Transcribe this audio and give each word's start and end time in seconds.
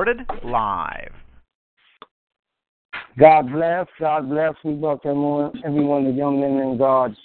Recorded 0.00 0.26
live. 0.44 1.12
God 3.18 3.52
bless, 3.52 3.86
God 3.98 4.30
bless. 4.30 4.54
We 4.64 4.72
welcome 4.72 5.60
everyone 5.62 6.04
to 6.04 6.10
Young 6.10 6.40
Men 6.40 6.52
in 6.52 6.78
God's 6.78 7.18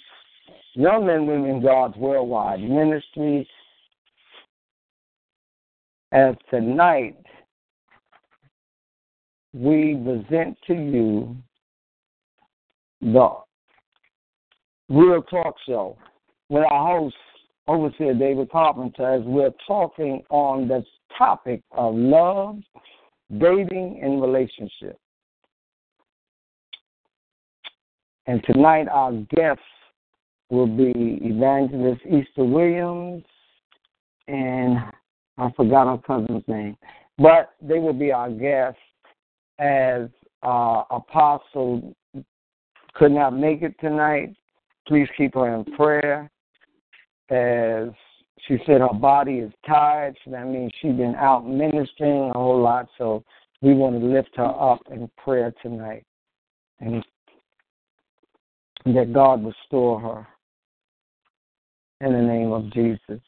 Young 0.74 1.06
Men 1.06 1.26
Women 1.26 1.62
God's 1.62 1.96
Worldwide 1.96 2.60
Ministries. 2.60 3.46
As 6.12 6.34
tonight 6.50 7.16
we 9.54 9.98
present 10.04 10.58
to 10.66 10.74
you 10.74 11.34
the 13.00 13.30
Real 14.90 15.22
Talk 15.22 15.54
Show 15.66 15.96
with 16.50 16.64
our 16.70 16.98
host, 16.98 17.16
Overseer 17.68 18.12
David 18.12 18.50
Carpenter, 18.50 19.14
as 19.14 19.22
we're 19.24 19.54
talking 19.66 20.22
on 20.28 20.68
the 20.68 20.84
topic 21.16 21.62
of 21.72 21.94
love, 21.94 22.58
dating, 23.38 24.00
and 24.02 24.20
relationships. 24.20 24.98
And 28.26 28.42
tonight, 28.44 28.88
our 28.88 29.12
guests 29.34 29.62
will 30.50 30.66
be 30.66 31.18
Evangelist 31.22 32.02
Easter 32.06 32.44
Williams, 32.44 33.24
and 34.28 34.78
I 35.38 35.50
forgot 35.56 35.86
her 35.86 36.02
cousin's 36.06 36.44
name, 36.48 36.76
but 37.18 37.52
they 37.60 37.78
will 37.78 37.92
be 37.92 38.12
our 38.12 38.30
guests 38.30 38.80
as 39.58 40.08
uh, 40.42 40.82
Apostle 40.90 41.94
could 42.94 43.12
not 43.12 43.36
make 43.36 43.62
it 43.62 43.74
tonight. 43.80 44.34
Please 44.88 45.08
keep 45.16 45.34
her 45.34 45.54
in 45.54 45.64
prayer. 45.76 46.30
As 47.28 47.88
she 48.46 48.58
said, 48.66 48.80
her 48.80 48.94
body 48.94 49.38
is 49.38 49.52
tired, 49.66 50.16
so 50.24 50.30
that 50.30 50.46
means 50.46 50.72
she's 50.80 50.92
been 50.92 51.14
out 51.16 51.46
ministering 51.46 52.30
a 52.30 52.32
whole 52.32 52.60
lot. 52.60 52.86
So 52.98 53.24
we 53.60 53.74
want 53.74 54.00
to 54.00 54.06
lift 54.06 54.30
her 54.36 54.44
up 54.44 54.80
in 54.90 55.10
prayer 55.16 55.52
tonight. 55.62 56.04
And 56.80 57.04
that 58.84 59.12
God 59.12 59.44
restore 59.44 60.00
her 60.00 60.26
in 62.00 62.12
the 62.12 62.22
name 62.22 62.52
of 62.52 62.72
Jesus. 62.72 63.20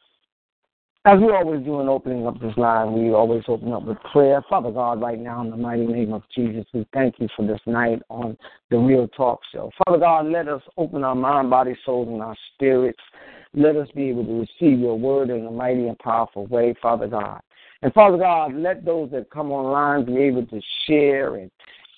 As 1.05 1.19
we 1.21 1.31
always 1.31 1.65
do 1.65 1.81
in 1.81 1.89
opening 1.89 2.27
up 2.27 2.39
this 2.39 2.57
line, 2.57 2.93
we 2.93 3.13
always 3.15 3.43
open 3.49 3.73
up 3.73 3.85
with 3.85 3.97
prayer. 4.13 4.45
Father 4.51 4.71
God, 4.71 5.01
right 5.01 5.19
now, 5.19 5.41
in 5.41 5.51
the 5.51 5.57
mighty 5.57 5.87
name 5.87 6.13
of 6.13 6.23
Jesus, 6.35 6.67
we 6.75 6.87
thank 6.93 7.15
you 7.19 7.29
for 7.35 7.47
this 7.47 7.61
night 7.67 8.03
on 8.11 8.37
the 8.71 8.77
Real 8.77 9.09
Talk 9.09 9.41
Show. 9.51 9.71
Father 9.85 9.99
God, 9.99 10.27
let 10.27 10.49
us 10.49 10.61
open 10.77 11.05
our 11.05 11.15
mind, 11.15 11.49
body, 11.49 11.75
soul, 11.87 12.07
and 12.13 12.21
our 12.21 12.37
spirits. 12.53 13.01
Let 13.55 13.77
us 13.77 13.89
be 13.95 14.09
able 14.11 14.25
to 14.25 14.41
receive 14.41 14.79
your 14.79 14.99
word 14.99 15.31
in 15.31 15.47
a 15.47 15.51
mighty 15.51 15.89
and 15.89 15.99
powerful 15.99 16.47
way, 16.47 16.75
Father 16.81 17.07
God. 17.07 17.41
And 17.83 17.93
Father 17.95 18.19
God, 18.19 18.55
let 18.55 18.85
those 18.85 19.11
that 19.13 19.31
come 19.31 19.53
online 19.53 20.05
be 20.05 20.17
able 20.19 20.47
to 20.47 20.61
share 20.87 21.37
and 21.37 21.51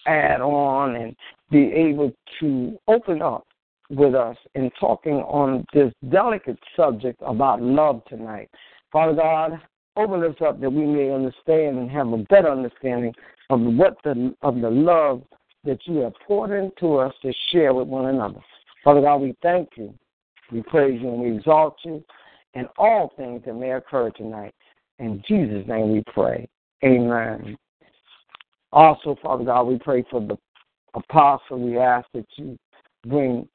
add 0.06 0.40
on 0.40 0.96
and 0.96 1.16
be 1.50 1.72
able 1.72 2.12
to 2.40 2.78
open 2.88 3.22
up 3.22 3.46
with 3.90 4.14
us 4.14 4.36
in 4.54 4.70
talking 4.78 5.14
on 5.14 5.64
this 5.72 5.92
delicate 6.10 6.58
subject 6.76 7.20
about 7.24 7.60
love 7.60 8.02
tonight. 8.08 8.48
Father 8.92 9.14
God, 9.14 9.60
open 9.96 10.22
us 10.22 10.36
up 10.46 10.60
that 10.60 10.70
we 10.70 10.84
may 10.86 11.12
understand 11.12 11.78
and 11.78 11.90
have 11.90 12.12
a 12.12 12.18
better 12.18 12.50
understanding 12.50 13.12
of 13.50 13.60
what 13.60 13.96
the 14.04 14.34
of 14.42 14.60
the 14.60 14.70
love 14.70 15.22
that 15.64 15.78
you 15.86 15.98
have 15.98 16.14
poured 16.26 16.50
into 16.52 16.96
us 16.96 17.12
to 17.22 17.32
share 17.50 17.74
with 17.74 17.88
one 17.88 18.06
another. 18.06 18.40
Father 18.84 19.00
God, 19.00 19.18
we 19.18 19.36
thank 19.42 19.70
you, 19.76 19.92
we 20.52 20.62
praise 20.62 21.00
you, 21.00 21.08
and 21.08 21.20
we 21.20 21.36
exalt 21.36 21.76
you 21.84 22.02
in 22.54 22.66
all 22.78 23.12
things 23.16 23.42
that 23.46 23.54
may 23.54 23.72
occur 23.72 24.10
tonight. 24.10 24.54
In 24.98 25.22
Jesus' 25.26 25.66
name 25.66 25.92
we 25.92 26.02
pray. 26.12 26.48
Amen. 26.84 27.56
Also, 28.72 29.16
Father 29.22 29.44
God, 29.44 29.64
we 29.64 29.78
pray 29.78 30.04
for 30.10 30.20
the 30.20 30.36
apostle. 30.94 31.60
We 31.60 31.78
ask 31.78 32.06
that 32.14 32.26
you 32.36 32.58
bring 33.06 33.48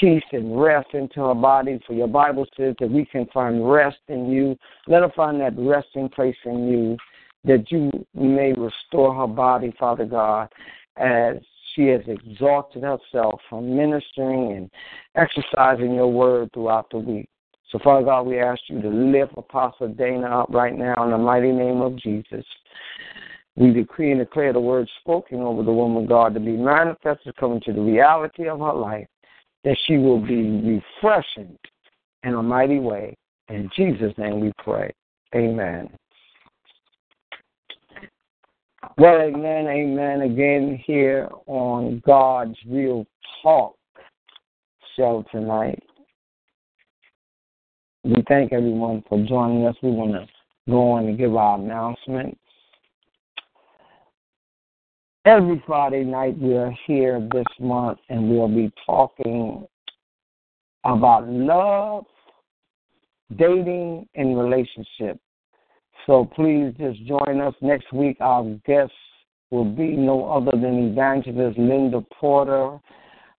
peace 0.00 0.24
and 0.32 0.60
rest 0.60 0.88
into 0.94 1.20
her 1.20 1.34
body. 1.34 1.80
For 1.86 1.94
your 1.94 2.08
Bible 2.08 2.46
says 2.56 2.74
that 2.80 2.90
we 2.90 3.04
can 3.06 3.26
find 3.32 3.70
rest 3.70 3.98
in 4.08 4.30
you. 4.30 4.56
Let 4.86 5.02
her 5.02 5.12
find 5.14 5.40
that 5.40 5.54
resting 5.56 6.08
place 6.08 6.36
in 6.44 6.68
you, 6.68 6.96
that 7.44 7.70
you 7.70 7.90
may 8.14 8.52
restore 8.52 9.14
her 9.14 9.26
body, 9.26 9.74
Father 9.78 10.04
God, 10.04 10.48
as 10.96 11.36
she 11.80 11.86
has 11.86 12.02
exhausted 12.06 12.82
herself 12.82 13.40
from 13.48 13.74
ministering 13.74 14.52
and 14.52 14.70
exercising 15.14 15.94
your 15.94 16.12
word 16.12 16.50
throughout 16.52 16.90
the 16.90 16.98
week. 16.98 17.28
So, 17.70 17.78
Father 17.82 18.04
God, 18.04 18.26
we 18.26 18.38
ask 18.38 18.60
you 18.68 18.82
to 18.82 18.88
lift 18.88 19.32
Apostle 19.36 19.88
Dana 19.88 20.40
up 20.40 20.48
right 20.50 20.76
now 20.76 20.94
in 21.04 21.10
the 21.10 21.18
mighty 21.18 21.52
name 21.52 21.80
of 21.80 21.96
Jesus. 21.96 22.44
We 23.56 23.72
decree 23.72 24.10
and 24.10 24.20
declare 24.20 24.52
the 24.52 24.60
word 24.60 24.88
spoken 25.00 25.40
over 25.40 25.62
the 25.62 25.72
woman 25.72 26.06
God 26.06 26.34
to 26.34 26.40
be 26.40 26.56
manifested, 26.56 27.36
coming 27.36 27.60
to 27.64 27.72
the 27.72 27.80
reality 27.80 28.48
of 28.48 28.58
her 28.58 28.74
life 28.74 29.06
that 29.64 29.76
she 29.86 29.96
will 29.96 30.20
be 30.20 30.80
refreshing 31.02 31.56
in 32.24 32.34
a 32.34 32.42
mighty 32.42 32.78
way. 32.78 33.16
In 33.48 33.70
Jesus' 33.76 34.12
name 34.18 34.40
we 34.40 34.52
pray. 34.58 34.92
Amen. 35.34 35.90
Well, 38.96 39.20
amen, 39.20 39.66
amen. 39.66 40.22
Again, 40.22 40.82
here 40.86 41.28
on 41.46 42.02
God's 42.06 42.56
Real 42.66 43.06
Talk 43.42 43.76
show 44.96 45.24
tonight. 45.30 45.82
We 48.04 48.24
thank 48.26 48.52
everyone 48.54 49.04
for 49.06 49.22
joining 49.26 49.66
us. 49.66 49.76
We 49.82 49.90
want 49.90 50.12
to 50.12 50.26
go 50.70 50.92
on 50.92 51.06
and 51.06 51.18
give 51.18 51.36
our 51.36 51.58
announcements. 51.58 52.38
Every 55.26 55.62
Friday 55.66 56.04
night 56.04 56.38
we 56.38 56.56
are 56.56 56.74
here 56.86 57.20
this 57.32 57.46
month 57.58 57.98
and 58.08 58.30
we'll 58.30 58.48
be 58.48 58.72
talking 58.86 59.66
about 60.84 61.28
love, 61.28 62.06
dating, 63.36 64.08
and 64.14 64.38
relationship. 64.38 65.20
So 66.06 66.28
please 66.34 66.72
just 66.78 67.04
join 67.04 67.40
us 67.40 67.54
next 67.60 67.92
week. 67.92 68.16
Our 68.20 68.44
guest 68.66 68.92
will 69.50 69.64
be 69.64 69.96
no 69.96 70.24
other 70.30 70.52
than 70.52 70.90
evangelist 70.90 71.58
Linda 71.58 72.00
Porter 72.18 72.78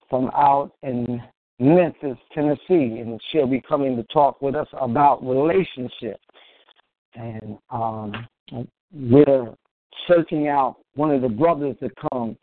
from 0.09 0.29
out 0.35 0.71
in 0.83 1.21
Memphis, 1.59 2.17
Tennessee, 2.33 2.99
and 2.99 3.19
she'll 3.31 3.47
be 3.47 3.61
coming 3.61 3.95
to 3.95 4.03
talk 4.03 4.41
with 4.41 4.55
us 4.55 4.67
about 4.73 5.23
relationships. 5.23 6.23
And 7.13 7.57
um, 7.69 8.27
we're 8.93 9.53
searching 10.07 10.47
out 10.47 10.77
one 10.95 11.11
of 11.11 11.21
the 11.21 11.29
brothers 11.29 11.75
to 11.81 11.89
come 12.11 12.37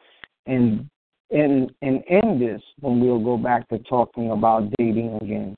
and 0.47 0.89
and 1.31 1.71
and 1.83 2.03
end 2.09 2.41
this 2.41 2.63
when 2.81 3.01
we'll 3.01 3.23
go 3.23 3.37
back 3.37 3.69
to 3.69 3.79
talking 3.81 4.31
about 4.31 4.71
dating 4.79 5.19
again. 5.21 5.55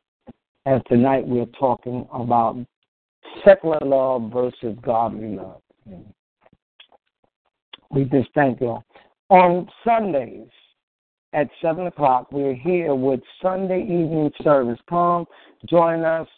As 0.66 0.80
tonight 0.88 1.26
we're 1.26 1.46
talking 1.58 2.06
about 2.12 2.56
secular 3.44 3.78
love 3.82 4.30
versus 4.32 4.76
godly 4.82 5.36
love. 5.36 5.60
We 7.90 8.04
just 8.04 8.28
thank 8.34 8.60
you. 8.60 8.78
On 9.28 9.68
Sundays 9.84 10.48
at 11.32 11.48
seven 11.62 11.86
o'clock, 11.86 12.32
we're 12.32 12.54
here 12.54 12.94
with 12.94 13.20
Sunday 13.42 13.82
evening 13.82 14.30
service. 14.42 14.78
Come 14.88 15.26
join 15.68 16.04
us 16.04 16.28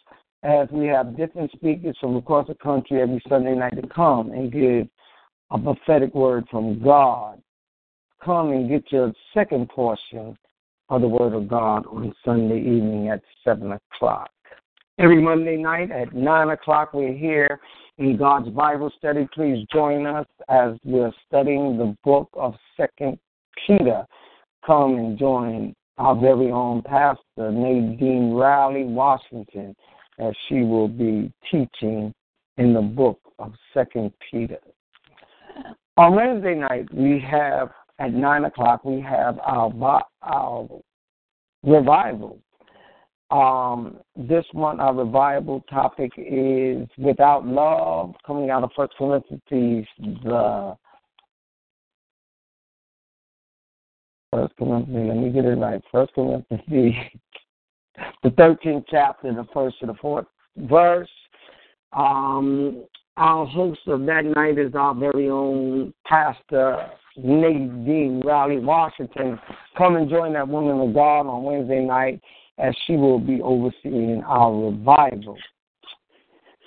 as 0.43 0.67
we 0.71 0.87
have 0.87 1.15
different 1.17 1.51
speakers 1.51 1.95
from 1.99 2.15
across 2.15 2.47
the 2.47 2.55
country 2.55 3.01
every 3.01 3.21
Sunday 3.29 3.55
night 3.55 3.79
to 3.81 3.87
come 3.87 4.31
and 4.31 4.51
give 4.51 4.87
a 5.51 5.57
prophetic 5.57 6.13
word 6.13 6.45
from 6.49 6.81
God. 6.83 7.41
Come 8.23 8.51
and 8.51 8.69
get 8.69 8.91
your 8.91 9.13
second 9.33 9.69
portion 9.69 10.37
of 10.89 11.01
the 11.01 11.07
Word 11.07 11.33
of 11.33 11.47
God 11.47 11.85
on 11.87 12.13
Sunday 12.23 12.59
evening 12.59 13.09
at 13.09 13.21
7 13.43 13.71
o'clock. 13.71 14.29
Every 14.99 15.19
Monday 15.19 15.57
night 15.57 15.89
at 15.89 16.13
9 16.13 16.49
o'clock, 16.49 16.93
we're 16.93 17.13
here 17.13 17.59
in 17.97 18.15
God's 18.15 18.49
Bible 18.49 18.91
study. 18.95 19.27
Please 19.33 19.65
join 19.73 20.05
us 20.05 20.27
as 20.49 20.73
we're 20.85 21.11
studying 21.27 21.79
the 21.79 21.97
book 22.03 22.29
of 22.33 22.53
Second 22.77 23.17
Peter. 23.65 24.05
Come 24.63 24.95
and 24.99 25.17
join 25.17 25.75
our 25.97 26.15
very 26.15 26.51
own 26.51 26.83
pastor, 26.83 27.51
Nadine 27.51 28.33
Rowley, 28.33 28.83
Washington, 28.83 29.75
as 30.19 30.35
she 30.47 30.61
will 30.61 30.87
be 30.87 31.33
teaching 31.49 32.13
in 32.57 32.73
the 32.75 32.81
book 32.81 33.19
of 33.39 33.51
Second 33.73 34.13
Peter. 34.29 34.59
On 35.97 36.15
Wednesday 36.15 36.53
night, 36.53 36.93
we 36.93 37.19
have 37.19 37.71
at 37.97 38.13
nine 38.13 38.45
o'clock 38.45 38.85
we 38.85 39.01
have 39.01 39.39
our 39.39 40.03
our 40.21 40.69
revival. 41.63 42.42
Um, 43.31 43.97
this 44.15 44.45
month, 44.53 44.79
our 44.79 44.93
revival 44.93 45.61
topic 45.69 46.11
is 46.17 46.87
without 46.97 47.47
love, 47.47 48.13
coming 48.25 48.49
out 48.49 48.63
of 48.63 48.71
First 48.75 48.93
Corinthians, 48.97 49.87
the 49.97 50.75
First 54.31 54.53
Corinthians. 54.57 55.09
Let 55.09 55.17
me 55.17 55.31
get 55.31 55.45
it 55.45 55.55
right. 55.55 55.81
First 55.91 56.13
Corinthians, 56.13 56.61
the 58.23 58.29
thirteenth 58.31 58.85
chapter, 58.89 59.33
the 59.33 59.47
first 59.53 59.79
to 59.79 59.87
the 59.87 59.95
fourth 59.95 60.27
verse. 60.57 61.09
Um, 61.93 62.85
our 63.17 63.45
host 63.45 63.81
of 63.87 64.05
that 64.07 64.25
night 64.25 64.57
is 64.57 64.73
our 64.73 64.95
very 64.95 65.29
own 65.29 65.93
Pastor 66.05 66.89
Nadine 67.15 68.21
Rowley 68.25 68.59
Washington. 68.59 69.39
Come 69.77 69.95
and 69.95 70.09
join 70.09 70.33
that 70.33 70.47
woman 70.47 70.79
of 70.79 70.93
God 70.93 71.27
on 71.27 71.43
Wednesday 71.43 71.85
night 71.85 72.21
as 72.57 72.75
she 72.85 72.95
will 72.95 73.19
be 73.19 73.41
overseeing 73.41 74.23
our 74.25 74.53
revival. 74.53 75.37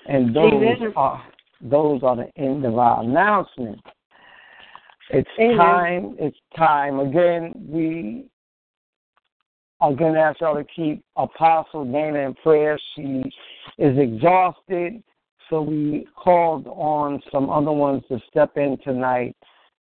And 0.07 0.35
those 0.35 0.53
Amen. 0.53 0.93
are 0.97 1.25
those 1.61 2.03
are 2.03 2.17
the 2.17 2.31
end 2.37 2.65
of 2.65 2.79
our 2.79 3.03
announcements. 3.03 3.83
It's 5.11 5.29
Amen. 5.39 5.57
time. 5.57 6.17
It's 6.19 6.37
time. 6.57 7.01
Again, 7.01 7.53
we 7.69 8.27
are 9.81 9.95
going 9.95 10.15
to 10.15 10.21
ask 10.21 10.41
y'all 10.41 10.57
to 10.57 10.65
keep 10.65 11.05
Apostle 11.17 11.85
Dana 11.85 12.19
in 12.21 12.35
prayer. 12.35 12.79
She 12.95 13.23
is 13.79 13.99
exhausted. 13.99 15.03
So 15.49 15.63
we 15.63 16.09
called 16.17 16.67
on 16.67 17.23
some 17.31 17.51
other 17.51 17.73
ones 17.73 18.03
to 18.09 18.21
step 18.29 18.57
in 18.57 18.77
tonight 18.83 19.37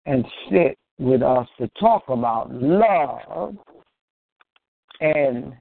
and 0.06 0.24
sit 0.50 0.76
with 0.98 1.22
us 1.22 1.46
to 1.58 1.68
talk 1.78 2.04
about 2.08 2.52
love. 2.52 3.56
And 5.00 5.52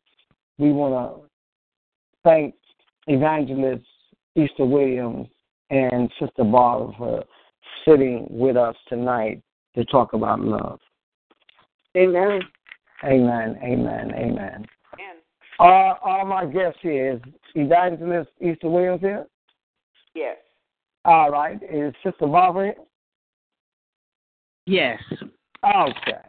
we 0.61 0.71
want 0.71 0.93
to 0.93 1.27
thank 2.23 2.53
Evangelist 3.07 3.83
Easter 4.35 4.63
Williams 4.63 5.27
and 5.71 6.09
Sister 6.19 6.43
Barbara 6.43 6.93
for 6.97 7.23
sitting 7.83 8.27
with 8.29 8.55
us 8.55 8.75
tonight 8.87 9.41
to 9.73 9.83
talk 9.85 10.13
about 10.13 10.39
love. 10.39 10.79
Amen. 11.97 12.41
Amen. 13.03 13.57
Amen. 13.63 14.11
Amen. 14.15 14.67
All, 15.57 15.97
all 16.03 16.25
my 16.25 16.45
guests 16.45 16.79
here 16.81 17.13
is 17.15 17.21
Evangelist 17.55 18.29
Easter 18.39 18.69
Williams 18.69 19.01
here. 19.01 19.25
Yes. 20.13 20.37
All 21.05 21.31
right. 21.31 21.59
Is 21.63 21.93
Sister 22.03 22.27
Barbara 22.27 22.73
here? 22.75 22.75
Yes. 24.67 25.01
Okay. 25.63 26.21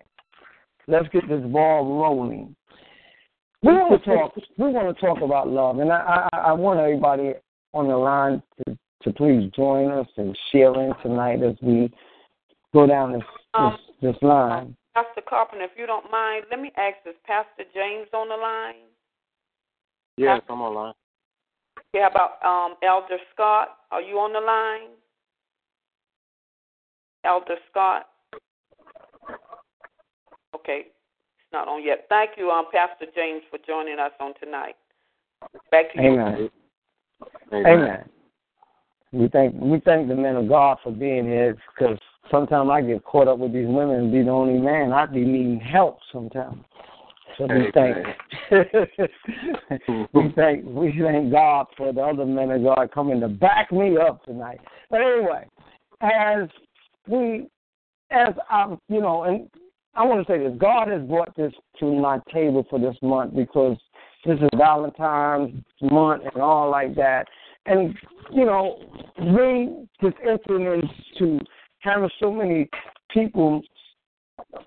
Let's 0.88 1.08
get 1.08 1.28
this 1.28 1.44
ball 1.44 2.00
rolling. 2.00 2.56
We 3.62 3.72
want 3.72 4.02
to 4.02 4.10
talk. 4.10 4.32
We 4.58 4.70
want 4.70 4.96
to 4.96 5.00
talk 5.00 5.20
about 5.22 5.48
love, 5.48 5.78
and 5.78 5.92
I, 5.92 6.28
I, 6.32 6.38
I 6.38 6.52
want 6.52 6.80
everybody 6.80 7.34
on 7.72 7.86
the 7.86 7.96
line 7.96 8.42
to, 8.66 8.76
to 9.02 9.12
please 9.12 9.50
join 9.54 9.90
us 9.90 10.08
and 10.16 10.36
share 10.50 10.74
in 10.74 10.92
tonight 11.00 11.42
as 11.42 11.54
we 11.62 11.92
go 12.74 12.88
down 12.88 13.12
this 13.12 13.22
um, 13.54 13.76
this, 14.00 14.14
this 14.14 14.22
line. 14.22 14.76
Pastor 14.94 15.22
Carpenter, 15.28 15.64
if 15.64 15.70
you 15.76 15.86
don't 15.86 16.10
mind, 16.10 16.44
let 16.50 16.60
me 16.60 16.72
ask: 16.76 16.96
Is 17.06 17.14
Pastor 17.24 17.62
James 17.72 18.08
on 18.12 18.28
the 18.28 18.34
line? 18.34 18.82
Yes, 20.16 20.40
Pastor, 20.40 20.52
I'm 20.52 20.60
on 20.62 20.74
the 20.74 20.80
line. 20.80 20.94
Yeah, 21.94 22.08
about 22.08 22.42
um, 22.44 22.76
Elder 22.82 23.18
Scott. 23.32 23.76
Are 23.92 24.02
you 24.02 24.16
on 24.16 24.32
the 24.32 24.40
line? 24.40 24.90
Elder 27.24 27.56
Scott. 27.70 28.06
Okay, 30.56 30.86
it's 30.86 31.01
not 31.52 31.68
on 31.68 31.82
yet. 31.84 32.06
Thank 32.08 32.32
you, 32.36 32.50
um, 32.50 32.66
Pastor 32.72 33.06
James, 33.14 33.42
for 33.50 33.58
joining 33.66 33.98
us 33.98 34.12
on 34.20 34.34
tonight. 34.42 34.76
Back 35.70 35.92
to 35.94 36.00
Amen. 36.00 36.36
you. 36.38 36.50
Amen. 37.52 37.66
Amen. 37.66 38.08
We 39.12 39.28
thank 39.28 39.54
we 39.60 39.80
thank 39.84 40.08
the 40.08 40.14
men 40.14 40.36
of 40.36 40.48
God 40.48 40.78
for 40.82 40.90
being 40.90 41.26
here 41.26 41.56
because 41.78 41.98
sometimes 42.30 42.70
I 42.72 42.80
get 42.80 43.04
caught 43.04 43.28
up 43.28 43.38
with 43.38 43.52
these 43.52 43.66
women 43.66 43.96
and 43.96 44.12
be 44.12 44.22
the 44.22 44.30
only 44.30 44.58
man. 44.58 44.92
I'd 44.92 45.12
be 45.12 45.24
needing 45.24 45.60
help 45.60 45.98
sometimes. 46.10 46.64
So 47.36 47.46
we 47.46 47.70
thank 47.74 47.96
we 50.14 50.32
thank 50.34 50.64
we 50.64 50.98
thank 50.98 51.30
God 51.30 51.66
for 51.76 51.92
the 51.92 52.00
other 52.00 52.24
men 52.24 52.50
of 52.50 52.62
God 52.62 52.90
coming 52.92 53.20
to 53.20 53.28
back 53.28 53.70
me 53.70 53.98
up 53.98 54.24
tonight. 54.24 54.60
But 54.90 55.02
anyway, 55.02 55.46
as 56.00 56.48
we 57.06 57.48
as 58.10 58.34
I'm 58.50 58.78
you 58.88 59.00
know, 59.00 59.24
and 59.24 59.48
I 59.94 60.04
want 60.04 60.26
to 60.26 60.32
say 60.32 60.38
this: 60.38 60.56
God 60.58 60.88
has 60.88 61.02
brought 61.02 61.34
this 61.36 61.52
to 61.80 61.94
my 61.94 62.20
table 62.32 62.66
for 62.70 62.78
this 62.78 62.96
month 63.02 63.34
because 63.34 63.76
this 64.24 64.38
is 64.38 64.48
Valentine's 64.56 65.62
month 65.80 66.22
and 66.32 66.42
all 66.42 66.70
like 66.70 66.94
that. 66.96 67.26
And 67.66 67.94
you 68.32 68.44
know, 68.44 68.78
we 69.18 69.86
just 70.02 70.16
entering 70.26 70.82
to 71.18 71.38
having 71.80 72.10
so 72.20 72.32
many 72.32 72.68
people 73.10 73.62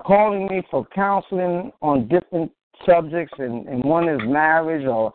calling 0.06 0.48
me 0.48 0.62
for 0.70 0.86
counseling 0.94 1.72
on 1.82 2.08
different 2.08 2.52
subjects, 2.86 3.34
and, 3.40 3.68
and 3.68 3.84
one 3.84 4.08
is 4.08 4.20
marriage 4.26 4.86
or 4.86 5.14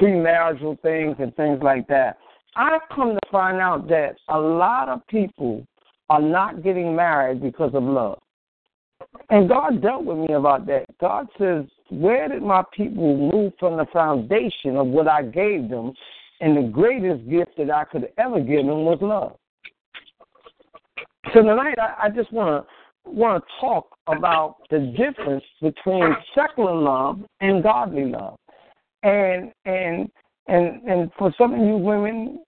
premarital 0.00 0.80
things 0.80 1.16
and 1.18 1.34
things 1.36 1.60
like 1.62 1.86
that. 1.88 2.18
I've 2.56 2.82
come 2.94 3.14
to 3.14 3.30
find 3.30 3.58
out 3.58 3.88
that 3.88 4.16
a 4.28 4.38
lot 4.38 4.88
of 4.88 5.06
people 5.06 5.66
are 6.10 6.20
not 6.20 6.62
getting 6.62 6.94
married 6.94 7.42
because 7.42 7.72
of 7.74 7.82
love. 7.82 8.21
And 9.30 9.48
God 9.48 9.82
dealt 9.82 10.04
with 10.04 10.18
me 10.18 10.34
about 10.34 10.66
that. 10.66 10.86
God 11.00 11.26
says, 11.38 11.64
Where 11.90 12.28
did 12.28 12.42
my 12.42 12.62
people 12.72 13.30
move 13.32 13.52
from 13.58 13.76
the 13.76 13.86
foundation 13.92 14.76
of 14.76 14.86
what 14.86 15.08
I 15.08 15.22
gave 15.22 15.68
them? 15.68 15.92
And 16.40 16.56
the 16.56 16.68
greatest 16.70 17.28
gift 17.28 17.52
that 17.58 17.70
I 17.70 17.84
could 17.84 18.08
ever 18.18 18.40
give 18.40 18.66
them 18.66 18.84
was 18.84 18.98
love. 19.00 19.36
So 21.32 21.42
tonight, 21.42 21.76
I, 21.78 22.06
I 22.06 22.08
just 22.10 22.32
want 22.32 22.66
to 22.66 23.10
want 23.10 23.42
to 23.42 23.60
talk 23.60 23.96
about 24.06 24.56
the 24.70 24.94
difference 24.96 25.44
between 25.60 26.14
secular 26.34 26.74
love 26.74 27.20
and 27.40 27.62
godly 27.62 28.06
love. 28.06 28.38
And 29.02 29.52
and 29.64 30.10
and 30.48 30.82
and 30.82 31.10
for 31.18 31.32
some 31.38 31.54
of 31.54 31.60
you 31.60 31.76
women, 31.76 32.40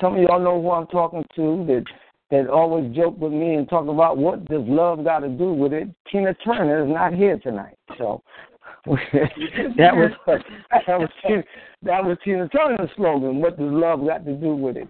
some 0.00 0.16
of 0.16 0.22
y'all 0.22 0.40
know 0.40 0.60
who 0.60 0.70
I'm 0.70 0.86
talking 0.88 1.24
to 1.36 1.64
that 1.66 1.84
that 2.30 2.48
always 2.48 2.94
joke 2.94 3.18
with 3.18 3.32
me 3.32 3.54
and 3.54 3.68
talk 3.68 3.88
about 3.88 4.18
what 4.18 4.44
does 4.46 4.62
love 4.66 5.04
got 5.04 5.20
to 5.20 5.28
do 5.28 5.52
with 5.52 5.72
it. 5.72 5.88
Tina 6.10 6.34
Turner 6.34 6.84
is 6.84 6.92
not 6.92 7.14
here 7.14 7.38
tonight, 7.38 7.76
so 7.96 8.22
that 8.86 9.94
was 9.94 10.10
that 10.26 10.98
was 10.98 11.08
Tina, 11.26 11.42
that 11.82 12.04
was 12.04 12.18
Tina 12.24 12.48
Turner's 12.48 12.90
slogan. 12.96 13.40
What 13.40 13.58
does 13.58 13.70
love 13.70 14.06
got 14.06 14.24
to 14.24 14.34
do 14.34 14.54
with 14.54 14.76
it? 14.76 14.88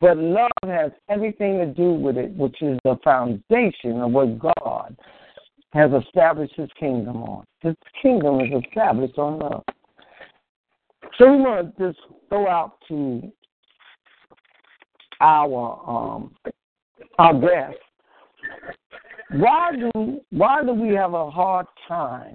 But 0.00 0.16
love 0.16 0.50
has 0.64 0.92
everything 1.10 1.58
to 1.58 1.66
do 1.66 1.92
with 1.92 2.16
it, 2.16 2.30
which 2.34 2.62
is 2.62 2.78
the 2.84 2.96
foundation 3.04 4.00
of 4.00 4.12
what 4.12 4.38
God 4.38 4.96
has 5.72 5.90
established 5.92 6.54
His 6.56 6.70
kingdom 6.78 7.22
on. 7.22 7.44
His 7.60 7.74
kingdom 8.00 8.40
is 8.40 8.62
established 8.66 9.18
on 9.18 9.38
love. 9.38 9.64
So 11.18 11.30
we 11.30 11.42
want 11.42 11.76
to 11.76 11.92
just 11.92 12.00
go 12.30 12.48
out 12.48 12.78
to 12.88 13.30
our 15.20 15.82
um, 15.86 16.34
our 17.18 17.38
guest. 17.38 17.78
Why 19.32 19.70
do 19.72 20.20
why 20.30 20.62
do 20.64 20.72
we 20.72 20.94
have 20.94 21.14
a 21.14 21.30
hard 21.30 21.66
time 21.86 22.34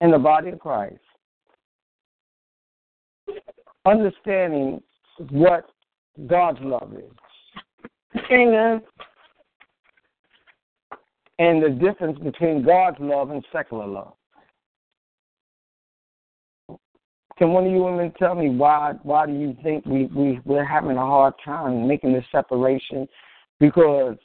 in 0.00 0.10
the 0.10 0.18
body 0.18 0.50
of 0.50 0.58
Christ 0.58 0.98
understanding 3.86 4.82
what 5.30 5.70
God's 6.26 6.58
love 6.60 6.92
is? 6.94 8.20
Amen. 8.30 8.82
And 11.38 11.62
the 11.62 11.70
difference 11.70 12.18
between 12.18 12.64
God's 12.64 12.98
love 12.98 13.30
and 13.30 13.44
secular 13.52 13.86
love. 13.86 14.14
Can 17.38 17.52
one 17.52 17.66
of 17.66 17.72
you 17.72 17.84
women 17.84 18.12
tell 18.18 18.34
me 18.34 18.50
why 18.50 18.94
why 19.04 19.24
do 19.26 19.32
you 19.32 19.56
think 19.62 19.86
we, 19.86 20.06
we, 20.06 20.40
we're 20.44 20.64
having 20.64 20.96
a 20.96 21.06
hard 21.06 21.34
time 21.44 21.86
making 21.86 22.12
this 22.12 22.24
separation? 22.32 23.06
Because, 23.60 24.16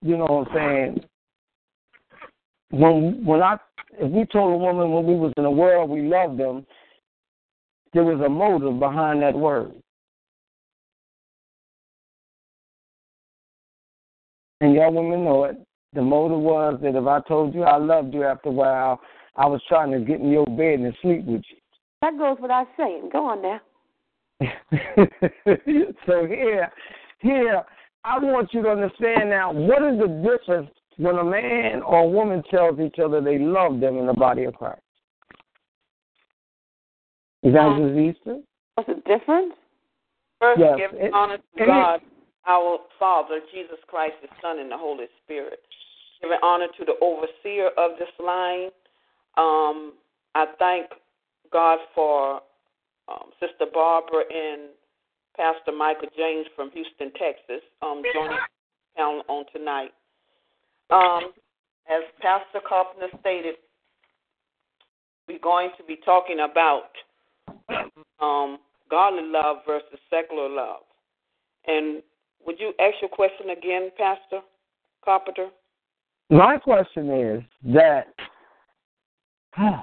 you 0.00 0.16
know 0.16 0.26
what 0.26 0.48
I'm 0.48 0.54
saying, 0.54 1.00
when 2.70 3.24
when 3.26 3.42
I 3.42 3.56
if 3.98 4.10
we 4.10 4.24
told 4.26 4.54
a 4.54 4.56
woman 4.56 4.92
when 4.92 5.04
we 5.04 5.14
was 5.16 5.32
in 5.36 5.42
the 5.42 5.50
world 5.50 5.90
we 5.90 6.02
loved 6.02 6.38
them, 6.38 6.64
there 7.92 8.04
was 8.04 8.20
a 8.24 8.28
motive 8.28 8.78
behind 8.78 9.22
that 9.22 9.34
word. 9.34 9.72
And 14.60 14.74
y'all 14.74 14.92
women 14.92 15.24
know 15.24 15.44
it. 15.44 15.56
The 15.94 16.02
motive 16.02 16.38
was 16.38 16.78
that 16.80 16.94
if 16.94 17.06
I 17.06 17.20
told 17.26 17.54
you 17.54 17.64
I 17.64 17.76
loved 17.76 18.14
you 18.14 18.22
after 18.22 18.50
a 18.50 18.52
while, 18.52 19.00
I 19.36 19.46
was 19.46 19.60
trying 19.68 19.90
to 19.90 19.98
get 19.98 20.20
in 20.20 20.30
your 20.30 20.46
bed 20.46 20.78
and 20.78 20.96
sleep 21.02 21.24
with 21.24 21.42
you. 21.50 21.61
That 22.02 22.18
goes 22.18 22.36
without 22.42 22.66
saying. 22.76 23.08
Go 23.12 23.26
on 23.26 23.42
now. 23.42 23.60
so 26.06 26.26
here, 26.26 26.70
here, 27.20 27.62
I 28.04 28.18
want 28.18 28.52
you 28.52 28.62
to 28.64 28.68
understand 28.68 29.30
now 29.30 29.52
what 29.52 29.82
is 29.82 29.98
the 30.00 30.08
difference 30.08 30.70
when 30.98 31.16
a 31.16 31.24
man 31.24 31.80
or 31.82 32.00
a 32.00 32.08
woman 32.08 32.42
tells 32.50 32.80
each 32.80 32.98
other 32.98 33.20
they 33.20 33.38
love 33.38 33.78
them 33.78 33.96
in 33.98 34.06
the 34.06 34.14
body 34.14 34.44
of 34.44 34.54
Christ. 34.54 34.80
Evangelist 37.44 37.96
um, 37.96 38.00
Easter? 38.00 38.38
What's 38.74 38.88
the 38.88 38.94
difference? 39.06 39.54
First, 40.40 40.60
yes. 40.60 40.78
give 40.78 41.00
it, 41.00 41.14
honor 41.14 41.38
to 41.38 41.66
God, 41.66 41.94
it, 41.96 42.02
our 42.48 42.78
Father, 42.98 43.38
Jesus 43.54 43.78
Christ, 43.86 44.14
the 44.22 44.28
Son, 44.40 44.58
and 44.58 44.72
the 44.72 44.76
Holy 44.76 45.06
Spirit. 45.24 45.60
Giving 46.20 46.38
honor 46.42 46.66
to 46.78 46.84
the 46.84 46.94
overseer 47.00 47.68
of 47.78 47.98
this 47.98 48.08
line. 48.18 48.70
Um, 49.36 49.94
I 50.34 50.46
thank 50.58 50.86
God 51.52 51.78
for 51.94 52.40
um, 53.08 53.30
Sister 53.40 53.66
Barbara 53.72 54.24
and 54.32 54.70
Pastor 55.36 55.72
Michael 55.76 56.08
James 56.16 56.46
from 56.54 56.70
Houston, 56.72 57.12
Texas, 57.12 57.62
um, 57.82 58.02
joining 58.14 58.38
down 58.96 59.22
on 59.28 59.44
tonight. 59.52 59.90
Um, 60.90 61.32
as 61.88 62.02
Pastor 62.20 62.60
Carpenter 62.66 63.08
stated, 63.20 63.54
we're 65.28 65.38
going 65.38 65.70
to 65.78 65.84
be 65.84 65.98
talking 66.04 66.40
about 66.40 66.90
um, 68.20 68.58
godly 68.90 69.24
love 69.24 69.58
versus 69.66 69.98
secular 70.10 70.48
love. 70.48 70.82
And 71.66 72.02
would 72.46 72.58
you 72.58 72.72
ask 72.80 72.96
your 73.00 73.10
question 73.10 73.50
again, 73.50 73.90
Pastor 73.96 74.40
Carpenter? 75.04 75.48
My 76.30 76.56
question 76.58 77.10
is 77.10 77.42
that. 77.74 78.08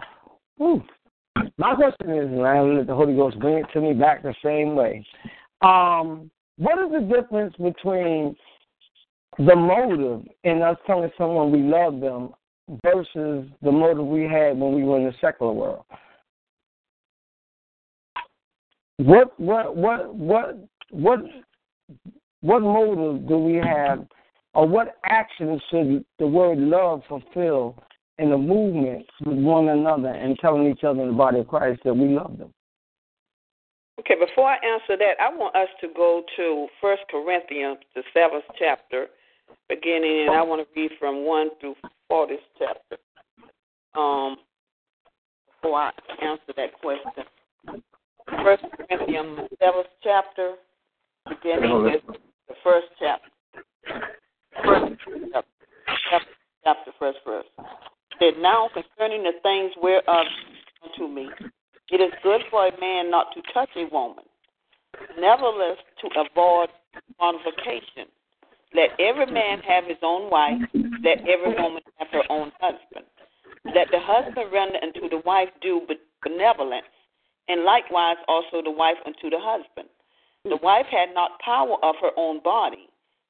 my 1.59 1.75
question 1.75 2.09
is, 2.09 2.25
and 2.25 2.47
I 2.47 2.61
let 2.61 2.87
the 2.87 2.95
Holy 2.95 3.15
Ghost 3.15 3.37
bring 3.37 3.57
it 3.57 3.65
to 3.73 3.81
me 3.81 3.91
back 3.93 4.23
the 4.23 4.33
same 4.43 4.75
way. 4.75 5.05
Um, 5.61 6.31
what 6.57 6.79
is 6.79 6.89
the 6.89 7.21
difference 7.21 7.53
between 7.57 8.33
the 9.37 9.55
motive 9.55 10.25
in 10.45 10.61
us 10.61 10.77
telling 10.87 11.11
someone 11.17 11.51
we 11.51 11.59
love 11.59 11.99
them 11.99 12.29
versus 12.81 13.45
the 13.61 13.71
motive 13.71 14.05
we 14.05 14.23
had 14.23 14.57
when 14.57 14.73
we 14.73 14.83
were 14.83 14.99
in 14.99 15.05
the 15.05 15.13
secular 15.19 15.51
world? 15.51 15.83
What 18.95 19.37
what 19.37 19.75
what 19.75 20.15
what 20.15 20.57
what 20.91 21.19
what 22.39 22.61
motive 22.61 23.27
do 23.27 23.37
we 23.37 23.55
have 23.55 24.07
or 24.53 24.65
what 24.65 24.95
action 25.03 25.59
should 25.69 26.05
the 26.19 26.27
word 26.27 26.57
love 26.57 27.01
fulfill 27.09 27.75
in 28.19 28.29
the 28.29 28.37
movement 28.37 29.05
with 29.25 29.37
one 29.37 29.69
another 29.69 30.09
and 30.09 30.37
telling 30.39 30.69
each 30.69 30.83
other 30.83 31.01
in 31.01 31.07
the 31.09 31.13
body 31.13 31.39
of 31.39 31.47
Christ 31.47 31.81
that 31.85 31.93
we 31.93 32.09
love 32.09 32.37
them? 32.37 32.53
Okay, 33.99 34.15
before 34.15 34.45
I 34.45 34.55
answer 34.55 34.97
that, 34.97 35.15
I 35.21 35.29
want 35.29 35.55
us 35.55 35.67
to 35.81 35.87
go 35.95 36.23
to 36.37 36.67
First 36.79 37.01
Corinthians, 37.09 37.79
the 37.95 38.03
seventh 38.13 38.45
chapter, 38.57 39.07
beginning, 39.67 40.27
and 40.27 40.31
I 40.31 40.41
want 40.41 40.65
to 40.65 40.79
read 40.79 40.91
from 40.99 41.25
one 41.25 41.49
through 41.59 41.75
four 42.07 42.27
this 42.27 42.39
chapter. 42.57 42.97
Um, 43.97 44.37
before 45.61 45.79
I 45.79 45.91
answer 46.21 46.53
that 46.55 46.79
question, 46.79 47.81
First 48.43 48.63
Corinthians, 48.77 49.49
the 49.49 49.57
seventh 49.59 49.87
chapter, 50.01 50.53
beginning 51.27 51.83
with 51.83 52.01
the 52.47 52.55
first 52.63 52.87
chapter. 52.99 53.29
First 54.63 54.95
chapter, 56.09 56.29
chapter 56.63 56.91
first 56.99 57.19
verse. 57.25 57.45
Said 58.19 58.37
now 58.39 58.69
concerning 58.73 59.23
the 59.23 59.31
things 59.41 59.71
whereof 59.81 60.27
unto 60.83 61.07
me, 61.07 61.29
it 61.89 62.01
is 62.01 62.11
good 62.21 62.41
for 62.51 62.67
a 62.67 62.79
man 62.79 63.09
not 63.09 63.33
to 63.33 63.41
touch 63.53 63.69
a 63.77 63.85
woman, 63.91 64.25
nevertheless 65.17 65.77
to 66.01 66.07
avoid 66.19 66.69
fornication. 67.17 68.11
Let 68.75 68.91
every 68.99 69.25
man 69.25 69.59
have 69.59 69.85
his 69.85 69.97
own 70.03 70.29
wife, 70.29 70.61
let 71.01 71.19
every 71.27 71.55
woman 71.55 71.81
have 71.97 72.09
her 72.11 72.23
own 72.29 72.51
husband. 72.59 73.05
Let 73.65 73.87
the 73.89 73.99
husband 73.99 74.51
render 74.51 74.79
unto 74.83 75.09
the 75.09 75.23
wife 75.25 75.49
due 75.61 75.87
benevolence, 76.21 76.91
and 77.47 77.63
likewise 77.63 78.17
also 78.27 78.61
the 78.61 78.71
wife 78.71 78.97
unto 79.05 79.29
the 79.29 79.39
husband. 79.39 79.89
The 80.43 80.59
wife 80.61 80.85
had 80.91 81.13
not 81.13 81.39
power 81.39 81.77
of 81.83 81.95
her 82.01 82.11
own 82.17 82.41
body, 82.43 82.89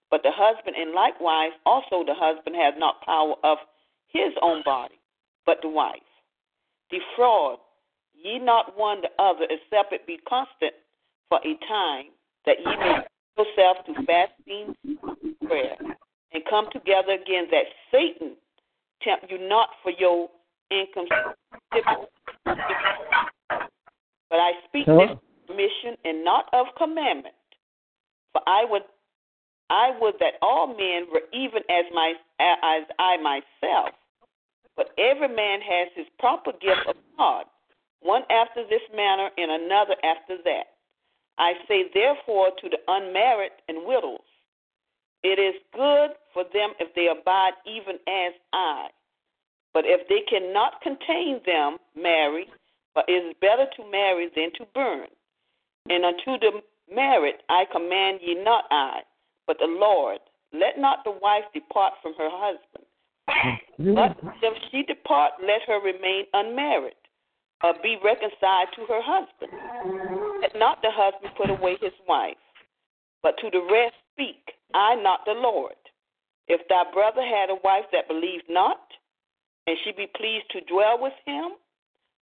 but 0.09 0.23
the 0.23 0.31
husband, 0.33 0.75
and 0.75 0.91
likewise 0.93 1.51
also 1.65 2.03
the 2.03 2.15
husband 2.17 2.55
had 2.55 2.77
not 2.77 3.01
power 3.05 3.35
of 3.43 3.59
his 4.09 4.33
own 4.41 4.61
body, 4.63 4.99
but 5.45 5.57
the 5.61 5.69
wife. 5.69 6.01
Defraud 6.89 7.59
ye 8.13 8.39
not 8.39 8.77
one 8.77 9.01
the 9.01 9.09
other, 9.21 9.45
except 9.49 9.93
it 9.93 10.05
be 10.05 10.17
constant 10.27 10.73
for 11.29 11.39
a 11.39 11.57
time, 11.67 12.05
that 12.45 12.57
ye 12.59 12.65
may 12.65 12.99
yourself 13.37 13.77
to 13.85 13.93
fasting 14.05 14.75
prayer, 15.47 15.77
and 16.33 16.43
come 16.49 16.67
together 16.71 17.13
again, 17.13 17.47
that 17.51 17.65
Satan 17.91 18.35
tempt 19.01 19.25
you 19.29 19.37
not 19.47 19.69
for 19.81 19.91
your 19.97 20.29
income. 20.71 21.07
But 24.29 24.39
I 24.39 24.51
speak 24.67 24.85
this 24.85 25.17
mission 25.49 25.97
and 26.03 26.23
not 26.23 26.45
of 26.53 26.67
commandment. 26.77 27.35
For 28.33 28.41
I 28.45 28.65
would 28.69 28.83
I 29.69 29.91
would 29.99 30.15
that 30.19 30.35
all 30.41 30.67
men 30.67 31.07
were 31.11 31.21
even 31.33 31.61
as 31.69 31.85
my 31.93 32.13
as 32.39 32.83
I 32.97 33.17
myself. 33.17 33.89
But 34.75 34.91
every 34.97 35.27
man 35.27 35.59
has 35.61 35.89
his 35.95 36.07
proper 36.19 36.51
gift 36.53 36.87
of 36.87 36.95
God, 37.17 37.45
one 38.01 38.23
after 38.29 38.63
this 38.67 38.81
manner 38.95 39.29
and 39.37 39.51
another 39.51 39.95
after 40.03 40.37
that. 40.43 40.79
I 41.37 41.53
say 41.67 41.89
therefore 41.93 42.51
to 42.61 42.69
the 42.69 42.79
unmarried 42.87 43.51
and 43.67 43.85
widows, 43.85 44.19
it 45.23 45.37
is 45.39 45.55
good 45.73 46.11
for 46.33 46.43
them 46.53 46.71
if 46.79 46.93
they 46.95 47.07
abide 47.07 47.53
even 47.65 47.95
as 48.07 48.33
I. 48.53 48.87
But 49.73 49.83
if 49.85 50.07
they 50.07 50.21
cannot 50.29 50.81
contain 50.81 51.41
them, 51.45 51.77
marry, 51.95 52.47
but 52.95 53.05
it 53.07 53.25
is 53.25 53.35
better 53.41 53.65
to 53.77 53.91
marry 53.91 54.29
than 54.35 54.51
to 54.55 54.65
burn. 54.73 55.07
And 55.89 56.05
unto 56.05 56.39
the 56.39 56.61
married 56.93 57.35
I 57.49 57.65
command 57.71 58.19
ye 58.21 58.35
not 58.35 58.65
I, 58.71 59.01
but 59.49 59.57
the 59.57 59.65
Lord. 59.65 60.19
Let 60.53 60.77
not 60.77 60.99
the 61.03 61.17
wife 61.25 61.49
depart 61.55 61.93
from 62.03 62.13
her 62.21 62.29
husband. 62.29 62.85
Mm-hmm. 63.81 63.95
But 63.97 64.13
if 64.45 64.53
she 64.69 64.83
depart, 64.83 65.41
let 65.41 65.65
her 65.65 65.81
remain 65.81 66.25
unmarried, 66.33 67.01
or 67.63 67.73
be 67.81 67.97
reconciled 68.03 68.69
to 68.77 68.85
her 68.85 69.01
husband. 69.01 69.49
Let 70.41 70.53
not 70.53 70.83
the 70.83 70.93
husband 70.93 71.33
put 71.35 71.49
away 71.49 71.77
his 71.81 71.97
wife, 72.07 72.37
but 73.23 73.41
to 73.41 73.49
the 73.49 73.65
rest 73.73 73.97
speak, 74.13 74.53
I 74.75 74.93
not 75.01 75.25
the 75.25 75.33
Lord. 75.33 75.81
If 76.47 76.61
thy 76.69 76.83
brother 76.93 77.25
had 77.25 77.49
a 77.49 77.57
wife 77.63 77.89
that 77.91 78.07
believed 78.07 78.49
not, 78.49 78.81
and 79.65 79.77
she 79.83 79.93
be 79.97 80.13
pleased 80.13 80.45
to 80.51 80.61
dwell 80.69 81.01
with 81.01 81.17
him, 81.25 81.57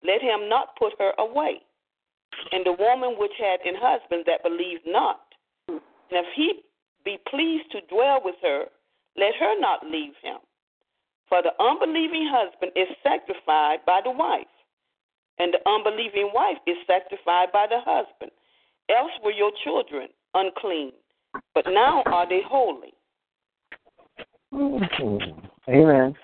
let 0.03 0.21
him 0.21 0.47
not 0.47 0.77
put 0.77 0.93
her 0.99 1.13
away. 1.17 1.61
And 2.51 2.65
the 2.65 2.77
woman 2.77 3.17
which 3.17 3.33
had 3.39 3.65
an 3.65 3.81
husband 3.81 4.25
that 4.27 4.43
believed 4.43 4.85
not, 4.85 5.21
and 5.69 5.81
if 6.11 6.25
he 6.35 6.61
be 7.05 7.17
pleased 7.29 7.71
to 7.71 7.81
dwell 7.93 8.19
with 8.23 8.35
her, 8.41 8.65
let 9.15 9.35
her 9.39 9.59
not 9.59 9.85
leave 9.85 10.13
him. 10.21 10.37
For 11.29 11.41
the 11.41 11.51
unbelieving 11.63 12.29
husband 12.31 12.71
is 12.75 12.87
sanctified 13.01 13.79
by 13.85 14.01
the 14.03 14.11
wife, 14.11 14.51
and 15.39 15.53
the 15.53 15.69
unbelieving 15.69 16.31
wife 16.33 16.57
is 16.67 16.77
sanctified 16.85 17.51
by 17.53 17.67
the 17.69 17.79
husband. 17.79 18.31
Else 18.89 19.11
were 19.23 19.31
your 19.31 19.51
children 19.63 20.09
unclean, 20.33 20.91
but 21.53 21.65
now 21.67 22.03
are 22.05 22.27
they 22.27 22.41
holy. 22.45 22.93
Mm-hmm. 24.53 25.39
Amen. 25.69 26.15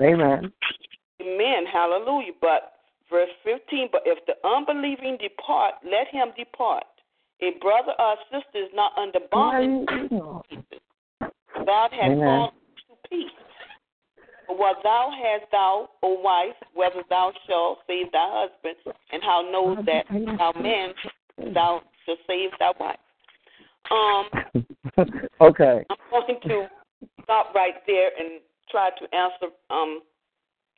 Amen. 0.00 0.52
Amen. 1.20 1.66
Hallelujah. 1.72 2.32
But 2.40 2.72
Verse 3.10 3.30
15, 3.44 3.88
but 3.90 4.02
if 4.04 4.18
the 4.26 4.34
unbelieving 4.46 5.16
depart, 5.20 5.74
let 5.84 6.08
him 6.08 6.28
depart. 6.36 6.84
A 7.40 7.50
brother 7.60 7.92
or 7.98 8.16
sister 8.30 8.58
is 8.58 8.70
not 8.74 8.92
under 8.98 9.20
bondage. 9.30 9.88
God 11.64 11.90
has 11.92 12.18
called 12.18 12.52
to 12.88 13.08
peace. 13.08 13.30
What 14.48 14.78
thou 14.82 15.10
hast 15.12 15.50
thou, 15.52 15.90
O 16.02 16.20
wife, 16.20 16.56
whether 16.74 17.02
thou 17.10 17.32
shalt 17.46 17.78
save 17.86 18.10
thy 18.12 18.48
husband, 18.48 18.96
and 19.12 19.22
how 19.22 19.42
knows 19.42 19.84
that 19.86 20.06
thou 20.38 20.52
man 20.60 20.94
thou 21.54 21.82
shalt 22.06 22.18
save 22.26 22.50
thy 22.58 22.72
wife. 22.80 22.98
Um 23.90 24.26
Okay. 25.40 25.84
I'm 25.90 25.96
going 26.10 26.40
to 26.42 26.66
stop 27.22 27.54
right 27.54 27.74
there 27.86 28.10
and 28.18 28.40
try 28.70 28.90
to 28.90 29.14
answer 29.14 29.54
um 29.70 30.00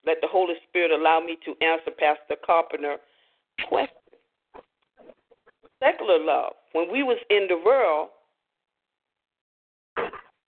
let 0.05 0.19
the 0.21 0.29
Holy 0.29 0.55
Spirit 0.69 0.91
allow 0.91 1.21
me 1.21 1.37
to 1.45 1.51
answer 1.65 1.91
Pastor 1.91 2.37
Carpenter's 2.45 3.01
question. 3.69 4.00
Secular 5.83 6.23
love. 6.23 6.53
When 6.73 6.93
we 6.93 7.03
was 7.03 7.19
in 7.31 7.47
the 7.49 7.57
world, 7.65 8.11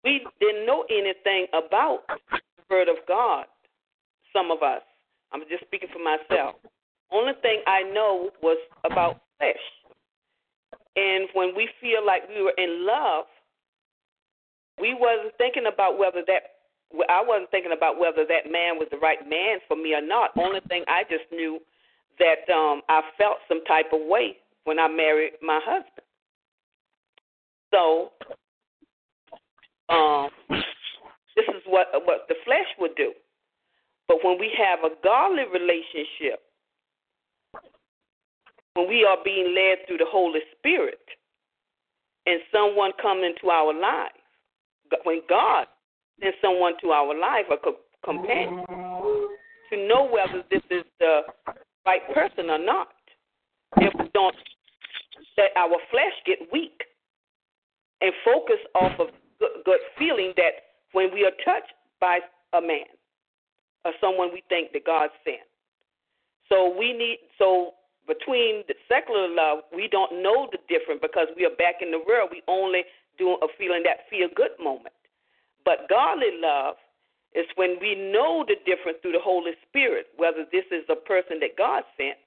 we 0.04 0.26
didn't 0.40 0.66
know 0.66 0.86
anything 0.90 1.48
about 1.54 2.02
the 2.32 2.64
Word 2.70 2.90
of 2.90 2.98
God. 3.08 3.46
Some 4.34 4.52
of 4.52 4.64
us. 4.64 4.82
I'm 5.32 5.42
just 5.50 5.64
speaking 5.66 5.90
for 5.94 6.02
myself. 6.04 6.56
Only 7.12 7.34
thing 7.42 7.62
I 7.68 7.84
know 7.84 8.30
was 8.42 8.58
about 8.84 9.22
flesh. 9.38 9.56
And 10.96 11.30
when 11.34 11.56
we 11.56 11.70
feel 11.80 12.06
like 12.06 12.28
we 12.28 12.42
were 12.42 12.54
in 12.58 12.86
love, 12.86 13.26
we 14.80 14.96
wasn't 14.98 15.38
thinking 15.38 15.66
about 15.72 15.98
whether 15.98 16.24
that 16.28 16.58
I 17.08 17.22
wasn't 17.22 17.52
thinking 17.52 17.74
about 17.76 18.00
whether 18.00 18.26
that 18.26 18.50
man 18.50 18.82
was 18.82 18.88
the 18.90 18.98
right 18.98 19.22
man 19.30 19.60
for 19.68 19.78
me 19.78 19.94
or 19.94 20.02
not. 20.02 20.32
Only 20.36 20.62
thing 20.68 20.84
I 20.88 21.04
just 21.04 21.30
knew 21.32 21.60
that 22.18 22.52
um 22.52 22.82
I 22.90 23.02
felt 23.18 23.38
some 23.48 23.64
type 23.66 23.94
of 23.94 24.02
way 24.08 24.38
when 24.64 24.80
I 24.80 24.88
married 24.88 25.34
my 25.42 25.60
husband. 25.64 26.06
So 27.74 28.12
um 29.90 30.30
this 31.36 31.46
is 31.50 31.64
what 31.66 31.88
what 32.06 32.26
the 32.28 32.36
flesh 32.46 32.68
would 32.80 32.96
do. 32.96 33.14
But 34.08 34.18
when 34.24 34.40
we 34.40 34.52
have 34.58 34.80
a 34.80 34.96
godly 35.04 35.44
relationship, 35.54 36.42
when 38.74 38.88
we 38.90 39.06
are 39.06 39.18
being 39.24 39.54
led 39.54 39.86
through 39.88 39.98
the 39.98 40.10
Holy 40.10 40.40
Spirit, 40.58 41.00
and 42.26 42.40
someone 42.52 42.92
comes 43.02 43.24
into 43.24 43.52
our 43.52 43.74
lives, 43.74 44.16
when 45.04 45.22
God 45.30 45.68
sends 46.20 46.38
someone 46.42 46.74
to 46.82 46.90
our 46.90 47.18
life, 47.18 47.46
a 47.52 47.58
companion, 48.06 48.66
to 48.68 49.88
know 49.88 50.10
whether 50.12 50.44
this 50.50 50.64
is 50.72 50.84
the 51.00 51.22
right 51.86 52.02
person 52.14 52.50
or 52.50 52.58
not. 52.58 52.90
If 53.78 53.94
we 54.00 54.10
don't 54.14 54.36
let 55.38 55.56
our 55.56 55.78
flesh 55.92 56.16
get 56.26 56.40
weak 56.52 56.84
and 58.02 58.12
focus 58.26 58.60
off 58.76 59.00
of 59.00 59.08
good 59.66 59.80
feeling 59.98 60.34
that 60.36 60.76
when 60.92 61.14
we 61.14 61.24
are 61.24 61.36
touched 61.46 61.74
by 62.02 62.20
a 62.54 62.62
man 62.62 62.90
or 63.86 63.92
someone 64.02 64.30
we 64.34 64.44
think 64.50 64.74
that 64.74 64.86
God 64.86 65.10
sent. 65.24 65.48
So 66.50 66.76
we 66.78 66.92
need 66.94 67.20
so 67.38 67.74
between 68.08 68.66
the 68.68 68.74
secular 68.90 69.30
love, 69.30 69.60
we 69.74 69.88
don't 69.88 70.24
know 70.24 70.50
the 70.52 70.58
difference 70.68 71.00
because 71.02 71.28
we 71.38 71.46
are 71.46 71.56
back 71.56 71.82
in 71.82 71.92
the 71.92 72.02
world. 72.02 72.30
We 72.32 72.42
only 72.48 72.84
do 73.18 73.38
a 73.42 73.48
feeling 73.58 73.84
that 73.86 74.10
feel 74.10 74.28
good 74.36 74.58
moment. 74.58 74.96
But 75.64 75.88
godly 75.88 76.34
love 76.42 76.76
is 77.36 77.46
when 77.56 77.78
we 77.80 77.94
know 77.94 78.44
the 78.48 78.58
difference 78.66 78.98
through 79.02 79.14
the 79.14 79.22
Holy 79.22 79.54
Spirit, 79.70 80.08
whether 80.18 80.44
this 80.52 80.66
is 80.72 80.84
a 80.90 80.96
person 80.98 81.38
that 81.42 81.54
God 81.56 81.84
sent 81.96 82.18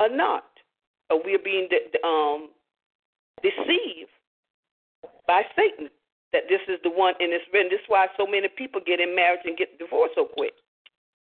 or 0.00 0.08
not, 0.08 0.44
or 1.10 1.22
we're 1.24 1.42
being 1.42 1.68
um, 2.04 2.50
deceived 3.42 4.10
by 5.26 5.42
Satan 5.56 5.88
that 6.32 6.44
this 6.48 6.60
is 6.68 6.78
the 6.82 6.90
one 6.90 7.14
in 7.20 7.30
this 7.30 7.42
written. 7.52 7.70
This 7.70 7.80
is 7.80 7.88
why 7.88 8.06
so 8.16 8.26
many 8.26 8.48
people 8.48 8.80
get 8.84 9.00
in 9.00 9.14
marriage 9.14 9.40
and 9.44 9.56
get 9.56 9.78
divorced 9.78 10.14
so 10.14 10.26
quick 10.26 10.54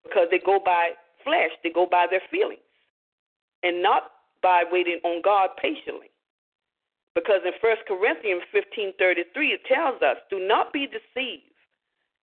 because 0.04 0.28
they 0.32 0.40
go 0.40 0.60
by 0.64 0.92
flesh, 1.24 1.52
they 1.64 1.72
go 1.72 1.88
by 1.90 2.06
their 2.10 2.22
feelings, 2.30 2.64
and 3.64 3.82
not 3.82 4.12
by 4.42 4.64
waiting 4.70 5.00
on 5.04 5.22
God 5.24 5.50
patiently. 5.62 6.12
Because 7.16 7.42
in 7.46 7.54
1 7.62 7.86
Corinthians 7.88 8.44
15:33 8.52 9.54
it 9.54 9.66
tells 9.66 10.02
us, 10.02 10.18
"Do 10.30 10.40
not 10.40 10.74
be 10.74 10.88
deceived. 10.88 11.54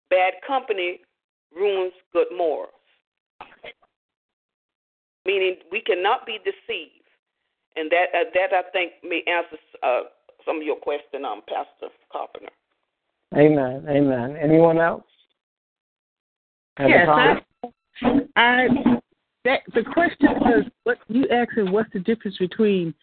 Bad 0.10 0.42
company 0.42 1.02
ruins 1.52 1.94
good 2.14 2.32
morals." 2.32 2.77
Meaning 5.28 5.58
we 5.72 5.82
cannot 5.82 6.26
be 6.26 6.40
deceived, 6.40 7.06
and 7.76 7.92
that 7.92 8.06
uh, 8.16 8.24
that 8.34 8.54
I 8.54 8.70
think 8.72 8.94
may 9.04 9.22
answer 9.28 9.58
uh, 9.84 10.02
some 10.46 10.58
of 10.58 10.64
your 10.64 10.78
question, 10.78 11.26
um, 11.26 11.42
Pastor 11.48 11.94
Carpenter. 12.12 12.48
Amen. 13.36 13.86
Amen. 13.90 14.38
Anyone 14.42 14.80
else? 14.80 15.04
Have 16.78 16.90
yes, 16.90 17.08
I, 17.10 17.36
I 18.38 18.68
that 19.44 19.62
the 19.74 19.84
question 19.84 20.30
was 20.42 20.64
what 20.84 20.98
you 21.08 21.28
asking 21.30 21.72
what's 21.72 21.92
the 21.92 22.00
difference 22.00 22.38
between 22.38 22.94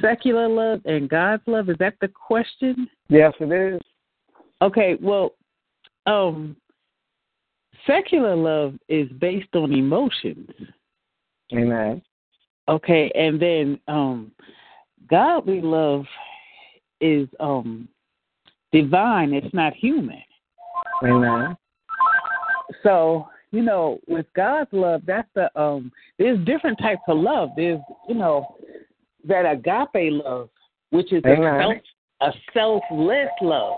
secular 0.00 0.48
love 0.48 0.80
and 0.84 1.08
God's 1.08 1.42
love? 1.46 1.68
Is 1.68 1.76
that 1.78 1.94
the 2.00 2.08
question? 2.08 2.88
Yes, 3.08 3.32
it 3.38 3.52
is. 3.52 3.80
Okay, 4.62 4.96
well, 5.00 5.34
um 6.06 6.56
secular 7.86 8.34
love 8.34 8.74
is 8.88 9.08
based 9.20 9.54
on 9.54 9.72
emotions. 9.72 10.50
Amen. 11.52 12.02
Okay, 12.68 13.10
and 13.14 13.40
then 13.40 13.80
um 13.88 14.32
godly 15.08 15.60
love 15.60 16.04
is 17.00 17.28
um 17.40 17.88
divine, 18.72 19.32
it's 19.32 19.54
not 19.54 19.72
human. 19.74 20.22
Amen. 21.02 21.56
So 22.82 23.28
you 23.50 23.62
know, 23.62 23.98
with 24.06 24.26
God's 24.36 24.70
love, 24.72 25.02
that's 25.06 25.28
the 25.34 25.50
um. 25.60 25.90
There's 26.18 26.44
different 26.44 26.78
types 26.78 27.02
of 27.08 27.16
love. 27.16 27.50
There's 27.56 27.80
you 28.08 28.14
know 28.14 28.56
that 29.26 29.50
agape 29.50 30.12
love, 30.12 30.50
which 30.90 31.12
is 31.12 31.24
Amen. 31.24 31.44
a 31.44 31.58
self 31.62 31.76
a 32.20 32.32
selfless 32.52 33.28
love. 33.40 33.76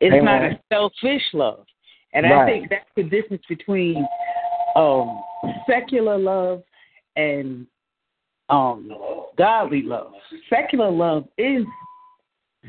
It's 0.00 0.14
Amen. 0.14 0.24
not 0.24 0.42
a 0.42 0.60
selfish 0.70 1.22
love, 1.32 1.64
and 2.12 2.24
right. 2.24 2.42
I 2.42 2.46
think 2.46 2.68
that's 2.68 2.84
the 2.94 3.04
difference 3.04 3.42
between 3.48 4.06
um 4.76 5.22
secular 5.66 6.18
love 6.18 6.62
and 7.16 7.66
um 8.48 8.90
godly 9.36 9.82
love. 9.82 10.12
Secular 10.50 10.90
love 10.90 11.26
is 11.38 11.64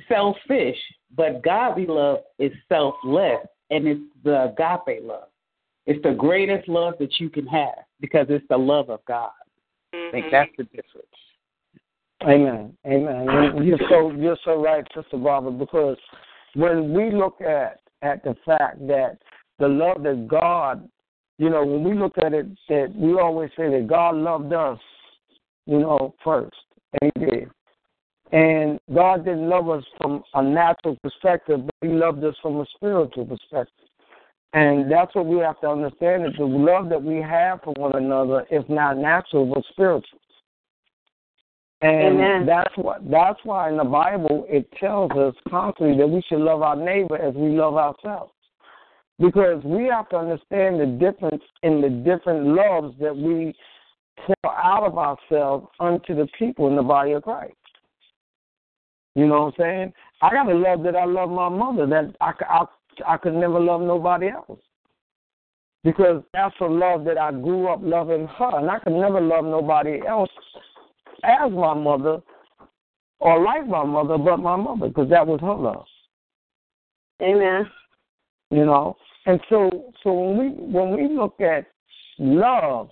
selfish, 0.07 0.77
but 1.15 1.43
godly 1.43 1.85
love 1.85 2.19
is 2.39 2.51
selfless, 2.69 3.39
and 3.69 3.87
it's 3.87 4.01
the 4.23 4.45
agape 4.45 5.03
love. 5.03 5.29
It's 5.85 6.01
the 6.03 6.13
greatest 6.13 6.67
love 6.67 6.95
that 6.99 7.19
you 7.19 7.29
can 7.29 7.45
have 7.47 7.85
because 8.01 8.25
it's 8.29 8.45
the 8.49 8.57
love 8.57 8.89
of 8.89 9.01
God. 9.07 9.31
I 9.93 10.09
think 10.11 10.25
that's 10.31 10.51
the 10.57 10.63
difference. 10.65 11.07
Amen. 12.23 12.75
Amen. 12.87 13.63
You're 13.63 13.79
so 13.89 14.11
you're 14.11 14.37
so 14.43 14.61
right, 14.61 14.85
Sister 14.95 15.17
Barbara, 15.17 15.51
because 15.51 15.97
when 16.55 16.93
we 16.93 17.11
look 17.11 17.39
at 17.41 17.79
at 18.01 18.23
the 18.23 18.35
fact 18.45 18.85
that 18.87 19.17
the 19.59 19.67
love 19.67 20.03
that 20.03 20.27
God, 20.27 20.89
you 21.37 21.49
know, 21.49 21.65
when 21.65 21.83
we 21.83 21.93
look 21.93 22.17
at 22.17 22.33
it, 22.33 22.47
that 22.69 22.93
we 22.95 23.19
always 23.19 23.49
say 23.57 23.69
that 23.69 23.87
God 23.87 24.15
loved 24.15 24.53
us, 24.53 24.79
you 25.65 25.79
know, 25.79 26.15
first, 26.23 26.55
and 27.01 27.11
He 27.15 27.25
did. 27.25 27.51
And 28.31 28.79
God 28.93 29.25
didn't 29.25 29.49
love 29.49 29.69
us 29.69 29.83
from 29.97 30.23
a 30.33 30.41
natural 30.41 30.97
perspective, 31.03 31.65
but 31.65 31.87
He 31.87 31.93
loved 31.93 32.23
us 32.23 32.35
from 32.41 32.59
a 32.59 32.65
spiritual 32.75 33.25
perspective. 33.25 33.87
And 34.53 34.89
that's 34.89 35.13
what 35.13 35.25
we 35.25 35.39
have 35.39 35.59
to 35.61 35.67
understand 35.67 36.25
is 36.25 36.31
the 36.37 36.45
love 36.45 36.87
that 36.89 37.03
we 37.03 37.17
have 37.17 37.59
for 37.61 37.73
one 37.73 37.95
another 37.95 38.45
is 38.49 38.63
not 38.69 38.97
natural 38.97 39.45
but 39.53 39.63
spiritual. 39.69 40.19
And 41.81 42.19
Amen. 42.19 42.45
that's 42.45 42.73
what 42.77 43.01
that's 43.11 43.39
why 43.43 43.69
in 43.69 43.75
the 43.75 43.83
Bible 43.83 44.45
it 44.47 44.65
tells 44.79 45.11
us 45.11 45.35
constantly 45.49 45.97
that 45.97 46.07
we 46.07 46.23
should 46.27 46.39
love 46.39 46.61
our 46.61 46.75
neighbor 46.75 47.17
as 47.17 47.35
we 47.35 47.49
love 47.49 47.75
ourselves. 47.75 48.31
Because 49.19 49.63
we 49.63 49.85
have 49.85 50.09
to 50.09 50.17
understand 50.17 50.79
the 50.79 50.85
difference 50.99 51.43
in 51.63 51.81
the 51.81 51.89
different 51.89 52.47
loves 52.47 52.93
that 52.99 53.15
we 53.15 53.55
pour 54.17 54.53
out 54.53 54.83
of 54.83 54.97
ourselves 54.97 55.67
unto 55.79 56.15
the 56.15 56.27
people 56.37 56.67
in 56.67 56.75
the 56.75 56.83
body 56.83 57.13
of 57.13 57.23
Christ. 57.23 57.53
You 59.15 59.27
know 59.27 59.45
what 59.45 59.53
I'm 59.53 59.53
saying? 59.57 59.93
I 60.21 60.31
got 60.31 60.51
a 60.51 60.53
love 60.53 60.83
that 60.83 60.95
I 60.95 61.05
love 61.05 61.29
my 61.29 61.47
mother 61.47 61.87
that 61.87 62.13
I, 62.19 62.33
I 62.49 62.65
I 63.05 63.17
could 63.17 63.33
never 63.33 63.59
love 63.59 63.81
nobody 63.81 64.29
else. 64.29 64.59
Because 65.83 66.23
that's 66.33 66.55
a 66.61 66.65
love 66.65 67.05
that 67.05 67.17
I 67.17 67.31
grew 67.31 67.67
up 67.67 67.79
loving 67.83 68.27
her, 68.27 68.59
and 68.59 68.69
I 68.69 68.79
could 68.79 68.93
never 68.93 69.21
love 69.21 69.45
nobody 69.45 69.99
else 70.07 70.29
as 71.23 71.51
my 71.51 71.73
mother 71.73 72.21
or 73.19 73.43
like 73.43 73.67
my 73.67 73.83
mother, 73.83 74.17
but 74.17 74.37
my 74.37 74.55
mother, 74.55 74.87
because 74.87 75.09
that 75.09 75.25
was 75.25 75.39
her 75.41 75.53
love. 75.53 75.85
Amen. 77.21 77.65
You 78.55 78.65
know, 78.65 78.95
and 79.25 79.41
so 79.49 79.91
so 80.01 80.13
when 80.13 80.37
we 80.37 80.49
when 80.71 80.95
we 80.95 81.13
look 81.13 81.41
at 81.41 81.65
love 82.17 82.89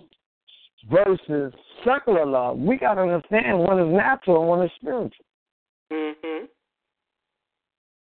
versus 0.91 1.53
secular 1.85 2.25
love, 2.25 2.57
we 2.57 2.77
got 2.77 2.95
to 2.95 3.01
understand 3.01 3.59
one 3.59 3.79
is 3.79 3.93
natural 3.93 4.41
and 4.41 4.49
one 4.49 4.65
is 4.65 4.71
spiritual. 4.75 5.25
Mm-hmm. 5.89 6.45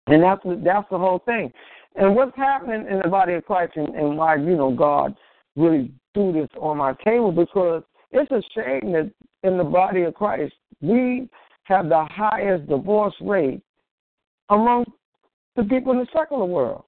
And 0.07 0.23
that's 0.23 0.43
the, 0.43 0.61
that's 0.61 0.89
the 0.91 0.97
whole 0.97 1.21
thing. 1.25 1.53
And 1.95 2.17
what's 2.17 2.35
happening 2.35 2.85
in 2.91 2.99
the 3.01 3.07
body 3.07 3.33
of 3.35 3.45
Christ 3.45 3.73
and, 3.77 3.95
and 3.95 4.17
why, 4.17 4.35
you 4.35 4.57
know, 4.57 4.75
God 4.75 5.15
really 5.55 5.93
threw 6.13 6.33
this 6.33 6.49
on 6.59 6.75
my 6.75 6.95
table 7.05 7.31
because 7.31 7.81
it's 8.11 8.29
a 8.29 8.41
shame 8.53 8.91
that 8.91 9.09
in 9.43 9.57
the 9.57 9.63
body 9.63 10.03
of 10.03 10.15
Christ 10.15 10.53
we 10.81 11.29
have 11.63 11.87
the 11.87 12.05
highest 12.11 12.67
divorce 12.67 13.15
rate 13.21 13.61
among 14.49 14.83
the 15.55 15.63
people 15.63 15.93
in 15.93 15.99
the 15.99 16.07
secular 16.13 16.45
world. 16.45 16.83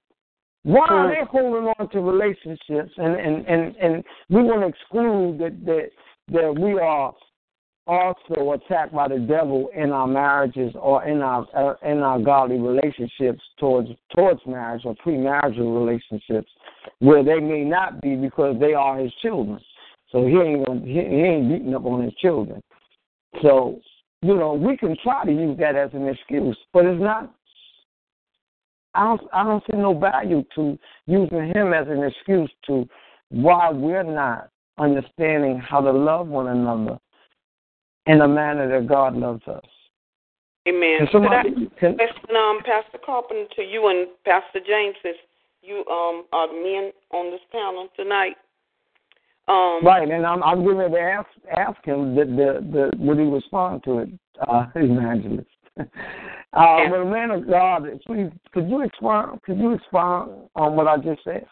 Why 0.62 0.86
are 0.88 1.08
they 1.08 1.24
holding 1.30 1.72
on 1.78 1.88
to 1.90 2.00
relationships 2.00 2.92
and, 2.98 3.16
and, 3.16 3.46
and, 3.46 3.76
and 3.76 4.04
we 4.28 4.42
want 4.42 4.60
to 4.60 4.66
exclude 4.66 5.38
that, 5.38 5.64
that 5.64 5.90
that 6.32 6.54
we 6.60 6.78
are 6.78 7.12
also 7.86 8.52
attacked 8.52 8.92
by 8.92 9.08
the 9.08 9.18
devil 9.18 9.68
in 9.74 9.90
our 9.90 10.06
marriages 10.06 10.72
or 10.78 11.04
in 11.04 11.22
our 11.22 11.46
uh, 11.56 11.74
in 11.88 11.98
our 11.98 12.20
godly 12.20 12.58
relationships 12.58 13.40
towards 13.58 13.88
towards 14.14 14.40
marriage 14.46 14.82
or 14.84 14.94
premarital 14.96 15.86
relationships 15.86 16.50
where 17.00 17.24
they 17.24 17.40
may 17.40 17.64
not 17.64 18.00
be 18.00 18.14
because 18.14 18.56
they 18.60 18.74
are 18.74 18.98
his 18.98 19.12
children. 19.22 19.58
so 20.12 20.26
he 20.26 20.34
ain't 20.34 20.66
gonna, 20.66 20.80
he, 20.84 20.92
he 20.92 20.98
ain't 21.00 21.48
beating 21.48 21.74
up 21.74 21.84
on 21.84 22.04
his 22.04 22.14
children. 22.14 22.62
So 23.42 23.80
you 24.22 24.36
know 24.36 24.52
we 24.52 24.76
can 24.76 24.96
try 25.02 25.24
to 25.24 25.32
use 25.32 25.58
that 25.58 25.74
as 25.74 25.90
an 25.94 26.06
excuse, 26.06 26.58
but 26.72 26.84
it's 26.84 27.02
not. 27.02 27.34
I 28.94 29.04
don't 29.04 29.20
I 29.32 29.44
don't 29.44 29.62
see 29.70 29.76
no 29.76 29.98
value 29.98 30.44
to 30.56 30.78
using 31.06 31.52
him 31.54 31.72
as 31.72 31.86
an 31.88 32.02
excuse 32.02 32.50
to 32.66 32.88
why 33.30 33.70
we're 33.70 34.02
not 34.02 34.50
understanding 34.78 35.58
how 35.58 35.80
to 35.80 35.92
love 35.92 36.26
one 36.26 36.48
another 36.48 36.98
in 38.06 38.20
a 38.20 38.28
manner 38.28 38.68
that 38.68 38.88
God 38.88 39.14
loves 39.14 39.46
us. 39.46 39.62
Amen. 40.68 40.98
Can 40.98 41.08
somebody, 41.12 41.50
can, 41.78 41.96
question, 41.96 42.36
um, 42.36 42.60
Pastor 42.64 42.98
Carpenter 43.04 43.46
to 43.56 43.62
you 43.62 43.88
and 43.88 44.08
Pastor 44.24 44.60
James, 44.66 44.94
since 45.02 45.16
you 45.62 45.84
um, 45.90 46.24
are 46.32 46.48
the 46.48 46.54
men 46.54 46.92
on 47.12 47.30
this 47.30 47.40
panel 47.52 47.88
tonight. 47.96 48.36
Um, 49.48 49.84
right, 49.84 50.08
and 50.08 50.24
I'm 50.26 50.42
I'm 50.42 50.64
going 50.64 50.90
to 50.90 50.98
ask 50.98 51.26
ask 51.56 51.84
him 51.84 52.14
the 52.14 52.24
the, 52.24 52.70
the 52.70 52.90
would 52.98 53.18
he 53.18 53.24
respond 53.24 53.82
to 53.84 54.00
it, 54.00 54.08
uh, 54.46 54.66
evangelist. 54.74 55.48
uh, 55.80 55.84
yeah. 56.52 56.88
But 56.90 57.04
man 57.06 57.30
of 57.30 57.48
God, 57.48 57.84
please 58.06 58.30
could 58.52 58.68
you 58.68 58.82
expound 58.82 59.42
could 59.42 59.58
you 59.58 59.74
expound 59.74 60.48
on 60.56 60.76
what 60.76 60.86
I 60.86 60.96
just 60.96 61.22
said? 61.24 61.46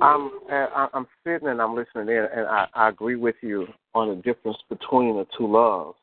I'm 0.00 0.30
I'm 0.50 1.06
sitting 1.24 1.48
and 1.48 1.60
I'm 1.60 1.74
listening 1.74 2.08
in, 2.08 2.26
and 2.34 2.46
I, 2.46 2.66
I 2.74 2.88
agree 2.88 3.16
with 3.16 3.36
you 3.42 3.66
on 3.94 4.08
the 4.08 4.22
difference 4.22 4.58
between 4.68 5.16
the 5.16 5.26
two 5.36 5.50
loves. 5.50 5.98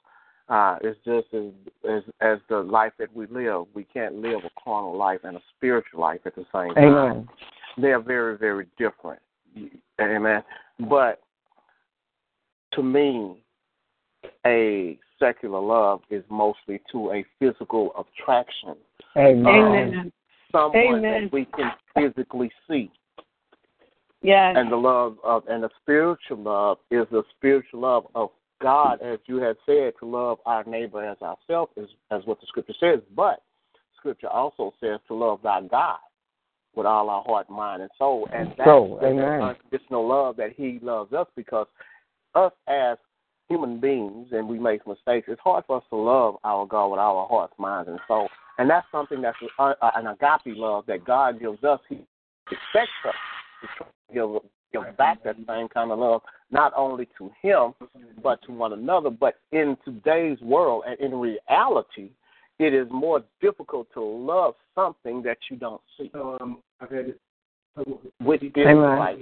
Uh, 0.50 0.78
it's 0.82 1.00
just 1.06 1.34
as, 1.34 1.52
as 1.90 2.04
as 2.20 2.38
the 2.50 2.58
life 2.58 2.92
that 3.00 3.14
we 3.16 3.26
live. 3.28 3.66
We 3.74 3.86
can't 3.86 4.16
live 4.16 4.42
a 4.44 4.62
carnal 4.62 4.98
life 4.98 5.22
and 5.24 5.38
a 5.38 5.42
spiritual 5.56 6.02
life 6.02 6.22
at 6.26 6.36
the 6.36 6.46
same 6.54 6.76
time. 6.76 6.84
Amen. 6.84 7.30
They 7.78 7.92
are 7.92 8.02
very 8.02 8.38
very 8.38 8.68
different. 8.78 9.22
Amen. 10.00 10.44
But 10.90 11.22
to 12.74 12.84
me, 12.84 13.44
a 14.46 15.00
secular 15.22 15.62
love 15.62 16.02
is 16.10 16.24
mostly 16.30 16.82
to 16.92 17.12
a 17.12 17.24
physical 17.40 17.92
attraction. 18.00 18.76
Amen. 19.16 19.94
Um, 20.00 20.12
someone 20.52 20.98
Amen. 20.98 21.24
that 21.24 21.34
we 21.34 21.46
can 21.46 21.72
physically 21.96 22.52
see. 22.70 22.92
Yes. 24.24 24.56
And 24.58 24.72
the 24.72 24.76
love 24.76 25.18
of 25.24 25.44
and 25.48 25.64
the 25.64 25.70
spiritual 25.82 26.38
love 26.38 26.78
is 26.92 27.08
the 27.12 27.24
spiritual 27.38 27.82
love 27.82 28.06
of 28.14 28.30
God, 28.62 29.02
as 29.02 29.20
you 29.26 29.38
have 29.38 29.56
said, 29.66 29.94
to 30.00 30.06
love 30.06 30.38
our 30.46 30.64
neighbor 30.64 31.04
as 31.04 31.18
ourselves 31.22 31.72
is 31.78 31.90
as 32.12 32.22
what 32.26 32.40
the 32.40 32.48
scripture 32.48 32.74
says. 32.80 33.00
But 33.16 33.42
scripture 33.98 34.30
also 34.30 34.74
says 34.80 35.00
to 35.08 35.16
love 35.16 35.40
thy 35.44 35.62
God 35.62 35.98
with 36.76 36.86
all 36.86 37.10
our 37.10 37.24
heart, 37.24 37.50
mind, 37.50 37.82
and 37.82 37.92
soul. 37.98 38.28
And 38.34 38.50
that's 38.50 38.68
so, 38.68 39.00
the 39.02 39.08
amen. 39.08 39.42
unconditional 39.42 40.08
love 40.08 40.38
that 40.38 40.54
He 40.56 40.80
loves 40.82 41.14
us 41.14 41.28
because 41.36 41.68
us 42.36 42.54
as 42.68 42.98
human 43.52 43.80
beings 43.80 44.30
and 44.32 44.48
we 44.48 44.58
make 44.58 44.88
mistakes, 44.88 45.28
it's 45.30 45.42
hard 45.42 45.66
for 45.68 45.78
us 45.78 45.84
to 45.90 45.96
love 45.96 46.38
our 46.44 46.66
God 46.66 46.88
with 46.88 47.00
our 47.00 47.28
hearts, 47.28 47.54
minds, 47.58 47.90
and 47.90 48.00
soul. 48.08 48.30
And 48.58 48.70
that's 48.70 48.88
something 48.92 49.22
that's 49.22 49.38
an 49.60 50.08
agape 50.08 50.56
love 50.58 50.86
that 50.88 51.04
God 51.04 51.40
gives 51.40 51.64
us. 51.64 51.80
He 51.90 52.00
expects 52.50 52.92
us 53.08 53.14
to 53.80 53.86
give, 54.14 54.30
give 54.72 54.98
back 54.98 55.24
that 55.24 55.36
same 55.48 55.68
kind 55.68 55.92
of 55.92 56.00
love, 56.00 56.22
not 56.50 56.72
only 56.76 57.08
to 57.18 57.32
Him, 57.42 57.74
but 58.24 58.42
to 58.44 58.52
one 58.52 58.74
another. 58.74 59.10
But 59.10 59.36
in 59.52 59.78
today's 59.84 60.40
world 60.42 60.84
and 60.88 61.00
in 61.00 61.20
reality, 61.20 62.12
it 62.60 62.74
is 62.74 62.88
more 62.92 63.24
difficult 63.42 63.88
to 63.94 64.02
love 64.02 64.54
something 64.76 65.22
that 65.24 65.38
you 65.50 65.58
don't 65.58 65.82
see. 65.98 66.12
Um, 66.14 66.60
I've 66.80 66.92
had 66.92 67.10
it. 67.10 67.20
Which 68.20 68.44
is 68.44 68.52
right. 68.56 69.18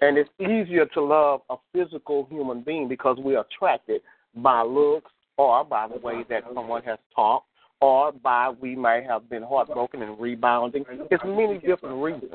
And 0.00 0.18
it's 0.18 0.30
easier 0.40 0.86
to 0.94 1.00
love 1.00 1.42
a 1.50 1.56
physical 1.72 2.26
human 2.30 2.62
being 2.62 2.88
because 2.88 3.16
we're 3.20 3.40
attracted 3.40 4.02
by 4.36 4.62
looks 4.62 5.10
or 5.36 5.64
by 5.64 5.88
the 5.88 5.98
way 5.98 6.24
that 6.28 6.42
someone 6.54 6.82
has 6.82 6.98
talked 7.14 7.46
or 7.80 8.12
by 8.12 8.52
we 8.60 8.74
might 8.74 9.04
have 9.04 9.28
been 9.28 9.42
heartbroken 9.42 10.02
and 10.02 10.18
rebounding. 10.18 10.84
It's 11.10 11.24
many 11.24 11.58
different 11.58 12.02
reasons. 12.02 12.32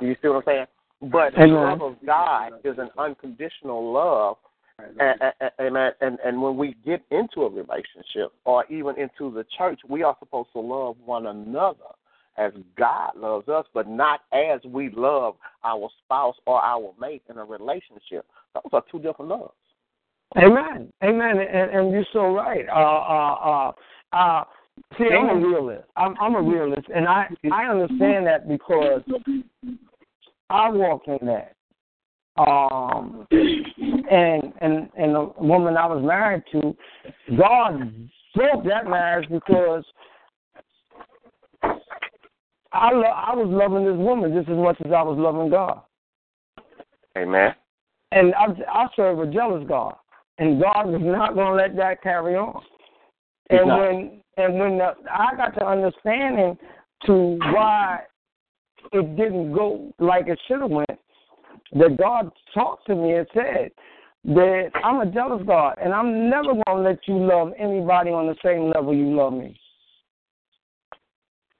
You 0.00 0.16
see 0.20 0.28
what 0.28 0.36
I'm 0.36 0.42
saying? 0.46 0.66
But 1.02 1.32
the 1.34 1.46
love 1.46 1.82
of 1.82 1.96
God 2.04 2.52
is 2.64 2.76
an 2.78 2.90
unconditional 2.98 3.92
love. 3.92 4.36
And, 4.98 5.20
and, 5.58 5.76
and, 6.00 6.18
and 6.24 6.40
when 6.40 6.56
we 6.56 6.74
get 6.86 7.02
into 7.10 7.42
a 7.42 7.50
relationship 7.50 8.32
or 8.46 8.64
even 8.70 8.96
into 8.96 9.30
the 9.30 9.44
church, 9.58 9.78
we 9.86 10.02
are 10.02 10.16
supposed 10.18 10.48
to 10.54 10.60
love 10.60 10.96
one 11.04 11.26
another 11.26 11.76
as 12.40 12.52
God 12.76 13.12
loves 13.16 13.48
us, 13.48 13.66
but 13.74 13.86
not 13.86 14.20
as 14.32 14.60
we 14.64 14.90
love 14.90 15.34
our 15.62 15.88
spouse 16.04 16.36
or 16.46 16.60
our 16.62 16.92
mate 16.98 17.22
in 17.28 17.38
a 17.38 17.44
relationship. 17.44 18.26
Those 18.54 18.70
are 18.72 18.82
two 18.90 18.98
different 18.98 19.30
loves. 19.30 19.52
Amen. 20.36 20.92
Amen. 21.02 21.38
And, 21.38 21.70
and 21.70 21.92
you're 21.92 22.04
so 22.12 22.32
right. 22.32 22.66
Uh, 22.68 22.72
uh, 22.72 23.34
uh, 23.44 24.16
uh, 24.16 24.44
see, 24.96 25.08
I'm 25.12 25.28
a 25.28 25.46
realist. 25.46 25.88
I'm, 25.96 26.14
I'm 26.20 26.34
a 26.36 26.42
realist, 26.42 26.88
and 26.94 27.06
I 27.06 27.26
I 27.52 27.64
understand 27.64 28.26
that 28.26 28.48
because 28.48 29.02
I 30.48 30.70
walk 30.70 31.02
in 31.08 31.26
that. 31.26 31.54
Um, 32.36 33.26
and 33.32 34.52
and 34.60 34.88
and 34.96 35.14
the 35.14 35.32
woman 35.38 35.76
I 35.76 35.86
was 35.86 36.02
married 36.02 36.44
to, 36.52 36.76
God 37.36 38.08
broke 38.34 38.64
that 38.64 38.86
marriage 38.88 39.28
because 39.28 39.84
I 42.72 42.92
lo- 42.92 43.02
I 43.02 43.34
was 43.34 43.48
loving 43.48 43.84
this 43.84 43.96
woman 43.96 44.32
just 44.32 44.48
as 44.48 44.56
much 44.56 44.76
as 44.84 44.92
I 44.92 45.02
was 45.02 45.18
loving 45.18 45.50
God. 45.50 45.82
Amen. 47.18 47.54
And 48.12 48.34
I 48.34 48.46
I 48.68 48.86
serve 48.96 49.18
a 49.20 49.26
jealous 49.26 49.66
God 49.68 49.96
and 50.40 50.60
God 50.60 50.88
is 50.88 51.02
not 51.02 51.34
going 51.34 51.48
to 51.48 51.54
let 51.54 51.76
that 51.76 52.02
carry 52.02 52.34
on. 52.34 52.60
And 53.50 53.68
when 53.68 54.22
and 54.36 54.58
when 54.58 54.78
the, 54.78 54.94
I 55.10 55.36
got 55.36 55.54
to 55.58 55.66
understanding 55.66 56.56
to 57.04 57.38
why 57.52 58.00
it 58.92 59.16
didn't 59.16 59.52
go 59.52 59.92
like 59.98 60.28
it 60.28 60.40
should 60.48 60.60
have 60.60 60.70
went, 60.70 60.98
that 61.72 61.96
God 61.98 62.30
talked 62.54 62.86
to 62.86 62.94
me 62.94 63.12
and 63.12 63.26
said 63.34 63.70
that 64.24 64.70
I'm 64.82 65.00
a 65.00 65.12
jealous 65.12 65.42
God, 65.46 65.76
and 65.82 65.92
I'm 65.92 66.30
never 66.30 66.54
going 66.54 66.64
to 66.68 66.90
let 66.90 67.00
you 67.06 67.18
love 67.18 67.52
anybody 67.58 68.10
on 68.10 68.26
the 68.26 68.36
same 68.42 68.70
level 68.70 68.94
you 68.94 69.14
love 69.14 69.34
me. 69.34 69.59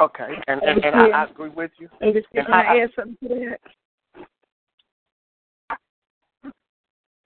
Okay, 0.01 0.35
and 0.49 0.63
and, 0.63 0.85
and 0.85 0.95
I, 0.95 1.09
I 1.09 1.25
agree 1.25 1.51
with 1.51 1.71
you. 1.79 1.89
And 2.01 2.15
can 2.35 2.47
I, 2.53 2.63
I 2.63 2.83
add 2.83 2.91
something 2.97 3.29
to 3.29 3.29
that? 3.29 3.61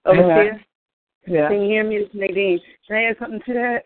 Overseer? 0.05 0.61
Yeah. 1.27 1.47
Can 1.49 1.61
you 1.61 1.67
hear 1.67 1.83
me, 1.83 2.07
Nadine? 2.13 2.59
Can 2.87 2.97
I 2.97 3.03
add 3.05 3.15
something 3.19 3.41
to 3.47 3.53
that? 3.53 3.83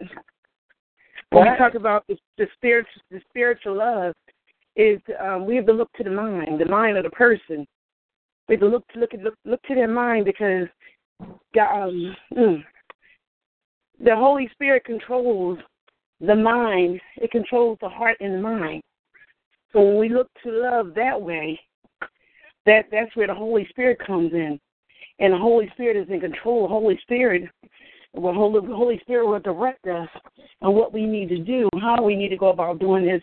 When 1.32 1.50
we 1.50 1.58
talk 1.58 1.76
about 1.76 2.06
the, 2.08 2.18
the 2.38 2.48
spiritual, 2.56 3.02
the 3.12 3.22
spiritual 3.30 3.78
love, 3.78 4.14
is 4.76 5.00
um, 5.22 5.46
we 5.46 5.56
have 5.56 5.66
to 5.68 5.74
look 5.74 5.92
to 5.94 6.04
the 6.04 6.10
mind, 6.10 6.60
the 6.60 6.66
mind 6.66 6.98
of 6.98 7.04
the 7.04 7.10
person. 7.12 7.68
We 8.48 8.56
have 8.56 8.62
to 8.62 8.68
look 8.68 8.88
to 8.90 9.00
look 9.00 9.14
at 9.14 9.22
look, 9.22 9.36
look 9.46 9.62
to 9.64 9.76
their 9.76 9.88
mind 9.88 10.26
because 10.26 10.68
God, 11.54 11.90
um, 11.90 12.16
mm, 12.36 12.64
the 14.04 14.16
Holy 14.16 14.50
Spirit 14.54 14.84
controls 14.86 15.60
the 16.22 16.36
mind. 16.36 17.00
It 17.18 17.32
controls 17.32 17.78
the 17.82 17.90
heart 17.90 18.18
and 18.20 18.36
the 18.36 18.42
mind. 18.42 18.82
So 19.72 19.82
when 19.82 19.98
we 19.98 20.10
look 20.10 20.30
to 20.44 20.52
love 20.52 20.94
that 20.96 21.20
way, 21.20 21.60
that 22.66 22.86
that's 22.92 23.16
where 23.16 23.28
the 23.28 23.36
Holy 23.36 23.68
Spirit 23.70 24.00
comes 24.06 24.34
in 24.34 24.60
and 25.20 25.34
the 25.34 25.38
Holy 25.38 25.70
Spirit 25.74 25.98
is 25.98 26.10
in 26.10 26.20
control. 26.20 26.64
The 26.64 26.70
Holy 26.70 27.00
Spirit, 27.02 27.50
the 28.14 28.22
Holy, 28.22 28.66
Holy 28.68 29.00
Spirit 29.00 29.28
will 29.28 29.40
direct 29.40 29.86
us 29.88 30.10
on 30.62 30.76
what 30.76 30.94
we 30.94 31.06
need 31.06 31.30
to 31.30 31.38
do, 31.38 31.70
how 31.82 32.02
we 32.02 32.16
need 32.16 32.30
to 32.30 32.38
go 32.38 32.50
about 32.50 32.80
doing 32.80 33.06
this 33.06 33.22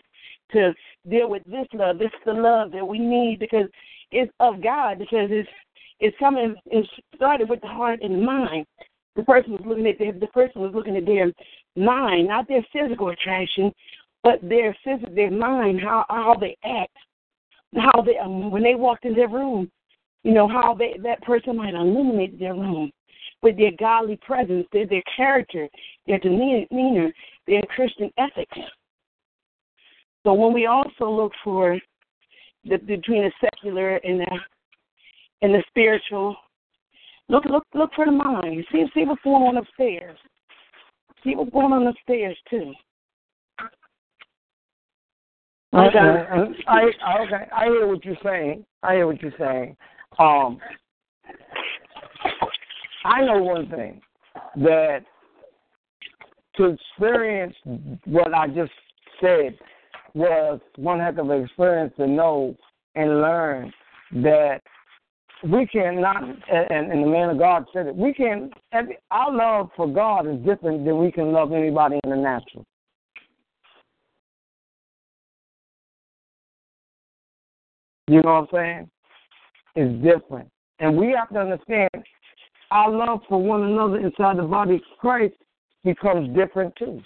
to 0.51 0.73
deal 1.09 1.29
with 1.29 1.43
this 1.45 1.67
love. 1.73 1.99
This 1.99 2.07
is 2.07 2.21
the 2.25 2.33
love 2.33 2.71
that 2.71 2.87
we 2.87 2.99
need 2.99 3.39
because 3.39 3.67
it's 4.11 4.31
of 4.39 4.63
God. 4.63 4.99
Because 4.99 5.29
it's 5.29 5.49
it's 5.99 6.17
coming. 6.19 6.55
It 6.67 6.87
started 7.15 7.49
with 7.49 7.61
the 7.61 7.67
heart 7.67 7.99
and 8.01 8.23
mind. 8.23 8.65
The 9.17 9.23
person 9.23 9.53
was 9.53 9.63
looking 9.65 9.87
at 9.87 9.97
their, 9.97 10.13
the 10.13 10.27
person 10.27 10.61
was 10.61 10.71
looking 10.73 10.95
at 10.95 11.05
their 11.05 11.33
mind, 11.75 12.27
not 12.27 12.47
their 12.47 12.65
physical 12.71 13.09
attraction, 13.09 13.73
but 14.23 14.39
their 14.47 14.77
physical, 14.83 15.13
their 15.13 15.31
mind, 15.31 15.81
how 15.81 16.05
how 16.07 16.35
they 16.39 16.55
act, 16.63 16.95
how 17.75 18.01
they 18.01 18.17
um, 18.17 18.51
when 18.51 18.63
they 18.63 18.75
walked 18.75 19.05
in 19.05 19.15
their 19.15 19.27
room, 19.27 19.69
you 20.23 20.33
know, 20.33 20.47
how 20.47 20.75
they, 20.75 20.95
that 21.03 21.21
person 21.23 21.57
might 21.57 21.73
illuminate 21.73 22.39
their 22.39 22.53
room 22.53 22.91
with 23.41 23.57
their 23.57 23.71
godly 23.79 24.17
presence, 24.17 24.67
their, 24.71 24.85
their 24.85 25.03
character, 25.15 25.67
their 26.05 26.19
demeanor, 26.19 27.11
their 27.47 27.61
Christian 27.63 28.11
ethics. 28.17 28.57
So 30.23 30.33
when 30.33 30.53
we 30.53 30.67
also 30.67 31.09
look 31.09 31.31
for 31.43 31.79
the 32.65 32.77
between 32.77 33.23
the 33.23 33.31
secular 33.41 33.95
and 33.97 34.19
the 34.19 34.39
and 35.41 35.53
the 35.53 35.63
spiritual, 35.69 36.35
look 37.29 37.45
look 37.45 37.63
look 37.73 37.91
for 37.95 38.05
the 38.05 38.11
mind. 38.11 38.65
See 38.71 38.85
see 38.93 39.05
what's 39.05 39.21
going 39.23 39.43
on 39.43 39.57
upstairs. 39.57 40.17
See 41.23 41.35
what's 41.35 41.51
going 41.51 41.73
on 41.73 41.87
upstairs 41.87 42.37
too. 42.49 42.73
Okay. 45.73 45.99
I, 46.67 46.89
I 47.05 47.19
okay. 47.19 47.45
I 47.55 47.65
hear 47.65 47.87
what 47.87 48.03
you're 48.05 48.17
saying. 48.23 48.65
I 48.83 48.95
hear 48.95 49.07
what 49.07 49.21
you're 49.21 49.33
saying. 49.37 49.75
Um, 50.17 50.59
I 53.05 53.21
know 53.21 53.41
one 53.41 53.69
thing 53.69 54.01
that 54.57 54.99
to 56.55 56.65
experience 56.65 57.55
what 58.05 58.33
I 58.33 58.47
just 58.47 58.71
said 59.21 59.57
was 60.13 60.59
one 60.77 60.99
heck 60.99 61.17
of 61.17 61.29
an 61.29 61.43
experience 61.43 61.93
to 61.97 62.07
know 62.07 62.55
and 62.95 63.21
learn 63.21 63.71
that 64.13 64.61
we 65.43 65.67
cannot, 65.67 66.23
and, 66.23 66.91
and 66.91 67.03
the 67.03 67.07
man 67.07 67.29
of 67.29 67.37
God 67.37 67.65
said 67.71 67.87
it, 67.87 67.95
we 67.95 68.13
can, 68.13 68.49
our 69.11 69.31
love 69.31 69.69
for 69.75 69.87
God 69.87 70.27
is 70.27 70.37
different 70.45 70.85
than 70.85 70.99
we 70.99 71.11
can 71.11 71.31
love 71.31 71.51
anybody 71.51 71.99
in 72.03 72.09
the 72.09 72.15
natural. 72.15 72.65
You 78.07 78.21
know 78.21 78.47
what 78.47 78.59
I'm 78.59 78.87
saying? 78.87 78.89
It's 79.75 80.03
different. 80.03 80.49
And 80.79 80.97
we 80.97 81.13
have 81.17 81.29
to 81.29 81.39
understand 81.39 81.89
our 82.71 82.89
love 82.89 83.19
for 83.27 83.41
one 83.41 83.63
another 83.63 83.97
inside 83.97 84.37
the 84.37 84.43
body 84.43 84.75
of 84.75 84.81
Christ 84.99 85.35
becomes 85.83 86.35
different 86.35 86.75
too. 86.77 87.01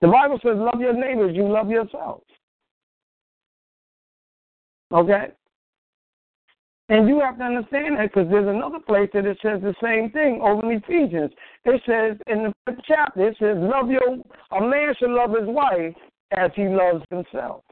The 0.00 0.08
Bible 0.08 0.38
says, 0.42 0.54
love 0.56 0.80
your 0.80 0.94
neighbors, 0.94 1.36
you 1.36 1.48
love 1.48 1.70
yourself. 1.70 2.22
Okay? 4.92 5.28
And 6.88 7.08
you 7.08 7.20
have 7.20 7.38
to 7.38 7.44
understand 7.44 7.98
that 7.98 8.12
because 8.12 8.28
there's 8.28 8.48
another 8.48 8.80
place 8.80 9.08
that 9.14 9.24
it 9.24 9.38
says 9.40 9.60
the 9.62 9.74
same 9.80 10.10
thing 10.10 10.40
over 10.42 10.72
in 10.72 10.82
Ephesians. 10.82 11.30
It 11.64 11.80
says 11.86 12.16
in 12.26 12.44
the 12.44 12.52
fifth 12.66 12.80
chapter, 12.84 13.28
it 13.28 13.36
says, 13.38 13.56
Love 13.58 13.90
your 13.90 14.18
a 14.50 14.60
man 14.60 14.92
should 14.98 15.10
love 15.10 15.30
his 15.30 15.46
wife 15.46 15.94
as 16.32 16.50
he 16.56 16.64
loves 16.64 17.04
himself. 17.10 17.62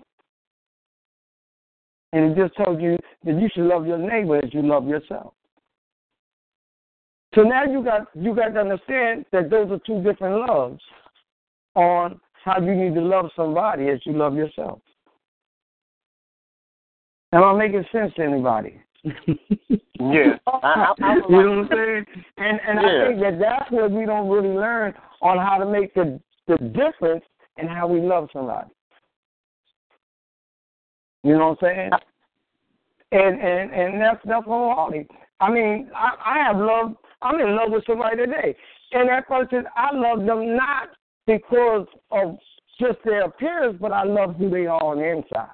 And 2.13 2.31
it 2.31 2.37
just 2.37 2.57
told 2.65 2.81
you 2.81 2.97
that 3.25 3.41
you 3.41 3.49
should 3.53 3.65
love 3.65 3.87
your 3.89 3.99
neighbor 3.99 4.37
as 4.37 4.55
you 4.55 4.63
love 4.63 4.87
yourself. 4.87 5.35
So 7.35 7.43
now 7.43 7.65
you 7.65 7.83
got 7.83 8.07
you 8.15 8.37
got 8.37 8.51
to 8.51 8.61
understand 8.61 9.27
that 9.33 9.51
those 9.51 9.71
are 9.73 9.81
two 9.85 10.01
different 10.03 10.47
loves 10.47 10.81
on 11.75 12.21
how 12.45 12.61
you 12.61 12.75
need 12.75 12.95
to 12.95 13.03
love 13.03 13.31
somebody 13.35 13.89
as 13.89 13.99
you 14.05 14.13
love 14.13 14.35
yourself. 14.35 14.81
Am 17.33 17.45
I 17.45 17.53
making 17.55 17.85
sense 17.93 18.13
to 18.15 18.23
anybody? 18.23 18.81
yeah. 19.05 20.37
I, 20.47 20.95
I, 21.03 21.15
you 21.29 21.43
know 21.43 21.51
what 21.51 21.59
I'm 21.59 21.69
saying? 21.71 22.07
And 22.39 22.61
and 22.67 22.81
yeah. 22.81 23.05
I 23.05 23.09
think 23.09 23.21
that 23.21 23.39
that's 23.39 23.71
what 23.71 23.91
we 23.91 24.07
don't 24.07 24.29
really 24.29 24.55
learn 24.55 24.95
on 25.21 25.39
how 25.39 25.59
to 25.59 25.67
make 25.67 25.95
the 25.95 26.21
the 26.47 26.57
difference 26.57 27.25
in 27.59 27.69
how 27.69 27.87
we 27.87 28.01
love 28.01 28.29
somebody. 28.33 28.71
You 31.23 31.37
know 31.37 31.57
what 31.61 31.69
I'm 31.69 31.77
saying? 31.77 31.91
And 33.13 33.41
and 33.41 33.73
and 33.73 34.01
that's 34.01 34.21
that's 34.25 34.47
wholehearted. 34.47 35.11
I 35.41 35.51
mean, 35.51 35.91
I, 35.95 36.15
I 36.25 36.39
have 36.45 36.57
loved. 36.57 36.97
I'm 37.21 37.41
in 37.41 37.57
love 37.57 37.71
with 37.71 37.85
somebody 37.87 38.17
today, 38.17 38.57
and 38.93 39.09
that 39.09 39.29
person 39.29 39.65
I 39.77 39.95
love 39.95 40.25
them 40.25 40.57
not 40.57 40.89
because 41.27 41.87
of 42.11 42.39
just 42.81 42.99
their 43.05 43.25
appearance, 43.25 43.77
but 43.81 43.93
I 43.93 44.05
love 44.05 44.37
who 44.37 44.49
they 44.49 44.67
are 44.67 44.83
on 44.83 44.99
the 44.99 45.11
inside. 45.11 45.51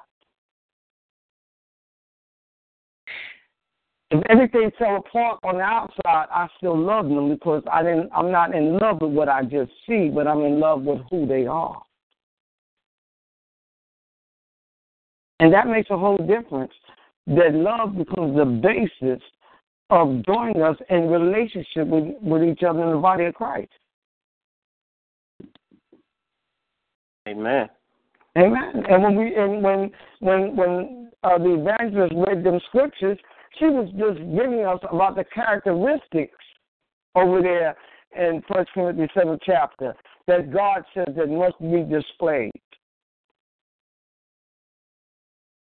If 4.15 4.23
everything 4.31 4.71
fell 4.79 4.99
apart 4.99 5.41
on 5.43 5.57
the 5.57 5.63
outside, 5.63 6.27
I 6.31 6.47
still 6.59 6.79
love 6.79 7.09
them 7.09 7.31
because 7.31 7.65
I 7.71 7.83
didn't. 7.83 8.11
I'm 8.15 8.31
not 8.31 8.55
in 8.55 8.79
love 8.79 9.01
with 9.01 9.11
what 9.11 9.29
I 9.29 9.43
just 9.43 9.73
see, 9.89 10.09
but 10.09 10.29
I'm 10.29 10.43
in 10.43 10.61
love 10.61 10.83
with 10.83 11.01
who 11.11 11.27
they 11.27 11.47
are. 11.47 11.83
And 15.41 15.53
that 15.53 15.67
makes 15.67 15.91
a 15.91 15.99
whole 15.99 16.17
difference. 16.17 16.71
That 17.27 17.55
love 17.55 17.99
becomes 17.99 18.37
the 18.37 18.45
basis 18.45 19.21
of 19.91 20.25
joining 20.25 20.63
us 20.63 20.77
in 20.91 21.09
relationship 21.09 21.89
with, 21.89 22.15
with 22.23 22.45
each 22.45 22.63
other 22.63 22.85
in 22.85 22.93
the 22.93 22.99
body 22.99 23.25
of 23.25 23.35
Christ. 23.35 23.73
Amen. 27.27 27.69
Amen. 28.39 28.85
And 28.89 29.03
when 29.03 29.17
we 29.17 29.35
and 29.35 29.61
when 29.61 29.91
when 30.21 30.57
when 30.57 31.11
uh, 31.25 31.39
the 31.39 31.55
evangelist 31.55 32.15
read 32.29 32.45
them 32.45 32.61
scriptures, 32.69 33.19
she 33.59 33.67
was 33.67 33.89
just 33.99 34.19
giving 34.19 34.65
us 34.65 34.81
about 34.91 35.17
the 35.17 35.25
characteristics 35.25 36.39
over 37.15 37.41
there 37.43 37.77
in 38.17 38.43
First 38.53 38.71
Timothy 38.75 39.09
seventh 39.15 39.41
chapter 39.45 39.95
that 40.27 40.53
God 40.53 40.83
said 40.95 41.15
that 41.17 41.29
must 41.29 41.59
be 41.61 41.83
displayed. 41.83 42.53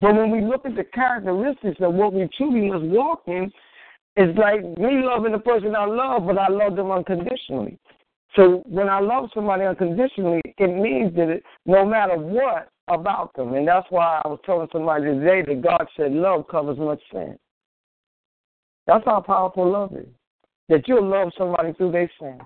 But 0.00 0.16
when 0.16 0.30
we 0.30 0.40
look 0.40 0.66
at 0.66 0.74
the 0.74 0.84
characteristics 0.84 1.80
of 1.80 1.94
what 1.94 2.12
we 2.12 2.28
truly 2.36 2.70
must 2.70 2.84
walk 2.84 3.22
in, 3.26 3.50
it's 4.16 4.36
like 4.38 4.62
me 4.76 5.00
loving 5.02 5.32
the 5.32 5.38
person 5.38 5.74
I 5.74 5.86
love, 5.86 6.26
but 6.26 6.36
I 6.36 6.48
love 6.48 6.76
them 6.76 6.90
unconditionally. 6.90 7.78
So 8.34 8.62
when 8.66 8.88
I 8.88 8.98
love 9.00 9.30
somebody 9.34 9.64
unconditionally, 9.64 10.40
it 10.44 10.66
means 10.66 11.14
that 11.16 11.28
it, 11.28 11.42
no 11.66 11.86
matter 11.86 12.16
what 12.16 12.68
about 12.88 13.34
them, 13.36 13.54
and 13.54 13.66
that's 13.66 13.86
why 13.90 14.20
I 14.24 14.28
was 14.28 14.40
telling 14.44 14.68
somebody 14.72 15.04
today 15.04 15.42
that 15.46 15.62
God 15.62 15.86
said 15.96 16.12
love 16.12 16.48
covers 16.48 16.78
much 16.78 17.00
sin. 17.12 17.38
That's 18.86 19.04
how 19.04 19.20
powerful 19.20 19.70
love 19.70 19.92
is. 19.96 20.08
That 20.68 20.88
you'll 20.88 21.08
love 21.08 21.32
somebody 21.36 21.72
through 21.74 21.92
their 21.92 22.10
sin. 22.18 22.38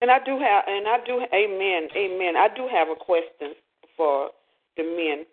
And 0.00 0.10
I 0.10 0.18
do 0.24 0.32
have, 0.32 0.64
and 0.66 0.88
I 0.88 0.98
do, 1.06 1.20
amen, 1.32 1.88
amen. 1.96 2.36
I 2.36 2.48
do 2.54 2.68
have 2.72 2.88
a 2.88 2.96
question 2.96 3.54
for 3.96 4.30
the 4.76 4.82
men, 4.82 5.24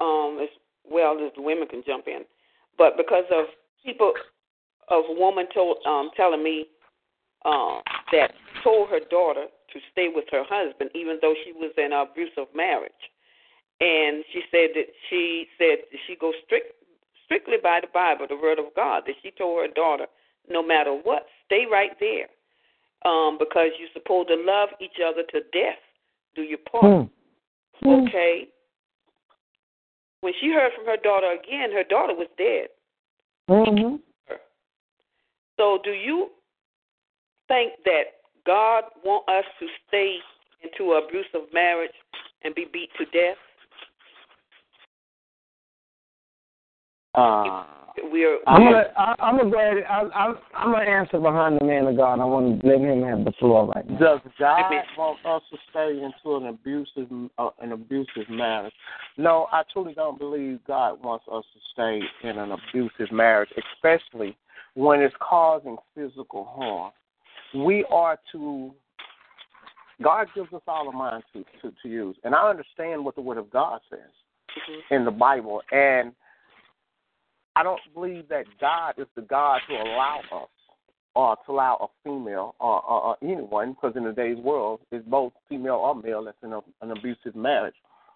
um, 0.00 0.38
as 0.42 0.48
well 0.90 1.16
as 1.24 1.32
the 1.36 1.42
women 1.42 1.68
can 1.68 1.82
jump 1.86 2.08
in. 2.08 2.22
But 2.76 2.96
because 2.96 3.24
of 3.30 3.46
people, 3.84 4.12
of 4.88 5.04
a 5.08 5.12
woman 5.12 5.46
told, 5.54 5.76
um, 5.86 6.10
telling 6.16 6.42
me 6.42 6.66
uh, 7.44 7.78
that 8.12 8.32
told 8.64 8.90
her 8.90 9.00
daughter 9.10 9.46
to 9.72 9.78
stay 9.92 10.08
with 10.12 10.24
her 10.32 10.42
husband, 10.48 10.90
even 10.94 11.18
though 11.22 11.34
she 11.44 11.52
was 11.52 11.72
in 11.78 11.92
an 11.92 11.92
abusive 11.92 12.52
marriage, 12.54 12.90
and 13.80 14.24
she 14.32 14.42
said 14.50 14.70
that 14.74 14.86
she 15.08 15.46
said 15.56 15.78
she 16.06 16.16
goes 16.16 16.34
strict 16.44 16.74
strictly 17.30 17.56
by 17.62 17.78
the 17.80 17.88
Bible, 17.94 18.26
the 18.28 18.36
Word 18.36 18.58
of 18.58 18.66
God. 18.74 19.04
That 19.06 19.14
she 19.22 19.30
told 19.30 19.62
her 19.62 19.72
daughter, 19.72 20.06
no 20.48 20.66
matter 20.66 20.92
what, 20.92 21.26
stay 21.46 21.64
right 21.70 21.92
there, 22.00 22.26
um, 23.10 23.38
because 23.38 23.70
you're 23.78 23.94
supposed 23.94 24.28
to 24.28 24.36
love 24.36 24.70
each 24.80 24.98
other 24.98 25.22
to 25.22 25.40
death. 25.52 25.78
Do 26.34 26.42
your 26.42 26.58
part. 26.70 27.08
Mm. 27.84 28.08
Okay 28.08 28.48
when 30.20 30.32
she 30.40 30.48
heard 30.48 30.72
from 30.76 30.86
her 30.86 30.98
daughter 31.02 31.32
again, 31.32 31.72
her 31.72 31.84
daughter 31.84 32.14
was 32.14 32.28
dead. 32.36 32.68
Mm-hmm. 33.48 33.96
So, 35.56 35.78
do 35.82 35.90
you 35.90 36.28
think 37.48 37.72
that 37.84 38.04
God 38.46 38.84
want 39.04 39.28
us 39.28 39.44
to 39.60 39.66
stay 39.88 40.16
into 40.62 40.92
an 40.92 41.02
abusive 41.06 41.52
marriage 41.52 41.92
and 42.42 42.54
be 42.54 42.66
beat 42.70 42.90
to 42.98 43.04
death? 43.06 43.36
Uh, 47.20 47.64
we're. 48.10 48.38
I'm 48.46 48.62
gonna. 48.62 48.84
I, 48.96 49.14
I'm 49.18 49.36
gonna 49.36 49.50
go 49.50 49.58
ahead. 49.58 49.84
I, 49.88 50.02
I, 50.14 50.34
I'm 50.54 50.72
gonna 50.72 50.90
answer 50.90 51.18
behind 51.18 51.60
the 51.60 51.64
man 51.64 51.86
of 51.86 51.96
God. 51.96 52.20
I 52.20 52.24
want 52.24 52.60
to 52.60 52.66
let 52.66 52.80
him 52.80 53.02
have 53.02 53.24
the 53.24 53.32
floor 53.38 53.66
right 53.74 53.88
now. 53.88 53.98
Does 53.98 54.20
God 54.38 54.72
want 54.96 55.18
us 55.26 55.42
to 55.50 55.58
stay 55.70 56.00
into 56.02 56.36
an 56.36 56.46
abusive, 56.46 57.30
uh, 57.38 57.50
an 57.60 57.72
abusive 57.72 58.30
marriage? 58.30 58.72
No, 59.16 59.48
I 59.52 59.62
truly 59.72 59.94
don't 59.94 60.18
believe 60.18 60.60
God 60.66 61.02
wants 61.02 61.26
us 61.30 61.44
to 61.52 61.60
stay 61.72 62.00
in 62.28 62.38
an 62.38 62.52
abusive 62.52 63.12
marriage, 63.12 63.50
especially 63.74 64.36
when 64.74 65.00
it's 65.00 65.14
causing 65.20 65.76
physical 65.94 66.44
harm. 66.44 66.92
We 67.64 67.84
are 67.90 68.18
to. 68.32 68.72
God 70.02 70.28
gives 70.34 70.50
us 70.54 70.62
all 70.66 70.88
a 70.88 70.92
mind 70.92 71.24
to, 71.34 71.44
to, 71.60 71.74
to 71.82 71.88
use, 71.88 72.16
and 72.24 72.34
I 72.34 72.48
understand 72.48 73.04
what 73.04 73.16
the 73.16 73.20
Word 73.20 73.36
of 73.36 73.50
God 73.50 73.80
says 73.90 73.98
mm-hmm. 73.98 74.94
in 74.94 75.04
the 75.04 75.10
Bible, 75.10 75.60
and 75.72 76.12
I 77.60 77.62
don't 77.62 77.80
believe 77.92 78.26
that 78.30 78.46
God 78.58 78.94
is 78.96 79.06
the 79.14 79.20
God 79.20 79.60
to 79.68 79.74
allow 79.74 80.20
us 80.32 80.48
or 81.14 81.36
to 81.44 81.52
allow 81.52 81.76
a 81.82 81.86
female 82.02 82.54
or, 82.58 82.82
or, 82.82 83.02
or 83.02 83.16
anyone, 83.22 83.72
because 83.72 83.94
in 83.96 84.04
today's 84.04 84.38
world, 84.38 84.80
it's 84.90 85.06
both 85.06 85.34
female 85.46 85.74
or 85.74 85.94
male 85.94 86.24
that's 86.24 86.38
in 86.42 86.54
a, 86.54 86.60
an 86.80 86.92
abusive 86.92 87.36
marriage. 87.36 87.74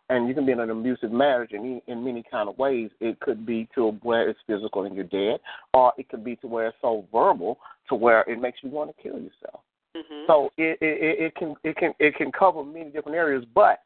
And 0.08 0.28
you 0.28 0.34
can 0.34 0.46
be 0.46 0.52
in 0.52 0.60
an 0.60 0.70
abusive 0.70 1.12
marriage 1.12 1.50
in, 1.52 1.82
in 1.86 2.02
many 2.02 2.24
kind 2.30 2.48
of 2.48 2.56
ways. 2.56 2.90
It 3.00 3.20
could 3.20 3.44
be 3.44 3.68
to 3.74 3.90
where 4.02 4.30
it's 4.30 4.38
physical 4.46 4.84
and 4.84 4.94
you're 4.94 5.04
dead, 5.04 5.40
or 5.74 5.92
it 5.98 6.08
could 6.08 6.24
be 6.24 6.36
to 6.36 6.46
where 6.46 6.68
it's 6.68 6.76
so 6.80 7.04
verbal 7.12 7.58
to 7.90 7.94
where 7.94 8.22
it 8.22 8.40
makes 8.40 8.60
you 8.62 8.70
want 8.70 8.96
to 8.96 9.02
kill 9.02 9.18
yourself. 9.18 9.60
Mm-hmm. 9.94 10.24
So 10.26 10.48
it, 10.56 10.78
it, 10.80 11.20
it 11.20 11.34
can 11.36 11.54
it 11.64 11.76
can 11.76 11.92
it 11.98 12.14
can 12.16 12.32
cover 12.32 12.64
many 12.64 12.88
different 12.88 13.16
areas. 13.16 13.44
But 13.54 13.80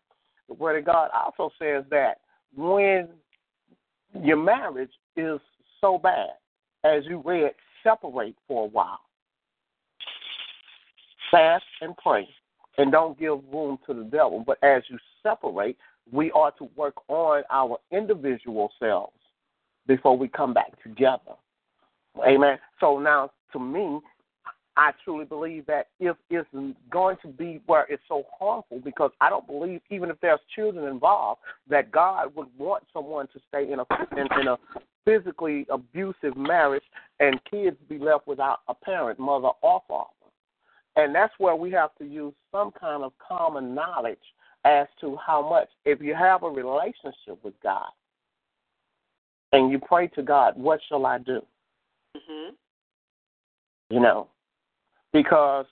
the 0.47 0.55
Word 0.55 0.79
of 0.79 0.85
God 0.85 1.11
also 1.13 1.53
says 1.59 1.85
that 1.91 2.19
when 2.57 3.09
your 4.23 4.37
marriage 4.37 4.91
is 5.19 5.41
so 5.81 5.99
bad, 5.99 6.31
as 6.85 7.05
you 7.07 7.23
read, 7.25 7.53
separate 7.83 8.37
for 8.47 8.65
a 8.65 8.69
while. 8.69 9.01
Fast 11.31 11.65
and 11.81 11.97
pray, 11.97 12.27
and 12.79 12.91
don't 12.91 13.19
give 13.19 13.41
room 13.53 13.79
to 13.87 13.95
the 13.95 14.05
devil. 14.05 14.43
But 14.47 14.63
as 14.63 14.83
you 14.89 14.99
separate, 15.23 15.77
we 16.11 16.31
are 16.31 16.53
to 16.53 16.71
work 16.77 16.95
on 17.09 17.43
our 17.51 17.79
individual 17.91 18.71
selves 18.79 19.13
before 19.87 20.17
we 20.17 20.29
come 20.29 20.55
back 20.55 20.83
together. 20.83 21.35
Amen. 22.27 22.59
So 22.81 22.99
now, 22.99 23.31
to 23.53 23.59
me, 23.59 24.01
I 24.79 24.93
truly 25.05 25.25
believe 25.25 25.67
that 25.67 25.89
if 25.99 26.17
it's 26.31 26.49
going 26.89 27.17
to 27.23 27.29
be 27.29 27.61
where 27.67 27.85
it's 27.91 28.03
so 28.07 28.23
harmful, 28.39 28.81
because 28.85 29.11
I 29.21 29.29
don't 29.29 29.47
believe 29.47 29.81
even 29.91 30.09
if 30.09 30.21
there's 30.23 30.39
children 30.55 30.87
involved, 30.87 31.41
that 31.69 31.91
God 31.91 32.35
would 32.37 32.47
want 32.57 32.85
someone 32.93 33.27
to 33.35 33.41
stay 33.49 33.73
in 33.73 33.81
a 33.81 33.85
in, 34.13 34.29
in 34.41 34.47
a 34.47 34.57
physically 35.05 35.67
abusive 35.69 36.37
marriage 36.37 36.85
and 37.19 37.41
kids 37.51 37.77
be 37.89 37.99
left 37.99 38.29
without 38.29 38.61
a 38.69 38.75
parent, 38.75 39.19
mother 39.19 39.49
or 39.63 39.83
father. 39.89 40.11
And 40.95 41.13
that's 41.13 41.35
where 41.39 41.57
we 41.57 41.73
have 41.73 41.91
to 41.99 42.05
use 42.05 42.35
some 42.53 42.71
kind 42.71 43.03
of 43.03 43.13
common 43.27 43.75
knowledge 43.75 44.19
as 44.65 44.87
to 45.01 45.17
how 45.17 45.49
much. 45.49 45.69
If 45.87 46.01
you 46.01 46.15
have 46.15 46.45
a 46.45 46.49
relationship 46.49 47.43
with 47.43 47.55
God 47.65 47.89
and 49.53 49.73
you 49.73 49.81
pray 49.81 50.07
to 50.09 50.23
God, 50.23 50.57
what 50.57 50.79
shall 50.89 51.05
I 51.05 51.19
do? 51.19 51.41
Mm-hmm. 52.17 52.55
You 53.91 54.01
know, 54.01 54.29
because 55.13 55.67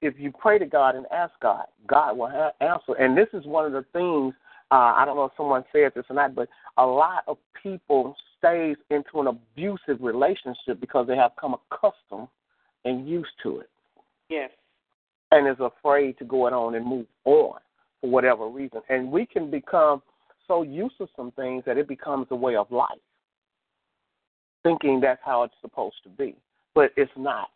if 0.00 0.14
you 0.18 0.32
pray 0.32 0.58
to 0.58 0.66
God 0.66 0.96
and 0.96 1.06
ask 1.12 1.32
God, 1.40 1.66
God 1.86 2.16
will 2.16 2.28
ha- 2.28 2.52
answer. 2.60 2.94
And 2.98 3.16
this 3.16 3.28
is 3.32 3.46
one 3.46 3.64
of 3.64 3.72
the 3.72 3.84
things, 3.92 4.34
uh, 4.70 4.94
I 4.96 5.04
don't 5.04 5.16
know 5.16 5.24
if 5.26 5.32
someone 5.36 5.64
said 5.72 5.92
this 5.94 6.04
or 6.10 6.16
not, 6.16 6.34
but 6.34 6.48
a 6.76 6.84
lot 6.84 7.24
of 7.28 7.38
people 7.62 8.16
stays 8.38 8.76
into 8.90 9.20
an 9.20 9.28
abusive 9.28 10.00
relationship 10.00 10.80
because 10.80 11.06
they 11.06 11.16
have 11.16 11.32
come 11.40 11.54
accustomed 11.54 12.28
and 12.84 13.08
used 13.08 13.30
to 13.44 13.60
it. 13.60 13.70
Yes. 14.28 14.50
And 15.30 15.48
is 15.48 15.56
afraid 15.60 16.18
to 16.18 16.24
go 16.24 16.48
it 16.48 16.52
on 16.52 16.74
and 16.74 16.84
move 16.84 17.06
on 17.24 17.60
for 18.00 18.10
whatever 18.10 18.48
reason. 18.48 18.80
And 18.88 19.10
we 19.10 19.24
can 19.24 19.50
become 19.50 20.02
so 20.48 20.62
used 20.62 20.98
to 20.98 21.06
some 21.16 21.30
things 21.32 21.62
that 21.64 21.78
it 21.78 21.86
becomes 21.86 22.26
a 22.30 22.36
way 22.36 22.56
of 22.56 22.70
life, 22.70 22.88
thinking 24.64 25.00
that's 25.00 25.20
how 25.24 25.44
it's 25.44 25.54
supposed 25.60 25.96
to 26.02 26.08
be. 26.08 26.34
But 26.74 26.90
it's 26.96 27.12
not. 27.16 27.48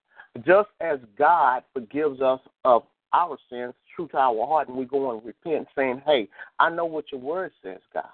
Just 0.44 0.68
as 0.80 0.98
God 1.18 1.62
forgives 1.72 2.20
us 2.20 2.40
of 2.64 2.82
our 3.12 3.38
sins 3.50 3.74
true 3.94 4.08
to 4.08 4.16
our 4.18 4.46
heart, 4.46 4.68
and 4.68 4.76
we 4.76 4.84
go 4.84 5.12
and 5.12 5.24
repent, 5.24 5.68
saying, 5.74 6.02
Hey, 6.04 6.28
I 6.58 6.70
know 6.70 6.84
what 6.84 7.06
your 7.10 7.20
word 7.20 7.52
says, 7.62 7.78
God, 7.94 8.04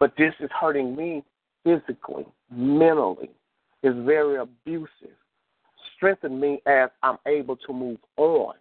but 0.00 0.14
this 0.16 0.34
is 0.40 0.50
hurting 0.58 0.96
me 0.96 1.22
physically, 1.62 2.26
mentally, 2.50 3.30
is 3.82 3.94
very 4.04 4.36
abusive. 4.36 5.16
Strengthen 5.96 6.40
me 6.40 6.60
as 6.66 6.90
I'm 7.02 7.18
able 7.26 7.56
to 7.56 7.72
move 7.72 7.98
on 8.16 8.54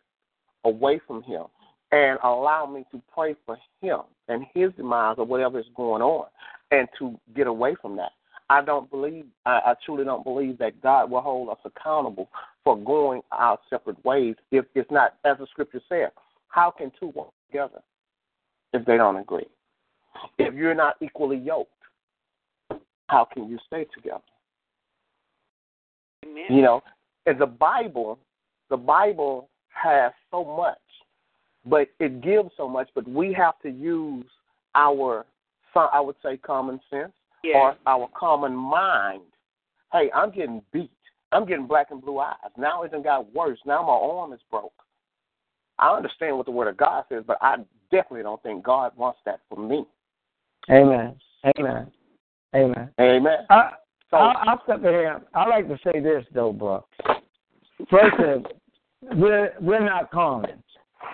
away 0.66 1.00
from 1.08 1.24
Him 1.24 1.44
and 1.92 2.20
allow 2.24 2.66
me 2.66 2.86
to 2.92 3.02
pray 3.14 3.36
for 3.46 3.58
Him 3.82 4.00
and 4.28 4.46
His 4.54 4.72
demise 4.78 5.16
or 5.18 5.26
whatever 5.26 5.60
is 5.60 5.66
going 5.76 6.02
on 6.02 6.28
and 6.72 6.88
to 7.00 7.20
get 7.36 7.48
away 7.48 7.76
from 7.82 7.96
that. 7.98 8.12
I 8.54 8.62
don't 8.62 8.88
believe, 8.92 9.26
I, 9.48 9.60
I 9.66 9.74
truly 9.84 10.06
don't 10.06 10.24
believe 10.24 10.60
that 10.60 10.80
God 10.84 11.10
will 11.10 11.22
hold 11.22 11.50
us 11.50 11.58
accountable 11.66 12.30
for 12.64 12.78
going 12.78 13.22
our 13.32 13.58
separate 13.68 14.04
ways 14.06 14.36
if 14.52 14.66
it's 14.76 14.92
not, 14.92 15.16
as 15.26 15.40
the 15.40 15.48
scripture 15.48 15.82
says, 15.90 16.12
how 16.50 16.70
can 16.70 16.92
two 17.00 17.08
walk 17.16 17.34
together 17.50 17.82
if 18.72 18.86
they 18.86 18.96
don't 18.96 19.16
agree? 19.16 19.48
If 20.38 20.54
you're 20.54 20.76
not 20.76 20.98
equally 21.02 21.38
yoked, 21.38 21.72
how 23.08 23.26
can 23.26 23.50
you 23.50 23.58
stay 23.66 23.88
together? 23.92 24.22
Amen. 26.24 26.46
You 26.52 26.62
know, 26.62 26.84
in 27.26 27.40
the 27.40 27.48
Bible, 27.48 28.20
the 28.70 28.78
Bible 28.78 29.50
has 29.70 30.12
so 30.30 30.46
much, 30.46 30.78
but 31.66 31.88
it 32.00 32.22
gives 32.22 32.52
so 32.56 32.70
much, 32.70 32.88
but 32.94 33.08
we 33.08 33.34
have 33.34 33.60
to 33.64 33.70
use 33.70 34.28
our, 34.76 35.26
I 35.74 36.00
would 36.00 36.18
say, 36.24 36.38
common 36.38 36.80
sense 36.92 37.14
yes. 37.44 37.56
or 37.56 37.76
our 37.86 38.10
common 38.18 38.56
mind. 38.56 39.22
Hey, 39.92 40.10
I'm 40.14 40.32
getting 40.32 40.62
beat. 40.72 40.92
I'm 41.32 41.46
getting 41.46 41.68
black 41.68 41.88
and 41.92 42.02
blue 42.02 42.20
eyes. 42.20 42.36
Now 42.58 42.84
it 42.84 42.92
done 42.92 43.04
got 43.04 43.34
worse. 43.34 43.60
Now 43.66 43.84
my 43.84 43.94
arm 43.94 44.34
is 44.34 44.40
broke. 44.52 44.74
I 45.80 45.96
understand 45.96 46.38
what 46.38 46.46
the 46.46 46.52
word 46.52 46.68
of 46.68 46.78
God 46.78 47.06
says, 47.10 47.24
but 47.26 47.38
I 47.42 47.58
definitely 47.92 48.24
don't 48.24 48.42
think 48.44 48.64
God 48.64 48.92
wants 48.96 49.20
that 49.26 49.40
for 49.50 49.60
me. 49.60 49.86
Amen. 50.70 51.16
Amen. 51.58 51.92
Amen. 52.56 52.90
Amen. 53.00 53.38
I, 53.50 53.72
so, 54.10 54.18
I, 54.18 54.44
I'll 54.46 54.64
step 54.64 54.84
in. 54.84 55.16
I 55.34 55.48
like 55.48 55.68
to 55.68 55.78
say 55.84 56.00
this 56.00 56.24
though, 56.34 56.54
bro. 56.54 56.86
First, 57.90 58.16
we're 59.16 59.54
we're 59.60 59.84
not 59.84 60.12
common, 60.12 60.63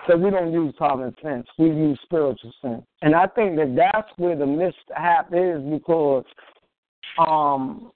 so 0.06 0.16
we 0.16 0.30
don't 0.30 0.52
use 0.52 0.74
common 0.78 1.14
sense. 1.22 1.46
We 1.58 1.66
use 1.66 1.98
spiritual 2.02 2.52
sense, 2.62 2.84
and 3.02 3.14
I 3.14 3.26
think 3.26 3.56
that 3.56 3.74
that's 3.76 4.08
where 4.16 4.36
the 4.36 4.46
mishap 4.46 5.32
is 5.32 5.62
because, 5.70 6.24
um, 7.18 7.92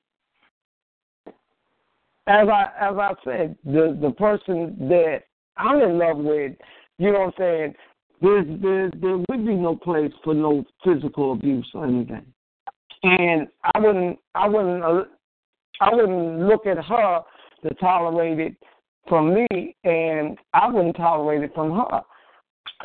as 2.27 2.49
I 2.49 2.65
as 2.81 2.97
I 2.97 3.13
said, 3.25 3.57
the 3.65 3.99
the 4.01 4.13
person 4.13 4.77
that 4.89 5.23
I'm 5.57 5.81
in 5.81 5.99
love 5.99 6.19
with, 6.19 6.53
you 6.99 7.13
know 7.13 7.21
what 7.21 7.27
I'm 7.27 7.33
saying. 7.39 7.75
There's, 8.23 8.47
there 8.63 8.91
there 9.01 9.17
would 9.19 9.47
be 9.47 9.55
no 9.55 9.77
place 9.77 10.13
for 10.23 10.35
no 10.35 10.65
physical 10.85 11.33
abuse 11.33 11.69
or 11.75 11.85
anything 11.85 12.25
and 13.05 13.49
I 13.75 13.79
wouldn't 13.79 14.19
I 14.35 14.49
wouldn't 14.49 14.83
uh, 14.83 15.05
I 15.81 15.95
wouldn't 15.95 16.41
look 16.49 16.67
at 16.67 16.83
her 16.83 17.21
to 17.63 17.75
tolerate 17.75 18.41
it 18.41 18.57
from 19.09 19.35
me, 19.35 19.77
and 19.85 20.39
I 20.53 20.71
wouldn't 20.71 20.97
tolerate 20.97 21.43
it 21.43 21.55
from 21.55 21.73
her. 21.73 22.01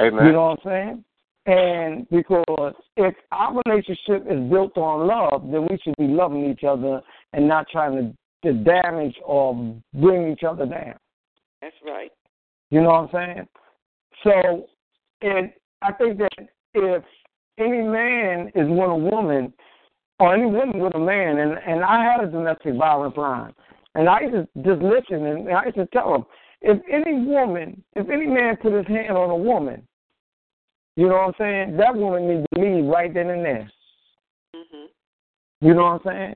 Amen. 0.01 0.25
You 0.25 0.31
know 0.33 0.55
what 0.55 0.59
I'm 0.65 0.71
saying? 0.71 1.03
And 1.45 2.09
because 2.09 2.75
if 2.95 3.15
our 3.31 3.61
relationship 3.65 4.25
is 4.29 4.49
built 4.49 4.77
on 4.77 5.07
love, 5.07 5.49
then 5.51 5.67
we 5.69 5.77
should 5.83 5.95
be 5.97 6.07
loving 6.07 6.49
each 6.49 6.63
other 6.63 7.01
and 7.33 7.47
not 7.47 7.67
trying 7.71 7.95
to, 8.43 8.51
to 8.51 8.63
damage 8.63 9.15
or 9.25 9.75
bring 9.93 10.31
each 10.31 10.43
other 10.43 10.65
down. 10.65 10.95
That's 11.61 11.75
right. 11.85 12.11
You 12.69 12.81
know 12.81 12.89
what 12.89 13.15
I'm 13.15 13.35
saying? 13.35 13.47
So, 14.23 14.67
and 15.21 15.51
I 15.81 15.91
think 15.93 16.19
that 16.19 16.49
if 16.75 17.03
any 17.57 17.81
man 17.81 18.47
is 18.55 18.67
with 18.69 18.89
a 18.89 18.95
woman 18.95 19.53
or 20.19 20.35
any 20.35 20.45
woman 20.45 20.79
with 20.79 20.95
a 20.95 20.99
man, 20.99 21.37
and 21.39 21.57
and 21.65 21.83
I 21.83 22.03
had 22.03 22.23
a 22.23 22.31
domestic 22.31 22.75
violence 22.75 23.17
line, 23.17 23.53
and 23.95 24.07
I 24.07 24.21
used 24.21 24.33
to 24.33 24.47
just 24.63 24.81
listen, 24.81 25.25
and 25.25 25.49
I 25.49 25.65
used 25.65 25.77
to 25.77 25.87
tell 25.87 26.11
them, 26.11 26.25
if 26.61 26.79
any 26.91 27.25
woman, 27.25 27.83
if 27.95 28.09
any 28.09 28.27
man 28.27 28.57
put 28.57 28.73
his 28.73 28.87
hand 28.87 29.17
on 29.17 29.29
a 29.29 29.35
woman, 29.35 29.81
you 30.95 31.07
know 31.07 31.15
what 31.15 31.27
I'm 31.27 31.33
saying, 31.37 31.77
that 31.77 31.95
woman 31.95 32.27
needs 32.27 32.45
to 32.53 32.59
leave 32.59 32.85
right 32.85 33.13
then 33.13 33.29
and 33.29 33.45
there. 33.45 33.71
Mm-hmm. 34.55 35.65
You 35.65 35.73
know 35.73 35.83
what 35.83 36.01
I'm 36.01 36.01
saying? 36.05 36.35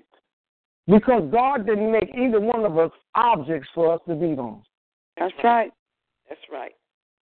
Because 0.87 1.29
God 1.31 1.65
didn't 1.65 1.91
make 1.91 2.09
either 2.17 2.39
one 2.39 2.65
of 2.65 2.77
us 2.77 2.91
objects 3.15 3.69
for 3.75 3.93
us 3.93 4.01
to 4.07 4.15
beat 4.15 4.39
on. 4.39 4.61
That's 5.17 5.33
right. 5.43 5.71
That's 6.29 6.41
right. 6.51 6.71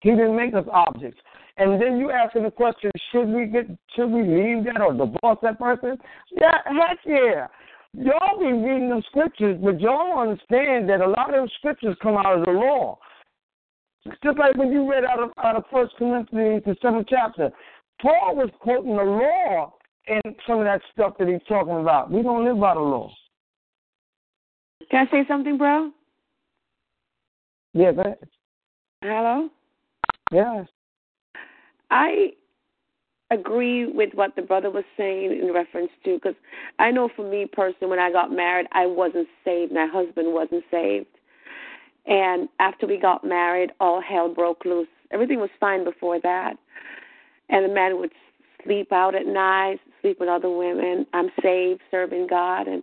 He 0.01 0.11
didn't 0.11 0.37
make 0.37 0.55
us 0.55 0.65
objects. 0.73 1.21
And 1.59 1.81
then 1.81 1.99
you 1.99 2.11
asking 2.11 2.43
the 2.43 2.51
question, 2.51 2.91
should 3.11 3.29
we 3.29 3.47
get 3.47 3.67
should 3.95 4.11
we 4.11 4.23
leave 4.23 4.65
that 4.65 4.81
or 4.81 4.93
divorce 4.93 5.39
that 5.43 5.59
person? 5.59 5.97
Yeah, 6.39 6.59
heck 6.67 6.99
yeah. 7.07 7.47
Y'all 7.99 8.39
be 8.39 8.53
reading 8.53 8.91
the 8.91 9.03
scriptures, 9.09 9.59
but 9.63 9.81
y'all 9.81 10.09
don't 10.09 10.29
understand 10.29 10.89
that 10.89 11.01
a 11.01 11.07
lot 11.07 11.31
of 11.31 11.41
those 11.43 11.53
scriptures 11.59 11.97
come 12.03 12.17
out 12.17 12.39
of 12.39 12.45
the 12.45 12.51
law. 12.51 12.99
Just 14.23 14.39
like 14.39 14.57
when 14.57 14.71
you 14.71 14.89
read 14.89 15.05
out 15.05 15.19
of 15.19 15.31
out 15.43 15.57
of 15.57 15.65
First 15.73 15.95
Corinthians, 15.97 16.63
the 16.67 16.77
seventh 16.83 17.07
chapter, 17.09 17.51
Paul 18.01 18.37
was 18.37 18.51
quoting 18.61 18.97
the 18.97 19.03
law 19.03 19.75
and 20.09 20.37
some 20.47 20.59
of 20.59 20.65
that 20.65 20.83
stuff 20.93 21.15
that 21.19 21.27
he's 21.27 21.41
talking 21.49 21.81
about. 21.81 22.11
We 22.11 22.23
don't 22.23 22.45
live 22.45 22.61
by 22.61 22.75
the 22.75 22.81
law. 22.81 23.11
Can 24.91 25.07
I 25.07 25.11
say 25.11 25.25
something, 25.27 25.57
bro? 25.57 25.91
Yeah, 27.73 27.93
go 27.93 28.03
ahead. 28.03 28.19
Hello? 29.03 29.49
Yes. 30.31 30.67
I 31.91 32.33
agree 33.31 33.87
with 33.87 34.15
what 34.15 34.37
the 34.37 34.43
brother 34.43 34.71
was 34.71 34.85
saying 34.97 35.33
in 35.33 35.53
reference 35.53 35.91
to 36.05 36.15
because 36.15 36.35
I 36.79 36.91
know 36.91 37.09
for 37.15 37.29
me 37.29 37.47
personally, 37.51 37.91
when 37.91 37.99
I 37.99 38.13
got 38.13 38.31
married, 38.31 38.67
I 38.73 38.87
wasn't 38.87 39.29
saved. 39.45 39.73
My 39.73 39.87
husband 39.87 40.33
wasn't 40.33 40.65
saved. 40.71 41.07
And 42.07 42.49
after 42.61 42.87
we 42.87 42.99
got 42.99 43.25
married, 43.25 43.73
all 43.81 44.01
hell 44.01 44.33
broke 44.33 44.65
loose. 44.65 44.89
Everything 45.11 45.41
was 45.41 45.51
fine 45.59 45.85
before 45.85 46.21
that. 46.21 46.57
And 47.49 47.65
the 47.65 47.75
man 47.75 47.99
would 47.99 48.13
sleep 48.65 48.93
out 48.93 49.15
at 49.15 49.27
night, 49.27 49.81
sleep 50.03 50.21
with 50.21 50.29
other 50.29 50.51
women. 50.51 51.07
I'm 51.13 51.31
saved, 51.43 51.81
serving 51.91 52.29
God. 52.29 52.69
And 52.69 52.83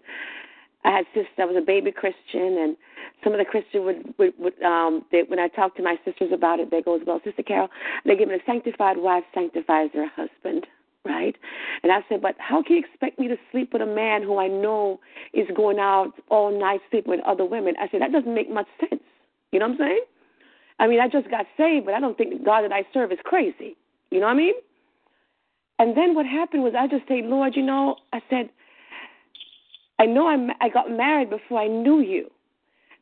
I 0.85 0.91
had 0.91 1.05
sisters. 1.13 1.33
I 1.39 1.45
was 1.45 1.55
a 1.57 1.65
baby 1.65 1.91
Christian, 1.91 2.57
and 2.57 2.77
some 3.23 3.33
of 3.33 3.39
the 3.39 3.45
Christians 3.45 3.85
would, 3.85 4.13
would, 4.17 4.33
would 4.37 4.63
um, 4.63 5.05
they, 5.11 5.23
when 5.27 5.39
I 5.39 5.47
talked 5.47 5.77
to 5.77 5.83
my 5.83 5.95
sisters 6.03 6.31
about 6.33 6.59
it, 6.59 6.71
they 6.71 6.81
go, 6.81 6.99
"Well, 7.05 7.21
Sister 7.23 7.43
Carol, 7.43 7.69
they 8.05 8.15
give 8.15 8.29
a 8.29 8.37
sanctified 8.45 8.97
wife 8.97 9.23
sanctifies 9.33 9.89
her 9.93 10.07
husband." 10.15 10.67
Right? 11.05 11.35
And 11.83 11.91
I 11.91 11.99
said, 12.07 12.21
but 12.21 12.35
how 12.39 12.63
can 12.63 12.77
you 12.77 12.81
expect 12.81 13.19
me 13.19 13.27
to 13.27 13.35
sleep 13.51 13.73
with 13.73 13.81
a 13.81 13.85
man 13.85 14.23
who 14.23 14.39
I 14.39 14.47
know 14.47 15.01
is 15.33 15.45
going 15.53 15.77
out 15.77 16.13
all 16.29 16.57
night 16.57 16.79
sleeping 16.89 17.11
with 17.11 17.19
other 17.27 17.43
women? 17.43 17.75
I 17.77 17.89
said, 17.89 17.99
that 17.99 18.13
doesn't 18.13 18.33
make 18.33 18.49
much 18.49 18.67
sense. 18.79 19.01
You 19.51 19.59
know 19.59 19.67
what 19.67 19.73
I'm 19.73 19.79
saying? 19.79 20.03
I 20.79 20.87
mean, 20.87 21.01
I 21.01 21.09
just 21.09 21.29
got 21.29 21.45
saved, 21.57 21.85
but 21.85 21.93
I 21.93 21.99
don't 21.99 22.17
think 22.17 22.31
the 22.31 22.43
God 22.43 22.61
that 22.61 22.71
I 22.71 22.87
serve 22.93 23.11
is 23.11 23.19
crazy. 23.25 23.75
You 24.11 24.21
know 24.21 24.27
what 24.27 24.33
I 24.33 24.37
mean? 24.37 24.53
And 25.79 25.97
then 25.97 26.15
what 26.15 26.25
happened 26.25 26.63
was 26.63 26.73
I 26.77 26.87
just 26.87 27.07
said, 27.07 27.25
Lord, 27.25 27.53
you 27.55 27.63
know, 27.63 27.97
I 28.13 28.21
said, 28.29 28.49
I 29.99 30.05
know 30.05 30.27
I'm, 30.27 30.49
I 30.61 30.69
got 30.69 30.89
married 30.91 31.29
before 31.29 31.59
I 31.59 31.67
knew 31.67 32.01
you. 32.01 32.29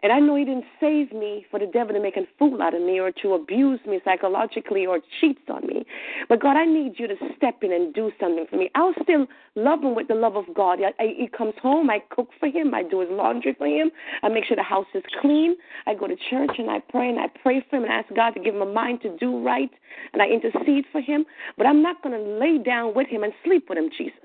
And 0.04 0.12
I 0.12 0.20
know 0.20 0.36
He 0.36 0.46
didn't 0.46 0.66
save 0.80 1.12
me 1.12 1.46
for 1.52 1.60
the 1.60 1.68
devil 1.68 1.94
to 1.94 2.02
make 2.02 2.18
a 2.18 2.22
fool 2.40 2.62
out 2.62 2.74
of 2.74 2.82
me 2.82 3.00
or 3.00 3.12
to 3.22 3.34
abuse 3.34 3.80
me 3.86 4.00
psychologically 4.04 4.86
or 4.86 5.00
cheat 5.20 5.38
on 5.48 5.68
me. 5.68 5.86
But 6.28 6.42
God, 6.42 6.58
I 6.58 6.66
need 6.66 6.94
you 6.98 7.08
to 7.08 7.16
step 7.38 7.58
in 7.62 7.72
and 7.72 7.94
do 7.94 8.12
something 8.20 8.46
for 8.50 8.58
me. 8.58 8.72
I'll 8.74 8.96
still 9.04 9.28
love 9.56 9.82
him 9.82 9.96
with 9.96 10.08
the 10.08 10.16
love 10.16 10.36
of 10.36 10.46
God. 10.56 10.80
I, 10.82 11.04
I, 11.04 11.08
he 11.18 11.28
comes 11.28 11.54
home, 11.62 11.90
I 11.92 12.00
cook 12.10 12.30
for 12.40 12.48
him, 12.48 12.74
I 12.74 12.82
do 12.82 13.02
his 13.02 13.10
laundry 13.12 13.54
for 13.56 13.68
him, 13.68 13.92
I 14.24 14.30
make 14.30 14.46
sure 14.46 14.58
the 14.58 14.64
house 14.64 14.88
is 14.96 15.04
clean. 15.22 15.56
I 15.86 15.94
go 15.94 16.08
to 16.08 16.16
church 16.30 16.52
and 16.58 16.70
I 16.70 16.80
pray 16.80 17.10
and 17.10 17.20
I 17.20 17.28
pray 17.42 17.64
for 17.70 17.76
him 17.76 17.84
and 17.84 17.94
I 17.94 17.98
ask 17.98 18.10
God 18.16 18.32
to 18.32 18.40
give 18.40 18.56
him 18.56 18.62
a 18.62 18.74
mind 18.74 19.02
to 19.04 19.16
do 19.18 19.44
right 19.44 19.70
and 20.14 20.22
I 20.22 20.26
intercede 20.28 20.86
for 20.92 21.02
him. 21.02 21.26
But 21.58 21.68
I'm 21.68 21.84
not 21.84 22.02
going 22.02 22.18
to 22.18 22.40
lay 22.40 22.58
down 22.58 22.96
with 22.96 23.08
him 23.08 23.24
and 23.24 23.34
sleep 23.46 23.68
with 23.70 23.78
him, 23.78 23.90
Jesus. 23.96 24.18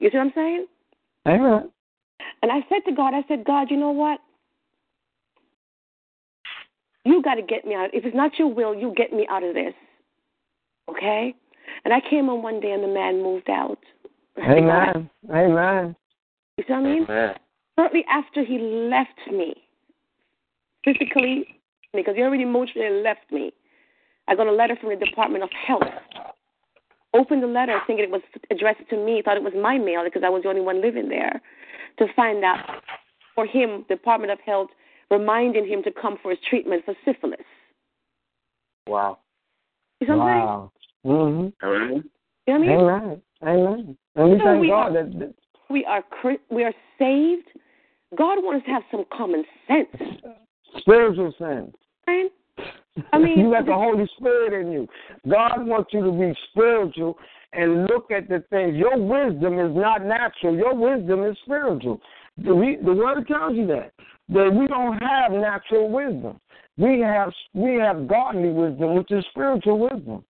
You 0.00 0.10
see 0.10 0.18
what 0.18 0.24
I'm 0.24 0.32
saying? 0.34 0.66
Amen. 1.26 1.70
And 2.44 2.52
I 2.52 2.60
said 2.68 2.80
to 2.86 2.94
God, 2.94 3.14
I 3.14 3.24
said, 3.26 3.42
God, 3.46 3.68
you 3.70 3.78
know 3.78 3.90
what? 3.90 4.20
You 7.06 7.22
got 7.22 7.36
to 7.36 7.42
get 7.42 7.64
me 7.64 7.74
out. 7.74 7.88
If 7.94 8.04
it's 8.04 8.14
not 8.14 8.38
your 8.38 8.52
will, 8.52 8.74
you 8.74 8.92
get 8.94 9.14
me 9.14 9.26
out 9.30 9.42
of 9.42 9.54
this. 9.54 9.72
Okay? 10.90 11.34
And 11.86 11.94
I 11.94 12.02
came 12.10 12.28
on 12.28 12.42
one 12.42 12.60
day 12.60 12.72
and 12.72 12.84
the 12.84 12.88
man 12.88 13.22
moved 13.22 13.48
out. 13.48 13.78
Amen. 14.38 15.08
Amen. 15.30 15.96
You 16.58 16.64
see 16.66 16.72
what 16.74 16.80
I 16.80 16.82
mean? 16.82 17.04
Amen. 17.04 17.34
Shortly 17.78 18.04
after 18.10 18.44
he 18.44 18.58
left 18.58 19.08
me, 19.32 19.54
physically, 20.84 21.46
because 21.94 22.14
he 22.14 22.20
already 22.20 22.42
emotionally 22.42 23.02
left 23.02 23.32
me, 23.32 23.54
I 24.28 24.34
got 24.34 24.48
a 24.48 24.52
letter 24.52 24.76
from 24.78 24.90
the 24.90 25.02
Department 25.02 25.44
of 25.44 25.50
Health. 25.66 25.82
Opened 27.14 27.42
the 27.42 27.46
letter 27.46 27.80
thinking 27.86 28.04
it 28.04 28.10
was 28.10 28.20
addressed 28.50 28.86
to 28.90 29.02
me, 29.02 29.22
thought 29.24 29.38
it 29.38 29.42
was 29.42 29.54
my 29.56 29.78
mail 29.78 30.04
because 30.04 30.22
I 30.22 30.28
was 30.28 30.42
the 30.42 30.50
only 30.50 30.60
one 30.60 30.82
living 30.82 31.08
there, 31.08 31.40
to 31.98 32.06
find 32.14 32.44
out 32.44 32.82
for 33.34 33.46
him, 33.46 33.84
Department 33.88 34.32
of 34.32 34.38
Health 34.40 34.68
reminding 35.10 35.66
him 35.66 35.82
to 35.82 35.90
come 35.92 36.16
for 36.22 36.30
his 36.30 36.38
treatment 36.48 36.84
for 36.84 36.94
syphilis. 37.04 37.40
Wow. 38.86 39.18
You 40.00 40.08
know 40.08 40.16
what 40.18 40.24
I'm 40.24 40.46
Wow. 40.46 40.72
Mm-hmm. 41.06 41.48
saying? 41.62 42.04
You 42.46 42.58
know 42.58 42.60
what 42.60 42.62
I 42.62 42.66
mean? 42.66 42.70
Amen. 42.78 43.22
Amen. 43.42 43.96
And 44.16 44.30
we 44.32 44.38
So 44.38 44.44
thank 44.44 44.60
we 44.60 44.68
God 44.68 44.96
are- 44.96 45.04
that, 45.04 45.18
that 45.18 45.34
We 45.70 45.84
are 45.84 46.04
we 46.50 46.64
are 46.64 46.74
saved. 46.98 47.48
God 48.16 48.38
wants 48.42 48.62
us 48.62 48.66
to 48.66 48.72
have 48.72 48.82
some 48.90 49.04
common 49.16 49.44
sense. 49.66 49.88
spiritual 50.78 51.32
sense. 51.38 51.74
Right? 52.06 52.30
I 53.12 53.18
mean, 53.18 53.38
you 53.38 53.50
got 53.50 53.66
the 53.66 53.74
Holy 53.74 54.08
Spirit 54.16 54.52
in 54.66 54.70
you. 54.72 54.88
God 55.28 55.66
wants 55.66 55.90
you 55.92 56.04
to 56.04 56.12
be 56.12 56.32
spiritual 56.50 57.18
and 57.56 57.86
look 57.86 58.10
at 58.10 58.28
the 58.28 58.42
things. 58.50 58.76
Your 58.76 58.96
wisdom 58.96 59.58
is 59.58 59.74
not 59.74 60.04
natural. 60.04 60.54
Your 60.54 60.74
wisdom 60.74 61.24
is 61.24 61.36
spiritual. 61.44 62.00
The, 62.38 62.54
we, 62.54 62.76
the 62.84 62.92
word 62.92 63.26
tells 63.26 63.56
you 63.56 63.66
that 63.68 63.92
that 64.30 64.50
we 64.52 64.66
don't 64.66 64.98
have 65.02 65.32
natural 65.32 65.90
wisdom. 65.90 66.40
We 66.76 67.00
have 67.00 67.32
we 67.52 67.74
have 67.74 68.08
godly 68.08 68.50
wisdom, 68.50 68.96
which 68.96 69.10
is 69.10 69.24
spiritual 69.30 69.78
wisdom. 69.78 70.24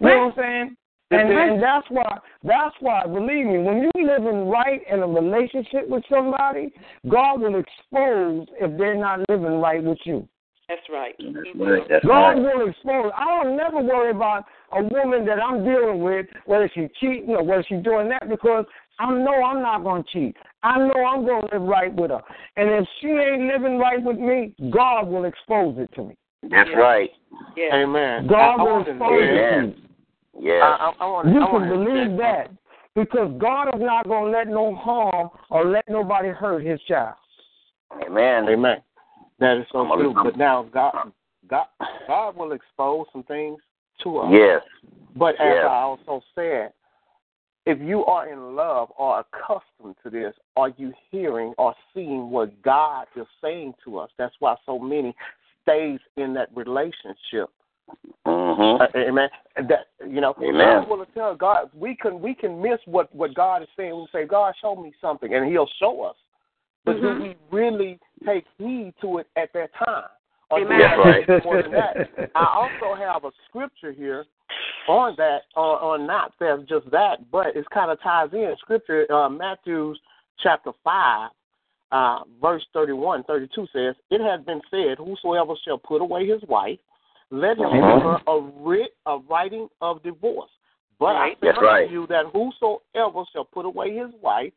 You 0.00 0.08
know 0.08 0.32
what 0.32 0.32
I'm 0.32 0.32
saying? 0.36 0.76
And, 1.10 1.32
and 1.32 1.62
that's 1.62 1.86
why 1.88 2.18
that's 2.42 2.74
why 2.80 3.06
believe 3.06 3.46
me, 3.46 3.58
when 3.58 3.82
you 3.82 3.90
living 3.96 4.48
right 4.48 4.82
in 4.90 5.00
a 5.00 5.06
relationship 5.06 5.88
with 5.88 6.04
somebody, 6.10 6.72
God 7.08 7.40
will 7.40 7.58
expose 7.58 8.46
if 8.60 8.76
they're 8.76 8.94
not 8.98 9.20
living 9.30 9.60
right 9.60 9.82
with 9.82 9.98
you. 10.04 10.28
That's 10.68 10.82
right. 10.92 11.14
That's 11.18 11.32
mm-hmm. 11.32 11.62
right 11.62 11.88
God 11.88 12.10
right. 12.10 12.36
will 12.36 12.68
expose. 12.68 13.10
I 13.16 13.42
don't 13.42 13.56
never 13.56 13.80
worry 13.80 14.10
about 14.10 14.44
a 14.72 14.82
woman 14.82 15.24
that 15.26 15.42
I'm 15.42 15.64
dealing 15.64 16.02
with, 16.02 16.26
whether 16.44 16.70
she's 16.74 16.90
cheating 17.00 17.30
or 17.30 17.42
whether 17.42 17.64
she's 17.66 17.82
doing 17.82 18.08
that, 18.10 18.28
because 18.28 18.66
I 18.98 19.10
know 19.10 19.42
I'm 19.42 19.62
not 19.62 19.82
going 19.82 20.02
to 20.02 20.08
cheat. 20.10 20.36
I 20.62 20.76
know 20.76 21.04
I'm 21.06 21.24
going 21.24 21.48
to 21.48 21.58
live 21.58 21.62
right 21.62 21.94
with 21.94 22.10
her. 22.10 22.20
And 22.56 22.68
if 22.70 22.86
she 23.00 23.08
ain't 23.08 23.44
living 23.44 23.78
right 23.78 24.02
with 24.02 24.18
me, 24.18 24.54
God 24.70 25.08
will 25.08 25.24
expose 25.24 25.76
it 25.78 25.90
to 25.94 26.04
me. 26.04 26.16
That's 26.50 26.70
right. 26.76 27.10
Yeah. 27.56 27.76
Amen. 27.76 28.26
God 28.26 28.36
I, 28.36 28.54
I 28.54 28.62
will 28.62 28.72
want 28.72 28.88
expose 28.88 29.22
it 29.22 29.50
to 29.50 29.66
me. 29.68 29.84
Yes. 30.40 30.62
I, 30.62 30.66
I, 30.66 30.92
I 31.00 31.06
want, 31.06 31.28
You 31.28 31.42
I 31.42 31.46
can 31.46 31.52
want 31.54 31.64
to 31.64 31.76
believe 31.78 32.18
that 32.18 32.50
because 32.94 33.32
God 33.40 33.68
is 33.74 33.80
not 33.80 34.06
going 34.06 34.32
to 34.32 34.38
let 34.38 34.48
no 34.48 34.74
harm 34.74 35.30
or 35.50 35.64
let 35.64 35.88
nobody 35.88 36.28
hurt 36.28 36.64
his 36.64 36.80
child. 36.82 37.14
Amen. 38.06 38.48
Amen. 38.48 38.78
That 39.38 39.58
is 39.58 39.66
so 39.70 39.80
I'm 39.80 39.98
true. 39.98 40.14
But 40.14 40.36
now 40.36 40.68
God, 40.72 41.12
God, 41.48 41.66
God 42.06 42.36
will 42.36 42.52
expose 42.52 43.06
some 43.12 43.22
things 43.24 43.58
to 44.02 44.18
us. 44.18 44.30
Yes. 44.32 44.62
But 45.16 45.34
as 45.36 45.54
Yes. 45.56 45.64
I 45.68 45.80
also 45.82 46.22
said, 46.34 46.72
if 47.66 47.78
you 47.80 48.04
are 48.06 48.28
in 48.32 48.56
love 48.56 48.88
or 48.96 49.20
accustomed 49.20 49.96
to 50.02 50.10
this, 50.10 50.34
are 50.56 50.70
you 50.78 50.92
hearing 51.10 51.52
or 51.58 51.74
seeing 51.92 52.30
what 52.30 52.62
God 52.62 53.06
is 53.14 53.26
saying 53.42 53.74
to 53.84 53.98
us? 53.98 54.10
That's 54.16 54.34
why 54.38 54.56
so 54.64 54.78
many 54.78 55.14
stays 55.62 56.00
in 56.16 56.32
that 56.34 56.48
relationship. 56.54 57.50
Mm-hmm. 58.26 58.82
Uh, 58.82 59.08
amen. 59.08 59.28
That 59.56 59.86
you 60.06 60.20
know, 60.20 60.34
Amen. 60.38 60.54
God 60.56 60.88
will 60.88 61.06
tell 61.14 61.34
God 61.34 61.70
we 61.74 61.94
can 61.94 62.20
we 62.20 62.34
can 62.34 62.60
miss 62.60 62.78
what 62.84 63.14
what 63.14 63.34
God 63.34 63.62
is 63.62 63.68
saying. 63.76 63.94
We 63.94 64.06
say, 64.12 64.26
God, 64.26 64.54
show 64.60 64.76
me 64.76 64.92
something, 65.00 65.32
and 65.32 65.50
He'll 65.50 65.68
show 65.78 66.02
us. 66.02 66.16
But 66.84 67.00
do 67.00 67.08
Mhm. 67.08 67.20
we 67.22 67.36
really 67.50 67.98
take 68.24 68.46
heed 68.56 68.94
to 69.00 69.18
it 69.18 69.28
at 69.36 69.52
that 69.52 69.72
time? 69.74 70.08
Or 70.50 70.60
Amen. 70.60 70.78
That's 70.78 70.98
right. 71.28 71.44
more 71.44 71.62
than 71.62 71.72
that? 71.72 72.08
I 72.34 72.44
also 72.44 72.94
have 72.94 73.24
a 73.24 73.32
scripture 73.48 73.92
here 73.92 74.24
on 74.86 75.14
that, 75.16 75.42
on, 75.54 76.00
on 76.00 76.06
not 76.06 76.32
that 76.38 76.64
just 76.66 76.90
that, 76.90 77.30
but 77.30 77.54
it 77.54 77.68
kind 77.70 77.90
of 77.90 78.00
ties 78.00 78.32
in. 78.32 78.56
Scripture, 78.58 79.06
uh, 79.12 79.28
Matthew 79.28 79.94
chapter 80.38 80.72
5, 80.82 81.30
uh, 81.92 82.20
verse 82.40 82.64
31, 82.72 83.24
32 83.24 83.66
says, 83.72 83.94
It 84.10 84.22
has 84.22 84.44
been 84.46 84.62
said, 84.70 84.98
Whosoever 84.98 85.54
shall 85.64 85.78
put 85.78 86.00
away 86.00 86.26
his 86.26 86.42
wife, 86.48 86.78
let 87.30 87.58
him 87.58 87.70
give 87.70 88.02
her 88.02 88.18
a 88.26 88.40
writ 88.40 88.94
a 89.04 89.18
writing 89.18 89.68
of 89.82 90.02
divorce. 90.02 90.50
But 90.98 91.14
I 91.14 91.30
say 91.40 91.48
unto 91.48 91.60
right. 91.60 91.90
you 91.90 92.06
that 92.08 92.24
whosoever 92.32 93.24
shall 93.32 93.44
put 93.44 93.66
away 93.66 93.94
his 93.94 94.10
wife, 94.20 94.52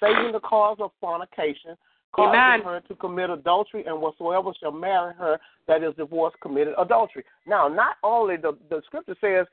saving 0.00 0.32
the 0.32 0.40
cause 0.40 0.78
of 0.80 0.90
fornication, 1.00 1.76
causes 2.12 2.34
Amen. 2.36 2.62
her 2.62 2.80
to 2.88 2.94
commit 2.94 3.30
adultery, 3.30 3.84
and 3.86 4.00
whatsoever 4.00 4.52
shall 4.60 4.72
marry 4.72 5.14
her 5.14 5.38
that 5.68 5.82
is 5.82 5.94
divorced 5.96 6.36
committed 6.40 6.74
adultery. 6.78 7.24
Now, 7.46 7.68
not 7.68 7.96
only 8.02 8.36
the 8.36 8.56
the 8.70 8.82
scripture 8.86 9.16
says, 9.20 9.46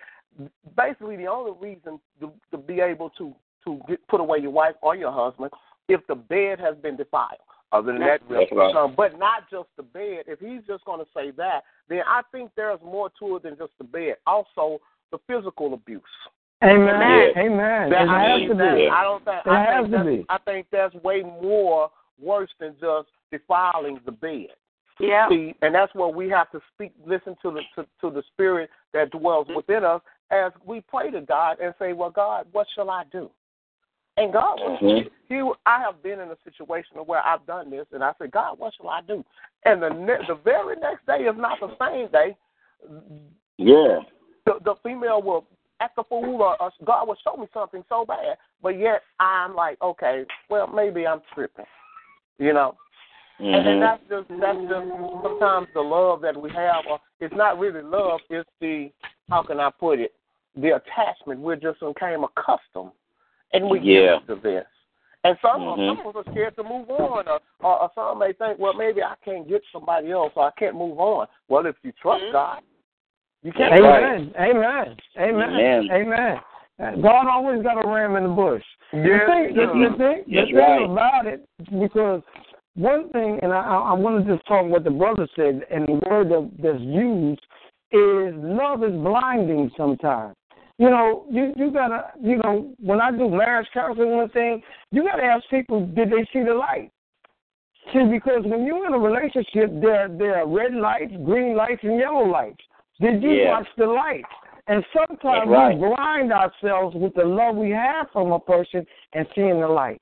basically 0.76 1.18
the 1.18 1.28
only 1.28 1.52
reason 1.60 2.00
to, 2.20 2.32
to 2.52 2.58
be 2.58 2.80
able 2.80 3.10
to 3.12 3.34
to 3.66 3.80
get, 3.88 4.06
put 4.08 4.20
away 4.20 4.40
your 4.40 4.52
wife 4.52 4.76
or 4.82 4.96
your 4.96 5.12
husband 5.12 5.52
if 5.88 6.06
the 6.08 6.16
bed 6.16 6.60
has 6.60 6.76
been 6.78 6.96
defiled. 6.96 7.40
Other 7.72 7.92
than 7.92 8.02
that, 8.02 8.22
right. 8.30 8.76
um, 8.76 8.94
but 8.96 9.18
not 9.18 9.50
just 9.50 9.68
the 9.78 9.84
bed. 9.84 10.26
If 10.28 10.40
he's 10.40 10.62
just 10.68 10.86
going 10.86 11.00
to 11.00 11.08
say 11.12 11.32
that, 11.38 11.64
then 11.90 12.02
I 12.08 12.22
think 12.32 12.52
there's 12.56 12.80
more 12.86 13.10
to 13.18 13.38
it 13.38 13.44
than 13.44 13.58
just 13.58 13.72
the 13.80 13.84
bed. 13.84 14.18
Also, 14.28 14.78
the 15.12 15.18
physical 15.26 15.74
abuse. 15.74 16.02
Amen. 16.64 17.32
Yeah. 17.36 17.42
Amen. 17.42 17.90
That, 17.90 18.04
it 18.04 18.10
I 18.10 18.30
has 18.30 18.50
to 18.50 18.56
that, 18.56 18.76
be. 18.76 18.88
I 18.88 19.04
don't 19.04 19.26
think. 19.26 19.46
It 19.46 19.50
I 19.50 19.64
has 19.64 19.76
think 19.76 19.86
to 19.86 19.92
that's, 19.92 20.06
be. 20.06 20.26
I 20.30 20.38
think 20.40 20.68
that's 20.72 20.96
way 21.04 21.22
more 21.22 21.90
worse 22.22 22.50
than 22.60 22.76
just 22.80 23.10
defiling 23.32 24.00
the 24.06 24.12
bed. 24.12 24.48
Yeah. 25.00 25.28
See, 25.30 25.56
and 25.62 25.74
that's 25.74 25.94
where 25.96 26.08
we 26.08 26.30
have 26.30 26.52
to 26.52 26.62
speak, 26.74 26.94
listen 27.06 27.36
to 27.42 27.52
the 27.52 27.62
to, 27.76 27.88
to 28.02 28.10
the 28.14 28.24
spirit 28.34 28.70
that 28.94 29.12
dwells 29.12 29.48
within 29.56 29.84
us 29.84 30.02
as 30.32 30.52
we 30.66 30.82
pray 30.82 31.12
to 31.12 31.22
God 31.22 31.58
and 31.62 31.74
say, 31.80 31.94
"Well, 31.94 32.12
God, 32.12 32.48
what 32.52 32.68
shall 32.76 32.90
I 32.90 33.04
do?" 33.12 33.30
And 34.18 34.32
God, 34.32 34.60
will 34.60 34.78
Mhm. 34.78 35.10
He, 35.28 35.42
I 35.66 35.80
have 35.80 36.04
been 36.04 36.20
in 36.20 36.30
a 36.30 36.38
situation 36.44 36.98
where 36.98 37.26
I've 37.26 37.46
done 37.48 37.72
this, 37.72 37.88
and 37.92 38.04
I 38.04 38.14
said, 38.20 38.30
"God, 38.30 38.60
what 38.60 38.74
shall 38.76 38.90
I 38.90 39.02
do?" 39.02 39.26
And 39.66 39.82
the 39.82 39.90
ne- 39.90 40.26
the 40.28 40.36
very 40.36 40.76
next 40.76 41.06
day 41.08 41.26
is 41.26 41.36
not 41.36 41.60
the 41.60 41.76
same 41.78 42.08
day. 42.10 42.38
Yeah. 43.58 44.02
The, 44.46 44.60
the 44.64 44.76
female 44.84 45.22
will 45.22 45.48
act 45.84 45.98
a 45.98 46.04
fool, 46.04 46.42
or, 46.42 46.62
or 46.62 46.72
God 46.86 47.08
will 47.08 47.18
show 47.24 47.40
me 47.40 47.48
something 47.54 47.84
so 47.90 48.06
bad, 48.06 48.38
but 48.62 48.80
yet 48.80 49.02
I'm 49.20 49.56
like, 49.56 49.82
okay, 49.82 50.26
well, 50.50 50.68
maybe 50.68 51.06
I'm 51.06 51.22
tripping, 51.34 51.66
you 52.38 52.54
know. 52.54 52.76
And, 53.40 53.56
and 53.56 53.66
Mm-hmm. 53.66 53.80
that's 53.82 54.04
just 54.10 54.42
that's 54.42 54.58
just 54.70 55.24
sometimes 55.24 55.68
the 55.74 55.82
love 55.82 56.22
that 56.22 56.40
we 56.40 56.50
have. 56.52 56.86
Or 56.90 57.00
it's 57.20 57.34
not 57.36 57.58
really 57.60 57.82
love. 57.82 58.22
It's 58.30 58.50
the 58.62 58.92
how 59.30 59.42
can 59.44 59.60
I 59.60 59.72
put 59.72 60.00
it? 60.00 60.14
The 60.56 60.76
attachment. 60.76 61.40
We're 61.40 61.56
just 61.56 61.80
became 61.80 62.24
accustomed, 62.24 62.92
and 63.52 63.70
we 63.70 63.80
Yeah. 63.80 64.20
get 64.20 64.28
to 64.28 64.36
this. 64.36 64.66
And 65.26 65.38
some 65.42 65.62
Mhm. 65.62 65.88
some 65.88 66.00
of 66.02 66.16
us 66.16 66.26
are 66.28 66.32
scared 66.32 66.56
to 66.58 66.64
move 66.64 66.90
on, 66.92 67.28
or, 67.28 67.40
or, 67.62 67.82
or 67.82 67.92
some 67.96 68.20
may 68.20 68.34
think, 68.34 68.60
well, 68.60 68.74
maybe 68.74 69.02
I 69.02 69.16
can't 69.26 69.48
get 69.48 69.64
somebody 69.72 70.12
else, 70.12 70.32
or 70.36 70.46
I 70.46 70.52
can't 70.52 70.76
move 70.76 71.00
on. 71.00 71.28
Well, 71.48 71.66
if 71.66 71.76
you 71.82 71.92
trust 71.94 72.24
God, 72.32 72.62
you 73.44 73.52
can't. 73.52 73.74
Amen. 73.74 74.34
Amen. 74.40 74.96
Amen. 75.20 75.50
Amen. 75.50 76.40
Amen. 76.80 77.02
God 77.02 77.28
always 77.28 77.62
got 77.62 77.84
a 77.84 77.88
ram 77.88 78.16
in 78.16 78.24
the 78.24 78.30
bush. 78.30 78.64
Yes, 78.92 79.04
the 79.04 79.32
thing, 79.32 79.50
he 79.50 79.56
the, 79.56 79.66
does. 79.66 79.74
the 79.74 79.98
thing, 79.98 80.24
the 80.28 80.36
That's 80.36 80.48
thing 80.48 80.56
right. 80.58 80.86
about 80.86 81.28
it, 81.28 81.48
because 81.80 82.22
one 82.76 83.10
thing, 83.10 83.40
and 83.42 83.54
I, 83.54 83.62
I 83.62 83.94
want 83.94 84.26
to 84.26 84.36
just 84.36 84.46
talk 84.48 84.66
what 84.66 84.84
the 84.84 84.92
brother 84.92 85.28
said, 85.36 85.62
and 85.70 85.88
the 85.88 86.00
word 86.10 86.30
that, 86.30 86.50
that's 86.62 86.82
used 86.82 87.42
is 87.92 88.34
love 88.36 88.84
is 88.84 88.92
blinding 88.92 89.70
sometimes. 89.78 90.36
You 90.80 90.88
you 90.88 90.90
know, 90.90 91.26
you 91.30 91.54
you 91.56 91.72
gotta, 91.72 92.12
you 92.22 92.38
know, 92.38 92.74
when 92.80 93.00
I 93.00 93.12
do 93.12 93.30
marriage 93.30 93.68
counseling 93.74 94.20
and 94.20 94.32
thing, 94.34 94.62
you 94.92 95.04
gotta 95.04 95.24
ask 95.24 95.44
people, 95.50 95.86
did 95.86 96.10
they 96.10 96.28
see 96.34 96.44
the 96.44 96.54
light? 96.54 96.92
See, 97.94 98.04
because 98.12 98.44
when 98.44 98.66
you're 98.66 98.88
in 98.88 98.94
a 98.94 99.00
relationship, 99.00 99.70
there 99.82 100.10
there 100.10 100.38
are 100.40 100.48
red 100.48 100.74
lights, 100.74 101.14
green 101.24 101.56
lights, 101.56 101.82
and 101.84 102.00
yellow 102.00 102.26
lights. 102.26 102.64
Did 103.00 103.24
you 103.24 103.32
Yeah. 103.32 103.52
watch 103.52 103.68
the 103.78 103.88
lights? 103.88 104.30
And 104.68 104.86
sometimes 104.94 105.50
right. 105.50 105.78
we 105.78 105.88
blind 105.88 106.32
ourselves 106.32 106.96
with 106.96 107.14
the 107.16 107.26
love 107.26 107.56
we 107.56 107.70
have 107.72 108.10
from 108.12 108.32
a 108.32 108.40
person 108.40 108.86
and 109.14 109.28
seeing 109.36 109.60
the 109.60 109.68
lights. 109.68 110.00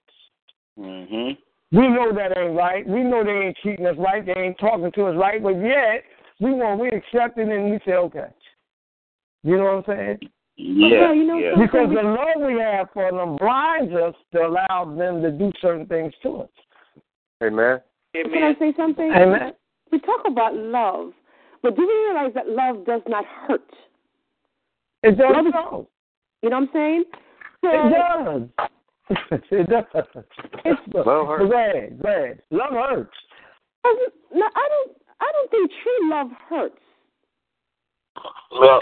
Mhm. 0.78 1.38
We 1.72 1.88
know 1.88 2.12
that 2.12 2.38
ain't 2.38 2.56
right. 2.56 2.86
We 2.86 3.04
know 3.04 3.24
they 3.24 3.48
ain't 3.48 3.58
treating 3.58 3.86
us 3.86 3.98
right. 3.98 4.26
They 4.26 4.34
ain't 4.34 4.58
talking 4.60 4.92
to 4.92 5.06
us 5.08 5.16
right. 5.16 5.42
But 5.42 5.56
yet, 5.58 6.04
we 6.40 6.54
want 6.54 6.80
we 6.80 6.90
accept 6.90 7.38
it 7.38 7.48
and 7.48 7.72
we 7.72 7.80
say, 7.86 7.94
okay. 7.94 8.28
You 9.44 9.58
know 9.58 9.64
what 9.64 9.90
I'm 9.90 9.98
saying? 9.98 10.30
Yeah. 10.58 11.14
you 11.14 11.24
know 11.24 11.38
yeah. 11.38 11.56
Because 11.58 11.90
the 11.90 12.04
love 12.04 12.46
we 12.46 12.60
have 12.60 12.90
for 12.94 13.12
them 13.12 13.38
blinds 13.38 13.94
us 13.94 14.16
to 14.34 14.46
allow 14.46 14.86
them 14.86 15.22
to 15.24 15.32
do 15.32 15.52
certain 15.62 15.88
things 15.88 16.14
to 16.24 16.42
us. 16.42 16.50
Amen. 17.42 17.82
Amen. 18.16 18.34
Can 18.34 18.44
I 18.44 18.60
say 18.60 18.74
something? 18.76 19.12
Amen. 19.12 19.54
We 19.92 20.00
talk 20.00 20.22
about 20.26 20.56
love, 20.56 21.14
but 21.62 21.76
do 21.76 21.82
you 21.84 22.06
realize 22.14 22.34
that 22.36 22.48
love 22.50 22.86
does 22.86 23.02
not 23.08 23.26
hurt? 23.26 23.62
It 25.04 25.18
does 25.18 25.32
Love 25.34 25.48
is- 25.48 25.54
so. 25.54 25.88
You 26.42 26.50
know 26.50 26.60
what 26.62 26.70
I'm 26.70 26.70
saying? 26.74 27.04
So, 27.62 27.70
It 27.72 27.92
does. 27.92 28.42
it 29.52 29.70
does. 29.70 30.06
It's- 30.66 30.78
Love 30.94 31.28
hurts. 31.28 31.50
Go 31.52 31.58
ahead. 31.58 32.02
Go 32.02 32.10
ahead. 32.10 32.42
Love 32.52 32.72
hurts. 32.72 33.18
No, 34.34 34.46
I 34.46 34.68
don't. 34.70 34.98
I 35.22 35.32
don't 35.34 35.52
think 35.52 35.72
true 35.84 36.10
love 36.10 36.28
hurts. 36.50 36.76
Well, 38.52 38.80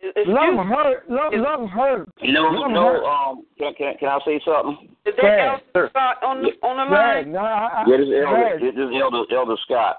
Excuse 0.00 0.26
Love 0.28 0.66
hurt. 0.66 1.10
Love, 1.10 1.32
Is- 1.34 1.40
love 1.40 1.68
hurts. 1.70 2.12
no, 2.22 2.42
Love 2.42 2.70
no. 2.70 2.82
hurts. 2.82 3.06
Um, 3.08 3.44
can, 3.58 3.74
can 3.74 3.94
can 3.98 4.08
I 4.08 4.18
say 4.26 4.40
something? 4.44 4.88
Is 5.06 5.14
Go 5.16 5.22
that. 5.22 5.62
Elder 5.74 5.88
Scott 5.90 6.22
on 6.22 6.42
the 6.42 6.50
on 6.66 6.76
the 6.76 6.94
Go 6.94 7.00
ahead. 7.00 7.24
line? 7.26 7.32
No, 7.32 7.38
I, 7.40 7.82
I, 7.82 7.84
Yeah, 7.88 7.96
this 7.96 8.06
is 8.06 8.12
Elder. 8.14 8.36
ahead. 8.36 8.60
This 8.60 8.74
is 8.74 8.90
Elder 9.00 9.22
Elder 9.34 9.56
Scott. 9.64 9.96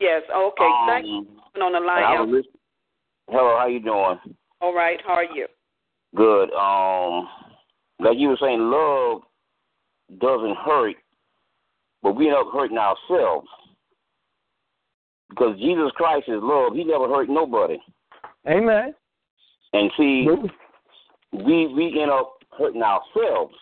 Yes. 0.00 0.22
Okay. 0.34 0.70
Thank 0.86 1.06
you 1.06 1.18
Um, 1.18 1.26
for 1.26 1.50
being 1.54 1.62
on 1.66 1.72
the 1.72 1.80
line. 1.80 2.04
I 2.04 2.10
was 2.12 2.18
Elder. 2.20 2.32
listening. 2.32 2.54
Hello, 3.28 3.56
how 3.58 3.66
you 3.66 3.80
doing? 3.80 4.36
All 4.60 4.74
right. 4.74 5.00
How 5.06 5.14
are 5.14 5.24
you? 5.24 5.46
Good. 6.14 6.50
Um, 6.52 7.28
like 8.00 8.16
you 8.18 8.28
were 8.28 8.38
saying, 8.40 8.60
love 8.60 9.22
doesn't 10.18 10.56
hurt, 10.56 10.96
but 12.02 12.16
we 12.16 12.28
end 12.28 12.36
up 12.36 12.46
hurting 12.52 12.78
ourselves 12.78 13.46
because 15.28 15.58
Jesus 15.58 15.90
Christ 15.96 16.28
is 16.28 16.40
love. 16.42 16.74
He 16.74 16.84
never 16.84 17.08
hurt 17.08 17.28
nobody. 17.28 17.78
Amen. 18.48 18.94
And 19.74 19.90
see, 19.98 20.26
we 21.32 21.66
we 21.66 22.00
end 22.00 22.10
up 22.10 22.38
hurting 22.56 22.82
ourselves. 22.82 23.54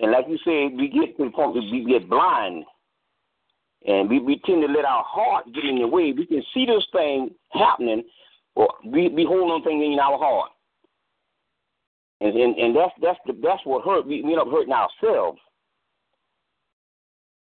And 0.00 0.10
like 0.10 0.24
you 0.28 0.38
said, 0.44 0.76
we 0.76 0.88
get 0.88 1.16
to 1.18 1.26
the 1.26 1.30
point 1.30 1.54
we 1.54 1.84
get 1.88 2.08
blind. 2.08 2.64
And 3.86 4.10
we, 4.10 4.18
we 4.18 4.40
tend 4.44 4.62
to 4.62 4.72
let 4.72 4.84
our 4.84 5.04
heart 5.06 5.46
get 5.54 5.64
in 5.64 5.78
the 5.78 5.86
way. 5.86 6.12
We 6.12 6.26
can 6.26 6.42
see 6.52 6.66
this 6.66 6.86
thing 6.92 7.30
happening, 7.50 8.02
or 8.54 8.68
we, 8.84 9.08
we 9.08 9.24
hold 9.24 9.50
on 9.50 9.64
things 9.64 9.82
in 9.82 9.98
our 9.98 10.18
heart. 10.18 10.50
And 12.20 12.36
and, 12.36 12.56
and 12.56 12.76
that's 12.76 12.92
that's 13.00 13.18
the, 13.26 13.32
that's 13.42 13.62
what 13.64 13.84
hurt. 13.84 14.06
We, 14.06 14.22
end 14.22 14.38
up 14.38 14.48
hurting 14.50 14.74
ourselves. 14.74 15.38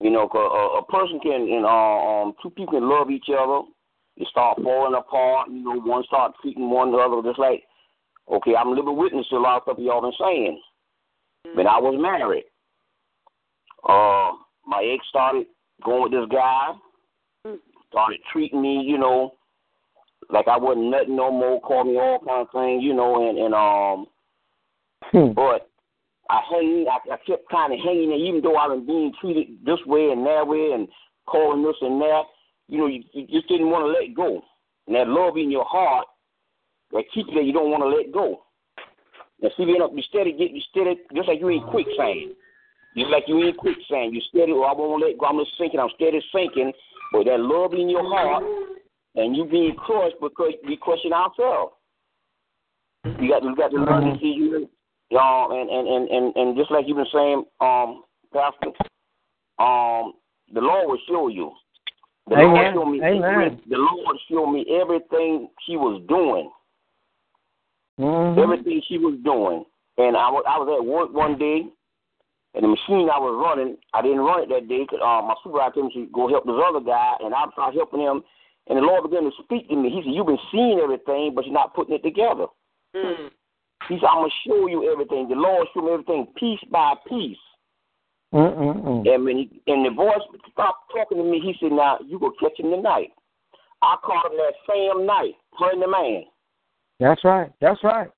You 0.00 0.10
know, 0.10 0.28
a, 0.32 0.78
a 0.78 0.84
person 0.86 1.20
can, 1.20 1.46
know, 1.48 1.68
um, 1.68 2.34
two 2.42 2.50
people 2.50 2.78
can 2.78 2.88
love 2.88 3.10
each 3.10 3.26
other. 3.28 3.60
They 4.18 4.26
start 4.30 4.58
falling 4.62 4.94
apart. 4.94 5.48
You 5.50 5.62
know, 5.62 5.80
one 5.80 6.04
start 6.04 6.32
treating 6.40 6.70
one 6.70 6.88
another 6.88 7.22
just 7.22 7.38
like, 7.38 7.62
okay, 8.30 8.54
I'm 8.56 8.68
a 8.68 8.70
living 8.72 8.96
witness 8.96 9.26
to 9.28 9.36
a 9.36 9.38
lot 9.38 9.58
of 9.58 9.62
stuff 9.64 9.76
y'all 9.78 10.00
been 10.00 10.12
saying. 10.18 10.60
When 11.54 11.66
I 11.66 11.78
was 11.78 11.96
married, 12.00 12.44
uh, 13.86 14.32
my 14.66 14.82
ex 14.82 15.04
started 15.08 15.46
going 15.82 16.02
with 16.02 16.12
this 16.12 16.28
guy, 16.30 16.72
started 17.90 18.20
treating 18.32 18.62
me, 18.62 18.82
you 18.84 18.98
know, 18.98 19.34
like 20.30 20.48
I 20.48 20.56
wasn't 20.56 20.90
nothing 20.90 21.16
no 21.16 21.30
more, 21.30 21.60
called 21.60 21.86
me 21.86 21.98
all 21.98 22.18
kind 22.18 22.46
of 22.46 22.52
things, 22.52 22.82
you 22.82 22.94
know, 22.94 23.28
and 23.28 23.38
and 23.38 23.54
um, 23.54 24.06
Hmm. 25.12 25.32
but 25.32 25.70
I 26.30 26.40
hang, 26.50 26.86
I, 26.90 27.14
I 27.14 27.16
kept 27.26 27.48
kind 27.50 27.72
of 27.72 27.78
hanging 27.84 28.08
there, 28.08 28.18
even 28.18 28.40
though 28.40 28.56
I 28.56 28.66
was 28.66 28.82
being 28.86 29.12
treated 29.20 29.58
this 29.64 29.78
way 29.86 30.10
and 30.10 30.26
that 30.26 30.46
way, 30.46 30.72
and 30.72 30.88
calling 31.26 31.62
this 31.62 31.76
and 31.80 32.00
that. 32.00 32.22
You 32.68 32.78
know, 32.78 32.86
you, 32.86 33.02
you 33.12 33.26
just 33.26 33.48
didn't 33.48 33.70
want 33.70 33.84
to 33.84 33.92
let 33.92 34.14
go, 34.14 34.42
and 34.86 34.96
that 34.96 35.08
love 35.08 35.36
in 35.36 35.50
your 35.50 35.66
heart 35.66 36.06
that 36.92 37.04
keeps 37.12 37.28
you 37.28 37.34
there, 37.34 37.42
you 37.42 37.52
don't 37.52 37.70
want 37.70 37.82
to 37.82 37.88
let 37.88 38.12
go. 38.12 38.42
And 39.42 39.52
see, 39.56 39.64
you 39.64 39.78
know, 39.78 39.92
you 39.94 40.02
steady 40.08 40.32
get 40.32 40.52
you 40.52 40.62
steady, 40.70 40.96
just 41.14 41.28
like 41.28 41.40
you 41.40 41.48
in 41.48 41.62
quicksand. 41.64 42.32
Just 42.96 43.10
like 43.10 43.24
you 43.26 43.42
in 43.42 43.54
quicksand, 43.54 44.14
you 44.14 44.20
steady. 44.28 44.52
Oh, 44.52 44.62
I 44.62 44.72
won't 44.72 45.02
let 45.02 45.18
go. 45.18 45.26
I'm 45.26 45.38
just 45.38 45.56
sinking. 45.58 45.80
I'm 45.80 45.90
steady 45.96 46.22
sinking. 46.32 46.72
But 47.12 47.24
that 47.24 47.40
love 47.40 47.74
in 47.74 47.88
your 47.88 48.04
heart, 48.04 48.44
and 49.14 49.36
you 49.36 49.44
being 49.44 49.74
crushed 49.76 50.16
because 50.20 50.52
we 50.66 50.76
crushing 50.76 51.12
ourselves. 51.12 51.74
You 53.18 53.28
got 53.28 53.42
you 53.42 53.54
got 53.56 53.70
to 53.70 53.78
learn 53.78 54.14
to 54.14 54.18
see 54.20 54.34
you, 54.34 54.68
y'all, 55.10 55.52
and 55.52 55.70
and 55.70 55.88
and 55.88 56.08
and 56.08 56.36
and 56.36 56.56
just 56.56 56.70
like 56.70 56.86
you've 56.86 56.96
been 56.96 57.06
saying, 57.12 57.44
um, 57.60 58.04
Pastor, 58.32 58.70
um, 59.58 60.14
the 60.52 60.60
Lord 60.60 60.88
will 60.88 60.98
show 61.08 61.28
you. 61.28 61.52
The 62.28 62.36
Lord 62.36 62.58
Amen. 62.58 62.74
showed 62.74 62.86
me. 62.86 63.02
Amen. 63.02 63.60
The 63.68 63.76
Lord 63.76 64.16
showed 64.30 64.50
me 64.52 64.66
everything 64.80 65.48
she 65.66 65.76
was 65.76 66.02
doing 66.08 66.50
Mhm. 67.98 68.42
everything 68.42 68.82
she 68.82 68.98
was 68.98 69.18
doing. 69.24 69.64
And 69.98 70.16
I 70.16 70.30
was 70.30 70.44
I 70.46 70.58
was 70.58 70.68
at 70.78 70.84
work 70.84 71.12
one 71.12 71.38
day, 71.38 71.66
and 72.54 72.62
the 72.62 72.68
machine 72.68 73.10
I 73.10 73.18
was 73.18 73.34
running, 73.34 73.76
I 73.92 74.02
didn't 74.02 74.22
run 74.22 74.46
it 74.46 74.48
that 74.48 74.68
day 74.68 74.86
because 74.86 75.02
uh, 75.02 75.26
my 75.26 75.34
supervisor 75.42 75.74
told 75.74 75.90
me 75.90 76.06
to 76.06 76.12
go 76.14 76.30
help 76.30 76.46
this 76.46 76.54
other 76.54 76.78
guy, 76.80 77.18
and 77.20 77.34
I 77.34 77.50
started 77.52 77.76
helping 77.76 78.00
him. 78.00 78.22
And 78.70 78.78
the 78.78 78.86
Lord 78.86 79.10
began 79.10 79.26
to 79.26 79.34
speak 79.42 79.68
to 79.68 79.76
me. 79.76 79.90
He 79.90 80.00
said, 80.00 80.14
"You've 80.14 80.30
been 80.30 80.48
seeing 80.54 80.78
everything, 80.78 81.34
but 81.34 81.44
you're 81.44 81.52
not 81.52 81.74
putting 81.74 81.94
it 81.94 82.06
together." 82.06 82.46
Mm. 82.94 83.30
He 83.90 83.98
said, 83.98 84.06
"I'm 84.06 84.22
gonna 84.22 84.40
show 84.46 84.66
you 84.70 84.90
everything." 84.90 85.28
The 85.28 85.34
Lord 85.34 85.66
showed 85.74 85.84
me 85.84 85.92
everything 85.92 86.26
piece 86.38 86.62
by 86.70 86.94
piece. 87.08 87.42
Mm-mm-mm. 88.32 89.06
And 89.06 89.24
when 89.24 89.36
he, 89.36 89.62
and 89.66 89.84
the 89.84 89.90
voice 89.90 90.22
stopped 90.50 90.90
talking 90.94 91.18
to 91.18 91.24
me, 91.24 91.40
he 91.42 91.54
said, 91.60 91.72
"Now 91.72 91.98
you 92.06 92.18
go 92.18 92.30
catch 92.40 92.58
him 92.58 92.70
tonight." 92.70 93.12
I 93.82 93.96
caught 94.02 94.30
him 94.30 94.38
that 94.38 94.54
same 94.70 95.04
night, 95.04 95.34
her 95.58 95.72
and 95.72 95.82
the 95.82 95.88
man. 95.88 96.24
That's 97.00 97.22
right. 97.24 97.52
That's 97.60 97.82
right. 97.84 98.10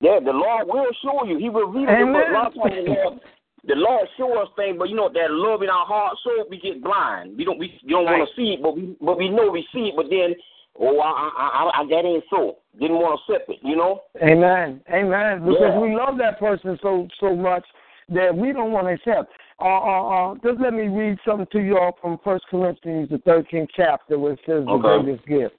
Yeah, 0.00 0.20
the 0.22 0.32
Lord 0.32 0.68
will 0.68 0.92
show 1.02 1.24
you. 1.24 1.38
He 1.38 1.48
will 1.48 1.68
reveal 1.68 1.88
it. 1.88 2.12
But 2.12 2.28
a 2.28 2.32
lot 2.32 2.46
of 2.48 2.54
times 2.54 2.84
the 2.84 2.92
Lord, 2.92 3.20
the 3.66 3.74
Lord 3.74 4.08
show 4.16 4.42
us 4.42 4.48
things, 4.56 4.76
but 4.78 4.88
you 4.88 4.96
know 4.96 5.08
that 5.08 5.30
love 5.30 5.62
in 5.62 5.70
our 5.70 5.86
heart, 5.86 6.16
so 6.22 6.44
we 6.50 6.60
get 6.60 6.82
blind. 6.82 7.36
We 7.36 7.44
don't 7.44 7.58
we, 7.58 7.80
we 7.82 7.90
don't 7.90 8.04
want 8.04 8.28
to 8.28 8.36
see 8.36 8.54
it, 8.54 8.62
but 8.62 8.76
we 8.76 8.96
but 9.00 9.18
we 9.18 9.28
know 9.28 9.50
we 9.50 9.66
see 9.72 9.88
it. 9.88 9.94
But 9.96 10.06
then, 10.10 10.34
oh, 10.78 11.00
I, 11.00 11.30
I, 11.36 11.46
I, 11.48 11.80
I 11.80 11.86
that 11.88 12.04
ain't 12.06 12.24
so. 12.30 12.58
Didn't 12.78 12.96
want 12.96 13.20
to 13.26 13.32
accept 13.32 13.50
it. 13.50 13.58
You 13.62 13.76
know. 13.76 14.02
Amen. 14.22 14.82
Amen. 14.92 15.40
Because 15.40 15.72
Yeah. 15.74 15.80
we 15.80 15.96
love 15.96 16.18
that 16.18 16.38
person 16.38 16.78
so 16.82 17.08
so 17.18 17.34
much 17.34 17.64
that 18.10 18.36
we 18.36 18.52
don't 18.52 18.72
want 18.72 18.86
to 18.86 18.92
accept. 18.92 19.32
Uh, 19.58 19.64
uh, 19.64 20.08
uh, 20.08 20.34
just 20.44 20.60
let 20.60 20.74
me 20.74 20.88
read 20.88 21.18
something 21.26 21.46
to 21.50 21.60
you 21.60 21.78
all 21.78 21.96
from 22.00 22.18
First 22.22 22.44
Corinthians, 22.50 23.08
the 23.08 23.18
13th 23.18 23.68
chapter, 23.74 24.18
where 24.18 24.34
it 24.34 24.40
says 24.44 24.64
the 24.66 24.76
greatest 24.76 25.26
gift. 25.26 25.54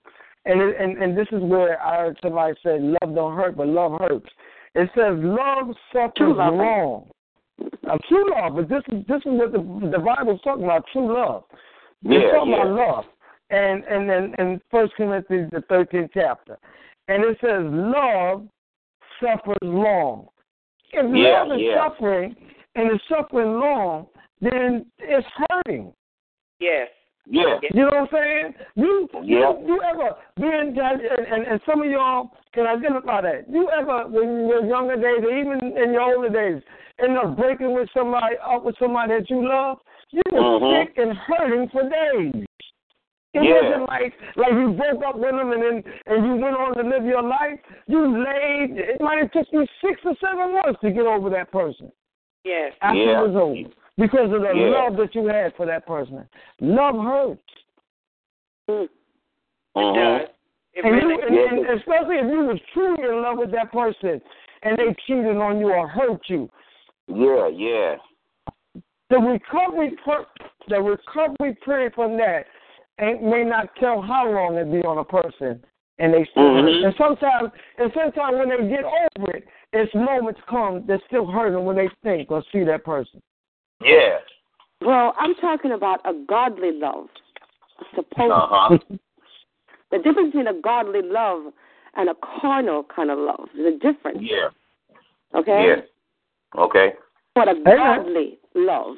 And, 0.48 0.62
it, 0.62 0.76
and 0.80 0.98
and 0.98 1.18
this 1.18 1.28
is 1.32 1.42
where 1.44 1.82
I 1.82 1.98
heard 1.98 2.18
somebody 2.24 2.54
say, 2.64 2.80
"Love 2.80 3.14
don't 3.16 3.36
hurt, 3.36 3.58
but 3.58 3.68
love 3.68 4.00
hurts." 4.00 4.30
It 4.76 4.90
says, 4.96 5.16
"Love 5.18 5.76
suffers 5.92 6.12
True 6.16 6.38
love. 6.38 6.54
long." 6.54 7.10
Uh, 7.90 7.98
true 8.08 8.32
love, 8.32 8.56
but 8.56 8.70
this 8.70 8.84
is 8.92 9.06
this 9.08 9.18
is 9.26 9.32
what 9.40 9.52
the 9.52 9.90
the 9.92 10.00
Bible's 10.00 10.40
talking 10.44 10.64
about. 10.64 10.86
True 10.94 11.14
love. 11.14 11.44
It's 12.04 12.24
Yeah, 12.24 12.32
talking 12.32 12.52
yeah. 12.52 12.62
about 12.64 12.96
love. 12.96 13.06
And 13.50 13.84
and 13.86 14.10
then 14.10 14.36
in 14.38 14.62
First 14.70 14.94
Corinthians 14.96 15.50
the 15.52 15.62
thirteenth 15.62 16.12
chapter. 16.14 16.58
And 17.08 17.24
it 17.24 17.38
says 17.42 17.64
love 17.64 18.48
suffers 19.20 19.58
long. 19.62 20.28
If 20.94 21.16
Yeah, 21.16 21.44
love 21.44 21.52
is 21.58 21.66
yeah. 21.66 21.90
suffering 21.90 22.36
and 22.76 22.92
it's 22.92 23.04
suffering 23.10 23.60
long, 23.60 24.08
then 24.40 24.86
it's 25.00 25.28
hurting. 25.50 25.94
Yes. 26.60 26.90
Yeah. 27.30 27.60
You 27.74 27.82
know 27.84 27.90
what 27.92 27.98
I'm 27.98 28.08
saying? 28.12 28.54
You 28.76 29.10
Yeah. 29.24 29.52
you, 29.60 29.68
you 29.68 29.82
ever 29.84 30.16
been 30.38 30.78
and, 30.80 31.02
and 31.02 31.48
and 31.48 31.62
some 31.66 31.82
of 31.82 31.90
y'all 31.90 32.32
can 32.54 32.66
identify 32.66 33.22
that. 33.22 33.50
You 33.50 33.70
ever 33.70 34.08
when 34.08 34.30
in 34.30 34.48
your 34.48 34.66
younger 34.66 34.96
days 34.96 35.24
or 35.24 35.38
even 35.38 35.76
in 35.78 35.92
your 35.94 36.02
older 36.16 36.30
days 36.30 36.62
end 37.04 37.18
up 37.18 37.36
breaking 37.38 37.74
with 37.74 37.90
somebody 37.94 38.36
up 38.46 38.64
with 38.64 38.76
somebody 38.80 39.14
that 39.20 39.30
you 39.30 39.48
love, 39.48 39.78
you 40.12 40.22
were 40.32 40.40
Mhm. 40.40 40.86
sick 40.86 40.98
and 40.98 41.12
hurting 41.18 41.70
for 41.70 41.84
days. 41.84 42.46
It 43.34 43.44
Yeah. 43.44 43.62
wasn't 43.62 43.90
like 43.90 44.14
like 44.38 44.54
you 44.54 44.70
broke 44.72 45.04
up 45.04 45.16
with 45.16 45.30
them 45.36 45.52
and 45.52 45.62
then 45.62 45.84
and 46.08 46.26
you 46.26 46.36
went 46.38 46.56
on 46.56 46.76
to 46.76 46.84
live 46.84 47.06
your 47.06 47.22
life. 47.24 47.60
You 47.88 48.24
laid. 48.24 48.78
It 48.78 49.02
might 49.02 49.20
have 49.20 49.32
took 49.32 49.48
you 49.52 49.66
six 49.82 50.00
or 50.06 50.16
seven 50.16 50.54
months 50.54 50.80
to 50.80 50.92
get 50.92 51.06
over 51.06 51.30
that 51.32 51.52
person 51.52 51.92
Yes. 52.46 52.74
after 52.82 52.98
Yeah. 52.98 53.20
it 53.20 53.28
was 53.28 53.36
over 53.36 53.70
because 53.98 54.32
of 54.32 54.42
the 54.42 54.54
Yeah. 54.54 54.70
love 54.70 54.98
that 54.98 55.16
you 55.16 55.28
had 55.28 55.56
for 55.56 55.66
that 55.66 55.86
person. 55.86 56.28
Love 56.62 56.96
hurts. 56.96 57.42
Mm. 58.70 58.90
It 59.76 59.94
does. 59.96 60.30
and, 60.84 61.02
you, 61.02 61.22
and, 61.22 61.68
and 61.68 61.80
especially 61.80 62.18
if 62.18 62.32
you 62.32 62.46
was 62.46 62.60
truly 62.74 63.04
in 63.04 63.22
love 63.22 63.38
with 63.38 63.52
that 63.52 63.72
person 63.72 64.22
and 64.64 64.78
they 64.78 64.96
cheated 65.06 65.38
on 65.38 65.60
you 65.60 65.72
or 65.72 65.88
hurt 65.88 66.22
you. 66.28 66.50
Yeah, 67.08 67.48
yeah. 67.48 67.96
The 69.10 69.18
recovery, 69.18 69.96
the 70.68 70.82
recovery 70.82 71.58
period 71.64 71.94
from 71.96 72.18
that 72.18 72.46
ain't, 73.00 73.24
may 73.24 73.44
not 73.44 73.70
tell 73.80 74.02
how 74.02 74.30
long 74.30 74.56
it 74.56 74.72
be 74.72 74.86
on 74.86 74.98
a 74.98 75.04
person, 75.04 75.64
and 76.00 76.14
they 76.14 76.28
still 76.32 76.44
mm-hmm. 76.44 76.86
And 76.86 76.96
sometimes, 76.98 77.52
and 77.78 77.92
sometimes 77.94 78.38
when 78.38 78.50
they 78.50 78.70
get 78.70 78.84
over 78.84 79.32
it, 79.32 79.46
it's 79.74 79.94
moments 79.96 80.42
come 80.50 80.86
that 80.88 81.00
still 81.08 81.26
hurt 81.26 81.52
them 81.52 81.66
when 81.66 81.78
they 81.78 81.90
think 82.04 82.32
or 82.32 82.44
see 82.52 82.64
that 82.66 82.84
person. 82.84 83.22
Yeah. 83.82 84.18
Well, 84.82 85.14
I'm 85.18 85.36
talking 85.36 85.72
about 85.72 86.00
a 86.06 86.14
godly 86.28 86.72
love. 86.74 87.08
Supposed. 87.96 88.32
Uh-huh. 88.32 88.78
the 89.92 89.98
difference 89.98 90.34
between 90.34 90.48
a 90.48 90.60
godly 90.62 91.02
love 91.04 91.54
and 91.96 92.10
a 92.10 92.16
carnal 92.42 92.84
kind 92.84 93.12
of 93.12 93.18
love. 93.18 93.50
There's 93.56 93.76
a 93.76 93.78
difference. 93.78 94.20
Yeah. 94.22 94.50
Okay. 95.36 95.76
Yeah. 95.76 96.62
Okay. 96.62 96.94
But 97.36 97.50
a 97.50 97.56
godly 97.64 98.40
love. 98.56 98.96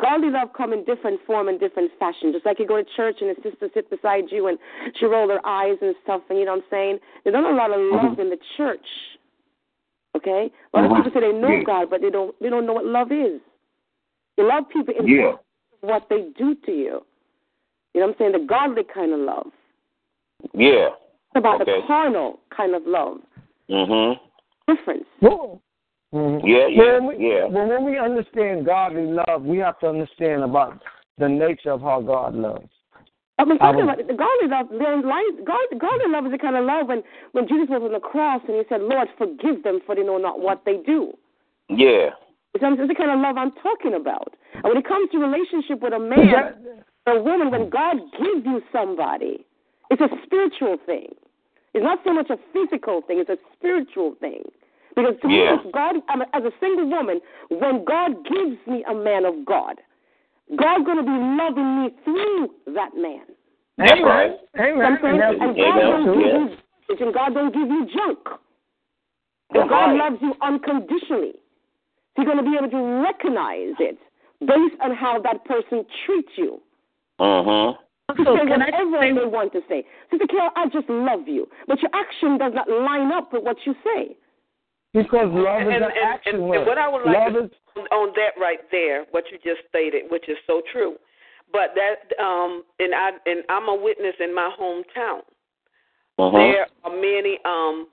Godly 0.00 0.30
love 0.30 0.48
come 0.56 0.72
in 0.72 0.84
different 0.84 1.20
form 1.26 1.48
and 1.48 1.60
different 1.60 1.90
fashion. 1.98 2.32
Just 2.32 2.46
like 2.46 2.58
you 2.58 2.66
go 2.66 2.76
to 2.76 2.88
church 2.96 3.16
and 3.20 3.30
a 3.30 3.34
sister 3.42 3.68
sit 3.74 3.90
beside 3.90 4.24
you 4.30 4.46
and 4.46 4.58
she 4.98 5.04
roll 5.04 5.28
her 5.28 5.44
eyes 5.46 5.76
and 5.82 5.94
stuff, 6.02 6.22
and 6.30 6.38
you 6.38 6.46
know 6.46 6.52
what 6.52 6.64
I'm 6.64 6.70
saying? 6.70 6.98
There's 7.24 7.34
not 7.34 7.52
a 7.52 7.54
lot 7.54 7.70
of 7.70 7.80
love 7.92 8.12
mm-hmm. 8.12 8.20
in 8.20 8.30
the 8.30 8.38
church. 8.56 8.86
Okay? 10.16 10.50
A 10.72 10.78
lot 10.78 10.90
of 10.90 10.96
people 10.96 11.12
say 11.12 11.32
they 11.32 11.38
know 11.38 11.48
yeah. 11.48 11.64
God, 11.64 11.90
but 11.90 12.00
they 12.00 12.10
don't 12.10 12.34
they 12.40 12.48
don't 12.48 12.66
know 12.66 12.72
what 12.72 12.86
love 12.86 13.12
is. 13.12 13.40
You 14.42 14.48
love 14.48 14.64
people 14.70 14.94
in 14.98 15.06
yeah. 15.06 15.32
what 15.82 16.06
they 16.10 16.28
do 16.36 16.56
to 16.66 16.72
you. 16.72 17.02
You 17.94 18.00
know 18.00 18.06
what 18.06 18.08
I'm 18.08 18.14
saying? 18.18 18.32
The 18.32 18.46
godly 18.48 18.82
kind 18.92 19.12
of 19.12 19.20
love. 19.20 19.46
Yeah. 20.52 20.88
It's 20.88 21.36
about 21.36 21.60
okay. 21.62 21.80
the 21.80 21.86
carnal 21.86 22.40
kind 22.54 22.74
of 22.74 22.82
love. 22.84 23.18
Mhm. 23.70 24.18
Difference. 24.66 25.04
Mm-hmm. 25.22 26.46
Yeah, 26.46 26.66
yeah, 26.66 26.98
when 26.98 27.06
we, 27.06 27.28
yeah. 27.28 27.44
Well, 27.46 27.68
when 27.68 27.84
we 27.84 27.98
understand 27.98 28.66
godly 28.66 29.06
love, 29.06 29.42
we 29.42 29.58
have 29.58 29.78
to 29.78 29.88
understand 29.88 30.42
about 30.42 30.82
the 31.18 31.28
nature 31.28 31.70
of 31.70 31.80
how 31.80 32.00
God 32.00 32.34
loves. 32.34 32.68
I 33.38 33.44
mean, 33.44 33.58
talking 33.58 33.82
about 33.82 33.98
the 33.98 34.12
godly 34.12 34.48
love, 34.48 34.66
God, 35.46 35.78
godly 35.78 36.08
love 36.08 36.26
is 36.26 36.32
the 36.32 36.38
kind 36.38 36.56
of 36.56 36.64
love 36.64 36.88
when 36.88 37.02
when 37.30 37.46
Jesus 37.46 37.68
was 37.68 37.82
on 37.82 37.92
the 37.92 38.00
cross 38.00 38.42
and 38.46 38.56
he 38.56 38.62
said, 38.68 38.82
"Lord, 38.82 39.08
forgive 39.16 39.62
them, 39.62 39.80
for 39.86 39.94
they 39.94 40.02
know 40.02 40.18
not 40.18 40.40
what 40.40 40.64
they 40.66 40.78
do." 40.78 41.16
Yeah. 41.68 42.10
It's 42.54 42.62
the 42.62 42.94
kind 42.94 43.10
of 43.10 43.20
love 43.20 43.36
I'm 43.38 43.52
talking 43.62 43.94
about. 43.94 44.34
And 44.54 44.64
when 44.64 44.76
it 44.76 44.86
comes 44.86 45.10
to 45.12 45.18
relationship 45.18 45.80
with 45.80 45.94
a 45.94 45.98
man 45.98 46.76
or 47.06 47.16
a 47.16 47.22
woman, 47.22 47.50
when 47.50 47.70
God 47.70 47.96
gives 48.12 48.44
you 48.44 48.62
somebody, 48.70 49.44
it's 49.90 50.02
a 50.02 50.08
spiritual 50.24 50.76
thing. 50.84 51.08
It's 51.74 51.82
not 51.82 52.00
so 52.04 52.12
much 52.12 52.28
a 52.28 52.36
physical 52.52 53.00
thing; 53.00 53.18
it's 53.18 53.30
a 53.30 53.38
spiritual 53.56 54.14
thing. 54.20 54.42
Because 54.94 55.14
to 55.22 55.28
yeah. 55.28 55.56
me, 55.56 55.70
God, 55.72 55.96
as 56.34 56.44
a 56.44 56.52
single 56.60 56.88
woman, 56.88 57.20
when 57.48 57.84
God 57.84 58.12
gives 58.28 58.60
me 58.66 58.84
a 58.88 58.94
man 58.94 59.24
of 59.24 59.46
God, 59.46 59.80
God's 60.54 60.84
going 60.84 60.98
to 60.98 61.02
be 61.02 61.18
loving 61.40 61.82
me 61.82 61.90
through 62.04 62.50
that 62.74 62.92
man. 62.94 63.24
That's 63.78 64.00
right. 64.04 64.32
Amen. 64.60 64.98
And, 65.02 65.40
and, 65.40 65.56
God 65.56 65.80
don't 65.80 66.04
give 66.04 66.98
you, 66.98 67.06
and 67.06 67.14
God 67.14 67.34
don't 67.34 67.54
give 67.54 67.68
you 67.68 67.86
junk. 67.94 68.18
And 69.54 69.68
God 69.68 69.96
loves 69.96 70.16
you 70.20 70.34
unconditionally. 70.42 71.34
He's 72.16 72.26
going 72.26 72.38
to 72.38 72.42
be 72.42 72.56
able 72.58 72.70
to 72.70 73.02
recognize 73.02 73.74
it 73.78 73.98
based 74.40 74.80
on 74.82 74.94
how 74.94 75.20
that 75.22 75.44
person 75.44 75.84
treats 76.04 76.32
you. 76.36 76.60
Uh-huh. 77.18 77.72
So 78.16 78.36
say 78.36 78.44
whatever 78.44 78.98
I, 78.98 79.14
they 79.14 79.24
want 79.24 79.52
to 79.52 79.60
say. 79.68 79.84
Sister 80.10 80.26
Carol, 80.26 80.50
I 80.56 80.66
just 80.66 80.88
love 80.90 81.26
you. 81.26 81.46
But 81.66 81.80
your 81.80 81.90
action 81.94 82.36
does 82.36 82.52
not 82.54 82.68
line 82.68 83.10
up 83.12 83.32
with 83.32 83.44
what 83.44 83.56
you 83.64 83.74
say. 83.84 84.16
Because 84.92 85.28
love 85.32 85.62
and, 85.62 85.68
is 85.70 85.74
and, 85.76 85.84
an 85.84 85.90
action 86.04 86.34
and, 86.36 86.48
word. 86.48 86.58
And 86.58 86.66
what 86.66 86.78
I 86.78 86.88
would 86.88 87.06
like 87.06 87.32
love 87.32 87.32
to, 87.32 87.44
is, 87.44 87.86
on 87.90 88.12
that 88.16 88.38
right 88.38 88.60
there, 88.70 89.06
what 89.12 89.24
you 89.32 89.38
just 89.38 89.66
stated, 89.68 90.10
which 90.10 90.28
is 90.28 90.36
so 90.46 90.60
true. 90.72 90.96
But 91.50 91.72
that, 91.74 92.22
um, 92.22 92.64
and 92.78 92.94
I, 92.94 93.10
and 93.24 93.44
I'm 93.48 93.68
a 93.68 93.74
witness 93.74 94.14
in 94.20 94.34
my 94.34 94.50
hometown. 94.58 95.20
Uh-huh. 96.18 96.36
There 96.36 96.66
are 96.84 96.94
many 96.94 97.38
um, 97.46 97.88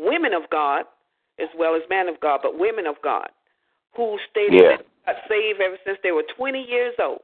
women 0.00 0.32
of 0.34 0.50
God, 0.50 0.84
as 1.40 1.48
well 1.56 1.74
as 1.74 1.82
men 1.88 2.08
of 2.08 2.20
God, 2.20 2.40
but 2.42 2.58
women 2.58 2.86
of 2.86 2.96
God, 3.02 3.28
who 3.96 4.18
stated 4.30 4.62
yeah. 4.62 4.76
got 5.06 5.16
saved 5.28 5.60
ever 5.60 5.76
since 5.84 5.98
they 6.02 6.12
were 6.12 6.24
20 6.36 6.60
years 6.60 6.94
old. 7.00 7.22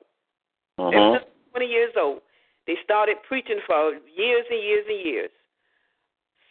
Uh-huh. 0.78 0.88
Ever 0.88 1.18
since 1.20 1.30
20 1.52 1.66
years 1.66 1.92
old, 1.98 2.20
they 2.66 2.76
started 2.82 3.16
preaching 3.26 3.60
for 3.66 3.94
years 4.16 4.44
and 4.50 4.62
years 4.62 4.84
and 4.88 5.04
years. 5.04 5.30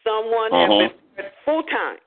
Someone 0.04 0.54
uh-huh. 0.54 0.62
has 0.62 0.92
been 0.92 1.00
married 1.18 1.34
four 1.46 1.64
times, 1.64 2.02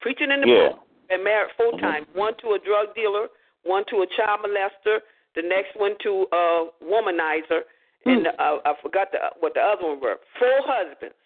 preaching 0.00 0.30
in 0.30 0.40
the 0.40 0.48
yeah. 0.48 0.68
book, 0.70 0.78
been 1.08 1.24
married 1.24 1.50
four 1.56 1.74
uh-huh. 1.74 1.80
times. 1.80 2.06
One 2.14 2.34
to 2.42 2.54
a 2.54 2.58
drug 2.58 2.94
dealer, 2.94 3.28
one 3.64 3.84
to 3.90 4.02
a 4.02 4.06
child 4.16 4.40
molester, 4.46 4.98
the 5.34 5.42
next 5.42 5.76
one 5.76 5.94
to 6.02 6.26
a 6.32 6.66
womanizer, 6.82 7.66
and 8.06 8.26
hmm. 8.26 8.38
uh, 8.38 8.58
I 8.64 8.74
forgot 8.82 9.10
the, 9.12 9.18
what 9.40 9.54
the 9.54 9.60
other 9.60 9.86
one 9.86 10.00
were. 10.00 10.16
Four 10.38 10.60
husbands. 10.62 11.16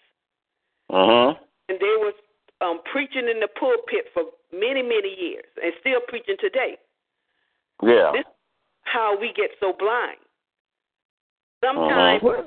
Uh 0.91 1.07
huh. 1.07 1.35
And 1.69 1.79
they 1.79 1.97
was 2.01 2.15
um, 2.61 2.81
preaching 2.91 3.29
in 3.31 3.41
the 3.41 3.49
pulpit 3.59 4.07
for 4.13 4.25
many, 4.53 4.83
many 4.83 5.15
years, 5.19 5.47
and 5.63 5.73
still 5.81 6.01
preaching 6.09 6.37
today. 6.41 6.77
Yeah. 7.83 8.11
This 8.13 8.21
is 8.21 8.33
how 8.83 9.17
we 9.19 9.33
get 9.37 9.51
so 9.61 9.73
blind. 9.79 10.19
Sometimes 11.65 12.23
uh-huh. 12.23 12.43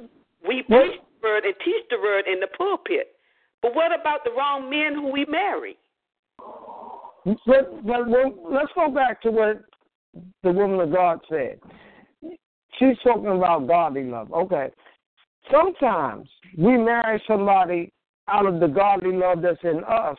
we 0.48 0.64
preach 0.64 1.00
the 1.00 1.28
word 1.28 1.44
and 1.46 1.56
teach 1.64 1.84
the 1.90 1.98
word 1.98 2.26
in 2.32 2.40
the 2.40 2.48
pulpit, 2.58 3.16
but 3.62 3.76
what 3.76 3.92
about 3.98 4.24
the 4.24 4.32
wrong 4.32 4.70
men 4.70 4.96
who 4.96 5.12
we 5.12 5.26
marry? 5.26 5.78
But, 7.26 7.86
but 7.86 8.08
well, 8.10 8.34
let's 8.50 8.72
go 8.74 8.90
back 8.90 9.22
to 9.22 9.32
what 9.32 9.62
the 10.44 10.52
woman 10.52 10.80
of 10.80 10.92
God 10.92 11.20
said. 11.30 11.60
She's 12.80 12.98
talking 13.04 13.28
about 13.28 13.68
godly 13.68 14.06
love. 14.06 14.32
Okay. 14.34 14.70
Sometimes 15.52 16.28
we 16.58 16.78
marry 16.78 17.22
somebody 17.28 17.92
out 18.28 18.46
of 18.46 18.60
the 18.60 18.68
godly 18.68 19.14
love 19.14 19.42
that's 19.42 19.60
in 19.64 19.84
us, 19.84 20.18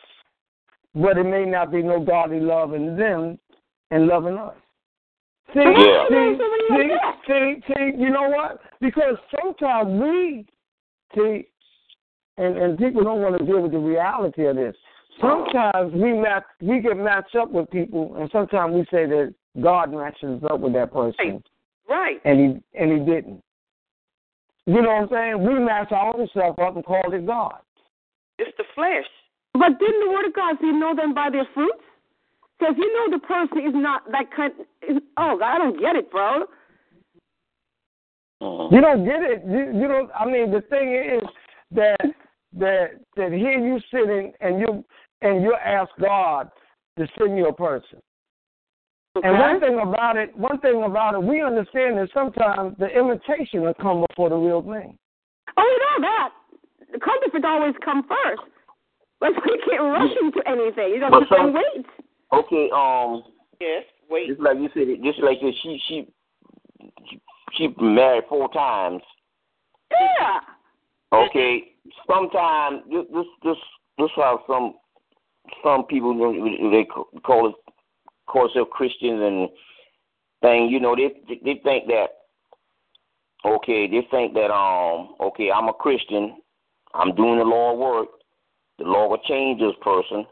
but 0.95 1.17
it 1.17 1.23
may 1.23 1.45
not 1.45 1.71
be 1.71 1.81
no 1.81 1.99
godly 1.99 2.39
love 2.39 2.73
in 2.73 2.95
them 2.95 3.39
and 3.91 4.07
loving 4.07 4.37
us. 4.37 4.55
See, 5.53 5.59
yeah. 5.59 6.05
see, 6.09 6.37
see, 6.69 6.97
see, 7.27 7.55
see, 7.67 7.91
you 7.97 8.09
know 8.09 8.29
what? 8.29 8.59
Because 8.81 9.15
sometimes 9.39 10.01
we 10.01 10.45
see, 11.15 11.47
and 12.37 12.57
and 12.57 12.77
people 12.77 13.03
don't 13.03 13.21
want 13.21 13.37
to 13.37 13.45
deal 13.45 13.61
with 13.61 13.71
the 13.71 13.77
reality 13.77 14.45
of 14.45 14.55
this. 14.55 14.75
Sometimes 15.21 15.93
we 15.93 16.13
match, 16.13 16.43
we 16.59 16.79
get 16.79 16.97
matched 16.97 17.35
up 17.35 17.51
with 17.51 17.69
people, 17.69 18.15
and 18.17 18.29
sometimes 18.31 18.73
we 18.73 18.81
say 18.85 19.05
that 19.05 19.33
God 19.61 19.93
matches 19.93 20.41
up 20.49 20.59
with 20.59 20.73
that 20.73 20.91
person, 20.91 21.43
right? 21.87 22.19
And 22.25 22.39
he 22.39 22.79
and 22.79 22.91
he 22.91 22.99
didn't. 22.99 23.43
You 24.65 24.81
know 24.81 24.89
what 24.89 25.03
I'm 25.03 25.09
saying? 25.11 25.43
We 25.43 25.59
match 25.59 25.91
our 25.91 26.17
own 26.17 26.27
self 26.33 26.57
up 26.57 26.75
and 26.75 26.85
call 26.85 27.13
it 27.13 27.25
God. 27.27 27.59
It's 28.39 28.55
the 28.57 28.65
flesh. 28.75 29.05
But 29.53 29.79
didn't 29.79 30.05
the 30.05 30.11
Word 30.11 30.25
of 30.25 30.33
God 30.33 30.57
say, 30.59 30.71
"Know 30.71 30.95
them 30.95 31.13
by 31.13 31.29
their 31.29 31.45
fruits"? 31.53 31.83
Because 32.57 32.75
you 32.77 32.93
know 32.93 33.17
the 33.17 33.25
person 33.25 33.59
is 33.59 33.73
not 33.73 34.09
that 34.11 34.31
kind. 34.35 34.53
Is, 34.87 34.97
oh, 35.17 35.39
I 35.43 35.57
don't 35.57 35.79
get 35.79 35.95
it, 35.95 36.09
bro. 36.09 36.45
Oh. 38.41 38.69
You 38.71 38.81
don't 38.81 39.05
get 39.05 39.21
it. 39.21 39.43
You, 39.45 39.81
you 39.81 39.87
don't. 39.87 40.09
I 40.17 40.25
mean, 40.25 40.51
the 40.51 40.61
thing 40.61 40.93
is 40.93 41.29
that 41.71 41.97
that 42.57 42.99
that 43.15 43.31
here 43.31 43.59
you 43.59 43.79
sitting 43.91 44.33
and 44.41 44.59
you 44.59 44.83
and 45.21 45.43
you 45.43 45.55
ask 45.55 45.89
God 46.01 46.49
to 46.97 47.07
send 47.17 47.37
you 47.37 47.47
a 47.47 47.53
person. 47.53 47.99
Okay. 49.15 49.27
And 49.27 49.37
one 49.37 49.59
thing 49.59 49.79
about 49.79 50.17
it, 50.17 50.35
one 50.35 50.59
thing 50.59 50.83
about 50.83 51.13
it, 51.13 51.23
we 51.23 51.41
understand 51.41 51.97
that 51.97 52.09
sometimes 52.13 52.75
the 52.79 52.87
imitation 52.87 53.61
will 53.61 53.75
come 53.75 54.05
before 54.09 54.29
the 54.29 54.35
real 54.35 54.61
thing. 54.61 54.97
Oh, 55.55 55.61
you 55.61 56.01
know 56.01 56.07
that. 56.07 56.29
The 56.93 56.99
counterfeit 56.99 57.43
always 57.43 57.75
come 57.83 58.03
first. 58.07 58.43
But 59.19 59.31
we 59.45 59.61
can't 59.67 59.83
rush 59.83 60.11
into 60.21 60.41
anything. 60.47 60.93
You 60.93 60.99
got 60.99 61.19
to 61.19 61.25
some, 61.29 61.53
wait. 61.53 61.85
Okay, 62.31 62.69
um. 62.73 63.23
Yes, 63.59 63.83
wait. 64.09 64.29
Just 64.29 64.41
like 64.41 64.57
you 64.57 64.69
said, 64.73 64.87
just 65.03 65.19
like 65.19 65.41
this, 65.41 65.55
she 65.61 65.79
she 65.87 66.07
she, 67.09 67.21
she 67.53 67.67
married 67.79 68.23
four 68.29 68.51
times. 68.51 69.01
Yeah. 69.91 70.39
Okay. 71.13 71.73
Sometimes 72.07 72.81
this 72.89 73.05
this 73.13 73.25
this 73.43 73.57
this 73.97 74.09
how 74.15 74.43
some 74.47 74.75
some 75.63 75.85
people 75.85 76.13
they 76.71 76.85
call 77.21 77.49
it 77.49 77.55
call 78.27 78.47
themselves 78.47 78.71
Christians 78.73 79.21
and 79.21 79.49
thing. 80.41 80.69
You 80.69 80.79
know, 80.79 80.95
they 80.95 81.13
they 81.43 81.61
think 81.63 81.87
that 81.87 82.07
okay, 83.45 83.87
they 83.87 84.07
think 84.11 84.33
that 84.33 84.51
um 84.51 85.15
okay, 85.21 85.51
I'm 85.51 85.69
a 85.69 85.73
Christian, 85.73 86.37
I'm 86.93 87.15
doing 87.15 87.39
the 87.39 87.45
Lord 87.45 87.79
work, 87.79 88.07
the 88.77 88.85
Lord 88.85 89.11
will 89.11 89.27
change 89.27 89.59
this 89.59 89.75
person. 89.81 90.25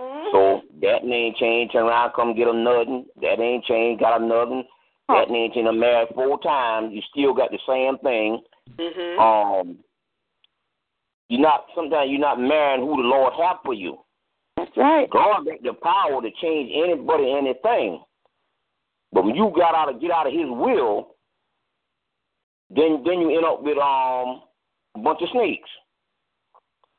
Mm-hmm. 0.00 0.28
So 0.32 0.62
that 0.80 1.04
name 1.04 1.34
change, 1.38 1.72
turn 1.72 1.86
around, 1.86 2.12
come 2.14 2.36
get 2.36 2.48
a 2.48 2.52
nothing. 2.52 3.06
That 3.20 3.40
ain't 3.40 3.64
change, 3.64 4.00
got 4.00 4.20
a 4.20 4.24
nothing. 4.24 4.64
That 5.08 5.30
name 5.30 5.50
change, 5.54 5.66
I'm 5.68 5.78
married 5.78 6.08
four 6.14 6.40
times. 6.40 6.92
You 6.92 7.02
still 7.10 7.34
got 7.34 7.50
the 7.50 7.58
same 7.68 7.98
thing. 7.98 8.42
Mm-hmm. 8.78 9.20
Um, 9.20 9.78
you're 11.28 11.40
not 11.40 11.66
sometimes 11.74 12.10
you're 12.10 12.20
not 12.20 12.38
marrying 12.38 12.80
who 12.80 12.96
the 12.96 13.08
Lord 13.08 13.32
have 13.40 13.56
for 13.64 13.74
you. 13.74 13.98
That's 14.56 14.70
right. 14.76 15.08
God 15.10 15.44
got 15.44 15.62
the 15.62 15.72
power 15.82 16.20
to 16.20 16.30
change 16.42 16.70
anybody, 16.74 17.32
anything. 17.32 18.02
But 19.12 19.24
when 19.24 19.34
you 19.34 19.52
got 19.56 19.74
out 19.74 19.92
of 19.92 20.00
get 20.00 20.10
out 20.10 20.26
of 20.26 20.32
His 20.32 20.48
will, 20.48 21.16
then 22.70 23.02
then 23.04 23.20
you 23.20 23.36
end 23.36 23.44
up 23.44 23.62
with 23.62 23.78
um 23.78 24.42
a 24.94 24.98
bunch 24.98 25.20
of 25.22 25.28
snakes. 25.32 25.68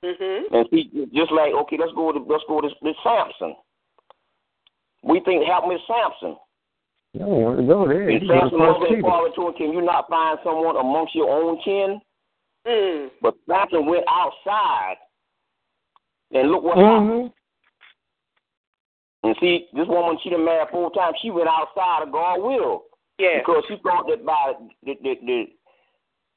Mm-hmm. 0.03 0.53
And 0.55 0.67
see, 0.71 1.09
just 1.13 1.31
like 1.31 1.53
okay, 1.53 1.77
let's 1.79 1.93
go 1.95 2.11
to 2.11 2.19
let's 2.19 2.43
go 2.47 2.61
to 2.61 2.69
this, 2.81 2.95
Samson. 3.03 3.55
We 5.03 5.21
think 5.21 5.45
help 5.45 5.67
with 5.67 5.81
Samson. 5.87 6.37
No, 7.13 7.55
go 7.67 7.87
there. 7.87 8.09
And 8.09 8.21
Samson 8.27 8.59
was 8.59 9.01
father 9.01 9.29
to 9.35 9.47
him, 9.47 9.53
can 9.53 9.71
you 9.71 9.81
not 9.81 10.09
find 10.09 10.39
someone 10.43 10.75
amongst 10.77 11.13
your 11.13 11.29
own 11.29 11.61
kin? 11.63 12.01
Mm. 12.67 13.09
But 13.21 13.35
Samson 13.47 13.85
went 13.85 14.03
outside 14.09 14.95
and 16.31 16.49
look 16.49 16.63
what 16.63 16.77
mm-hmm. 16.77 17.07
happened. 17.07 17.31
And 19.23 19.35
see, 19.39 19.67
this 19.73 19.87
woman 19.87 20.17
she 20.23 20.31
done 20.31 20.43
married 20.43 20.67
four 20.71 20.91
times. 20.91 21.15
She 21.21 21.29
went 21.29 21.47
outside 21.47 22.03
of 22.03 22.11
God's 22.11 22.43
will. 22.43 22.83
Yeah. 23.19 23.39
Because 23.39 23.63
she 23.67 23.75
thought 23.83 24.07
that 24.09 24.25
by 24.25 24.53
the 24.83 24.95
the 25.01 25.15
the, 25.25 25.43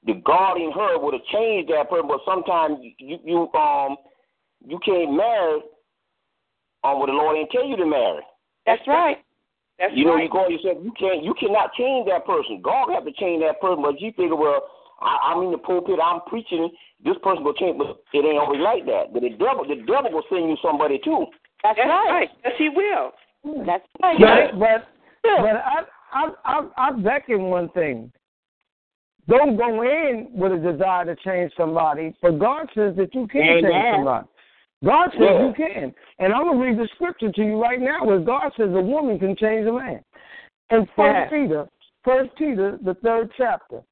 the 0.06 0.14
God 0.24 0.56
in 0.56 0.70
her 0.72 0.98
would 0.98 1.14
have 1.14 1.26
changed 1.32 1.70
that 1.70 1.90
person. 1.90 2.08
But 2.08 2.20
sometimes 2.24 2.78
you 2.98 3.18
you 3.24 3.52
um 3.58 3.96
you 4.64 4.78
can't 4.84 5.12
marry 5.12 5.60
on 6.82 6.98
what 6.98 7.06
the 7.06 7.12
Lord 7.12 7.36
didn't 7.36 7.50
tell 7.50 7.66
you 7.66 7.76
to 7.76 7.86
marry. 7.86 8.22
That's 8.64 8.82
right. 8.86 9.18
That's 9.78 9.92
you 9.94 10.06
know, 10.06 10.14
right. 10.14 10.24
you 10.24 10.30
call 10.30 10.50
yourself 10.50 10.78
you 10.82 10.92
can't 10.98 11.24
you 11.24 11.34
cannot 11.34 11.74
change 11.74 12.08
that 12.08 12.24
person. 12.24 12.62
God 12.62 12.90
have 12.92 13.04
to 13.04 13.12
change 13.12 13.42
that 13.42 13.60
person, 13.60 13.82
but 13.82 14.00
you 14.00 14.10
figure, 14.12 14.36
well, 14.36 14.62
I, 15.00 15.32
I'm 15.32 15.42
in 15.42 15.52
the 15.52 15.58
pulpit, 15.58 15.98
I'm 16.02 16.20
preaching, 16.26 16.70
this 17.04 17.16
person 17.22 17.44
will 17.44 17.52
change, 17.54 17.76
but 17.76 18.00
it 18.14 18.24
ain't 18.24 18.38
always 18.38 18.60
like 18.60 18.86
that. 18.86 19.12
But 19.12 19.20
the 19.20 19.30
devil, 19.30 19.66
the 19.68 19.84
devil 19.84 20.10
will 20.12 20.24
send 20.30 20.48
you 20.48 20.56
somebody 20.62 20.98
too. 21.04 21.26
That's, 21.62 21.76
That's 21.76 21.88
right. 21.88 22.10
right. 22.10 22.30
Yes, 22.44 22.54
he 22.56 22.68
will. 22.70 23.12
That's 23.66 23.84
right. 24.02 24.50
But 24.58 24.88
but, 25.22 25.38
but 25.42 25.56
I 25.56 25.82
I 26.12 26.30
I 26.44 26.68
I 26.76 26.92
beckon 26.92 27.44
one 27.44 27.68
thing. 27.70 28.12
Don't 29.28 29.56
go 29.56 29.82
in 29.82 30.28
with 30.32 30.52
a 30.52 30.58
desire 30.58 31.04
to 31.04 31.16
change 31.16 31.52
somebody, 31.56 32.14
but 32.22 32.38
God 32.38 32.68
says 32.74 32.94
that 32.96 33.14
you 33.14 33.26
can 33.26 33.40
Amen. 33.42 33.62
change 33.62 33.84
somebody. 33.92 34.26
God 34.84 35.10
says 35.12 35.20
Yeah. 35.20 35.46
you 35.46 35.52
can. 35.54 35.94
And 36.18 36.32
I'm 36.32 36.44
gonna 36.44 36.60
read 36.60 36.78
the 36.78 36.86
scripture 36.88 37.32
to 37.32 37.42
you 37.42 37.60
right 37.60 37.80
now 37.80 38.04
where 38.04 38.20
God 38.20 38.52
says 38.56 38.72
a 38.72 38.80
woman 38.80 39.18
can 39.18 39.34
change 39.34 39.66
a 39.66 39.72
man. 39.72 40.04
In 40.70 40.86
First 40.94 41.30
Peter, 41.30 41.68
First 42.04 42.34
Peter, 42.36 42.78
the 42.82 42.94
third 42.94 43.32
chapter, 43.36 43.82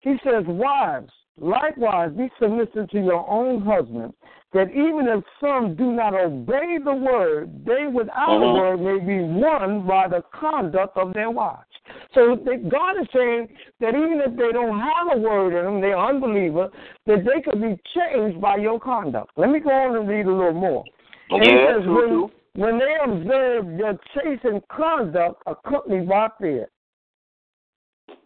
he 0.00 0.18
says, 0.22 0.44
Wives, 0.46 1.12
likewise 1.38 2.12
be 2.12 2.30
submissive 2.38 2.90
to 2.90 3.00
your 3.00 3.28
own 3.28 3.62
husband, 3.62 4.12
that 4.52 4.70
even 4.70 5.08
if 5.08 5.24
some 5.40 5.74
do 5.74 5.92
not 5.92 6.14
obey 6.14 6.78
the 6.78 6.94
word, 6.94 7.64
they 7.64 7.86
without 7.86 8.42
a 8.42 8.46
Mhm. 8.46 8.58
word 8.58 8.80
may 8.80 8.98
be 8.98 9.22
won 9.22 9.86
by 9.86 10.08
the 10.08 10.22
conduct 10.32 10.96
of 10.96 11.12
their 11.14 11.30
wives. 11.30 11.73
So 12.14 12.36
God 12.36 13.00
is 13.00 13.08
saying 13.12 13.48
that 13.80 13.90
even 13.90 14.20
if 14.24 14.36
they 14.36 14.52
don't 14.52 14.78
have 14.78 15.16
a 15.16 15.18
word 15.18 15.58
in 15.58 15.64
them, 15.64 15.80
they're 15.80 15.98
unbeliever, 15.98 16.68
that 17.06 17.24
they 17.24 17.42
could 17.42 17.60
be 17.60 17.78
changed 17.94 18.40
by 18.40 18.56
your 18.56 18.80
conduct. 18.80 19.30
Let 19.36 19.50
me 19.50 19.60
go 19.60 19.70
on 19.70 19.96
and 19.96 20.08
read 20.08 20.26
a 20.26 20.32
little 20.32 20.52
more. 20.52 20.84
And 21.30 21.44
he 21.44 21.50
Yeah, 21.50 21.76
says, 21.76 21.86
when, 21.86 22.30
when 22.54 22.78
they 22.78 22.94
observe 23.02 23.78
your 23.78 23.98
chastened 24.14 24.62
conduct 24.68 25.42
accompanied 25.46 26.08
by 26.08 26.28
fear. 26.40 26.68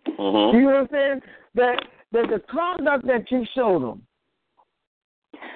Mm-hmm. 0.07 0.57
Do 0.57 0.63
you 0.63 0.69
understand 0.71 1.23
that 1.55 1.83
that 2.13 2.27
the 2.31 2.41
conduct 2.51 3.07
that 3.07 3.31
you 3.31 3.45
show 3.55 3.79
them 3.79 4.03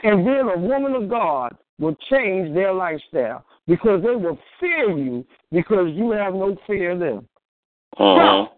and 0.03 0.25
being 0.25 0.51
a 0.55 0.59
woman 0.59 0.95
of 0.95 1.09
God 1.09 1.57
will 1.79 1.97
change 2.11 2.55
their 2.55 2.73
lifestyle 2.73 3.45
because 3.67 4.03
they 4.03 4.15
will 4.15 4.39
fear 4.61 4.97
you 4.97 5.25
because 5.51 5.89
you 5.95 6.11
have 6.11 6.35
no 6.35 6.57
fear 6.67 6.93
of 6.93 7.01
them. 7.01 7.29
Mm-hmm. 7.99 8.55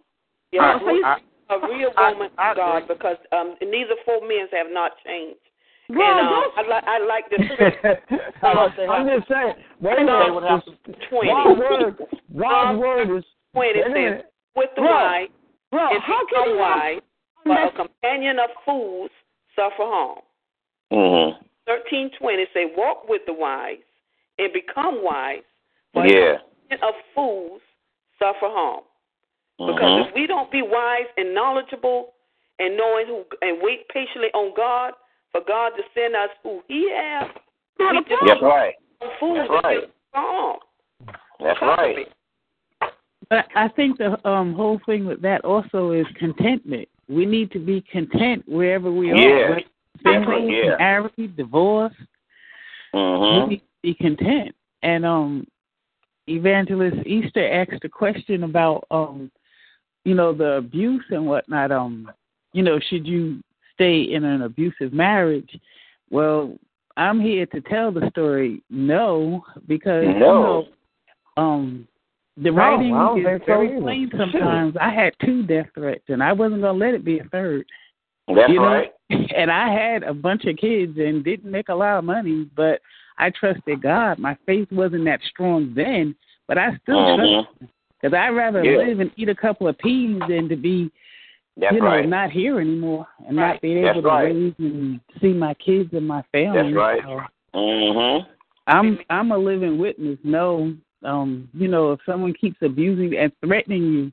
Yeah, 0.52 0.62
I- 0.62 0.78
she's 0.78 1.04
I- 1.04 1.18
a 1.50 1.58
real 1.68 1.92
woman 1.96 2.30
I 2.38 2.50
of 2.52 2.56
God 2.56 2.82
agree. 2.84 2.94
because 2.96 3.16
um, 3.32 3.54
neither 3.60 3.94
four 4.04 4.26
men 4.26 4.46
have 4.52 4.68
not 4.70 4.92
changed. 5.04 5.38
Well, 5.90 6.00
and 6.00 6.26
um, 6.28 6.50
I, 6.56 6.62
li- 6.62 6.86
I 6.86 6.98
like 7.06 7.28
the 7.28 7.44
scripture. 7.52 8.00
I'm 8.42 9.06
just 9.06 9.28
saying. 9.28 9.52
Wait 9.80 9.92
a 9.92 9.96
They 9.96 10.04
minute. 10.04 10.34
would 10.34 10.44
have 10.44 10.62
Twenty. 11.10 11.28
God's 11.28 11.58
word, 11.60 11.96
God's 12.38 12.78
word 12.78 13.18
is. 13.18 13.24
Twenty 13.52 13.80
says, 13.82 13.92
minute. 13.92 14.32
"With 14.56 14.70
the 14.76 14.80
Bro, 14.82 14.90
wise 14.90 15.28
Bro, 15.70 15.88
and 15.92 16.02
how 16.02 16.20
become 16.26 16.44
can 16.44 16.54
you 16.56 16.62
have 16.62 16.78
wise, 16.78 17.00
but 17.44 17.58
a 17.68 17.70
companion 17.76 18.38
of 18.38 18.48
fools 18.64 19.10
suffer 19.54 19.84
harm." 19.84 20.18
Mm-hmm. 20.90 21.42
Thirteen 21.66 22.10
twenty 22.18 22.46
say, 22.54 22.72
"Walk 22.74 23.06
with 23.06 23.20
the 23.26 23.34
wise 23.34 23.84
and 24.38 24.50
become 24.54 25.04
wise, 25.04 25.42
but 25.92 26.08
Yeah. 26.10 26.36
a 26.36 26.38
companion 26.38 26.88
of 26.88 26.94
fools 27.14 27.60
suffer 28.18 28.48
harm." 28.48 28.84
Because 29.58 29.76
Mm-hmm. 29.78 30.08
if 30.08 30.14
we 30.14 30.26
don't 30.26 30.50
be 30.50 30.62
wise 30.62 31.06
and 31.16 31.34
knowledgeable 31.34 32.14
and 32.58 32.76
knowing 32.76 33.06
who 33.06 33.24
and 33.42 33.58
wait 33.62 33.88
patiently 33.88 34.28
on 34.34 34.52
God 34.56 34.92
for 35.32 35.40
God 35.46 35.70
to 35.70 35.82
send 35.94 36.14
us 36.14 36.30
who 36.42 36.60
He 36.68 36.90
has, 36.92 37.30
we 37.78 37.98
just 38.08 38.22
That's 38.26 38.42
right. 38.42 38.74
become 39.00 39.16
fools 39.20 39.48
That's 39.48 39.64
right. 39.64 39.90
wrong. 40.14 40.58
That's 41.40 41.60
right. 41.62 42.08
But 43.30 43.46
I 43.56 43.68
think 43.68 43.98
the 43.98 44.28
um, 44.28 44.54
whole 44.54 44.80
thing 44.86 45.06
with 45.06 45.22
that 45.22 45.44
also 45.44 45.92
is 45.92 46.06
contentment. 46.18 46.88
We 47.08 47.26
need 47.26 47.50
to 47.52 47.58
be 47.58 47.82
content 47.92 48.44
wherever 48.46 48.90
we 48.92 49.12
are. 49.12 49.16
Yeah. 49.16 49.48
whether 49.50 49.62
Single, 50.02 50.50
Yeah. 50.50 50.76
married, 50.78 51.36
divorced. 51.36 51.96
We 52.92 53.00
Mm-hmm. 53.00 53.48
need 53.50 53.58
to 53.60 53.64
be 53.82 53.94
content. 53.94 54.54
And 54.82 55.06
um, 55.06 55.46
Evangelist 56.28 57.06
Easter 57.06 57.46
asked 57.52 57.84
a 57.84 57.88
question 57.88 58.44
about 58.44 58.86
um, 58.90 59.30
you 60.04 60.14
know, 60.14 60.32
the 60.32 60.52
abuse 60.54 61.04
and 61.10 61.26
whatnot. 61.26 61.72
Um, 61.72 62.10
you 62.52 62.62
know, 62.62 62.78
should 62.88 63.06
you 63.06 63.42
stay 63.74 64.02
in 64.02 64.24
an 64.24 64.42
abusive 64.42 64.92
marriage? 64.92 65.58
Well, 66.10 66.56
I'm 66.96 67.20
here 67.20 67.46
to 67.46 67.60
tell 67.62 67.90
the 67.90 68.08
story. 68.10 68.62
No, 68.70 69.44
because 69.66 70.04
you 70.04 70.14
know, 70.20 70.68
um, 71.36 71.88
the 72.36 72.50
No, 72.50 72.56
writing 72.56 72.94
is 73.18 73.42
very 73.46 73.70
either. 73.70 73.80
plain. 73.80 74.10
Sometimes 74.16 74.76
I 74.80 74.90
had 74.90 75.12
two 75.24 75.42
death 75.42 75.66
threats, 75.74 76.04
and 76.08 76.22
I 76.22 76.32
wasn't 76.32 76.62
gonna 76.62 76.78
let 76.78 76.94
it 76.94 77.04
be 77.04 77.18
a 77.18 77.24
third. 77.24 77.66
That's 78.28 78.48
you 78.48 78.56
know? 78.56 78.64
right. 78.66 78.92
And 79.36 79.50
I 79.50 79.68
had 79.72 80.02
a 80.02 80.14
bunch 80.14 80.44
of 80.46 80.56
kids 80.56 80.96
and 80.98 81.22
didn't 81.22 81.50
make 81.50 81.68
a 81.68 81.74
lot 81.74 81.98
of 81.98 82.04
money, 82.04 82.48
but 82.56 82.80
I 83.18 83.30
trusted 83.30 83.82
God. 83.82 84.18
My 84.18 84.36
faith 84.46 84.68
wasn't 84.72 85.04
that 85.04 85.20
strong 85.28 85.72
then, 85.74 86.14
but 86.48 86.56
I 86.56 86.74
still 86.82 86.96
Mhm. 86.96 87.44
trust 87.58 87.72
because 88.04 88.18
I'd 88.18 88.30
rather 88.36 88.62
Yeah. 88.62 88.76
live 88.76 89.00
and 89.00 89.10
eat 89.16 89.30
a 89.30 89.34
couple 89.34 89.66
of 89.66 89.78
peas 89.78 90.20
than 90.28 90.46
to 90.50 90.56
be, 90.56 90.90
That's 91.56 91.72
you 91.72 91.80
know, 91.80 91.86
right. 91.86 92.08
not 92.08 92.30
here 92.30 92.60
anymore 92.60 93.06
and 93.26 93.38
Right. 93.38 93.52
not 93.52 93.60
be 93.62 93.80
That's 93.80 93.96
able 93.96 94.02
to 94.02 94.08
right. 94.08 94.24
raise 94.24 94.54
and 94.58 95.00
see 95.20 95.32
my 95.32 95.54
kids 95.54 95.94
and 95.94 96.06
my 96.06 96.20
family. 96.32 96.62
That's 96.64 96.74
right. 96.74 97.02
So 97.02 97.22
Mm-hmm. 97.54 98.28
I'm 98.66 98.98
I'm 99.08 99.30
a 99.30 99.38
living 99.38 99.78
witness. 99.78 100.18
No, 100.24 100.74
um, 101.04 101.48
you 101.54 101.68
know, 101.68 101.92
if 101.92 102.00
someone 102.04 102.32
keeps 102.34 102.60
abusing 102.62 103.16
and 103.16 103.32
threatening 103.40 103.82
you, 103.84 104.12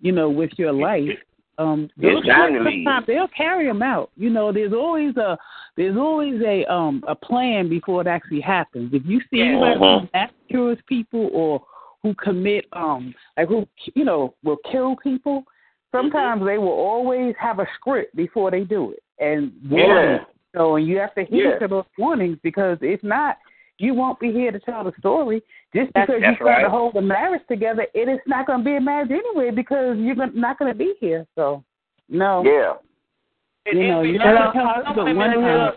you 0.00 0.12
know, 0.12 0.30
with 0.30 0.56
your 0.56 0.72
life, 0.72 1.18
um, 1.58 1.90
they'll, 1.96 2.18
It's 2.18 2.28
time 2.28 2.52
to 2.52 2.60
leave. 2.60 2.84
sometimes 2.84 3.06
they'll 3.06 3.26
carry 3.28 3.66
them 3.66 3.82
out. 3.82 4.10
You 4.16 4.30
know, 4.30 4.52
there's 4.52 4.72
always 4.72 5.16
a 5.16 5.36
there's 5.76 5.96
always 5.96 6.40
a 6.42 6.64
um 6.72 7.02
a 7.08 7.14
plan 7.16 7.68
before 7.68 8.00
it 8.02 8.06
actually 8.06 8.40
happens. 8.40 8.94
If 8.94 9.04
you 9.04 9.20
see 9.22 9.38
Yeah. 9.38 9.46
anybody 9.46 9.80
Mhm. 9.80 10.00
who 10.02 10.08
massacres 10.14 10.78
people 10.86 11.28
or 11.32 11.60
who 12.06 12.14
commit 12.14 12.66
um 12.72 13.14
like 13.36 13.48
who 13.48 13.66
you 13.94 14.04
know 14.04 14.34
will 14.44 14.58
kill 14.70 14.94
people, 15.02 15.44
sometimes 15.92 16.44
they 16.44 16.58
will 16.58 16.68
always 16.68 17.34
have 17.38 17.58
a 17.58 17.66
script 17.74 18.14
before 18.14 18.50
they 18.50 18.62
do 18.64 18.92
it 18.92 19.02
and 19.18 19.52
Yeah. 19.68 19.86
warning. 19.86 20.20
So 20.54 20.76
and 20.76 20.86
you 20.86 20.98
have 20.98 21.14
to 21.16 21.24
hear 21.24 21.50
Yeah. 21.52 21.58
to 21.58 21.68
those 21.68 21.84
warnings 21.98 22.38
because 22.42 22.78
if 22.80 23.02
not, 23.02 23.38
you 23.78 23.92
won't 23.92 24.20
be 24.20 24.30
here 24.32 24.52
to 24.52 24.60
tell 24.60 24.84
the 24.84 24.92
story. 24.98 25.42
Just 25.74 25.92
That's- 25.92 26.06
because 26.06 26.22
that's 26.22 26.38
you 26.40 26.46
try 26.46 26.62
to 26.62 26.70
hold 26.70 26.94
the 26.94 27.02
marriage 27.02 27.42
together, 27.48 27.86
it 27.92 28.08
is 28.08 28.20
not 28.26 28.46
going 28.46 28.60
to 28.60 28.64
be 28.64 28.76
a 28.76 28.80
marriage 28.80 29.10
anyway 29.10 29.50
because 29.50 29.98
you're 29.98 30.14
not 30.14 30.58
going 30.58 30.72
to 30.72 30.78
be 30.78 30.94
here. 31.00 31.26
So, 31.34 31.62
no, 32.08 32.42
Yeah. 32.44 32.74
And 33.66 33.78
you 33.80 33.88
know, 33.88 33.98
every- 33.98 34.12
you 34.12 34.20
And 34.20 34.38
have 34.38 34.52
to 34.54 34.58
I- 34.60 34.82
tell 34.82 34.94
some 34.94 35.04
women 35.04 35.16
one 35.16 35.32
in 35.32 35.42
this, 35.42 35.76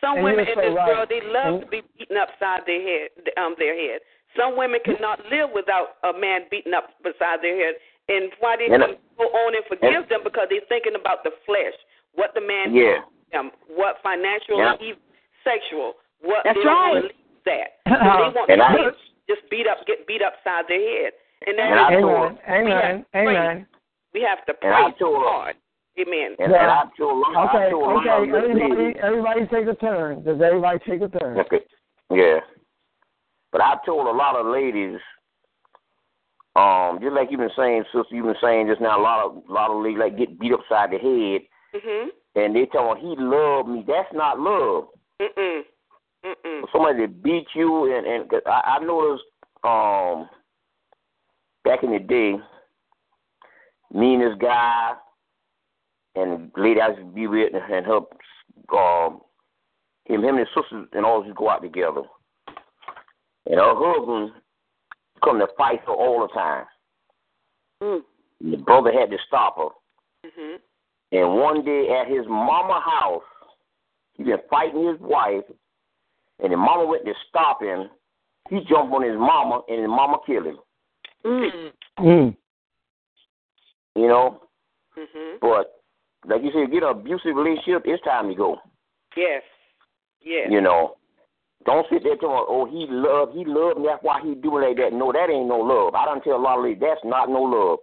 some 0.00 0.22
women 0.22 0.46
in 0.46 0.58
this 0.58 0.74
world 0.74 1.08
they 1.08 1.20
love 1.22 1.46
And- 1.54 1.60
to 1.62 1.66
be 1.66 1.82
beaten 1.98 2.16
upside 2.18 2.66
their 2.66 2.80
head, 2.82 3.10
um, 3.38 3.54
their 3.58 3.74
head. 3.74 4.00
Some 4.36 4.56
women 4.56 4.80
cannot 4.84 5.20
live 5.30 5.50
without 5.54 5.96
a 6.04 6.12
man 6.18 6.42
beating 6.50 6.72
up 6.74 6.90
beside 7.02 7.42
their 7.42 7.56
head, 7.56 7.74
and 8.08 8.32
why 8.40 8.56
they 8.56 8.66
And- 8.72 8.82
can 8.82 8.96
go 9.18 9.24
on 9.24 9.54
and 9.54 9.64
forgive 9.66 9.94
and- 9.94 10.08
them 10.08 10.20
because 10.24 10.48
they're 10.48 10.60
thinking 10.68 10.94
about 10.94 11.22
the 11.24 11.30
flesh, 11.44 11.74
what 12.14 12.32
the 12.34 12.40
man 12.40 12.74
Yeah. 12.74 12.94
did 12.94 13.02
them, 13.32 13.50
what 13.68 14.00
financial, 14.02 14.58
Yeah. 14.58 14.76
even 14.80 15.00
sexual, 15.44 15.96
what 16.20 16.44
That's 16.44 16.56
they 16.58 16.64
don't 16.64 16.74
want 16.74 16.94
right. 16.94 17.00
to 17.02 17.06
leave 17.08 17.44
that. 17.44 17.68
So 17.84 17.90
they 18.32 18.38
want 18.38 18.50
And 18.50 18.60
to 18.60 18.64
I- 18.68 18.90
be- 18.90 18.96
just 19.28 19.48
beat 19.50 19.66
up, 19.66 19.84
get 19.86 20.06
beat 20.06 20.22
upside 20.22 20.66
their 20.68 20.80
head, 20.80 21.12
and 21.46 21.58
And 21.58 21.74
I 21.74 21.90
that 21.90 21.92
is 21.98 22.02
told- 22.02 22.38
Amen. 22.48 23.06
Amen. 23.14 23.16
We 23.22 23.30
have 23.30 23.34
to 23.34 23.42
Amen. 23.42 23.66
we 24.14 24.20
have 24.22 24.44
to 24.46 24.56
And 24.62 24.74
I 24.74 24.82
pray 24.90 24.98
told 24.98 25.22
her- 25.22 25.28
hard. 25.28 25.56
Amen. 25.98 26.36
And, 26.38 26.52
and 26.52 26.56
I 26.56 26.84
told, 26.96 27.24
okay, 27.36 27.70
told 27.70 27.98
okay. 27.98 28.08
Everybody, 28.10 28.98
everybody 29.00 29.46
take 29.48 29.66
a 29.68 29.74
turn. 29.74 30.22
Does 30.24 30.40
everybody 30.40 30.78
take 30.88 31.02
a 31.02 31.08
turn? 31.18 31.38
Okay. 31.40 31.60
Yeah. 32.10 32.40
But 33.52 33.60
I 33.60 33.76
told 33.84 34.06
a 34.06 34.10
lot 34.10 34.34
of 34.34 34.46
ladies, 34.46 34.98
um, 36.56 36.98
just 37.00 37.14
like 37.14 37.28
you've 37.30 37.40
been 37.40 37.50
saying, 37.56 37.84
sister, 37.92 38.14
you've 38.14 38.26
been 38.26 38.34
saying 38.42 38.66
just 38.66 38.80
now, 38.80 38.98
a 38.98 39.02
lot 39.02 39.24
of 39.24 39.42
a 39.48 39.52
lot 39.52 39.70
of 39.70 39.82
ladies 39.82 40.00
like 40.00 40.18
get 40.18 40.38
beat 40.38 40.52
upside 40.52 40.90
the 40.90 40.98
head, 40.98 41.42
Mhm. 41.82 42.08
and 42.34 42.56
they 42.56 42.66
tell 42.66 42.94
me 42.94 43.00
he 43.00 43.14
loved 43.16 43.68
me. 43.68 43.84
That's 43.86 44.12
not 44.12 44.40
love. 44.40 44.88
Mm-mm. 45.20 45.64
Mm-mm. 46.24 46.72
Somebody 46.72 47.00
that 47.06 47.22
beat 47.22 47.46
you, 47.54 47.94
and 47.94 48.06
and 48.06 48.30
'cause 48.30 48.42
I, 48.46 48.78
I 48.80 48.84
noticed, 48.84 49.24
um, 49.64 50.28
back 51.64 51.82
in 51.82 51.92
the 51.92 51.98
day, 51.98 52.40
me 53.92 54.14
and 54.14 54.22
this 54.22 54.38
guy 54.38 54.94
and 56.14 56.50
the 56.54 56.60
lady 56.60 56.80
I 56.80 56.88
used 56.88 57.00
to 57.00 57.04
be 57.06 57.26
with 57.26 57.54
and 57.54 57.86
her, 57.86 58.00
um, 58.76 59.20
him, 60.04 60.22
him 60.24 60.36
and 60.36 60.40
his 60.40 60.48
sisters 60.54 60.88
and 60.92 61.04
all 61.06 61.24
to 61.24 61.32
go 61.34 61.48
out 61.48 61.62
together. 61.62 62.02
And 63.46 63.58
her 63.58 63.74
husband 63.74 64.32
come 65.24 65.38
to 65.38 65.48
fight 65.56 65.80
her 65.86 65.92
all 65.92 66.26
the 66.26 66.32
time. 66.32 66.66
Mm. 67.82 68.02
The 68.40 68.56
brother 68.56 68.92
had 68.92 69.10
to 69.10 69.18
stop 69.26 69.56
her. 69.56 69.68
Mhm. 70.28 70.60
And 71.12 71.36
one 71.40 71.64
day 71.64 71.90
at 71.90 72.08
his 72.08 72.26
mama 72.26 72.80
house, 72.80 73.22
he 74.14 74.24
been 74.24 74.40
fighting 74.50 74.86
his 74.86 75.00
wife, 75.00 75.44
and 76.38 76.52
the 76.52 76.56
mama 76.56 76.86
went 76.86 77.04
to 77.04 77.14
stop 77.28 77.62
him. 77.62 77.90
He 78.48 78.60
jumped 78.64 78.94
on 78.94 79.02
his 79.02 79.16
mama, 79.16 79.62
and 79.68 79.80
his 79.80 79.88
mama 79.88 80.18
killed 80.26 80.46
him. 80.46 80.58
Mm. 81.24 81.72
Mm. 81.98 82.36
You 83.94 84.08
know, 84.08 84.48
Mhm. 84.96 85.40
but 85.40 85.82
like 86.24 86.42
you 86.42 86.52
said, 86.52 86.70
get 86.70 86.82
an 86.82 86.90
abusive 86.90 87.36
relationship. 87.36 87.86
It's 87.86 88.02
time 88.04 88.28
to 88.28 88.34
go. 88.34 88.60
Yes. 89.16 89.42
Yes. 90.20 90.50
You 90.50 90.60
know, 90.60 90.96
don't 91.64 91.86
sit 91.90 92.02
there 92.02 92.16
telling, 92.16 92.44
oh, 92.48 92.64
he 92.66 92.86
love, 92.88 93.30
he 93.34 93.44
love 93.44 93.78
me. 93.78 93.86
That's 93.88 94.02
why 94.02 94.20
he 94.22 94.34
doing 94.34 94.64
like 94.68 94.76
that. 94.78 94.92
No, 94.92 95.12
that 95.12 95.30
ain't 95.30 95.48
no 95.48 95.58
love. 95.58 95.94
I 95.94 96.04
don't 96.04 96.22
tell 96.22 96.36
a 96.36 96.42
lot 96.42 96.58
of 96.58 96.64
ladies 96.64 96.80
that's 96.80 97.00
not 97.04 97.28
no 97.28 97.42
love. 97.42 97.78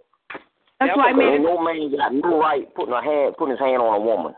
That's 0.80 0.96
why 0.96 1.10
I 1.10 1.12
Because 1.12 1.18
made 1.18 1.34
ain't 1.34 1.42
no 1.44 1.60
man 1.62 1.96
got 1.96 2.14
no 2.14 2.38
right 2.40 2.74
putting 2.74 2.94
a 2.94 3.02
hand, 3.02 3.34
putting 3.38 3.52
his 3.52 3.60
hand 3.60 3.82
on 3.82 4.00
a 4.00 4.00
woman. 4.00 4.34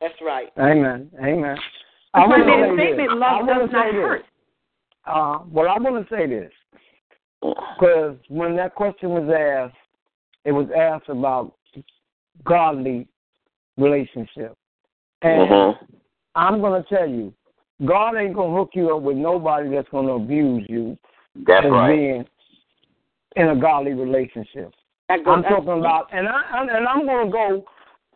That's 0.00 0.14
right. 0.22 0.48
Amen. 0.58 1.10
Amen. 1.22 1.56
That's 2.14 2.28
why 2.28 2.36
I 2.36 2.46
wanna 2.46 2.46
made 2.46 2.62
a 2.62 2.68
say 2.68 2.76
this. 2.76 2.94
statement. 2.96 3.18
Love 3.20 3.46
does 3.46 3.70
not 3.72 3.84
say 3.84 3.92
this. 3.92 4.00
hurt. 4.02 4.24
Uh, 5.04 5.38
well, 5.50 5.68
I 5.68 5.78
want 5.78 6.08
to 6.08 6.14
say 6.14 6.26
this 6.26 6.52
because 7.40 8.16
when 8.28 8.54
that 8.56 8.74
question 8.74 9.10
was 9.10 9.28
asked, 9.30 9.76
it 10.44 10.52
was 10.52 10.68
asked 10.76 11.08
about 11.08 11.54
godly 12.44 13.08
relationship, 13.76 14.56
and 15.22 15.48
Mhm. 15.50 15.78
I'm 16.34 16.60
going 16.60 16.80
to 16.82 16.88
tell 16.88 17.08
you, 17.08 17.32
God 17.84 18.16
ain't 18.16 18.34
going 18.34 18.50
to 18.50 18.56
hook 18.56 18.70
you 18.74 18.94
up 18.94 19.02
with 19.02 19.16
nobody 19.16 19.70
that's 19.70 19.88
going 19.88 20.06
to 20.06 20.12
abuse 20.12 20.64
you 20.68 20.96
That's 21.46 21.66
as 21.66 21.72
right. 21.72 21.96
being 21.96 22.24
in 23.36 23.48
a 23.48 23.56
godly 23.56 23.92
relationship. 23.92 24.72
That 25.08 25.24
goes, 25.24 25.34
I'm 25.36 25.42
talking 25.42 25.78
about, 25.80 26.08
and 26.12 26.28
I 26.28 26.42
and 26.54 26.70
and 26.70 26.86
I'm 26.86 27.06
going 27.06 27.26
to 27.26 27.32
go 27.32 27.64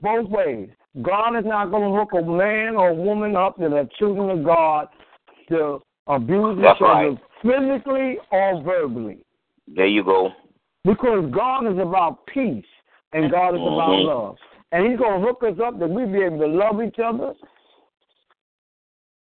both 0.00 0.28
ways. 0.30 0.68
God 1.02 1.36
is 1.36 1.44
not 1.44 1.70
going 1.70 1.90
to 1.92 1.98
hook 1.98 2.10
a 2.12 2.22
man 2.22 2.76
or 2.76 2.90
a 2.90 2.94
woman 2.94 3.36
up 3.36 3.58
that 3.58 3.72
are 3.72 3.88
children 3.98 4.30
of 4.30 4.44
God 4.44 4.88
to 5.50 5.82
abuse 6.06 6.58
That's 6.62 6.78
each 6.78 6.82
other 6.82 7.10
right. 7.10 7.18
physically 7.42 8.18
or 8.30 8.62
verbally, 8.62 9.18
There 9.68 9.86
you 9.86 10.04
go. 10.04 10.30
because 10.84 11.30
God 11.32 11.66
is 11.66 11.78
about 11.78 12.24
peace 12.26 12.64
and 13.12 13.30
God 13.30 13.54
is 13.54 13.60
about 13.60 13.98
Mhm. 13.98 14.06
love, 14.06 14.38
and 14.72 14.86
He's 14.86 14.98
going 14.98 15.20
to 15.20 15.26
hook 15.26 15.42
us 15.42 15.58
up 15.58 15.78
that 15.78 15.88
we 15.88 16.04
be 16.06 16.22
able 16.22 16.38
to 16.38 16.46
love 16.46 16.82
each 16.82 16.98
other. 16.98 17.34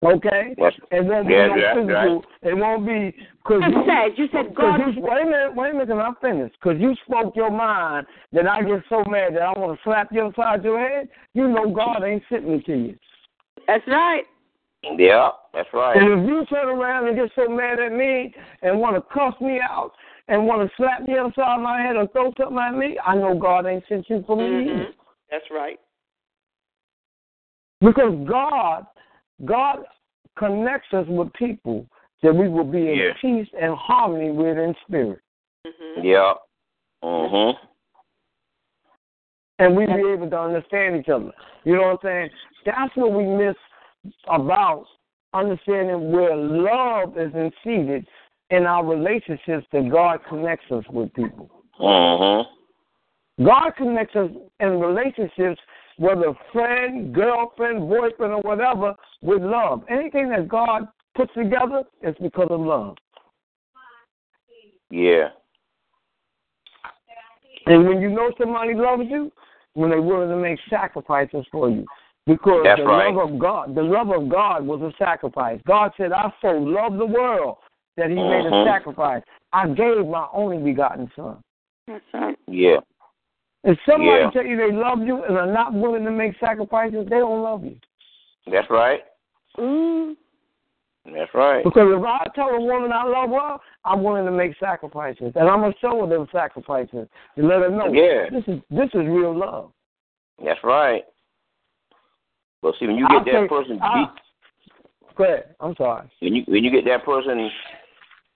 Okay, 0.03 0.55
That's, 0.57 0.75
it 0.91 1.05
won't 1.05 1.27
be 1.27 1.33
Yeah, 1.33 1.47
no 1.47 1.61
that's 1.61 1.77
physical. 1.77 2.25
It 2.41 2.57
won't 2.57 2.87
be 2.87 3.15
because 3.43 3.61
you 3.69 3.83
said, 3.85 4.17
you 4.17 4.27
said 4.31 4.55
God. 4.57 4.79
you, 4.79 4.99
wait 4.99 5.21
a 5.21 5.25
minute, 5.25 5.55
wait 5.55 5.69
a 5.69 5.73
minute, 5.73 5.91
and 5.91 6.01
I'm 6.01 6.15
finished. 6.15 6.55
Because 6.59 6.81
you 6.81 6.95
spoke 7.05 7.35
your 7.35 7.51
mind 7.51 8.07
that 8.33 8.47
I 8.47 8.63
get 8.63 8.81
so 8.89 9.03
mad 9.07 9.35
that 9.35 9.43
I 9.43 9.59
want 9.59 9.77
to 9.77 9.83
slap 9.83 10.09
you 10.11 10.25
upside 10.25 10.63
your 10.63 10.79
head. 10.79 11.07
You 11.35 11.47
know 11.47 11.69
God 11.69 12.03
ain't 12.03 12.23
sitting 12.31 12.63
to 12.65 12.73
you. 12.73 12.95
That's 13.67 13.87
right. 13.87 14.23
yeah, 14.97 15.29
that's 15.53 15.69
right. 15.71 15.97
And 15.97 16.19
if 16.19 16.27
you 16.27 16.45
turn 16.47 16.67
around 16.67 17.07
and 17.07 17.15
get 17.15 17.29
so 17.35 17.47
mad 17.47 17.79
at 17.79 17.91
me 17.91 18.33
and 18.63 18.79
want 18.79 18.95
to 18.95 19.01
cuss 19.13 19.39
me 19.39 19.59
out 19.61 19.91
and 20.29 20.47
want 20.47 20.67
to 20.67 20.75
slap 20.77 21.07
me 21.07 21.15
upside 21.19 21.61
my 21.61 21.79
head 21.79 21.95
or 21.95 22.07
throw 22.07 22.33
something 22.39 22.57
at 22.57 22.73
me, 22.75 22.97
I 23.05 23.15
know 23.15 23.37
God 23.37 23.67
ain't 23.67 23.83
sent 23.87 24.09
you 24.09 24.23
for 24.25 24.35
me 24.35 24.43
Mhm. 24.43 24.93
That's 25.29 25.45
right. 25.51 25.79
Because 27.81 28.13
God, 28.27 28.85
God 29.45 29.79
connects 30.37 30.93
us 30.93 31.05
with 31.07 31.31
people 31.33 31.85
that 32.23 32.33
we 32.33 32.47
will 32.47 32.63
be 32.63 32.91
in 32.91 32.97
Yeah. 32.97 33.13
peace 33.19 33.49
and 33.59 33.75
harmony 33.75 34.31
with 34.31 34.57
in 34.57 34.75
spirit. 34.87 35.19
Mhm. 35.65 36.03
Yeah. 36.03 36.33
Mhm. 37.03 37.57
and 39.59 39.77
we 39.77 39.85
be 39.85 39.93
able 40.09 40.27
to 40.27 40.39
understand 40.39 40.95
each 40.95 41.09
other. 41.09 41.31
You 41.65 41.75
know 41.75 41.83
what 41.83 41.91
I'm 41.91 41.97
saying? 42.01 42.29
That's 42.65 42.95
what 42.95 43.11
we 43.11 43.23
miss 43.25 43.55
about 44.27 44.87
understanding 45.33 46.11
where 46.11 46.35
love 46.35 47.15
is 47.17 47.31
seated 47.63 48.07
in 48.49 48.65
our 48.65 48.83
relationships 48.83 49.67
that 49.71 49.89
God 49.89 50.23
connects 50.25 50.71
us 50.71 50.83
with 50.89 51.13
people. 51.13 51.49
Mhm. 51.79 52.47
God 53.43 53.69
connects 53.77 54.15
us 54.15 54.31
in 54.59 54.79
relationships, 54.79 55.61
whether 56.01 56.33
friend, 56.51 57.13
girlfriend, 57.13 57.87
boyfriend, 57.87 58.33
or 58.33 58.41
whatever, 58.41 58.95
with 59.21 59.43
love. 59.43 59.83
Anything 59.87 60.29
that 60.29 60.47
God 60.49 60.87
puts 61.15 61.31
together 61.35 61.83
is 62.01 62.15
because 62.19 62.47
of 62.49 62.59
love. 62.59 62.97
Yeah. 64.89 65.29
And 67.67 67.87
when 67.87 68.01
you 68.01 68.09
know 68.09 68.31
somebody 68.39 68.73
loves 68.73 69.03
you, 69.07 69.31
when 69.75 69.91
they're 69.91 70.01
willing 70.01 70.29
to 70.29 70.37
make 70.37 70.57
sacrifices 70.71 71.45
for 71.51 71.69
you. 71.69 71.85
Because 72.25 72.61
That's 72.63 72.79
the 72.79 72.85
right. 72.85 73.13
love 73.13 73.29
of 73.29 73.39
God, 73.39 73.75
the 73.75 73.83
love 73.83 74.09
of 74.09 74.27
God 74.27 74.65
was 74.65 74.81
a 74.81 74.91
sacrifice. 74.97 75.59
God 75.67 75.91
said, 75.97 76.11
I 76.11 76.33
so 76.41 76.49
loved 76.49 76.99
the 76.99 77.05
world 77.05 77.57
that 77.97 78.09
he 78.09 78.15
made 78.15 78.45
a 78.45 78.51
Mhm. 78.51 78.65
sacrifice. 78.65 79.23
I 79.53 79.67
gave 79.67 80.07
my 80.07 80.27
only 80.33 80.57
begotten 80.57 81.11
son. 81.15 81.43
That's 81.87 82.03
right. 82.13 82.37
Yeah. 82.47 82.79
If 83.63 83.77
somebody 83.85 84.21
Yeah. 84.21 84.31
tell 84.31 84.45
you 84.45 84.57
they 84.57 84.71
love 84.71 85.01
you 85.01 85.23
and 85.23 85.37
are 85.37 85.45
not 85.45 85.73
willing 85.73 86.03
to 86.05 86.11
make 86.11 86.37
sacrifices, 86.39 87.05
they 87.09 87.19
don't 87.19 87.43
love 87.43 87.63
you. 87.63 87.77
That's 88.47 88.69
right. 88.69 89.03
Mm. 89.57 90.15
That's 91.05 91.33
right. 91.33 91.63
Because 91.63 91.93
if 91.95 92.03
I 92.03 92.25
tell 92.35 92.49
a 92.49 92.59
woman 92.61 92.91
I 92.91 93.03
love 93.03 93.29
her, 93.29 93.57
I'm 93.85 94.03
willing 94.03 94.25
to 94.25 94.31
make 94.31 94.55
sacrifices, 94.59 95.33
and 95.35 95.49
I'm 95.49 95.61
gonna 95.61 95.73
show 95.81 96.01
her 96.01 96.07
them 96.07 96.27
sacrifices 96.31 97.07
to 97.35 97.43
let 97.43 97.61
her 97.61 97.69
know 97.69 97.91
Yeah. 97.91 98.29
this 98.29 98.47
is 98.47 98.61
this 98.69 98.89
is 98.93 99.07
real 99.07 99.33
love. 99.35 99.71
That's 100.43 100.63
right. 100.63 101.05
But 102.61 102.75
see, 102.79 102.87
when 102.87 102.97
you 102.97 103.05
I'll 103.09 103.19
get 103.23 103.33
that 103.33 103.39
take- 103.41 103.49
person 103.49 103.75
beat, 103.77 103.83
I- 103.83 104.09
Go 105.15 105.23
ahead. 105.25 105.55
I'm 105.59 105.75
sorry. 105.75 106.07
when 106.19 106.35
you 106.35 106.43
when 106.47 106.63
you 106.63 106.71
get 106.71 106.85
that 106.85 107.03
person 107.03 107.51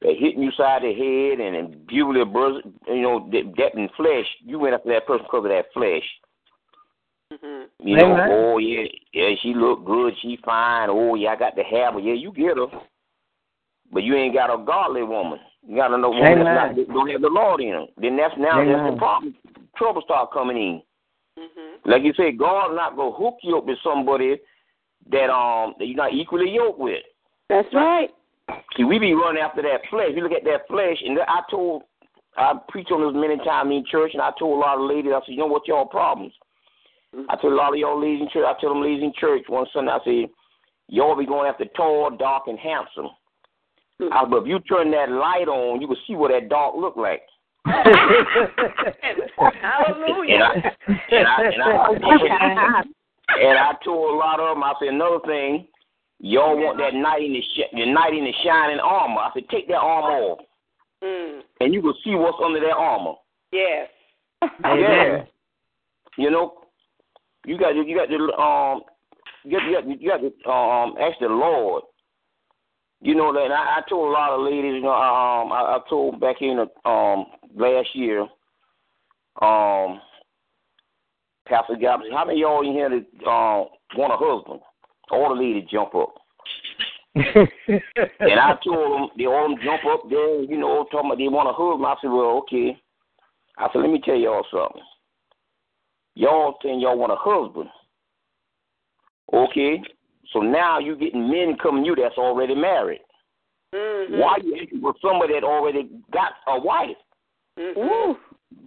that 0.02 0.16
hitting 0.20 0.44
you 0.44 0.52
side 0.52 0.84
of 0.84 0.96
the 0.96 0.96
head 0.96 1.40
and 1.40 1.56
and 1.56 1.88
beauty 1.88 2.22
of 2.22 2.34
birth, 2.34 2.64
you 2.88 3.02
know 3.02 3.30
that, 3.32 3.54
that 3.58 3.80
in 3.80 3.90
flesh, 3.96 4.26
you 4.44 4.60
went 4.60 4.76
after 4.76 4.90
that 4.90 5.08
person 5.08 5.26
because 5.26 5.46
of 5.46 5.52
that 5.52 5.74
flesh. 5.74 6.04
Mhm. 7.34 7.66
You 7.80 7.98
know, 7.98 8.14
Amen. 8.14 8.30
oh 8.32 8.58
yeah, 8.58 8.84
yeah, 9.14 9.36
she 9.42 9.54
look 9.54 9.86
good, 9.86 10.14
she 10.22 10.38
fine. 10.46 10.90
Oh 10.90 11.16
yeah, 11.16 11.30
I 11.30 11.36
got 11.36 11.56
the 11.56 11.64
hair, 11.64 11.92
but 11.92 12.04
yeah, 12.04 12.14
you 12.14 12.32
get 12.32 12.58
her. 12.58 12.68
But 13.92 14.04
you 14.04 14.16
ain't 14.16 14.34
got 14.34 14.54
a 14.54 14.64
godly 14.64 15.04
woman. 15.04 15.40
You 15.68 15.78
got 15.78 15.90
to 15.90 15.98
know 15.98 16.10
woman 16.10 16.40
Amen. 16.40 16.46
that's 16.46 16.56
not 16.56 16.76
that 16.76 16.94
don't 16.94 17.10
have 17.10 17.22
the 17.22 17.30
Lord 17.30 17.62
in 17.62 17.70
her. 17.70 17.86
Then 17.98 18.18
that's 18.18 18.34
now 18.38 18.64
that's 18.64 18.92
the 18.92 18.98
problem. 18.98 19.36
Trouble 19.78 20.02
start 20.02 20.32
coming 20.32 20.58
in. 20.58 20.82
Mhm. 21.40 21.80
Like 21.86 22.04
you 22.04 22.14
said, 22.14 22.38
God's 22.38 22.76
not 22.76 22.96
gonna 22.96 23.12
hook 23.12 23.38
you 23.42 23.58
up 23.58 23.66
with 23.66 23.80
somebody 23.84 24.40
that 25.12 25.30
um 25.30 25.76
that 25.80 25.86
you're 25.86 25.98
not 25.98 26.14
equally 26.14 26.52
yoked 26.52 26.80
with. 26.80 27.04
That's 27.50 27.72
right. 27.74 28.10
See, 28.78 28.84
we 28.84 29.00
be 29.00 29.14
running 29.14 29.42
after 29.42 29.62
that 29.64 29.82
flesh. 29.90 30.10
You 30.14 30.22
look 30.22 30.32
at 30.32 30.44
that 30.44 30.68
flesh, 30.68 30.98
and 31.04 31.18
I 31.20 31.42
told, 31.50 31.84
I 32.38 32.54
preach 32.70 32.90
on 32.92 33.02
this 33.02 33.20
many 33.20 33.38
times 33.44 33.72
in 33.72 33.84
church, 33.90 34.12
and 34.14 34.22
I 34.22 34.32
told 34.38 34.58
a 34.58 34.60
lot 34.60 34.78
of 34.78 34.90
ladies, 34.90 35.14
I 35.16 35.20
said, 35.26 35.32
you 35.32 35.38
know 35.38 35.48
what 35.48 35.68
y'all 35.68 35.86
problems? 35.86 36.34
Mm-hmm. 37.16 37.30
I 37.30 37.36
told 37.42 37.54
a 37.54 37.56
lot 37.56 37.74
of 37.74 37.80
y'all 37.80 38.00
ladies 38.00 38.22
in 38.22 38.30
church, 38.30 38.46
I 38.46 38.60
told 38.62 38.76
them 38.76 38.84
ladies 38.84 39.04
in 39.04 39.14
church 39.18 39.44
one 39.48 39.66
Sunday, 39.74 39.92
I 39.92 40.00
said, 40.04 40.30
y'all 40.90 41.16
be 41.16 41.26
going 41.26 41.50
after 41.50 41.66
tall, 41.76 42.12
dark, 42.12 42.44
and 42.48 42.60
handsome. 42.60 43.10
Mm-hmm. 44.02 44.14
I 44.14 44.22
said, 44.22 44.30
but 44.30 44.44
if 44.44 44.48
you 44.48 44.60
turn 44.60 44.92
that 44.92 45.10
light 45.10 45.48
on, 45.48 45.82
you 45.82 45.88
will 45.88 45.98
see 46.06 46.16
what 46.16 46.32
that 46.32 46.50
dark 46.50 46.76
look 46.76 46.98
like. 46.98 47.22
Hallelujah. 49.62 50.76
And 51.12 51.28
I, 51.28 51.42
and 51.42 51.64
I, 51.64 51.92
and 51.94 52.60
I, 52.60 52.84
and 53.42 53.58
I 53.58 53.72
told 53.84 54.14
a 54.14 54.18
lot 54.18 54.40
of 54.40 54.56
them, 54.56 54.64
I 54.64 54.74
said, 54.80 54.90
another 54.90 55.20
thing, 55.26 55.68
y'all 56.20 56.56
want 56.58 56.78
that 56.80 56.94
knight 56.94 57.24
in 57.24 57.34
the, 57.34 57.42
sh- 57.42 57.74
the 57.74 57.86
knight 57.86 58.14
in 58.14 58.24
the 58.26 58.34
shining 58.44 58.80
armor. 58.80 59.22
I 59.22 59.32
said, 59.34 59.50
take 59.50 59.68
that 59.68 59.76
armor 59.76 60.18
off, 60.18 60.40
Mm. 61.04 61.42
and 61.60 61.74
you 61.74 61.82
will 61.82 61.94
see 62.04 62.16
what's 62.16 62.38
under 62.44 62.60
that 62.62 62.76
armor. 62.76 63.14
Yes. 63.52 63.90
Yeah. 64.64 65.24
You 66.18 66.32
know, 66.32 66.54
you 67.46 67.60
got 67.60 67.76
you 67.76 67.96
got 67.96 68.08
the 68.08 68.16
um 68.42 68.82
you 69.44 69.52
got 69.52 69.68
you 69.68 69.74
got, 69.74 70.02
you 70.02 70.10
got 70.10 70.22
to 70.22 70.50
um 70.50 70.96
ask 71.00 71.20
the 71.20 71.28
Lord. 71.28 71.84
You 73.02 73.14
know 73.16 73.34
that 73.34 73.52
I, 73.52 73.80
I 73.80 73.82
told 73.90 74.08
a 74.08 74.12
lot 74.12 74.32
of 74.32 74.42
ladies, 74.42 74.76
you 74.76 74.82
know, 74.82 74.94
um 74.94 75.52
I, 75.52 75.76
I 75.76 75.80
told 75.90 76.20
back 76.22 76.38
here 76.40 76.52
in 76.52 76.58
the 76.58 76.90
um 76.90 77.26
last 77.56 77.90
year, 77.94 78.22
um 79.42 80.00
Pastor 81.48 81.76
Gabs, 81.76 82.04
how 82.12 82.26
many 82.26 82.42
of 82.42 82.48
y'all 82.50 82.66
in 82.68 82.74
here 82.74 82.90
that 82.90 83.30
uh, 83.30 83.66
want 83.98 84.14
a 84.14 84.18
husband? 84.18 84.62
All 85.12 85.30
the 85.30 85.42
ladies 85.42 85.70
jump 85.72 85.96
up. 85.96 86.16
and 87.16 88.40
I 88.40 88.58
told 88.64 88.92
them, 88.92 89.10
they 89.18 89.26
all 89.26 89.48
them 89.48 89.58
jump 89.64 89.82
up 89.86 90.10
there, 90.10 90.42
you 90.44 90.58
know, 90.58 90.86
talking 90.92 91.12
about 91.12 91.18
they 91.18 91.30
want 91.30 91.48
to 91.48 91.52
a 91.52 91.54
husband. 91.54 91.86
I 91.86 91.96
said, 92.02 92.12
well, 92.12 92.44
okay. 92.44 92.78
I 93.58 93.68
said, 93.72 93.80
let 93.80 93.90
me 93.90 94.02
tell 94.04 94.16
y'all 94.16 94.46
something. 94.52 94.82
Y'all 96.16 96.58
saying 96.62 96.80
y'all 96.82 96.98
want 96.98 97.14
a 97.14 97.16
husband. 97.18 97.70
Okay? 99.34 99.82
So 100.34 100.40
now 100.40 100.80
you 100.80 100.96
getting 100.96 101.30
men 101.30 101.56
coming 101.62 101.86
you 101.86 101.96
that's 101.96 102.18
already 102.18 102.56
married. 102.56 103.02
Mm-hmm. 103.74 104.18
Why 104.18 104.38
you 104.44 104.58
asking 104.62 104.82
for 104.82 104.94
somebody 105.02 105.34
that 105.34 105.44
already 105.44 105.90
got 106.12 106.34
a 106.48 106.60
wife? 106.60 106.98
Mm-hmm. 107.58 108.14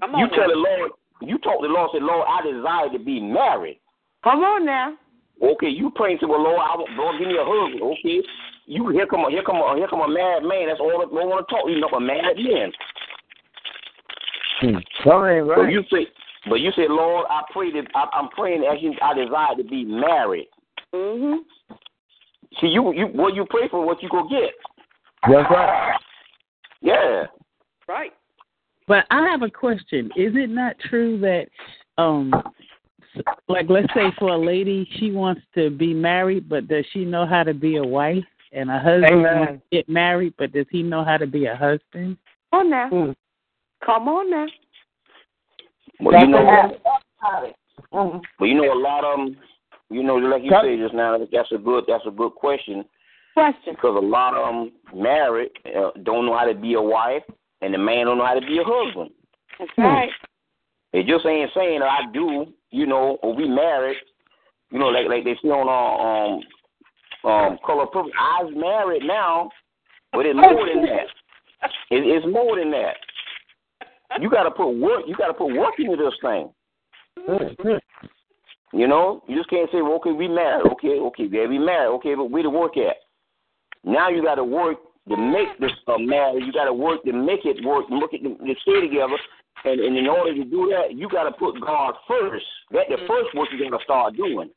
Come 0.01 0.15
on 0.15 0.21
you 0.21 0.27
now. 0.27 0.37
tell 0.37 0.49
the 0.49 0.57
Lord, 0.57 0.91
you 1.23 1.39
talk 1.39 1.61
to 1.61 1.69
the 1.69 1.73
Lord, 1.73 1.91
say, 1.93 2.01
Lord, 2.01 2.27
I 2.29 2.43
desire 2.51 2.91
to 2.97 2.99
be 2.99 3.21
married. 3.21 3.81
Come 4.25 4.41
on 4.41 4.65
now. 4.65 4.97
Okay, 5.43 5.69
you 5.69 5.91
praying 5.95 6.19
to 6.21 6.27
the 6.27 6.33
Lord, 6.33 6.59
I 6.59 6.75
want, 6.77 6.91
Lord, 6.99 7.19
give 7.19 7.29
me 7.29 7.39
a 7.39 7.47
husband. 7.47 7.83
Okay, 7.83 8.23
you 8.67 8.89
here 8.91 9.07
come 9.07 9.25
a 9.25 9.31
here 9.31 9.43
come 9.45 9.57
a 9.57 9.77
here 9.77 9.89
come 9.89 10.01
a 10.01 10.09
married 10.09 10.43
man. 10.43 10.69
That's 10.69 10.81
all 10.81 10.99
that 10.99 11.13
Lord 11.13 11.29
want 11.29 11.47
to 11.47 11.55
talk. 11.55 11.69
You 11.71 11.81
know, 11.81 11.89
a 11.89 12.01
married 12.01 12.39
man. 12.39 12.73
Hmm. 14.61 14.79
Something 15.07 15.47
ain't 15.47 15.55
So 15.55 15.63
you 15.71 15.83
say, 15.93 16.11
but 16.51 16.61
you 16.61 16.73
say, 16.73 16.87
Lord, 16.89 17.27
I 17.31 17.43
pray 17.53 17.71
that 17.73 17.87
I, 17.95 18.09
I'm 18.13 18.29
praying 18.31 18.65
as 18.65 18.83
you, 18.83 18.95
I 19.01 19.15
desire 19.15 19.55
to 19.57 19.65
be 19.65 19.85
married. 19.85 20.49
Mhm. 20.93 21.39
See, 22.61 22.69
you 22.69 22.93
you 22.93 23.07
what 23.07 23.35
you 23.35 23.47
pray 23.49 23.69
for, 23.69 23.85
what 23.85 24.03
you 24.03 24.09
go 24.09 24.29
get. 24.29 24.51
That's 25.29 25.51
right. 25.51 25.99
Yeah. 26.81 27.27
Right. 27.87 28.13
But 28.87 29.05
I 29.11 29.29
have 29.29 29.43
a 29.43 29.51
question. 29.51 30.07
Is 30.17 30.35
it 30.35 30.49
not 30.51 30.77
true 30.89 31.19
that, 31.21 31.49
um, 31.99 32.33
like 33.49 33.67
let's 33.69 33.93
say 33.95 34.11
for 34.19 34.31
a 34.31 34.39
lady, 34.39 34.89
she 34.99 35.11
wants 35.11 35.43
to 35.55 35.71
be 35.71 35.95
married, 35.95 36.49
but 36.49 36.69
does 36.69 36.85
she 36.93 37.05
know 37.05 37.27
how 37.27 37.43
to 37.43 37.55
be 37.55 37.77
a 37.77 37.85
wife? 37.85 38.25
And 38.53 38.71
a 38.71 38.79
husband 38.79 39.05
Amen. 39.27 39.39
wants 39.39 39.53
to 39.71 39.77
get 39.77 39.89
married, 39.89 40.33
but 40.39 40.53
does 40.53 40.67
he 40.71 40.83
know 40.83 41.05
how 41.05 41.19
to 41.19 41.27
be 41.27 41.47
a 41.47 41.55
husband? 41.55 42.17
Come 42.51 42.61
on 42.61 42.71
now. 42.71 42.89
Hmm. 42.89 43.11
Come 43.85 44.09
on 44.09 44.31
now. 44.31 44.47
Well, 46.01 46.21
you 46.21 46.27
know, 46.29 46.79
Mhm. 47.93 48.23
but 48.39 48.45
you 48.47 48.55
know, 48.55 48.73
a 48.73 48.75
lot 48.75 49.05
of 49.05 49.19
them, 49.19 49.37
you 49.91 50.03
know, 50.03 50.17
like 50.17 50.43
you 50.43 50.51
That- 50.51 50.63
said 50.65 50.79
just 50.79 50.95
now, 50.95 51.19
that's 51.19 51.53
a 51.53 51.59
good 51.59 51.85
that's 51.87 52.07
a 52.07 52.11
good 52.11 52.35
question 52.35 52.85
Question. 53.35 53.75
because 53.75 53.97
a 53.97 54.07
lot 54.07 54.35
of 54.35 54.47
them 54.47 54.73
married 54.95 55.51
uh, 55.77 55.91
don't 56.03 56.27
know 56.27 56.37
how 56.37 56.45
to 56.45 56.55
be 56.55 56.75
a 56.75 56.83
wife, 56.83 57.25
and 57.61 57.75
the 57.75 57.79
man 57.79 58.07
don't 58.07 58.19
know 58.19 58.25
how 58.27 58.35
to 58.35 58.47
be 58.47 58.59
a 58.59 58.65
husband. 58.65 59.11
That's 59.59 59.71
right. 59.77 60.11
It 60.93 61.07
just 61.07 61.27
ain't 61.27 61.53
saying 61.53 61.83
I 61.83 62.07
do, 62.13 62.47
you 62.71 62.87
know, 62.87 63.19
or 63.23 63.35
we 63.35 63.49
married, 63.49 63.97
you 64.71 64.79
know, 64.79 64.87
like 64.87 65.09
like 65.09 65.25
they 65.25 65.37
see 65.43 65.49
on 65.49 65.69
uh, 65.69 67.31
um 67.31 67.33
um 67.33 67.59
color 67.65 67.87
purple. 67.87 68.11
I 68.19 68.45
was 68.45 68.53
married 68.57 69.03
now, 69.05 69.51
but 70.13 70.27
it's 70.27 70.37
more 70.37 70.67
than 70.67 70.83
that. 70.85 71.07
It, 71.91 72.05
it's 72.07 72.25
more 72.25 72.57
than 72.57 72.71
that. 72.71 72.95
You 74.21 74.31
got 74.31 74.45
to 74.45 74.51
put 74.53 74.71
work. 74.71 75.03
You 75.09 75.17
got 75.17 75.27
to 75.27 75.35
put 75.35 75.55
work 75.57 75.75
into 75.79 75.97
this 75.97 76.15
thing. 76.23 76.51
You 78.73 78.87
know, 78.87 79.23
you 79.27 79.37
just 79.37 79.51
can't 79.51 79.69
say, 79.73 79.81
well, 79.83 79.95
okay, 79.95 80.13
we 80.13 80.29
married. 80.29 80.71
Okay, 80.73 81.01
okay, 81.01 81.29
yeah, 81.31 81.47
we 81.47 81.59
married. 81.59 81.95
Okay, 81.97 82.15
but 82.15 82.31
where 82.31 82.43
to 82.43 82.51
work 82.51 82.77
at? 82.77 82.97
Now 83.85 84.09
you 84.09 84.23
got 84.23 84.37
to 84.37 84.45
work 84.45 84.77
to 85.09 85.17
make 85.17 85.59
this 85.59 85.73
uh, 85.87 85.99
marriage. 85.99 86.45
You 86.47 86.53
got 86.53 86.67
to 86.67 86.73
work 86.73 87.03
to 87.05 87.13
make 87.13 87.45
it 87.45 87.65
work. 87.65 87.87
Look 87.91 88.13
at 88.15 88.23
the 88.23 88.55
stay 88.63 88.81
together. 88.81 89.17
And, 89.65 89.81
and 89.81 89.97
in 89.97 90.07
order 90.07 90.35
to 90.35 90.45
do 90.45 90.73
that, 90.77 90.97
you 90.97 91.09
got 91.09 91.25
to 91.25 91.33
put 91.33 91.61
God 91.61 91.95
first. 92.07 92.45
That 92.71 92.89
the 92.89 92.99
first 93.09 93.35
work 93.35 93.49
you 93.53 93.71
got 93.71 93.77
to 93.77 93.85
start 93.85 94.17
doing. 94.17 94.51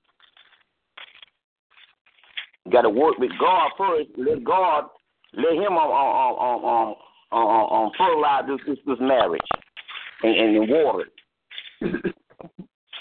You 2.66 2.72
got 2.72 2.84
to 2.84 2.90
work 2.90 3.18
with 3.18 3.32
God 3.40 3.72
first. 3.78 4.10
Let 4.18 4.44
God 4.44 4.86
let 5.34 5.54
Him 5.54 5.78
um 5.78 5.92
um 5.92 6.38
um 6.40 6.66
um, 6.66 6.96
um, 7.32 7.72
um 7.72 7.92
fertilize 7.98 8.44
this 8.48 8.60
this, 8.68 8.78
this 8.86 8.98
marriage 9.00 9.42
and, 10.24 10.58
and 10.58 10.70
water. 10.70 11.06
it. 11.82 12.16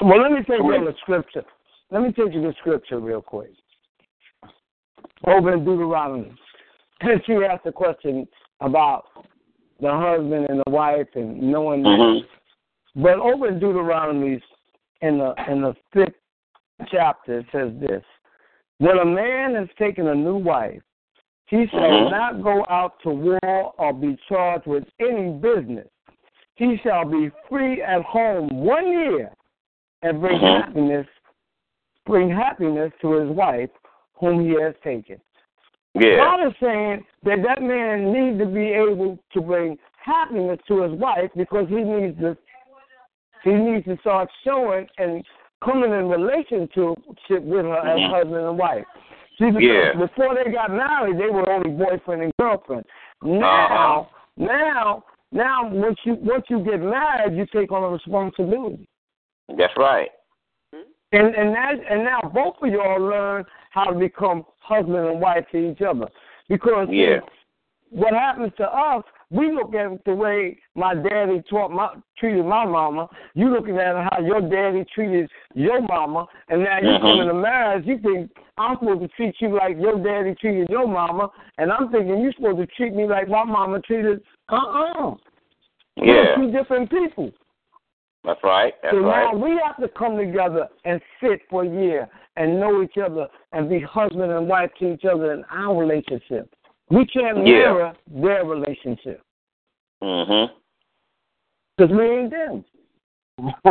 Well, 0.03 0.23
let 0.23 0.33
me 0.33 0.39
take 0.39 0.61
you 0.61 0.73
on 0.73 0.87
the 0.87 0.95
scripture. 1.03 1.45
Let 1.91 2.03
me 2.03 2.09
take 2.13 2.33
you 2.33 2.41
to 2.41 2.55
scripture 2.61 3.01
real 3.01 3.21
quick. 3.21 3.51
Over 5.27 5.53
in 5.53 5.65
Deuteronomy. 5.65 6.33
Since 7.07 7.23
you 7.29 7.45
asked 7.45 7.67
a 7.67 7.73
question 7.73 8.27
about 8.61 9.05
the 9.81 9.91
husband 9.91 10.47
and 10.49 10.63
the 10.65 10.71
wife 10.71 11.09
and 11.15 11.41
knowing 11.41 11.85
Mhm. 11.85 12.27
But 12.97 13.19
over 13.19 13.49
in 13.49 13.59
Deuteronomy, 13.59 14.43
in 15.01 15.19
the 15.19 15.35
in 15.49 15.63
the 15.63 15.75
fifth 15.93 16.19
chapter, 16.87 17.39
it 17.39 17.47
says 17.53 17.73
this: 17.79 18.05
When 18.79 18.99
a 18.99 19.05
man 19.05 19.55
has 19.55 19.69
taken 19.79 20.09
a 20.09 20.15
new 20.15 20.37
wife, 20.37 20.83
he 21.47 21.67
shall 21.69 21.81
Mhm. 21.81 22.11
not 22.11 22.43
go 22.43 22.67
out 22.69 22.99
to 23.01 23.11
war 23.11 23.75
or 23.79 23.93
be 23.93 24.17
charged 24.29 24.67
with 24.67 24.89
any 24.99 25.33
business. 25.33 25.89
He 26.57 26.77
shall 26.79 27.05
be 27.05 27.31
free 27.49 27.83
at 27.83 28.03
home 28.03 28.49
one 28.65 28.89
year 28.89 29.33
and 30.03 30.21
bring 30.21 30.39
Mhm. 30.39 30.63
happiness, 30.63 31.07
bring 32.07 32.29
happiness 32.29 32.93
to 33.01 33.13
his 33.13 33.31
wife, 33.31 33.71
whom 34.15 34.41
he 34.41 34.55
has 34.61 34.75
taken. 34.83 35.21
Yeah. 35.95 36.17
God 36.17 36.47
is 36.47 36.53
saying 36.63 37.05
that 37.25 37.39
that 37.43 37.63
man 37.63 38.13
needs 38.13 38.39
to 38.39 38.47
be 38.47 38.69
able 38.69 39.19
to 39.33 39.41
bring 39.41 39.77
happiness 40.03 40.59
to 40.69 40.83
his 40.83 40.93
wife 40.93 41.31
because 41.37 41.69
he 41.69 41.77
needs 41.77 42.19
to 42.21 42.37
he 43.43 43.53
needs 43.53 43.87
to 43.87 43.97
start 44.01 44.29
showing 44.45 44.87
and 44.99 45.25
coming 45.65 45.93
in 45.93 46.09
relationship 46.09 46.99
with 47.43 47.65
her 47.65 47.79
as 47.79 47.99
Mhm. 47.99 48.11
husband 48.11 48.47
and 48.47 48.59
wife. 48.59 48.85
See, 49.39 49.51
because 49.51 49.63
Yeah. 49.63 49.93
before 49.95 50.35
they 50.35 50.51
got 50.51 50.71
married, 50.71 51.19
they 51.19 51.31
were 51.31 51.49
only 51.49 51.71
boyfriend 51.71 52.23
and 52.23 52.33
girlfriend. 52.39 52.85
Now, 53.23 53.47
Uh-huh. 53.47 54.05
now, 54.37 55.05
now, 55.33 55.69
once 55.69 55.99
you 56.05 56.15
once 56.15 56.49
you 56.51 56.61
get 56.61 56.81
married, 56.81 57.35
you 57.35 57.47
take 57.47 57.73
on 57.73 57.83
a 57.83 57.89
responsibility. 57.89 58.87
That's 59.49 59.77
right. 59.77 60.11
And 61.13 61.35
and 61.35 61.55
that 61.55 61.75
and 61.91 62.05
now 62.05 62.21
both 62.33 62.57
of 62.63 62.71
y'all 62.71 63.01
learn 63.01 63.45
how 63.71 63.85
to 63.85 63.99
become 63.99 64.45
husband 64.61 64.97
and 64.97 65.21
wife 65.21 65.45
to 65.53 65.71
each 65.71 65.83
other. 65.83 66.09
Because 66.49 66.89
Yeah. 66.89 67.21
what 67.91 68.15
happens 68.15 68.53
to 68.57 68.73
us, 68.73 69.05
we 69.31 69.51
look 69.51 69.75
at 69.75 69.93
it 69.93 70.05
the 70.05 70.15
way 70.15 70.59
my 70.75 70.95
daddy 70.95 71.43
taught 71.49 71.71
my 71.73 71.95
treated 72.17 72.45
my 72.45 72.65
mama. 72.65 73.09
You 73.35 73.51
looking 73.51 73.79
at 73.79 73.97
how 73.97 74.21
your 74.21 74.41
daddy 74.41 74.85
treated 74.95 75.29
your 75.55 75.81
mama, 75.81 76.27
and 76.49 76.63
now 76.63 76.79
you 76.79 76.89
Mhm. 76.89 77.01
come 77.01 77.21
into 77.21 77.35
marriage, 77.35 77.87
you 77.87 77.99
think 77.99 78.31
I'm 78.57 78.79
supposed 78.79 79.01
to 79.01 79.09
treat 79.09 79.41
you 79.41 79.49
like 79.49 79.79
your 79.79 79.99
daddy 79.99 80.35
treated 80.35 80.69
your 80.69 80.87
mama, 80.87 81.31
and 81.59 81.73
I'm 81.73 81.89
thinking 81.91 82.21
you're 82.21 82.33
supposed 82.33 82.59
to 82.59 82.67
treat 82.67 82.95
me 82.95 83.07
like 83.07 83.29
my 83.29 83.43
mama 83.45 83.81
treated. 83.81 84.23
Uh 84.49 84.57
uh 84.57 85.15
We're 85.97 86.07
Yeah. 86.07 86.35
two 86.37 86.51
different 86.53 86.91
people. 86.91 87.33
That's 88.25 88.41
right. 88.45 88.75
That's 88.83 88.95
So 88.95 89.01
now 89.01 89.35
we 89.35 89.59
have 89.65 89.79
to 89.79 89.89
come 89.89 90.17
together 90.17 90.69
and 90.85 91.01
sit 91.23 91.41
for 91.49 91.65
a 91.65 91.69
year 91.69 92.09
and 92.37 92.61
know 92.61 92.83
each 92.83 92.99
other 93.03 93.27
and 93.53 93.69
be 93.69 93.81
husband 93.81 94.31
and 94.31 94.47
wife 94.47 94.71
to 94.79 94.93
each 94.93 95.05
other 95.05 95.33
in 95.33 95.45
our 95.51 95.75
relationship. 95.75 96.55
We 96.91 97.07
can't 97.07 97.39
Yeah. 97.39 97.73
mirror 97.73 97.93
their 98.09 98.45
relationship 98.45 99.23
Mhm. 100.03 100.51
because 101.77 101.97
we 101.97 102.05
ain't 102.05 102.31
them. 102.31 102.65
What 103.39 103.71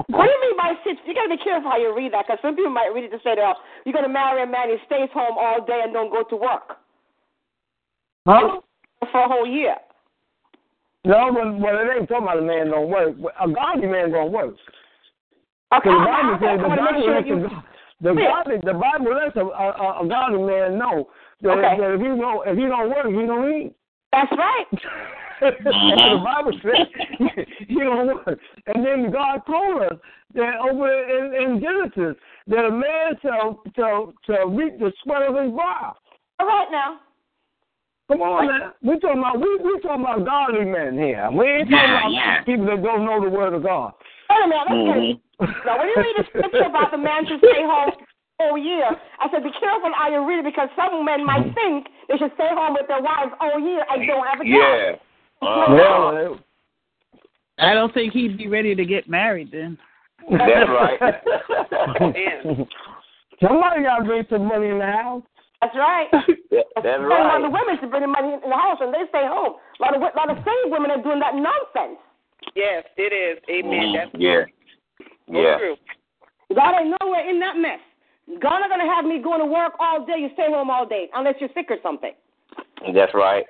do 0.00 0.04
you 0.08 0.40
mean 0.40 0.56
by 0.56 0.76
sit? 0.82 0.98
You 1.06 1.14
gotta 1.14 1.28
be 1.28 1.36
careful 1.36 1.70
how 1.70 1.76
you 1.76 1.94
read 1.94 2.12
that, 2.12 2.26
because 2.26 2.40
some 2.42 2.56
people 2.56 2.72
might 2.72 2.92
read 2.92 3.04
it 3.04 3.10
to 3.10 3.20
say 3.20 3.36
that 3.36 3.56
oh, 3.56 3.62
you're 3.84 3.92
gonna 3.92 4.08
marry 4.08 4.42
a 4.42 4.46
man 4.46 4.68
who 4.68 4.78
stays 4.86 5.10
home 5.12 5.38
all 5.38 5.60
day 5.64 5.82
and 5.84 5.92
don't 5.92 6.10
go 6.10 6.24
to 6.24 6.36
work 6.36 6.78
Huh? 8.26 8.60
for 9.12 9.20
a 9.20 9.28
whole 9.28 9.46
year. 9.46 9.76
No, 11.06 11.30
but, 11.32 11.60
but 11.62 11.74
it 11.74 11.98
ain't 11.98 12.08
talking 12.08 12.24
about 12.24 12.38
a 12.38 12.42
man 12.42 12.70
don't 12.70 12.90
work. 12.90 13.14
A 13.40 13.48
godly 13.48 13.86
man 13.86 14.10
gonna 14.10 14.26
work. 14.26 14.56
Okay, 15.72 15.88
the 15.88 16.04
Bible 16.04 16.34
I, 16.34 16.38
says 16.40 16.58
I 16.58 16.62
the 16.62 16.76
Bible 16.76 17.02
sure 17.02 17.14
lets 17.14 17.28
you. 17.28 17.48
the, 18.00 18.14
godly 18.14 18.56
the 18.64 18.74
Bible 18.74 19.14
lets 19.14 19.36
a, 19.36 19.46
a, 19.46 20.02
a 20.02 20.08
godly 20.08 20.42
man 20.42 20.78
know 20.78 21.08
that, 21.42 21.50
Okay. 21.50 21.76
that 21.78 21.94
if 21.94 22.00
he 22.00 22.06
don't 22.06 22.48
if 22.48 22.58
he 22.58 22.66
don't 22.66 22.90
work, 22.90 23.06
he 23.06 23.26
don't 23.26 23.54
eat. 23.54 23.74
That's 24.10 24.32
right. 24.36 24.66
the 25.40 26.20
Bible 26.24 26.58
says 26.62 26.86
he 27.68 27.78
don't 27.78 28.06
work. 28.08 28.38
And 28.66 28.84
then 28.84 29.12
God 29.12 29.42
told 29.46 29.82
us 29.82 29.98
that 30.34 30.56
over 30.58 30.90
in, 30.90 31.34
in 31.34 31.60
Genesis 31.60 32.16
that 32.48 32.64
a 32.64 32.70
man 32.70 33.14
shall 33.22 33.62
shall 33.76 34.12
shall 34.26 34.48
reap 34.48 34.80
the 34.80 34.92
sweat 35.04 35.22
of 35.22 35.36
his 35.36 35.52
brow. 35.52 35.94
All 36.40 36.46
right 36.46 36.68
now. 36.72 36.98
Come 38.08 38.22
on, 38.22 38.46
man. 38.46 38.70
We 38.82 38.98
talking 39.00 39.18
about 39.18 39.40
we 39.40 39.50
we 39.62 39.80
talking 39.82 40.02
about 40.02 40.24
godly 40.24 40.64
men 40.64 40.94
here. 40.94 41.28
We 41.32 41.42
ain't 41.46 41.70
talking 41.70 41.90
yeah, 41.90 41.98
about 41.98 42.12
yeah. 42.12 42.44
people 42.44 42.66
that 42.66 42.82
don't 42.82 43.04
know 43.04 43.18
the 43.18 43.30
word 43.30 43.54
of 43.54 43.62
God. 43.62 43.92
Wait 44.30 44.44
a 44.44 44.48
minute. 44.48 44.68
Mm-hmm. 44.70 45.66
Now, 45.66 45.78
when 45.78 45.88
you 45.88 45.96
read 45.96 46.14
the 46.16 46.24
scripture 46.30 46.64
about 46.70 46.90
the 46.90 46.98
man 46.98 47.26
should 47.26 47.40
stay 47.40 47.66
home 47.66 47.92
all 48.38 48.58
year, 48.58 48.86
I 49.18 49.28
said, 49.30 49.42
be 49.42 49.50
careful 49.58 49.90
how 49.96 50.10
you 50.10 50.26
read 50.26 50.38
it 50.40 50.44
because 50.44 50.68
some 50.76 51.04
men 51.04 51.24
might 51.26 51.52
think 51.54 51.88
they 52.08 52.16
should 52.16 52.32
stay 52.34 52.48
home 52.50 52.74
with 52.74 52.86
their 52.88 53.02
wives 53.02 53.32
all 53.40 53.58
year 53.58 53.84
and 53.90 54.06
don't 54.06 54.26
have 54.26 54.40
a 54.40 54.44
job. 54.44 54.54
Yeah. 54.54 54.96
Uh, 55.42 56.36
I 57.58 57.74
don't 57.74 57.92
think 57.92 58.12
he'd 58.12 58.38
be 58.38 58.48
ready 58.48 58.74
to 58.74 58.84
get 58.84 59.08
married 59.08 59.50
then. 59.52 59.78
That's 60.30 60.68
right. 60.68 60.98
Somebody 63.40 63.82
got 63.82 63.98
to 63.98 64.04
bring 64.04 64.24
some 64.30 64.46
money 64.46 64.68
in 64.68 64.78
the 64.78 64.86
house. 64.86 65.22
That's 65.60 65.74
right. 65.74 66.08
That's 66.50 66.84
right. 66.84 67.00
A 67.00 67.40
lot 67.40 67.44
of 67.44 67.52
women 67.52 67.80
to 67.80 67.86
bring 67.88 68.02
the 68.02 68.12
money 68.12 68.34
in 68.34 68.50
the 68.50 68.56
house 68.56 68.78
and 68.80 68.92
they 68.92 69.08
stay 69.08 69.24
home. 69.24 69.56
A 69.56 69.82
lot 69.82 69.96
of 69.96 70.02
a 70.02 70.12
lot 70.16 70.30
of 70.30 70.36
saved 70.44 70.70
women 70.70 70.90
are 70.90 71.02
doing 71.02 71.20
that 71.20 71.34
nonsense. 71.34 71.98
Yes, 72.54 72.84
it 72.96 73.12
is. 73.12 73.42
Amen. 73.48 73.72
Mm, 73.72 73.94
That's 73.96 74.10
yeah. 74.18 74.44
Yeah. 75.28 75.58
true. 75.58 75.76
God 76.54 76.80
ain't 76.80 76.94
nowhere 77.00 77.28
in 77.28 77.40
that 77.40 77.56
mess. 77.56 77.80
God 78.40 78.60
not 78.60 78.70
gonna 78.70 78.92
have 78.92 79.04
me 79.04 79.22
going 79.22 79.40
to 79.40 79.46
work 79.46 79.72
all 79.80 80.04
day. 80.04 80.18
You 80.18 80.28
stay 80.34 80.48
home 80.48 80.70
all 80.70 80.86
day 80.86 81.08
unless 81.14 81.34
you're 81.40 81.50
sick 81.54 81.66
or 81.70 81.78
something. 81.82 82.12
That's 82.94 83.14
right. 83.14 83.46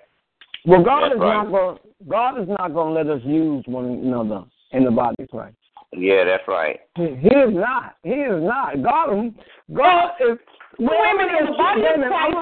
Well, 0.64 0.82
God 0.82 1.02
That's 1.02 1.14
is 1.14 1.20
right. 1.20 1.42
not 1.42 1.50
going. 1.50 1.78
God 2.08 2.40
is 2.40 2.48
not 2.48 2.74
going 2.74 2.94
to 2.94 3.00
let 3.00 3.06
us 3.06 3.22
use 3.24 3.64
one 3.66 3.86
another 3.86 4.44
in 4.72 4.84
the 4.84 4.90
body 4.90 5.16
of 5.22 5.28
Christ. 5.30 5.56
Yeah, 5.92 6.24
that's 6.24 6.42
right. 6.46 6.80
He, 6.96 7.04
he 7.04 7.28
is 7.28 7.54
not. 7.54 7.96
He 8.02 8.10
is 8.10 8.42
not. 8.42 8.82
God, 8.82 9.34
God 9.74 10.10
is. 10.20 10.38
Women 10.78 11.28
in 11.38 11.46
the 11.46 11.56
body 11.56 11.82
of 11.82 12.08
Christ 12.08 12.36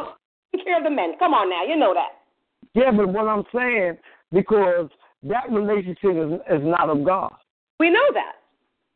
take 0.55 0.64
care 0.64 0.78
of 0.78 0.85
the 0.85 0.91
men. 0.91 1.14
Come 1.18 1.35
on 1.35 1.51
now, 1.51 1.64
you 1.64 1.76
know 1.76 1.95
that. 1.95 2.20
Yeah, 2.74 2.91
but 2.91 3.09
what 3.09 3.28
I'm 3.28 3.45
saying 3.55 3.99
because 4.32 4.89
that 5.22 5.51
relationship 5.51 6.11
is 6.11 6.32
is 6.51 6.62
not 6.64 6.91
of 6.91 7.05
God. 7.05 7.32
We 7.78 7.91
know 7.91 8.09
that. 8.14 8.32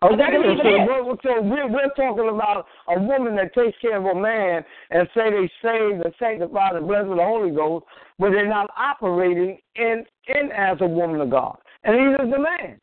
Okay, 0.00 0.14
so, 0.14 0.62
we're, 0.62 1.16
so 1.24 1.42
we're, 1.42 1.68
we're 1.68 1.90
talking 1.96 2.28
about 2.28 2.66
a 2.88 3.00
woman 3.00 3.34
that 3.34 3.52
takes 3.52 3.76
care 3.80 3.96
of 3.96 4.04
a 4.04 4.14
man 4.14 4.64
and 4.90 5.08
say 5.12 5.28
they 5.28 5.50
saved 5.60 6.04
and 6.04 6.14
sanctified 6.20 6.76
and 6.76 6.86
blessed 6.86 7.08
with 7.08 7.18
the 7.18 7.24
Holy 7.24 7.50
Ghost, 7.50 7.84
but 8.16 8.30
they're 8.30 8.48
not 8.48 8.70
operating 8.78 9.58
in 9.74 10.04
in 10.28 10.52
as 10.52 10.76
a 10.82 10.86
woman 10.86 11.20
of 11.20 11.30
God, 11.30 11.58
and 11.82 11.96
he's 11.96 12.30
the 12.30 12.38
man. 12.38 12.78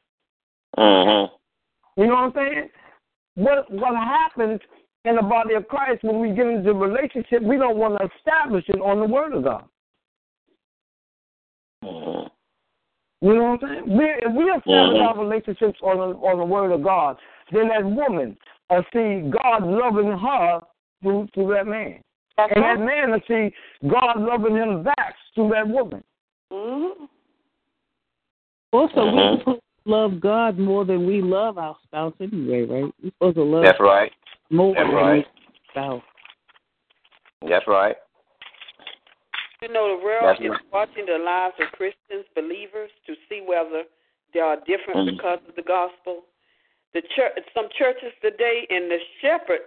Mm-hmm. 0.77 2.01
You 2.01 2.07
know 2.07 2.15
what 2.15 2.19
I'm 2.19 2.33
saying? 2.35 2.69
What 3.35 3.71
what 3.71 3.95
happens 3.95 4.59
in 5.05 5.15
the 5.15 5.21
body 5.21 5.53
of 5.53 5.67
Christ 5.67 6.03
when 6.03 6.19
we 6.19 6.29
get 6.29 6.47
into 6.47 6.71
a 6.71 6.73
relationship? 6.73 7.41
We 7.43 7.57
don't 7.57 7.77
want 7.77 7.97
to 7.99 8.09
establish 8.17 8.65
it 8.67 8.81
on 8.81 8.99
the 8.99 9.05
Word 9.05 9.33
of 9.33 9.43
God. 9.43 9.65
Mm-hmm. 11.83 12.27
You 13.25 13.33
know 13.33 13.43
what 13.51 13.63
I'm 13.63 13.69
saying? 13.69 13.97
We, 13.97 14.05
if 14.05 14.35
we 14.35 14.43
establish 14.43 14.65
mm-hmm. 14.67 15.19
our 15.19 15.23
relationships 15.23 15.79
on 15.81 15.97
the, 15.97 16.17
on 16.17 16.37
the 16.37 16.45
Word 16.45 16.71
of 16.71 16.83
God, 16.83 17.17
then 17.51 17.69
that 17.69 17.83
woman 17.83 18.37
will 18.69 18.83
see 18.93 19.31
God 19.31 19.63
loving 19.63 20.11
her 20.11 20.59
through, 21.01 21.27
through 21.33 21.53
that 21.53 21.67
man. 21.67 22.01
That's 22.37 22.51
and 22.55 22.63
right. 22.63 22.77
that 22.77 22.85
man 22.85 23.11
will 23.11 23.21
see 23.27 23.55
God 23.87 24.19
loving 24.19 24.55
him 24.55 24.83
back 24.83 25.15
through 25.33 25.49
that 25.49 25.67
woman. 25.67 26.03
Mm-hmm. 26.51 27.05
Also, 28.73 28.95
Mhm. 28.95 29.15
we're 29.15 29.39
supposed 29.39 29.61
to 29.61 29.89
love 29.89 30.19
God 30.19 30.59
more 30.59 30.83
than 30.83 31.07
we 31.07 31.21
love 31.21 31.57
our 31.57 31.77
spouse 31.83 32.13
anyway, 32.19 32.63
right? 32.63 32.93
We're 33.01 33.09
supposed 33.11 33.35
to 33.37 33.43
love 33.43 33.63
That's 33.63 33.79
right. 33.79 34.11
More 34.49 34.73
That's 34.73 34.87
than 34.87 34.95
right. 34.95 35.25
we. 35.75 37.49
That's 37.49 37.67
right. 37.67 37.95
You 39.61 39.69
know, 39.73 39.97
the 39.97 40.03
world 40.03 40.25
That's 40.25 40.41
is 40.41 40.49
right. 40.49 40.59
watching 40.73 41.05
the 41.05 41.17
lives 41.17 41.55
of 41.59 41.71
Christians, 41.71 42.25
believers, 42.35 42.89
to 43.07 43.13
see 43.29 43.41
whether 43.45 43.83
they 44.33 44.39
are 44.39 44.57
different 44.67 45.07
Mhm. 45.07 45.17
because 45.17 45.39
of 45.47 45.55
the 45.55 45.61
gospel. 45.61 46.25
The 46.93 47.01
church, 47.15 47.33
some 47.53 47.67
churches 47.69 48.13
today, 48.21 48.65
and 48.69 48.89
the 48.91 48.99
shepherd, 49.21 49.61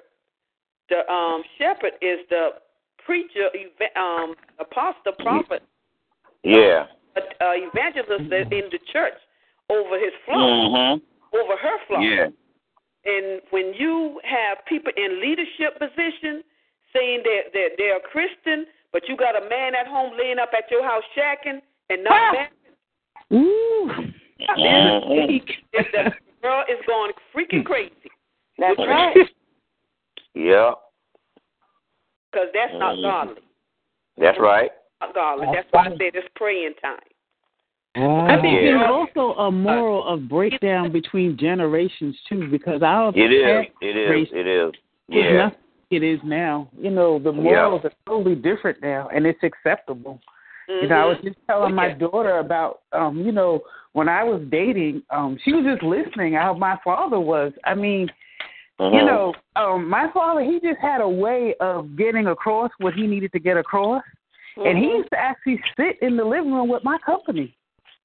the 0.88 1.10
um 1.12 1.42
shepherd 1.58 1.94
is 2.00 2.26
the 2.28 2.60
preacher, 3.04 3.50
eva- 3.54 3.98
um 4.00 4.34
apostle, 4.58 5.12
prophet, 5.18 5.62
Yeah. 6.42 6.86
uh, 7.16 7.52
evangelist 7.56 8.28
that 8.30 8.52
in 8.52 8.68
the 8.70 8.78
church 8.92 9.18
over 9.70 9.98
his 9.98 10.14
flock, 10.24 10.38
Mm-hmm. 10.38 11.36
over 11.36 11.56
her 11.56 11.78
flock. 11.86 12.02
Yeah. 12.02 12.28
And 13.08 13.40
when 13.50 13.72
you 13.72 14.20
have 14.24 14.58
people 14.66 14.92
in 14.96 15.20
leadership 15.20 15.78
position 15.80 16.44
saying 16.92 17.22
that 17.24 17.52
that 17.54 17.68
they're 17.78 17.96
a 17.96 18.00
Christian, 18.00 18.66
but 18.92 19.08
you 19.08 19.16
got 19.16 19.34
a 19.34 19.48
man 19.48 19.74
at 19.74 19.86
home 19.86 20.12
laying 20.18 20.38
up 20.38 20.50
at 20.52 20.70
your 20.70 20.84
house 20.84 21.04
shacking 21.16 21.60
and 21.88 22.04
not 22.04 22.12
ah! 22.12 22.32
married, 22.32 22.58
Ooh. 23.32 23.90
The 25.72 26.12
girl 26.42 26.64
is 26.68 26.78
going 26.86 27.12
freaking 27.34 27.62
hmm. 27.62 27.66
crazy. 27.66 27.92
That's 28.58 28.78
right. 28.78 29.16
Yeah. 30.34 30.72
Because 32.30 32.48
that's 32.54 32.72
not 32.74 32.94
godly. 33.02 33.42
That's 34.18 34.38
right. 34.38 34.70
Not 35.00 35.14
godly. 35.14 35.46
That's 35.52 35.66
why 35.70 35.86
I 35.86 35.90
said 35.90 36.14
it's 36.14 36.28
praying 36.36 36.74
time. 36.82 36.98
I 37.98 38.40
think 38.40 38.54
Yeah. 38.54 38.78
there's 38.78 38.90
also 38.90 39.34
a 39.40 39.50
moral 39.50 40.04
of 40.06 40.28
breakdown 40.28 40.92
between 40.92 41.36
generations 41.36 42.20
too, 42.28 42.48
because 42.48 42.82
our 42.82 43.12
It 43.14 43.32
is. 43.32 43.66
It 43.80 43.96
is. 43.96 44.28
It 44.32 44.46
is. 44.46 44.72
Yeah. 45.08 45.50
it 45.90 46.02
is 46.02 46.22
now. 46.22 46.68
You 46.78 46.90
know, 46.90 47.18
the 47.18 47.32
morals 47.32 47.84
are 47.84 47.92
totally 48.06 48.34
different 48.34 48.82
now, 48.82 49.08
and 49.12 49.26
it's 49.26 49.42
acceptable. 49.42 50.20
Mm-hmm. 50.68 50.82
You 50.82 50.88
know, 50.90 50.96
I 50.96 51.04
was 51.06 51.16
just 51.24 51.38
telling 51.46 51.74
my 51.74 51.92
daughter 51.92 52.38
about, 52.38 52.80
um, 52.92 53.18
you 53.24 53.32
know, 53.32 53.62
when 53.94 54.06
I 54.08 54.22
was 54.22 54.42
dating, 54.50 55.02
um, 55.10 55.38
she 55.42 55.52
was 55.52 55.64
just 55.64 55.82
listening 55.82 56.34
how 56.34 56.52
my 56.52 56.76
father 56.84 57.18
was. 57.18 57.52
I 57.64 57.74
mean, 57.74 58.08
you 58.78 59.04
know, 59.04 59.34
um, 59.56 59.88
my 59.88 60.08
father, 60.12 60.42
he 60.42 60.60
just 60.60 60.78
had 60.80 61.00
a 61.00 61.08
way 61.08 61.54
of 61.58 61.96
getting 61.96 62.28
across 62.28 62.70
what 62.78 62.94
he 62.94 63.06
needed 63.06 63.32
to 63.32 63.40
get 63.40 63.56
across. 63.56 64.02
And 64.56 64.76
he 64.76 64.86
Mhm. 64.86 64.96
used 64.98 65.10
to 65.10 65.18
actually 65.18 65.60
sit 65.76 65.98
in 66.00 66.16
the 66.16 66.24
living 66.24 66.52
room 66.52 66.68
with 66.68 66.84
my 66.84 66.98
company. 66.98 67.56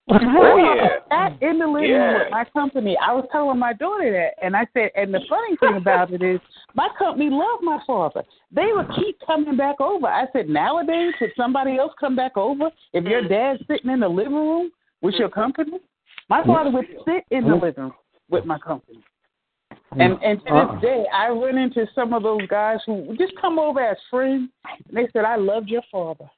Oh 0.10 0.58
yeah. 0.58 0.98
Sat 1.10 1.42
in 1.42 1.60
the 1.60 1.68
living 1.68 1.92
room 1.92 2.02
Yeah. 2.02 2.24
with 2.24 2.32
my 2.32 2.46
company. 2.46 2.98
I 2.98 3.14
was 3.14 3.26
telling 3.32 3.58
my 3.58 3.74
daughter 3.74 4.12
that, 4.12 4.44
and 4.46 4.56
I 4.56 4.68
said, 4.74 4.92
and 4.96 5.14
the 5.14 5.22
funny 5.30 5.56
thing 5.58 5.78
about 5.78 6.12
it 6.12 6.22
is, 6.22 6.40
my 6.74 6.90
company 6.98 7.30
loved 7.30 7.64
my 7.64 7.80
father. 7.88 8.24
They 8.52 8.72
would 8.74 8.90
keep 8.96 9.18
coming 9.26 9.56
back 9.56 9.80
over. 9.80 10.08
I 10.08 10.26
said, 10.34 10.50
nowadays, 10.50 11.14
would 11.22 11.32
somebody 11.38 11.78
else 11.78 11.94
come 12.00 12.16
back 12.16 12.36
over 12.36 12.70
if 12.92 13.06
your 13.06 13.22
mm-hmm. 13.22 13.34
dad's 13.34 13.64
sitting 13.68 13.92
in 13.92 14.02
the 14.02 14.10
living 14.10 14.34
room 14.34 14.72
with 15.02 15.16
your 15.16 15.30
mm-hmm. 15.30 15.42
company? 15.42 15.80
My 16.30 16.44
father 16.44 16.72
would 16.72 16.88
sit 17.06 17.24
in 17.32 17.46
the 17.46 17.52
mm-hmm. 17.52 17.64
living 17.64 17.84
room 17.84 17.94
with 18.30 18.46
my 18.46 18.58
company. 18.58 19.04
Mm. 19.94 20.02
And 20.02 20.24
and 20.24 20.46
to 20.46 20.54
Uh-uh. 20.54 20.74
this 20.74 20.82
day, 20.82 21.06
I 21.14 21.30
run 21.30 21.58
into 21.58 21.86
some 21.94 22.14
of 22.14 22.24
those 22.24 22.46
guys 22.48 22.80
who 22.86 23.16
just 23.18 23.34
come 23.40 23.60
over 23.60 23.80
as 23.80 23.98
friends. 24.10 24.50
And 24.88 24.98
they 24.98 25.08
said, 25.14 25.26
"I 25.26 25.36
loved 25.36 25.70
your 25.70 25.84
father," 25.92 26.30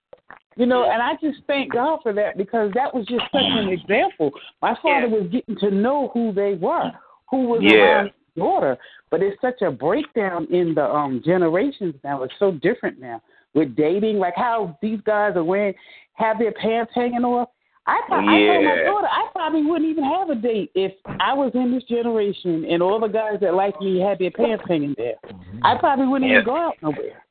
you 0.56 0.65
know. 0.65 0.89
And 0.89 1.02
I 1.02 1.14
just 1.22 1.39
thank 1.47 1.73
God 1.73 1.99
for 2.03 2.14
that 2.14 2.38
because 2.38 2.72
that 2.73 2.93
was 2.93 3.06
just 3.06 3.23
such 3.31 3.43
an 3.43 3.68
example. 3.77 4.31
My 4.61 4.76
father 4.81 5.10
was 5.10 5.27
getting 5.31 5.57
to 5.57 5.72
know 5.72 6.10
who 6.14 6.31
they 6.34 6.53
were, 6.56 6.91
who 7.30 7.47
was 7.47 7.61
Yeah. 7.64 7.73
around 7.73 8.06
his 8.06 8.14
daughter. 8.38 8.77
But 9.11 9.22
it's 9.22 9.39
such 9.41 9.61
a 9.61 9.72
breakdown 9.72 10.47
in 10.52 10.73
the 10.73 10.85
um 10.85 11.22
generations 11.26 11.95
now. 12.03 12.23
It's 12.23 12.34
so 12.39 12.52
different 12.52 12.99
now 12.99 13.22
with 13.53 13.76
dating, 13.76 14.19
like 14.19 14.35
how 14.35 14.77
these 14.81 14.99
guys 15.06 15.35
are 15.35 15.43
wearing 15.43 15.73
have 16.14 16.39
their 16.39 16.53
pants 16.53 16.91
hanging 16.95 17.23
off. 17.26 17.49
I 17.88 18.02
thought 18.10 18.23
I 18.27 18.47
told 18.47 18.64
my 18.65 18.76
daughter 18.84 19.07
I 19.11 19.27
probably 19.31 19.61
wouldn't 19.64 19.89
even 19.89 20.03
have 20.06 20.30
a 20.31 20.35
date 20.35 20.72
if 20.73 20.91
I 21.19 21.34
was 21.34 21.52
in 21.53 21.72
this 21.72 21.84
generation 21.84 22.65
and 22.65 22.81
all 22.81 22.99
the 22.99 23.07
guys 23.07 23.38
that 23.41 23.53
like 23.53 23.80
me 23.80 23.99
had 23.99 24.18
their 24.18 24.31
pants 24.31 24.64
hanging 24.68 24.95
there. 24.97 25.15
I 25.64 25.77
probably 25.77 26.07
wouldn't 26.07 26.30
Yeah. 26.31 26.38
even 26.38 26.45
go 26.45 26.56
out 26.56 26.77
nowhere. 26.81 27.24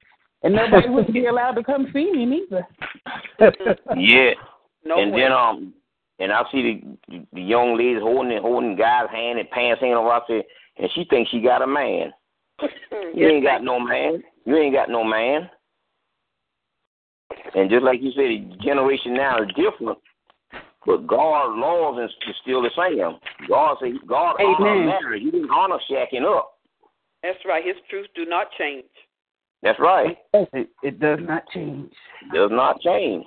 And 0.44 0.54
nobody 0.54 0.90
would 0.90 1.12
be 1.12 1.26
allowed 1.26 1.52
to 1.52 1.64
come 1.64 1.86
see 1.92 2.12
me 2.12 2.26
neither. 2.26 2.66
Yeah. 3.96 4.30
No 4.86 5.00
and 5.00 5.12
way. 5.12 5.22
then 5.22 5.32
um, 5.32 5.72
and 6.18 6.30
I 6.30 6.42
see 6.52 6.84
the 7.08 7.24
the 7.32 7.40
young 7.40 7.74
ladies 7.78 8.02
holding 8.02 8.38
holding 8.42 8.76
guy's 8.76 9.08
hand 9.08 9.38
and 9.38 9.50
pants 9.50 9.80
hanging 9.80 9.96
over. 9.96 10.10
I 10.10 10.20
said, 10.26 10.42
and 10.76 10.90
she 10.94 11.06
thinks 11.08 11.30
she 11.30 11.40
got 11.40 11.62
a 11.62 11.66
man. 11.66 12.12
You 13.14 13.28
ain't 13.28 13.44
got 13.44 13.64
no 13.64 13.80
man. 13.80 14.22
You 14.44 14.56
ain't 14.56 14.74
got 14.74 14.90
no 14.90 15.04
man. 15.04 15.48
And 17.54 17.70
just 17.70 17.82
like 17.82 18.02
you 18.02 18.10
said, 18.10 18.28
the 18.28 18.56
generation 18.62 19.14
now 19.14 19.42
is 19.42 19.48
different. 19.56 19.98
But 20.84 21.06
God's 21.06 21.58
laws 21.58 22.04
is 22.04 22.10
is 22.28 22.36
still 22.42 22.60
the 22.60 22.70
same. 22.76 23.18
God 23.48 23.76
say 23.80 23.92
God 24.06 24.36
honor 24.38 24.68
Amen. 24.68 24.86
marriage. 24.86 25.22
He 25.22 25.30
didn't 25.30 25.50
honor 25.50 25.78
shacking 25.90 26.24
up. 26.24 26.58
That's 27.22 27.38
right. 27.46 27.64
His 27.64 27.76
truth 27.88 28.08
do 28.14 28.26
not 28.26 28.48
change. 28.58 28.84
That's 29.64 29.80
right. 29.80 30.16
It, 30.34 30.68
it 30.82 31.00
does 31.00 31.18
not 31.22 31.42
change. 31.52 31.90
Does 32.32 32.50
not 32.52 32.80
change. 32.82 33.24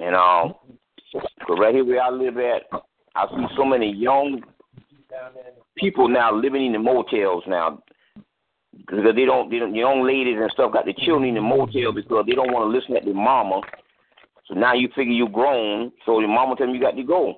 And 0.00 0.14
um, 0.14 0.54
'cause 1.12 1.58
right 1.60 1.74
here 1.74 1.84
where 1.84 2.02
I 2.02 2.10
live 2.10 2.38
at, 2.38 2.62
I 3.14 3.26
see 3.28 3.46
so 3.56 3.64
many 3.64 3.92
young 3.92 4.42
people 5.76 6.08
now 6.08 6.34
living 6.34 6.66
in 6.66 6.72
the 6.72 6.78
motels 6.78 7.44
now. 7.46 7.82
because 8.76 9.04
they 9.14 9.24
don't, 9.24 9.50
they 9.50 9.58
don't, 9.58 9.72
the 9.72 9.78
young 9.78 10.02
ladies 10.06 10.36
and 10.40 10.50
stuff 10.52 10.72
got 10.72 10.84
the 10.86 10.92
children 10.94 11.28
in 11.28 11.34
the 11.36 11.40
motel 11.40 11.92
because 11.92 12.24
they 12.26 12.34
don't 12.34 12.52
want 12.52 12.64
to 12.70 12.76
listen 12.76 12.94
to 12.94 13.00
their 13.04 13.14
mama. 13.14 13.60
So 14.46 14.54
now 14.54 14.74
you 14.74 14.88
figure 14.94 15.12
you're 15.12 15.28
grown, 15.28 15.92
so 16.04 16.20
your 16.20 16.28
mama 16.28 16.56
tell 16.56 16.68
you 16.68 16.74
you 16.74 16.80
got 16.80 16.96
to 16.96 17.02
go. 17.02 17.34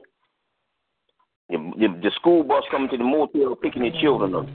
The, 1.49 1.57
the, 1.79 1.89
the 2.03 2.11
school 2.17 2.43
bus 2.45 2.65
coming 2.71 2.89
to 2.91 2.97
the 2.99 3.05
motel 3.05 3.55
picking 3.57 3.83
the 3.83 3.93
children 4.01 4.35
up. 4.35 4.47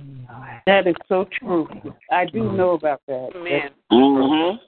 That 0.66 0.88
is 0.88 0.96
so 1.08 1.26
true. 1.40 1.68
I 2.12 2.26
do 2.26 2.52
know 2.54 2.72
about 2.72 3.02
that. 3.08 3.30
Man. 3.36 3.70
Mhm. 3.92 4.60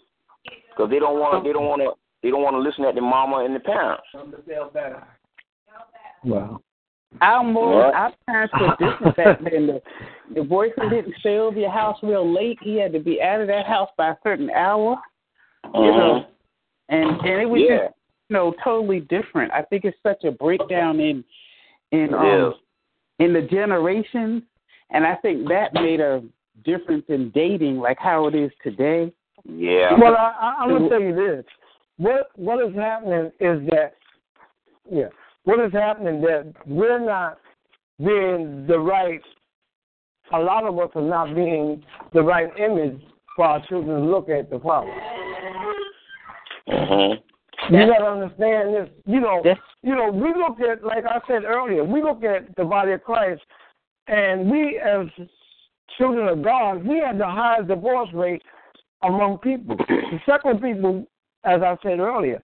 Because 0.70 0.90
they 0.90 1.00
don't 1.00 1.20
want, 1.20 1.44
they 1.46 1.54
don't 1.54 1.68
want 1.68 1.82
to, 1.82 1.92
they 2.22 2.30
don't 2.30 2.44
want 2.44 2.56
to 2.56 2.60
listen 2.60 2.84
to 2.86 2.92
their 2.92 3.02
mama 3.02 3.46
and 3.46 3.56
the 3.56 3.60
parents. 3.62 4.04
Wow. 6.24 6.62
Our 7.22 7.44
more 7.44 7.86
What? 7.86 7.94
our 7.94 8.14
parents 8.28 8.54
were 8.60 8.76
different 8.78 9.16
back 9.16 9.40
then. 9.52 9.68
The, 9.68 9.82
the 10.34 10.44
boyfriend 10.44 10.92
didn't 10.92 11.16
stay 11.22 11.38
over 11.38 11.58
your 11.58 11.72
house 11.72 11.98
real 12.04 12.30
late. 12.30 12.58
He 12.62 12.76
had 12.78 12.92
to 12.94 13.00
be 13.00 13.22
out 13.22 13.40
of 13.42 13.48
that 13.48 13.66
house 13.66 13.90
by 13.98 14.10
a 14.10 14.16
certain 14.24 14.50
hour. 14.50 14.98
You 15.74 15.82
know, 15.92 16.26
and 16.90 17.10
and 17.22 17.42
it 17.42 17.50
was 17.50 17.62
Mm-hmm. 17.62 17.72
Yeah. 17.72 17.78
just 17.88 17.96
you 18.30 18.34
know 18.36 18.54
totally 18.64 19.00
different. 19.02 19.52
I 19.54 19.62
think 19.64 19.86
it's 19.86 19.98
such 20.04 20.24
a 20.26 20.32
breakdown 20.32 21.00
in 21.00 21.24
in 21.92 22.10
It 22.10 22.14
um 22.14 22.50
is. 22.52 22.54
in 23.20 23.34
the 23.34 23.42
generations, 23.44 24.44
and 24.92 25.06
I 25.06 25.16
think 25.16 25.48
that 25.50 25.74
made 25.74 26.00
a 26.00 26.24
difference 26.64 27.06
in 27.10 27.32
dating, 27.32 27.80
like 27.80 27.98
how 28.00 28.28
it 28.28 28.36
is 28.36 28.52
today. 28.64 29.12
Yeah. 29.44 29.98
Well, 30.00 30.16
I, 30.16 30.34
I, 30.40 30.64
I'm 30.64 30.70
gonna 30.70 30.90
tell 30.90 31.02
you 31.02 31.16
this. 31.16 31.46
What 31.98 32.28
what 32.36 32.66
is 32.66 32.76
happening 32.76 33.32
is 33.40 33.68
that, 33.70 33.94
yeah, 34.90 35.08
what 35.44 35.60
is 35.60 35.72
happening 35.74 36.22
that 36.22 36.54
we're 36.66 37.04
not 37.04 37.40
being 38.00 38.66
the 38.68 38.80
right. 38.80 39.22
A 40.34 40.40
lot 40.40 40.66
of 40.66 40.78
us 40.80 40.90
are 40.96 41.02
not 41.02 41.36
being 41.36 41.84
the 42.14 42.22
right 42.22 42.50
image 42.58 43.00
for 43.36 43.46
our 43.46 43.66
children 43.68 44.02
to 44.02 44.06
look 44.06 44.28
at 44.30 44.50
the 44.50 44.60
father. 44.60 44.92
Mhm. 46.68 47.22
You 47.70 47.88
gotta 47.88 48.06
understand 48.06 48.74
this. 48.74 48.90
You 49.06 49.20
know, 49.20 49.42
you 49.84 49.96
know, 49.96 50.10
we 50.12 50.34
look 50.34 50.60
at 50.60 50.84
like 50.84 51.06
I 51.06 51.20
said 51.28 51.44
earlier, 51.44 51.84
we 51.84 52.02
look 52.02 52.24
at 52.24 52.56
the 52.56 52.66
body 52.66 52.94
of 52.94 53.04
Christ, 53.04 53.42
and 54.08 54.50
we 54.50 54.80
as 54.80 55.08
children 55.98 56.28
of 56.28 56.44
God, 56.44 56.86
we 56.86 57.00
have 57.00 57.18
the 57.18 57.26
highest 57.26 57.68
divorce 57.68 58.10
rate 58.14 58.42
among 59.04 59.38
people. 59.40 59.78
The 59.88 60.20
second 60.26 60.62
people, 60.62 61.06
as 61.44 61.62
I 61.62 61.76
said 61.84 62.00
earlier, 62.00 62.42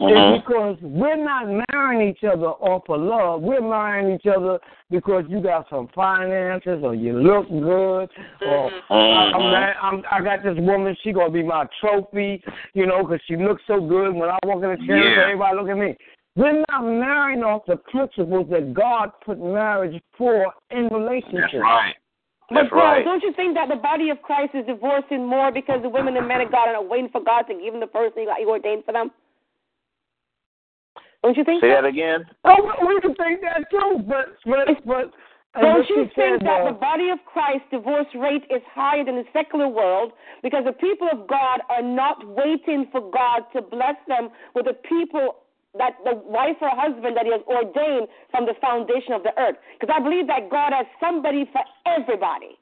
Mhm. 0.00 0.34
is 0.36 0.42
because 0.42 0.76
we're 0.82 1.16
not 1.16 1.46
marrying 1.72 2.08
each 2.10 2.24
other 2.24 2.48
off 2.48 2.88
of 2.88 3.00
love. 3.00 3.42
We're 3.42 3.60
marrying 3.60 4.14
each 4.16 4.26
other 4.26 4.58
because 4.90 5.24
you 5.28 5.40
got 5.40 5.68
some 5.70 5.88
finances, 5.94 6.82
or 6.82 6.94
you 6.94 7.12
look 7.20 7.48
good, 7.48 8.08
or 8.44 8.70
I, 8.90 8.94
I'm. 8.94 9.76
I'm 9.82 10.04
I 10.10 10.20
got 10.22 10.42
this 10.42 10.58
woman. 10.58 10.96
She 11.02 11.12
gonna 11.12 11.30
be 11.30 11.42
my 11.44 11.66
trophy, 11.80 12.42
you 12.74 12.86
know, 12.86 13.02
because 13.04 13.20
she 13.26 13.36
looks 13.36 13.62
so 13.66 13.80
good. 13.80 14.12
When 14.14 14.28
I 14.28 14.38
walk 14.44 14.64
in 14.64 14.70
the 14.70 14.76
church, 14.78 15.04
Yeah. 15.16 15.22
everybody 15.22 15.56
look 15.56 15.68
at 15.68 15.78
me. 15.78 15.96
We're 16.34 16.64
not 16.70 16.82
marrying 16.82 17.42
off 17.42 17.62
the 17.66 17.76
principles 17.76 18.46
that 18.50 18.72
God 18.72 19.10
put 19.24 19.38
marriage 19.38 20.00
for 20.16 20.46
in 20.70 20.88
relationships. 20.88 21.52
That's 21.52 21.54
right. 21.54 21.94
But 22.48 22.54
That's 22.54 22.70
Paul, 22.70 22.80
right. 22.80 23.04
don't 23.04 23.22
you 23.22 23.32
think 23.34 23.54
that 23.54 23.68
the 23.68 23.76
body 23.76 24.10
of 24.10 24.20
Christ 24.22 24.54
is 24.54 24.66
divorcing 24.66 25.26
more 25.26 25.52
because 25.52 25.80
the 25.82 25.88
women 25.88 26.16
and 26.16 26.26
men 26.28 26.40
of 26.40 26.50
God 26.50 26.68
are 26.68 26.72
not 26.72 26.88
waiting 26.88 27.08
for 27.10 27.22
God 27.22 27.42
to 27.48 27.54
give 27.54 27.72
them 27.72 27.80
the 27.80 27.86
person 27.86 28.24
He 28.24 28.44
ordained 28.46 28.84
for 28.84 28.92
them? 28.92 29.10
Don't 31.22 31.36
you 31.36 31.44
think 31.44 31.62
Say 31.62 31.68
so? 31.70 31.82
that 31.82 31.84
again. 31.84 32.24
Oh, 32.44 32.56
we 32.86 33.00
can 33.00 33.14
think 33.14 33.40
that 33.42 33.70
too, 33.70 34.02
but 34.08 34.36
but 34.44 34.66
but. 34.84 35.04
as 35.54 35.62
Don't 35.62 35.88
you 35.88 36.10
think 36.16 36.40
said, 36.40 36.46
that 36.46 36.62
uh, 36.62 36.72
the 36.72 36.78
body 36.78 37.10
of 37.10 37.18
Christ 37.24 37.62
divorce 37.70 38.08
rate 38.18 38.42
is 38.50 38.60
higher 38.74 39.04
than 39.04 39.16
the 39.16 39.24
secular 39.32 39.68
world 39.68 40.12
because 40.42 40.64
the 40.64 40.72
people 40.72 41.08
of 41.12 41.28
God 41.28 41.60
are 41.70 41.82
not 41.82 42.26
waiting 42.26 42.86
for 42.90 43.00
God 43.12 43.44
to 43.54 43.62
bless 43.62 43.96
them 44.08 44.30
with 44.54 44.64
the 44.66 44.74
people 44.88 45.36
that 45.78 45.96
the 46.04 46.14
wife 46.26 46.56
or 46.60 46.68
husband 46.70 47.16
that 47.16 47.24
He 47.24 47.32
has 47.32 47.40
ordained 47.48 48.08
from 48.30 48.46
the 48.46 48.54
foundation 48.60 49.12
of 49.12 49.22
the 49.22 49.32
earth? 49.38 49.56
Because 49.78 49.94
I 49.94 50.00
believe 50.02 50.26
that 50.26 50.50
God 50.50 50.72
has 50.72 50.86
somebody 51.00 51.48
for 51.52 51.62
everybody. 51.86 52.58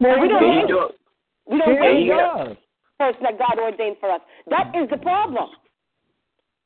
well, 0.00 0.20
we 0.20 0.28
don't 0.28 0.42
he 0.42 0.58
wait- 0.60 0.68
does. 0.68 0.92
We 1.46 1.58
don't 1.58 1.96
he 1.96 2.08
for 2.10 2.16
does. 2.16 2.56
the 2.56 3.04
person 3.04 3.22
that 3.22 3.38
God 3.38 3.58
ordained 3.58 3.96
for 4.00 4.10
us. 4.10 4.20
That 4.50 4.74
is 4.74 4.88
the 4.90 4.98
problem. 4.98 5.50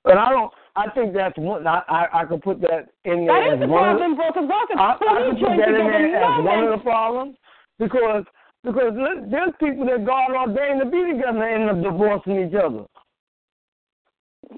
But 0.05 0.19
I 0.19 0.31
don't. 0.31 0.53
I 0.75 0.89
think 0.91 1.13
that's 1.15 1.37
one. 1.39 1.67
I 1.67 1.83
I, 1.89 2.23
I 2.23 2.25
could 2.25 2.43
put 2.43 2.61
that 2.63 2.89
in 3.05 3.27
there 3.27 3.39
That 3.39 3.49
as 3.49 3.55
is 3.55 3.61
the 3.61 3.67
one. 3.69 3.89
of 3.91 3.99
problem, 3.99 4.17
bro. 4.17 4.27
Because 4.33 4.49
God 4.49 4.67
said, 4.69 4.79
I, 4.81 4.97
"Who 4.99 5.07
I 5.07 5.31
could 5.31 5.39
put 5.39 5.57
that 5.59 5.69
in 5.69 5.87
there 5.87 6.25
as 6.25 6.45
one 6.45 6.65
of 6.65 6.71
the 6.79 6.83
problems 6.83 7.37
because 7.79 8.25
because 8.65 8.95
there- 8.97 9.23
there's 9.31 9.53
people 9.61 9.85
that 9.87 10.05
God 10.05 10.33
ordained 10.33 10.81
to 10.81 10.87
be 10.87 11.03
together 11.13 11.43
and 11.45 11.71
end 11.71 11.71
up 11.71 11.93
divorcing 11.93 12.49
each 12.49 12.55
other. 12.55 12.85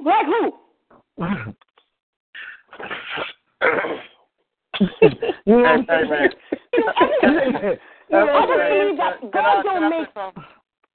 Like 0.05 0.27
who? 0.27 0.53
You 1.21 1.27
know 5.47 5.63
what 5.63 5.67
I'm 5.67 5.87
Hey, 5.89 6.03
hey, 6.03 6.09
man. 6.09 6.31
saying? 7.21 7.79
You 8.11 8.19
know, 8.19 8.33
I 8.35 8.47
just 8.47 8.69
believe 8.69 8.97
that 8.99 9.33
God 9.33 9.63
don't 9.63 9.91
make? 9.91 10.09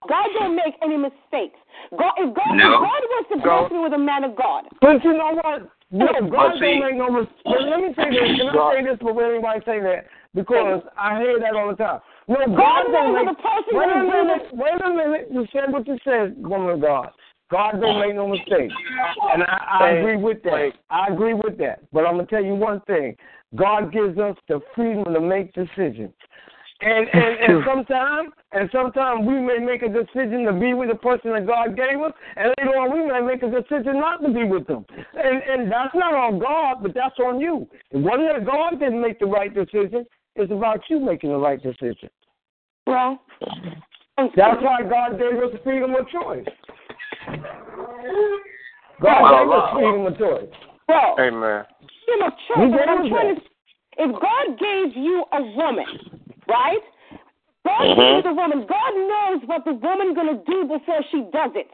God 0.07 0.27
don't 0.39 0.55
make 0.55 0.75
any 0.81 0.97
mistakes. 0.97 1.59
God, 1.97 2.13
if 2.17 2.33
God, 2.33 2.55
No. 2.55 2.73
if 2.75 2.79
God 2.79 3.01
wants 3.11 3.29
to 3.29 3.37
Go. 3.37 3.59
bless 3.59 3.71
me 3.71 3.79
with 3.79 3.93
a 3.93 3.97
man 3.97 4.23
of 4.23 4.35
God, 4.35 4.67
But 4.81 5.03
you 5.03 5.13
know 5.13 5.33
what? 5.33 5.69
No, 5.91 6.07
God 6.29 6.53
see- 6.53 6.59
don't 6.59 6.79
make 6.79 6.95
no 6.95 7.09
mistakes. 7.09 7.41
Let 7.45 7.79
me 7.79 7.93
say 7.95 8.09
this. 8.11 8.37
Can 8.37 8.49
I 8.49 8.73
say 8.75 8.83
this 8.83 8.97
before 8.99 9.23
anybody 9.25 9.59
say 9.65 9.79
that? 9.79 10.05
Because 10.35 10.83
I 10.97 11.19
hear 11.19 11.39
that 11.39 11.55
all 11.55 11.69
the 11.69 11.75
time. 11.75 11.99
No, 12.27 12.35
God, 12.35 12.55
God 12.55 12.91
don't 12.91 13.13
make. 13.15 13.25
what 13.25 13.37
person 13.41 13.77
Wait 13.77 13.89
a 13.89 14.03
minute. 14.03 14.53
Wait 14.53 14.81
a 14.85 14.89
minute. 14.89 15.27
You 15.31 15.47
said 15.51 15.73
what 15.73 15.87
you 15.87 15.97
said, 16.03 16.35
woman 16.37 16.69
of 16.69 16.81
God. 16.81 17.09
God 17.51 17.81
don't 17.81 17.99
make 17.99 18.15
no 18.15 18.27
mistakes, 18.27 18.73
and 19.33 19.43
I, 19.43 19.79
I 19.81 19.89
agree 19.91 20.17
with 20.17 20.43
that. 20.43 20.71
I 20.89 21.07
agree 21.11 21.33
with 21.33 21.57
that. 21.57 21.81
But 21.91 22.05
I'm 22.05 22.15
gonna 22.15 22.27
tell 22.27 22.43
you 22.43 22.55
one 22.55 22.81
thing: 22.81 23.15
God 23.55 23.91
gives 23.91 24.17
us 24.17 24.35
the 24.47 24.59
freedom 24.75 25.13
to 25.13 25.19
make 25.19 25.53
decisions. 25.53 26.13
And 26.81 27.07
and, 27.11 27.39
and 27.39 27.63
sometimes 27.67 28.29
and 28.53 28.69
sometimes 28.71 29.27
we 29.27 29.39
may 29.39 29.57
make 29.57 29.81
a 29.81 29.89
decision 29.89 30.45
to 30.45 30.53
be 30.53 30.73
with 30.73 30.89
the 30.89 30.95
person 30.95 31.33
that 31.33 31.45
God 31.45 31.75
gave 31.75 31.99
us, 31.99 32.13
and 32.37 32.53
later 32.57 32.77
on 32.77 32.93
we 32.93 33.05
may 33.05 33.19
make 33.19 33.43
a 33.43 33.51
decision 33.51 33.99
not 33.99 34.21
to 34.21 34.31
be 34.31 34.45
with 34.45 34.65
them. 34.67 34.85
And 35.13 35.41
and 35.43 35.71
that's 35.71 35.93
not 35.93 36.13
on 36.13 36.39
God, 36.39 36.81
but 36.81 36.93
that's 36.93 37.19
on 37.19 37.39
you. 37.41 37.67
It 37.91 37.97
wasn't 37.97 38.29
that 38.31 38.45
God 38.45 38.79
didn't 38.79 39.01
make 39.01 39.19
the 39.19 39.25
right 39.25 39.53
decision. 39.53 40.05
It's 40.35 40.51
about 40.51 40.81
you 40.89 40.99
making 40.99 41.31
the 41.31 41.37
right 41.37 41.61
decision. 41.61 42.09
bro. 42.85 43.17
That's 44.35 44.61
why 44.61 44.81
God 44.83 45.19
gave 45.19 45.37
us 45.43 45.59
freedom 45.63 45.95
of 45.95 46.07
choice. 46.09 46.45
God 49.01 49.21
Well, 49.21 49.45
gave 49.45 49.51
us 49.51 49.73
freedom 49.73 50.05
of 50.05 50.17
choice. 50.17 50.49
Bro, 50.87 51.15
Amen. 51.19 51.65
freedom 52.05 52.27
of 52.27 52.33
He 52.37 52.47
choice. 52.47 52.71
gave 52.71 52.71
What 52.71 52.89
I'm 52.89 53.09
trying 53.09 53.35
to, 53.35 53.41
if 53.97 54.11
God 54.21 54.59
gave 54.59 54.97
you 54.97 55.25
a 55.31 55.41
woman, 55.41 55.85
right? 56.47 56.83
God 57.65 57.95
gave 57.95 58.15
you 58.17 58.21
the 58.23 58.33
woman. 58.33 58.65
God 58.67 58.93
knows 58.95 59.41
what 59.47 59.65
the 59.65 59.73
woman 59.73 60.13
gonna 60.13 60.41
do 60.45 60.63
before 60.63 61.01
she 61.11 61.21
does 61.31 61.51
it. 61.55 61.67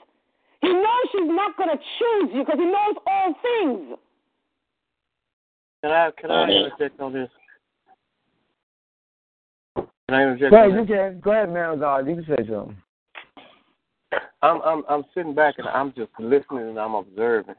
He 0.61 0.69
knows 0.73 1.05
she's 1.11 1.27
not 1.29 1.55
gonna 1.57 1.77
choose 1.77 2.29
you 2.33 2.43
because 2.43 2.59
he 2.59 2.65
knows 2.65 2.95
all 3.05 3.33
things. 3.41 3.97
Can 5.83 5.91
I 5.91 6.11
can 6.17 6.31
I 6.31 6.49
interject 6.49 6.99
on 6.99 7.13
this? 7.13 7.29
Can 9.75 9.85
I 10.09 10.23
interject? 10.23 10.51
Go 10.51 10.57
on 10.57 10.71
ahead, 10.71 10.87
this? 10.87 10.89
you 10.89 10.95
can. 10.95 11.19
Go 11.19 11.31
ahead, 11.31 11.51
man 11.53 11.69
of 11.73 11.79
God. 11.79 12.07
You 12.07 12.15
can 12.15 12.25
say 12.25 12.35
something. 12.49 12.77
I'm 14.41 14.61
I'm 14.61 14.83
I'm 14.89 15.03
sitting 15.13 15.35
back 15.35 15.55
and 15.57 15.67
I'm 15.67 15.93
just 15.93 16.11
listening 16.19 16.69
and 16.69 16.79
I'm 16.79 16.95
observing. 16.95 17.55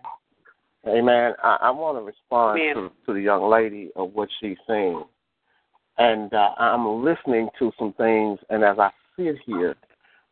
Hey 0.84 1.00
man, 1.00 1.34
I, 1.42 1.58
I 1.62 1.70
want 1.70 1.98
to 1.98 2.02
respond 2.02 2.60
to 2.74 2.90
to 3.06 3.12
the 3.12 3.20
young 3.20 3.50
lady 3.50 3.90
of 3.96 4.12
what 4.12 4.28
she's 4.40 4.58
saying, 4.66 5.02
and 5.98 6.32
uh, 6.32 6.50
I'm 6.58 7.04
listening 7.04 7.48
to 7.58 7.72
some 7.78 7.92
things. 7.94 8.38
And 8.50 8.62
as 8.62 8.78
I 8.78 8.90
sit 9.16 9.36
here, 9.44 9.74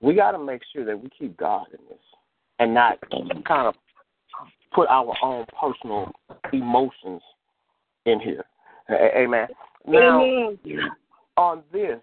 we 0.01 0.15
got 0.15 0.33
to 0.33 0.39
make 0.39 0.63
sure 0.73 0.85
that 0.85 1.01
we 1.01 1.09
keep 1.19 1.37
God 1.37 1.67
in 1.73 1.85
this, 1.89 1.99
and 2.59 2.73
not 2.75 2.99
kind 3.11 3.67
of 3.67 3.75
put 4.75 4.89
our 4.89 5.15
own 5.23 5.47
personal 5.61 6.13
emotions 6.53 7.23
in 8.07 8.21
here. 8.21 8.45
Amen. 8.91 9.49
Now, 9.87 10.23
on 11.37 11.63
this, 11.73 12.01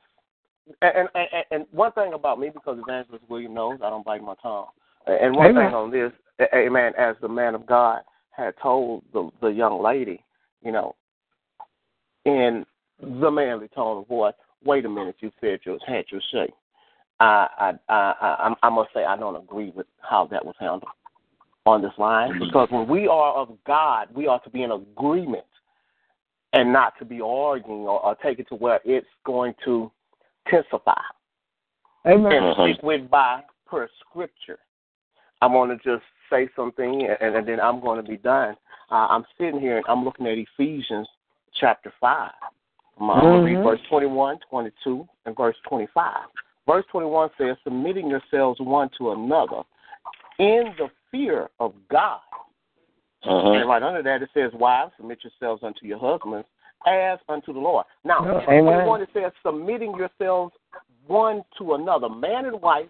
and, 0.81 1.09
and 1.15 1.27
and 1.33 1.45
and 1.51 1.65
one 1.71 1.91
thing 1.93 2.13
about 2.13 2.39
me, 2.39 2.49
because 2.53 2.77
Evangelist 2.79 3.23
William 3.29 3.53
knows, 3.53 3.79
I 3.83 3.89
don't 3.89 4.05
bite 4.05 4.23
my 4.23 4.35
tongue. 4.41 4.67
And 5.07 5.35
one 5.35 5.47
Amen. 5.49 5.67
thing 5.67 5.73
on 5.73 5.91
this, 5.91 6.11
a- 6.39 6.55
Amen, 6.55 6.93
as 6.97 7.15
the 7.21 7.27
man 7.27 7.55
of 7.55 7.65
God 7.65 8.01
had 8.31 8.53
told 8.61 9.03
the 9.13 9.29
the 9.41 9.47
young 9.47 9.81
lady, 9.81 10.23
you 10.63 10.71
know, 10.71 10.95
in 12.25 12.65
the 13.01 13.31
manly 13.31 13.67
tone 13.69 13.99
of 13.99 14.07
voice, 14.07 14.33
wait 14.63 14.85
a 14.85 14.89
minute, 14.89 15.15
you 15.19 15.31
said 15.41 15.59
you 15.65 15.79
had 15.87 16.05
your 16.11 16.21
say. 16.31 16.49
I 17.19 17.47
I 17.57 17.71
I 17.89 18.13
I, 18.21 18.53
I 18.63 18.69
must 18.69 18.89
say 18.93 19.03
I 19.03 19.17
don't 19.17 19.35
agree 19.35 19.71
with 19.75 19.87
how 20.01 20.27
that 20.27 20.45
was 20.45 20.55
handled 20.59 20.83
on 21.65 21.81
this 21.81 21.91
line 21.97 22.31
mm-hmm. 22.31 22.45
because 22.45 22.67
when 22.71 22.87
we 22.87 23.07
are 23.07 23.33
of 23.33 23.49
God, 23.65 24.07
we 24.13 24.27
are 24.27 24.39
to 24.41 24.49
be 24.49 24.63
in 24.63 24.71
agreement 24.71 25.45
and 26.53 26.73
not 26.73 26.97
to 26.99 27.05
be 27.05 27.21
arguing 27.21 27.81
or, 27.81 28.03
or 28.03 28.15
take 28.15 28.39
it 28.39 28.47
to 28.49 28.55
where 28.55 28.79
it's 28.83 29.07
going 29.25 29.53
to 29.65 29.91
intensify. 30.45 31.01
Amen. 32.07 32.31
and 32.31 32.55
stick 32.55 32.83
with 32.83 33.09
by 33.09 33.41
per 33.67 33.87
scripture. 33.99 34.59
I'm 35.41 35.51
going 35.51 35.69
to 35.69 35.75
just 35.77 36.03
say 36.31 36.49
something, 36.55 37.07
and, 37.21 37.35
and 37.35 37.47
then 37.47 37.59
I'm 37.59 37.79
going 37.79 38.03
to 38.03 38.09
be 38.09 38.17
done. 38.17 38.55
Uh, 38.91 39.07
I'm 39.07 39.25
sitting 39.37 39.59
here 39.59 39.77
and 39.77 39.85
I'm 39.87 40.03
looking 40.03 40.27
at 40.27 40.37
Ephesians 40.37 41.07
chapter 41.59 41.93
5. 41.99 42.31
I'm 42.99 43.07
going 43.07 43.45
to 43.45 43.45
read 43.45 43.63
verse 43.63 43.79
21, 43.89 44.39
22, 44.49 45.07
and 45.25 45.35
verse 45.35 45.55
25. 45.67 46.13
Verse 46.67 46.85
21 46.91 47.29
says, 47.37 47.55
Submitting 47.63 48.09
yourselves 48.09 48.59
one 48.59 48.89
to 48.97 49.11
another 49.11 49.63
in 50.39 50.73
the 50.77 50.87
fear 51.09 51.49
of 51.59 51.73
God. 51.89 52.19
And 53.23 53.67
right 53.69 53.81
under 53.81 54.03
that 54.03 54.21
it 54.21 54.29
says, 54.33 54.51
Wives, 54.53 54.91
submit 54.97 55.19
yourselves 55.23 55.63
unto 55.63 55.85
your 55.85 55.99
husbands 55.99 56.47
as 56.87 57.19
unto 57.29 57.53
the 57.53 57.59
Lord. 57.59 57.85
Now, 58.03 58.23
verse 58.23 58.43
amen. 58.47 58.85
21 58.85 59.01
it 59.01 59.09
says, 59.13 59.31
Submitting 59.45 59.93
yourselves 59.95 60.53
one 61.07 61.43
to 61.57 61.73
another, 61.73 62.09
man 62.09 62.45
and 62.45 62.61
wife, 62.61 62.89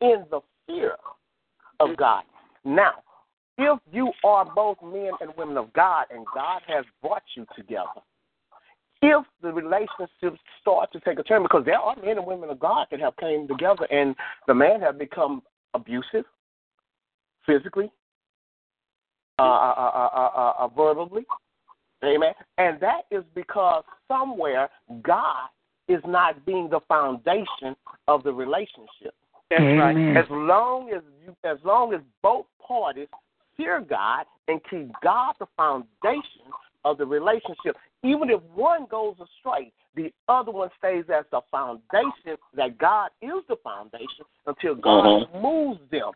in 0.00 0.24
the 0.30 0.40
fear 0.66 0.96
of 1.80 1.96
God. 1.96 2.22
Now, 2.64 3.02
if 3.58 3.78
you 3.92 4.12
are 4.24 4.44
both 4.44 4.78
men 4.82 5.12
and 5.20 5.30
women 5.36 5.56
of 5.56 5.72
God 5.72 6.06
and 6.10 6.26
God 6.34 6.62
has 6.66 6.84
brought 7.02 7.22
you 7.34 7.46
together, 7.56 8.02
if 9.02 9.24
the 9.42 9.52
relationships 9.52 10.40
start 10.60 10.92
to 10.92 11.00
take 11.00 11.18
a 11.18 11.22
turn, 11.22 11.42
because 11.42 11.64
there 11.64 11.78
are 11.78 11.96
men 11.96 12.18
and 12.18 12.26
women 12.26 12.50
of 12.50 12.58
God 12.58 12.86
that 12.90 13.00
have 13.00 13.16
came 13.16 13.46
together 13.46 13.86
and 13.90 14.14
the 14.46 14.54
man 14.54 14.80
have 14.80 14.98
become 14.98 15.42
abusive 15.74 16.24
physically, 17.46 17.90
uh, 19.38 19.42
uh, 19.42 19.74
uh, 19.76 20.10
uh, 20.14 20.30
uh, 20.36 20.52
uh, 20.58 20.68
verbally, 20.68 21.24
amen, 22.04 22.32
and 22.58 22.80
that 22.80 23.02
is 23.10 23.24
because 23.34 23.84
somewhere 24.08 24.68
God 25.02 25.48
is 25.88 26.00
not 26.06 26.44
being 26.44 26.68
the 26.68 26.80
foundation 26.88 27.76
of 28.08 28.22
the 28.22 28.32
relationship. 28.32 29.14
That's 29.50 29.62
right. 29.62 30.16
As 30.16 30.26
long 30.30 30.90
as 30.90 31.02
you, 31.24 31.36
as 31.44 31.58
long 31.64 31.94
as 31.94 32.00
both 32.22 32.46
parties 32.66 33.08
fear 33.56 33.80
God 33.80 34.26
and 34.48 34.60
keep 34.68 34.90
God 35.02 35.34
the 35.38 35.46
foundation 35.56 36.50
of 36.84 36.98
the 36.98 37.06
relationship, 37.06 37.76
even 38.02 38.30
if 38.30 38.40
one 38.54 38.86
goes 38.90 39.14
astray, 39.14 39.72
the 39.94 40.12
other 40.28 40.50
one 40.50 40.68
stays 40.78 41.04
as 41.08 41.24
the 41.30 41.40
foundation 41.50 42.36
that 42.54 42.76
God 42.78 43.10
is 43.22 43.42
the 43.48 43.56
foundation 43.62 44.24
until 44.46 44.74
God 44.74 45.22
uh-huh. 45.22 45.40
moves 45.40 45.80
them 45.90 46.10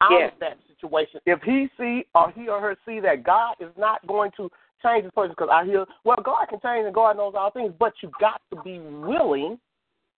out 0.00 0.10
Yes. 0.10 0.32
of 0.34 0.40
that 0.40 0.58
situation. 0.68 1.20
If 1.24 1.40
he 1.42 1.68
see 1.78 2.04
or 2.14 2.30
he 2.32 2.48
or 2.48 2.60
her 2.60 2.76
see 2.84 3.00
that 3.00 3.24
God 3.24 3.54
is 3.60 3.70
not 3.78 4.06
going 4.06 4.30
to 4.36 4.50
change 4.82 5.04
this 5.04 5.12
person, 5.14 5.30
because 5.30 5.48
I 5.52 5.64
hear, 5.64 5.84
well, 6.04 6.18
God 6.24 6.46
can 6.48 6.60
change 6.60 6.86
and 6.86 6.94
God 6.94 7.16
knows 7.16 7.34
all 7.36 7.50
things, 7.50 7.72
but 7.78 7.92
you 8.02 8.12
got 8.20 8.40
to 8.50 8.62
be 8.62 8.78
willing 8.80 9.58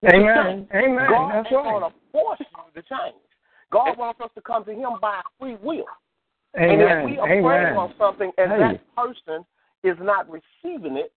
Amen. 0.06 0.68
Amen. 0.74 1.08
God 1.08 1.34
That's 1.34 1.46
ain't 1.52 1.64
going 1.64 1.82
to 1.82 1.92
force 2.12 2.38
you 2.40 2.82
to 2.82 2.88
change. 2.88 3.16
God 3.72 3.98
wants 3.98 4.20
us 4.20 4.30
to 4.34 4.40
come 4.40 4.64
to 4.64 4.72
Him 4.72 4.92
by 5.00 5.20
free 5.38 5.56
will. 5.60 5.84
Amen. 6.56 6.70
And 6.70 6.82
if 6.82 7.04
we 7.04 7.18
Amen. 7.18 7.20
are 7.20 7.26
praying 7.26 7.66
Amen. 7.66 7.76
on 7.76 7.94
something 7.98 8.32
and 8.38 8.52
Hey. 8.52 8.58
that 8.58 8.80
person 8.96 9.44
is 9.82 9.96
not 10.00 10.28
receiving 10.30 10.96
it, 10.96 11.12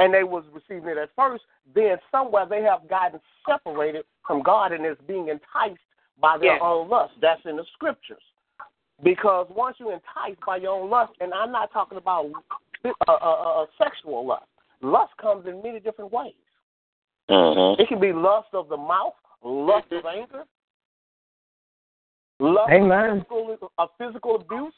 and 0.00 0.14
they 0.14 0.22
was 0.22 0.44
receiving 0.52 0.90
it 0.90 0.98
at 0.98 1.10
first, 1.16 1.44
then 1.74 1.96
somewhere 2.10 2.46
they 2.46 2.62
have 2.62 2.88
gotten 2.88 3.20
separated 3.44 4.04
from 4.24 4.42
God 4.42 4.72
and 4.72 4.86
is 4.86 4.96
being 5.06 5.28
enticed 5.28 5.80
by 6.20 6.38
their 6.38 6.52
Yes. 6.52 6.62
own 6.62 6.88
lust. 6.88 7.14
That's 7.20 7.44
in 7.46 7.56
the 7.56 7.64
scriptures. 7.72 8.22
Because 9.02 9.48
once 9.50 9.76
you're 9.78 9.92
enticed 9.92 10.40
by 10.44 10.56
your 10.56 10.80
own 10.80 10.90
lust, 10.90 11.12
and 11.20 11.32
I'm 11.32 11.52
not 11.52 11.72
talking 11.72 11.98
about 11.98 12.30
uh, 12.84 12.90
uh, 13.06 13.12
uh, 13.12 13.62
uh, 13.62 13.66
sexual 13.82 14.26
lust. 14.26 14.44
Lust 14.80 15.12
comes 15.20 15.46
in 15.46 15.62
many 15.62 15.80
different 15.80 16.12
ways. 16.12 16.34
It 17.28 17.88
can 17.88 18.00
be 18.00 18.12
lust 18.12 18.48
of 18.54 18.68
the 18.68 18.76
mouth, 18.76 19.14
lust 19.44 19.92
of 19.92 20.04
anger, 20.06 20.44
lust 22.40 22.70
Amen. 22.72 23.18
of 23.18 23.26
physical, 23.28 23.72
of 23.78 23.88
physical 23.98 24.36
abuse. 24.36 24.72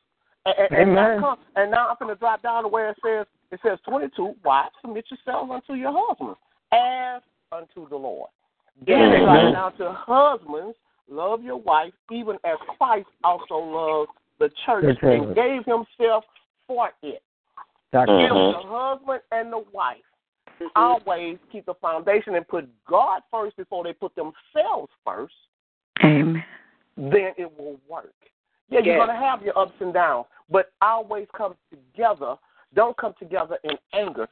And, 0.47 0.55
and, 0.59 0.71
and, 0.71 0.91
Amen. 0.91 0.95
that 0.95 1.21
comes, 1.21 1.41
and 1.57 1.71
now 1.71 1.89
I'm 1.89 1.97
going 2.01 2.15
to 2.15 2.19
drop 2.19 2.43
down 2.43 2.63
to 2.63 2.69
where 2.69 2.91
it 2.91 2.97
says, 3.05 3.27
it 3.53 3.61
says 3.63 3.79
22, 3.87 4.35
wives, 4.45 4.71
submit 4.81 5.05
yourselves 5.11 5.51
unto 5.53 5.79
your 5.79 5.93
husbands 5.95 6.39
as 6.73 7.23
unto 7.53 7.89
the 7.89 7.97
Lord. 7.97 8.31
Then 8.87 8.97
it 8.97 9.23
Amen. 9.23 9.53
drops 9.53 9.53
down 9.53 9.77
to 9.79 9.97
husbands, 9.99 10.77
love 11.11 11.43
your 11.43 11.59
wife, 11.59 11.93
even 12.11 12.37
as 12.45 12.57
Christ 12.79 13.09
also 13.23 13.57
loved 13.57 14.11
the 14.39 14.49
church 14.65 14.85
The 14.85 14.95
church. 14.95 15.23
and 15.23 15.35
gave 15.35 15.65
himself 15.67 16.25
for 16.67 16.91
it. 17.03 17.23
Doctor. 17.93 18.13
Mm-hmm. 18.13 18.59
If 18.59 18.63
the 18.63 18.69
husband 18.69 19.21
and 19.33 19.53
the 19.53 19.65
wife 19.73 19.99
mm-hmm. 20.61 20.67
always 20.77 21.39
keep 21.51 21.67
the 21.67 21.75
foundation 21.75 22.35
and 22.35 22.47
put 22.47 22.69
God 22.89 23.23
first 23.31 23.57
before 23.57 23.85
they 23.85 23.93
put 23.93 24.15
themselves 24.15 24.91
first, 25.05 25.35
Amen. 26.05 26.43
then 26.97 27.33
it 27.37 27.51
will 27.59 27.79
work. 27.89 28.13
Yeah, 28.69 28.81
you're 28.85 28.97
going 28.97 29.09
to 29.09 29.15
have 29.15 29.43
your 29.43 29.59
ups 29.59 29.75
and 29.81 29.93
downs, 29.93 30.27
but 30.49 30.73
always 30.81 31.27
come 31.37 31.55
together. 31.71 32.37
Don't 32.75 32.97
come 32.97 33.15
together 33.19 33.59
in 33.65 33.73
anger. 33.93 34.29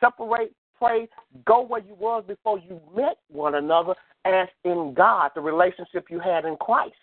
Separate, 0.00 0.54
pray, 0.78 1.08
go 1.44 1.60
where 1.60 1.82
you 1.82 1.94
was 1.94 2.24
before 2.26 2.58
you 2.58 2.80
met 2.96 3.18
one 3.28 3.56
another 3.56 3.94
as 4.24 4.48
in 4.64 4.94
God, 4.96 5.32
the 5.34 5.40
relationship 5.40 6.06
you 6.08 6.20
had 6.20 6.44
in 6.44 6.56
Christ. 6.56 6.94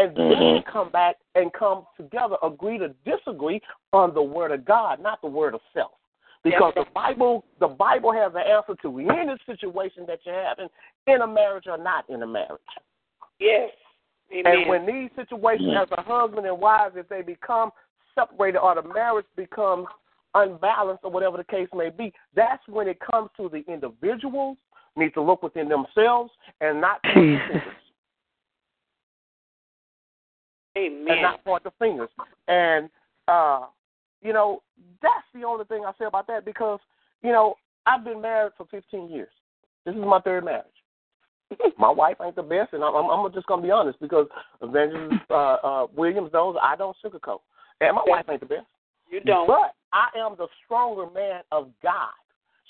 And 0.00 0.16
then 0.16 0.32
mm-hmm. 0.32 0.70
come 0.70 0.90
back 0.90 1.16
and 1.34 1.52
come 1.52 1.84
together, 1.96 2.36
agree 2.42 2.78
to 2.78 2.94
disagree 3.04 3.60
on 3.92 4.14
the 4.14 4.22
word 4.22 4.50
of 4.50 4.64
God, 4.64 5.02
not 5.02 5.20
the 5.20 5.28
word 5.28 5.54
of 5.54 5.60
self. 5.74 5.90
Because 6.42 6.72
the 6.74 6.86
Bible 6.94 7.44
the 7.58 7.68
Bible 7.68 8.12
has 8.14 8.32
an 8.34 8.40
answer 8.50 8.74
to 8.80 8.98
any 8.98 9.34
situation 9.44 10.04
that 10.06 10.20
you're 10.24 10.42
having 10.42 10.68
in 11.06 11.20
a 11.20 11.26
marriage 11.26 11.64
or 11.66 11.76
not 11.76 12.08
in 12.08 12.22
a 12.22 12.26
marriage. 12.26 12.60
Yes. 13.38 13.70
Amen. 14.32 14.46
And 14.46 14.68
when 14.70 14.86
these 14.86 15.10
situations 15.16 15.68
mm-hmm. 15.68 15.92
as 15.92 15.98
a 15.98 16.02
husband 16.02 16.46
and 16.46 16.58
wife, 16.58 16.92
if 16.96 17.08
they 17.10 17.20
become 17.20 17.70
separated 18.14 18.58
or 18.58 18.74
the 18.74 18.88
marriage 18.88 19.26
becomes 19.36 19.86
unbalanced 20.34 21.04
or 21.04 21.10
whatever 21.10 21.36
the 21.36 21.44
case 21.44 21.68
may 21.74 21.90
be, 21.90 22.10
that's 22.34 22.66
when 22.68 22.88
it 22.88 22.98
comes 23.00 23.28
to 23.36 23.50
the 23.50 23.62
individuals 23.70 24.56
need 24.96 25.12
to 25.14 25.22
look 25.22 25.42
within 25.42 25.68
themselves 25.68 26.30
and 26.60 26.80
not 26.80 27.02
point 27.02 27.14
the 27.14 27.38
fingers. 27.48 27.62
Amen. 30.76 31.06
And 31.08 31.22
not 31.22 31.44
point 31.44 31.64
the 31.64 31.72
fingers. 31.78 32.10
And 32.48 32.88
uh, 33.28 33.66
you 34.22 34.32
know, 34.32 34.62
that's 35.02 35.26
the 35.34 35.44
only 35.44 35.64
thing 35.64 35.84
I 35.84 35.92
say 35.98 36.04
about 36.04 36.26
that 36.26 36.44
because, 36.44 36.78
you 37.22 37.32
know, 37.32 37.54
I've 37.86 38.04
been 38.04 38.20
married 38.20 38.52
for 38.56 38.66
fifteen 38.66 39.10
years. 39.10 39.32
This 39.84 39.94
is 39.94 40.00
my 40.00 40.20
third 40.20 40.44
marriage. 40.44 40.66
my 41.78 41.90
wife 41.90 42.16
ain't 42.22 42.36
the 42.36 42.42
best, 42.42 42.72
and 42.72 42.84
I'm, 42.84 42.94
I'm, 42.94 43.10
I'm 43.10 43.32
just 43.32 43.46
gonna 43.46 43.62
be 43.62 43.70
honest 43.70 43.98
because 44.00 44.26
Evangelist 44.62 45.22
uh, 45.30 45.34
uh, 45.34 45.86
Williams 45.96 46.30
knows 46.32 46.56
I 46.62 46.76
don't 46.76 46.96
sugarcoat, 47.04 47.40
and 47.80 47.96
my 47.96 48.04
wife 48.06 48.26
ain't 48.30 48.40
the 48.40 48.46
best. 48.46 48.66
You 49.10 49.20
don't. 49.20 49.46
But 49.46 49.74
I 49.92 50.08
am 50.18 50.36
the 50.38 50.46
stronger 50.64 51.10
man 51.10 51.42
of 51.50 51.68
God. 51.82 52.10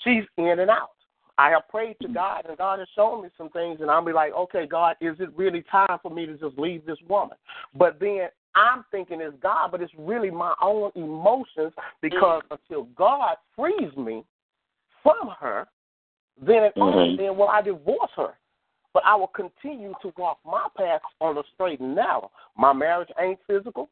She's 0.03 0.23
in 0.37 0.59
and 0.59 0.69
out. 0.69 0.91
I 1.37 1.49
have 1.49 1.67
prayed 1.69 1.95
to 2.01 2.07
God, 2.07 2.45
and 2.47 2.57
God 2.57 2.79
has 2.79 2.87
shown 2.95 3.23
me 3.23 3.29
some 3.37 3.49
things, 3.49 3.79
and 3.81 3.89
I'll 3.89 4.05
be 4.05 4.13
like, 4.13 4.33
okay, 4.33 4.67
God, 4.67 4.95
is 5.01 5.15
it 5.19 5.29
really 5.35 5.63
time 5.71 5.97
for 6.01 6.11
me 6.11 6.25
to 6.25 6.37
just 6.37 6.57
leave 6.57 6.85
this 6.85 6.97
woman? 7.07 7.37
But 7.75 7.99
then 7.99 8.29
I'm 8.55 8.83
thinking 8.91 9.21
it's 9.21 9.35
God, 9.41 9.71
but 9.71 9.81
it's 9.81 9.93
really 9.97 10.29
my 10.29 10.53
own 10.61 10.91
emotions 10.95 11.73
because 12.01 12.43
mm-hmm. 12.43 12.53
until 12.53 12.83
God 12.95 13.35
frees 13.55 13.95
me 13.97 14.23
from 15.03 15.33
her, 15.39 15.67
then 16.39 16.63
and 16.63 16.73
only 16.77 17.09
mm-hmm. 17.09 17.21
then 17.21 17.37
will 17.37 17.49
I 17.49 17.61
divorce 17.61 18.11
her. 18.17 18.33
But 18.93 19.03
I 19.05 19.15
will 19.15 19.27
continue 19.27 19.93
to 20.01 20.11
walk 20.17 20.39
my 20.45 20.67
path 20.75 21.01
on 21.21 21.35
the 21.35 21.43
straight 21.53 21.79
and 21.79 21.95
narrow. 21.95 22.29
My 22.57 22.73
marriage 22.73 23.07
ain't 23.19 23.39
physical. 23.47 23.89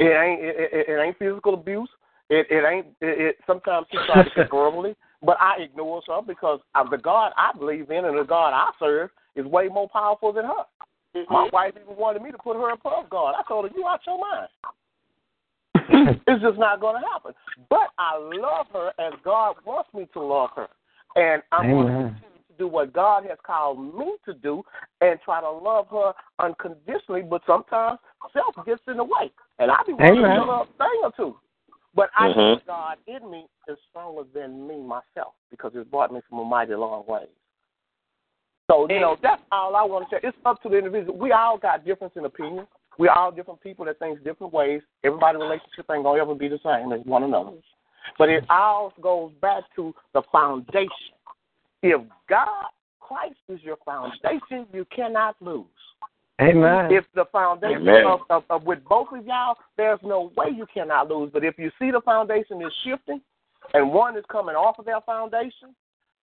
It 0.00 0.06
ain't 0.06 0.42
it, 0.42 0.56
it, 0.72 0.88
it 0.88 1.00
ain't 1.00 1.18
physical 1.18 1.54
abuse. 1.54 1.88
It 2.28 2.46
it 2.50 2.64
ain't 2.66 2.86
it, 3.00 3.20
it 3.20 3.36
sometimes 3.46 3.86
she 3.90 3.98
tries 4.06 4.26
to 4.36 4.44
verbally, 4.50 4.96
but 5.22 5.36
I 5.40 5.62
ignore 5.62 6.02
her 6.06 6.20
because 6.26 6.60
of 6.74 6.90
the 6.90 6.98
God 6.98 7.32
I 7.36 7.52
believe 7.56 7.90
in 7.90 8.04
and 8.04 8.18
the 8.18 8.24
God 8.24 8.50
I 8.50 8.70
serve 8.78 9.10
is 9.34 9.46
way 9.46 9.68
more 9.68 9.88
powerful 9.88 10.32
than 10.32 10.44
her. 10.44 10.64
Mm-hmm. 11.16 11.32
My 11.32 11.48
wife 11.52 11.74
even 11.82 11.96
wanted 11.96 12.22
me 12.22 12.30
to 12.30 12.38
put 12.38 12.56
her 12.56 12.70
above 12.70 13.08
God. 13.10 13.34
I 13.38 13.42
told 13.48 13.70
her, 13.70 13.76
"You 13.76 13.86
out 13.86 14.00
your 14.06 14.18
mind." 14.18 14.48
it's 16.26 16.42
just 16.42 16.58
not 16.58 16.80
going 16.80 17.00
to 17.00 17.08
happen. 17.08 17.32
But 17.70 17.88
I 17.98 18.18
love 18.18 18.66
her 18.72 18.92
as 18.98 19.12
God 19.24 19.56
wants 19.64 19.88
me 19.94 20.08
to 20.12 20.20
love 20.20 20.50
her, 20.56 20.68
and 21.14 21.42
I'm 21.52 21.70
going 21.70 21.86
to 21.86 21.92
continue 21.92 22.42
to 22.48 22.58
do 22.58 22.68
what 22.68 22.92
God 22.92 23.24
has 23.24 23.38
called 23.46 23.78
me 23.94 24.16
to 24.24 24.34
do, 24.34 24.62
and 25.00 25.18
try 25.24 25.40
to 25.40 25.50
love 25.50 25.86
her 25.90 26.12
unconditionally. 26.38 27.22
But 27.22 27.42
sometimes 27.46 27.98
self 28.32 28.66
gets 28.66 28.82
in 28.88 28.98
the 28.98 29.04
way, 29.04 29.30
and 29.58 29.70
I 29.70 29.76
be 29.86 29.92
wanting 29.92 30.16
to 30.16 30.24
Amen. 30.24 30.40
do 30.40 30.50
a 30.50 30.66
thing 30.78 31.00
or 31.02 31.12
two. 31.16 31.36
But 31.96 32.10
I 32.14 32.28
know 32.28 32.56
Mhm. 32.56 32.66
God 32.66 32.98
in 33.06 33.28
me 33.30 33.48
is 33.66 33.78
stronger 33.88 34.24
than 34.34 34.68
me 34.68 34.76
myself 34.76 35.34
because 35.50 35.74
it's 35.74 35.88
brought 35.88 36.12
me 36.12 36.20
from 36.28 36.38
a 36.38 36.44
mighty 36.44 36.74
long 36.74 37.04
way. 37.06 37.26
So, 38.70 38.86
you 38.90 39.00
know, 39.00 39.16
that's 39.22 39.42
all 39.50 39.74
I 39.74 39.82
want 39.82 40.08
to 40.10 40.16
say. 40.16 40.20
It's 40.22 40.36
up 40.44 40.60
to 40.62 40.68
the 40.68 40.76
individual. 40.76 41.16
We 41.16 41.32
all 41.32 41.56
got 41.56 41.84
difference 41.84 42.14
in 42.16 42.26
opinion. 42.26 42.68
We 42.98 43.08
all 43.08 43.32
different 43.32 43.60
people 43.60 43.86
that 43.86 43.98
think 43.98 44.22
different 44.24 44.52
ways. 44.52 44.82
Everybody's 45.04 45.40
relationship 45.40 45.86
ain't 45.90 46.04
gonna 46.04 46.20
ever 46.20 46.34
be 46.34 46.48
the 46.48 46.58
same 46.58 46.92
as 46.92 47.00
one 47.06 47.22
another. 47.22 47.52
But 48.18 48.28
it 48.28 48.44
all 48.50 48.92
goes 49.00 49.32
back 49.40 49.64
to 49.76 49.94
the 50.12 50.22
foundation. 50.32 51.14
If 51.82 52.02
God 52.28 52.66
Christ 53.00 53.38
is 53.48 53.62
your 53.62 53.76
foundation, 53.84 54.66
you 54.72 54.84
cannot 54.86 55.36
lose. 55.40 55.64
Amen. 56.40 56.92
If 56.92 57.04
the 57.14 57.24
foundation 57.32 57.88
of, 57.88 58.20
of, 58.28 58.44
of, 58.50 58.64
with 58.64 58.84
both 58.84 59.08
of 59.12 59.24
y'all, 59.26 59.56
there's 59.76 60.00
no 60.02 60.32
way 60.36 60.48
you 60.54 60.66
cannot 60.72 61.08
lose. 61.08 61.30
But 61.32 61.44
if 61.44 61.58
you 61.58 61.70
see 61.78 61.90
the 61.90 62.02
foundation 62.02 62.60
is 62.60 62.72
shifting 62.84 63.22
and 63.72 63.90
one 63.90 64.18
is 64.18 64.24
coming 64.30 64.54
off 64.54 64.78
of 64.78 64.84
their 64.84 65.00
foundation, 65.00 65.74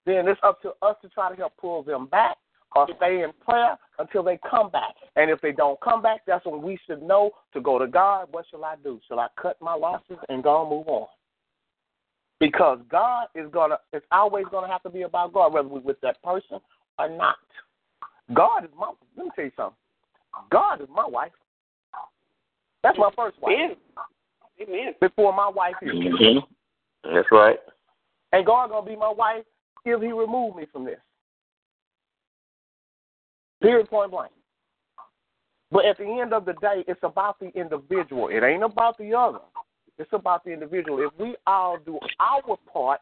then 0.05 0.27
it's 0.27 0.39
up 0.43 0.61
to 0.61 0.73
us 0.81 0.95
to 1.01 1.09
try 1.09 1.29
to 1.29 1.35
help 1.35 1.53
pull 1.57 1.81
them 1.81 2.07
back 2.07 2.37
or 2.75 2.87
stay 2.97 3.23
in 3.23 3.31
prayer 3.43 3.77
until 3.99 4.23
they 4.23 4.39
come 4.49 4.69
back. 4.69 4.93
And 5.15 5.31
if 5.31 5.41
they 5.41 5.51
don't 5.51 5.79
come 5.81 6.01
back, 6.01 6.21
that's 6.27 6.45
when 6.45 6.61
we 6.61 6.77
should 6.85 7.01
know 7.01 7.31
to 7.53 7.61
go 7.61 7.79
to 7.79 7.87
God. 7.87 8.27
What 8.31 8.45
shall 8.51 8.65
I 8.65 8.75
do? 8.83 8.99
Shall 9.07 9.19
I 9.19 9.27
cut 9.41 9.57
my 9.61 9.73
losses 9.73 10.17
and 10.29 10.43
go 10.43 10.61
and 10.61 10.69
move 10.69 10.87
on? 10.87 11.07
Because 12.39 12.79
God 12.89 13.27
is 13.35 13.49
gonna 13.51 13.77
it's 13.93 14.05
always 14.11 14.45
gonna 14.51 14.67
have 14.67 14.83
to 14.83 14.89
be 14.89 15.03
about 15.03 15.33
God, 15.33 15.53
whether 15.53 15.67
we're 15.67 15.79
with 15.79 16.01
that 16.01 16.21
person 16.23 16.59
or 16.99 17.09
not. 17.09 17.37
God 18.33 18.65
is 18.65 18.69
my 18.77 18.91
let 19.15 19.25
me 19.25 19.31
tell 19.35 19.45
you 19.45 19.51
something. 19.55 19.77
God 20.51 20.81
is 20.81 20.87
my 20.93 21.05
wife. 21.05 21.31
That's 22.81 22.97
my 22.97 23.09
first 23.15 23.41
wife. 23.41 23.53
Amen. 23.53 23.75
Amen. 24.61 24.93
Before 24.99 25.33
my 25.33 25.49
wife 25.49 25.75
is. 25.81 25.89
Mm-hmm. 25.89 27.13
That's 27.13 27.27
right. 27.31 27.57
And 28.31 28.45
God 28.45 28.69
gonna 28.69 28.85
be 28.85 28.95
my 28.95 29.11
wife 29.11 29.43
if 29.85 30.01
He 30.01 30.07
remove 30.07 30.55
me 30.55 30.65
from 30.71 30.85
this. 30.85 30.99
Period. 33.61 33.89
Point 33.89 34.11
blank. 34.11 34.31
But 35.71 35.85
at 35.85 35.97
the 35.97 36.05
end 36.05 36.33
of 36.33 36.45
the 36.45 36.53
day, 36.53 36.83
it's 36.87 36.99
about 37.03 37.39
the 37.39 37.47
individual. 37.59 38.27
It 38.27 38.43
ain't 38.43 38.63
about 38.63 38.97
the 38.97 39.13
other. 39.15 39.39
It's 39.97 40.11
about 40.13 40.43
the 40.43 40.51
individual. 40.51 41.01
If 41.01 41.11
we 41.19 41.35
all 41.47 41.77
do 41.83 41.99
our 42.19 42.57
part 42.71 42.99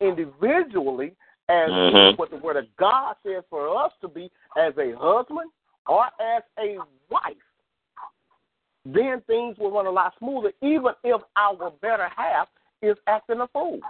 individually, 0.00 1.12
as 1.48 1.68
mm-hmm. 1.68 2.16
what 2.16 2.30
the 2.30 2.36
Word 2.36 2.56
of 2.56 2.64
God 2.78 3.16
says 3.24 3.44
for 3.48 3.84
us 3.84 3.92
to 4.00 4.08
be 4.08 4.30
as 4.56 4.72
a 4.78 4.94
husband, 4.98 5.50
or 5.88 6.04
as 6.20 6.42
a 6.58 6.78
wife, 7.10 7.36
then 8.84 9.20
things 9.26 9.56
will 9.58 9.72
run 9.72 9.86
a 9.86 9.90
lot 9.90 10.12
smoother, 10.18 10.52
even 10.62 10.92
if 11.02 11.20
our 11.36 11.70
better 11.82 12.08
half 12.16 12.48
is 12.82 12.96
acting 13.06 13.40
a 13.40 13.48
fool. 13.48 13.80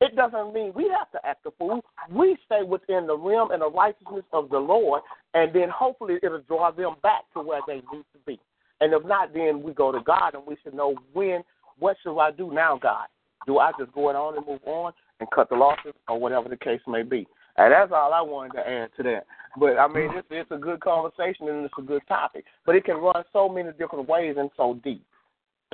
It 0.00 0.16
doesn't 0.16 0.54
mean 0.54 0.72
we 0.74 0.90
have 0.96 1.10
to 1.12 1.26
act 1.26 1.44
a 1.46 1.50
fool. 1.58 1.82
We 2.10 2.36
stay 2.46 2.62
within 2.66 3.06
the 3.06 3.16
realm 3.16 3.50
and 3.50 3.60
the 3.60 3.70
righteousness 3.70 4.24
of 4.32 4.48
the 4.48 4.58
Lord, 4.58 5.02
and 5.34 5.54
then 5.54 5.68
hopefully 5.68 6.16
it'll 6.22 6.40
draw 6.42 6.70
them 6.70 6.94
back 7.02 7.24
to 7.34 7.42
where 7.42 7.60
they 7.66 7.76
need 7.92 8.04
to 8.12 8.18
be. 8.26 8.40
And 8.80 8.94
if 8.94 9.04
not, 9.04 9.34
then 9.34 9.62
we 9.62 9.72
go 9.72 9.92
to 9.92 10.00
God 10.00 10.34
and 10.34 10.46
we 10.46 10.56
should 10.62 10.74
know 10.74 10.94
when, 11.12 11.42
what 11.78 11.96
should 12.02 12.18
I 12.18 12.30
do 12.30 12.50
now, 12.50 12.78
God? 12.82 13.06
Do 13.46 13.58
I 13.58 13.72
just 13.78 13.92
go 13.92 14.08
on 14.08 14.36
and 14.36 14.46
move 14.46 14.60
on 14.64 14.92
and 15.20 15.28
cut 15.34 15.50
the 15.50 15.56
losses 15.56 15.92
or 16.08 16.18
whatever 16.18 16.48
the 16.48 16.56
case 16.56 16.80
may 16.86 17.02
be? 17.02 17.26
And 17.56 17.72
that's 17.72 17.92
all 17.92 18.12
I 18.12 18.20
wanted 18.20 18.54
to 18.54 18.68
add 18.68 18.90
to 18.96 19.02
that. 19.04 19.26
But 19.58 19.78
I 19.78 19.88
mean, 19.88 20.10
hmm. 20.10 20.18
it's, 20.18 20.28
it's 20.30 20.50
a 20.50 20.56
good 20.56 20.80
conversation 20.80 21.48
and 21.48 21.64
it's 21.64 21.74
a 21.78 21.82
good 21.82 22.02
topic. 22.08 22.44
But 22.64 22.76
it 22.76 22.84
can 22.84 22.96
run 22.96 23.24
so 23.32 23.48
many 23.48 23.70
different 23.78 24.08
ways 24.08 24.36
and 24.38 24.50
so 24.56 24.78
deep. 24.84 25.04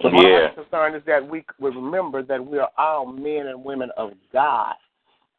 Yeah. 0.03 0.49
my 0.57 0.63
concern 0.63 0.95
is 0.95 1.03
that 1.07 1.27
we 1.27 1.45
we 1.59 1.71
remember 1.71 2.23
that 2.23 2.45
we 2.45 2.59
are 2.59 2.71
all 2.77 3.07
men 3.07 3.47
and 3.47 3.65
women 3.65 3.91
of 3.97 4.13
God. 4.33 4.75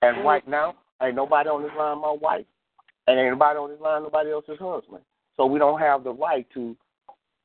And 0.02 0.18
hmm. 0.18 0.24
right 0.24 0.48
now, 0.48 0.76
ain't 1.02 1.16
nobody 1.16 1.50
on 1.50 1.64
this 1.64 1.72
line 1.78 2.02
my 2.02 2.16
wife, 2.20 2.46
and 3.08 3.20
ain't 3.20 3.32
nobody 3.32 3.58
on 3.58 3.70
this 3.70 3.82
line 3.82 4.04
nobody 4.04 4.32
else's 4.32 4.60
husband. 4.60 5.04
So 5.36 5.46
we 5.46 5.60
don't 5.60 5.80
have 5.80 6.04
the 6.04 6.12
right 6.12 6.48
to 6.54 6.76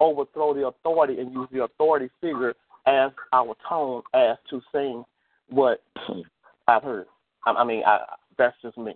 overthrow 0.01 0.55
the 0.55 0.67
authority 0.67 1.21
and 1.21 1.33
use 1.33 1.49
the 1.53 1.65
authority 1.65 2.11
figure 2.21 2.55
as 2.87 3.13
our 3.33 3.55
tone 3.69 4.03
as 4.15 4.37
to 4.51 4.61
saying 4.73 5.05
what 5.49 5.83
hmm. 5.97 6.21
I've 6.69 6.83
heard. 6.83 7.07
I, 7.47 7.53
I 7.53 7.65
mean, 7.65 7.83
I, 7.87 7.99
that's 8.39 8.57
just 8.63 8.79
me. 8.79 8.95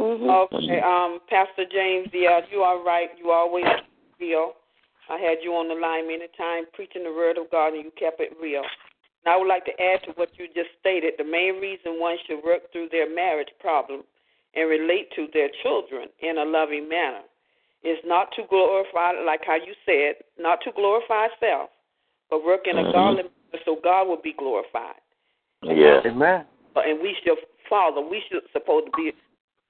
Mm-hmm. 0.00 0.28
Okay, 0.28 0.80
um, 0.84 1.20
Pastor 1.28 1.64
James, 1.70 2.08
yeah, 2.12 2.40
you 2.52 2.60
are 2.60 2.84
right. 2.84 3.08
You 3.18 3.30
always 3.30 3.64
real. 4.20 4.52
I 5.08 5.18
had 5.18 5.38
you 5.42 5.52
on 5.54 5.68
the 5.68 5.74
line 5.74 6.08
many 6.08 6.26
times 6.36 6.66
preaching 6.74 7.04
the 7.04 7.14
word 7.14 7.38
of 7.38 7.50
God, 7.50 7.72
and 7.72 7.84
you 7.84 7.92
kept 7.98 8.20
it 8.20 8.36
real. 8.40 8.62
And 9.24 9.32
I 9.32 9.36
would 9.36 9.48
like 9.48 9.64
to 9.64 9.76
add 9.80 10.02
to 10.04 10.12
what 10.16 10.30
you 10.36 10.46
just 10.48 10.68
stated. 10.80 11.14
The 11.16 11.24
main 11.24 11.60
reason 11.62 12.00
one 12.00 12.16
should 12.26 12.44
work 12.44 12.70
through 12.72 12.88
their 12.90 13.08
marriage 13.08 13.48
problem 13.60 14.02
and 14.54 14.68
relate 14.68 15.08
to 15.16 15.28
their 15.32 15.48
children 15.62 16.08
in 16.20 16.38
a 16.38 16.44
loving 16.44 16.88
manner 16.88 17.22
is 17.84 17.98
not 18.04 18.28
to 18.36 18.42
glorify, 18.50 19.12
like 19.24 19.42
how 19.46 19.56
you 19.56 19.72
said, 19.86 20.20
not 20.38 20.58
to 20.64 20.72
glorify 20.72 21.28
self, 21.38 21.70
but 22.28 22.44
work 22.44 22.66
in 22.66 22.76
a 22.76 22.82
mm-hmm. 22.82 22.92
godly 22.92 23.22
manner 23.22 23.62
so 23.64 23.78
God 23.82 24.08
will 24.08 24.20
be 24.20 24.34
glorified. 24.36 25.00
Yeah. 25.62 26.00
Amen. 26.04 26.44
And 26.76 27.00
we 27.00 27.16
should 27.22 27.38
follow. 27.68 28.06
We 28.08 28.22
should 28.28 28.42
supposed 28.52 28.86
to 28.86 28.92
be 28.96 29.12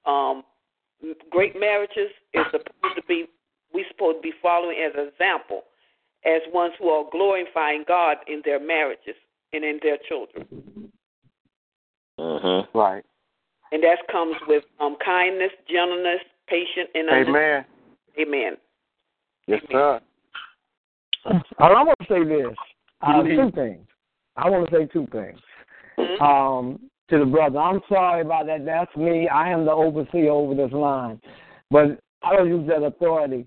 um, 0.05 0.43
great 1.29 1.59
marriages 1.59 2.11
is 2.33 2.45
supposed 2.51 2.95
to 2.95 3.03
be 3.07 3.25
we 3.73 3.85
supposed 3.91 4.17
to 4.17 4.21
be 4.21 4.33
following 4.41 4.77
as 4.83 4.93
an 4.97 5.07
example 5.07 5.63
as 6.25 6.41
ones 6.53 6.73
who 6.79 6.89
are 6.89 7.05
glorifying 7.11 7.83
God 7.87 8.17
in 8.27 8.41
their 8.43 8.59
marriages 8.59 9.15
and 9.53 9.63
in 9.63 9.79
their 9.83 9.97
children. 10.07 10.91
Mm-hmm. 12.19 12.77
Right. 12.77 13.03
And 13.71 13.83
that 13.83 13.99
comes 14.11 14.35
with 14.47 14.63
um, 14.79 14.95
kindness, 15.03 15.51
gentleness, 15.69 16.21
patience, 16.47 16.89
and 16.95 17.09
Amen. 17.09 17.65
Amen. 18.19 18.57
Yes, 19.45 19.61
sir. 19.71 19.99
I 21.59 21.83
want 21.83 21.97
to 22.01 22.07
say 22.09 22.23
this. 22.23 22.55
Uh, 23.01 23.21
two 23.23 23.51
things. 23.53 23.85
I 24.35 24.49
want 24.49 24.69
to 24.69 24.75
say 24.75 24.85
two 24.85 25.07
things. 25.11 25.39
Mm-hmm. 25.99 26.23
Um, 26.23 26.79
to 27.09 27.19
the 27.19 27.25
brother. 27.25 27.59
I'm 27.59 27.81
sorry 27.87 28.21
about 28.21 28.47
that. 28.47 28.65
That's 28.65 28.95
me. 28.95 29.27
I 29.27 29.49
am 29.49 29.65
the 29.65 29.71
overseer 29.71 30.29
over 30.29 30.55
this 30.55 30.71
line. 30.71 31.19
But 31.71 31.99
I 32.23 32.35
don't 32.35 32.47
use 32.47 32.67
that 32.67 32.83
authority. 32.83 33.45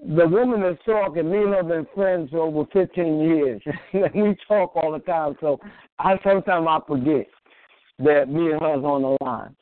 The 0.00 0.28
woman 0.28 0.60
that's 0.60 0.84
talking, 0.84 1.30
me 1.30 1.38
and 1.38 1.48
her 1.48 1.56
have 1.56 1.68
been 1.68 1.86
friends 1.94 2.30
for 2.30 2.40
over 2.40 2.64
15 2.72 3.20
years. 3.20 3.62
we 4.14 4.36
talk 4.46 4.76
all 4.76 4.92
the 4.92 4.98
time. 5.00 5.36
So 5.40 5.58
I 5.98 6.16
sometimes 6.22 6.66
I 6.68 6.78
forget 6.86 7.26
that 8.00 8.28
me 8.28 8.52
and 8.52 8.60
her's 8.60 8.84
on 8.84 9.02
the 9.02 9.24
line. 9.24 9.56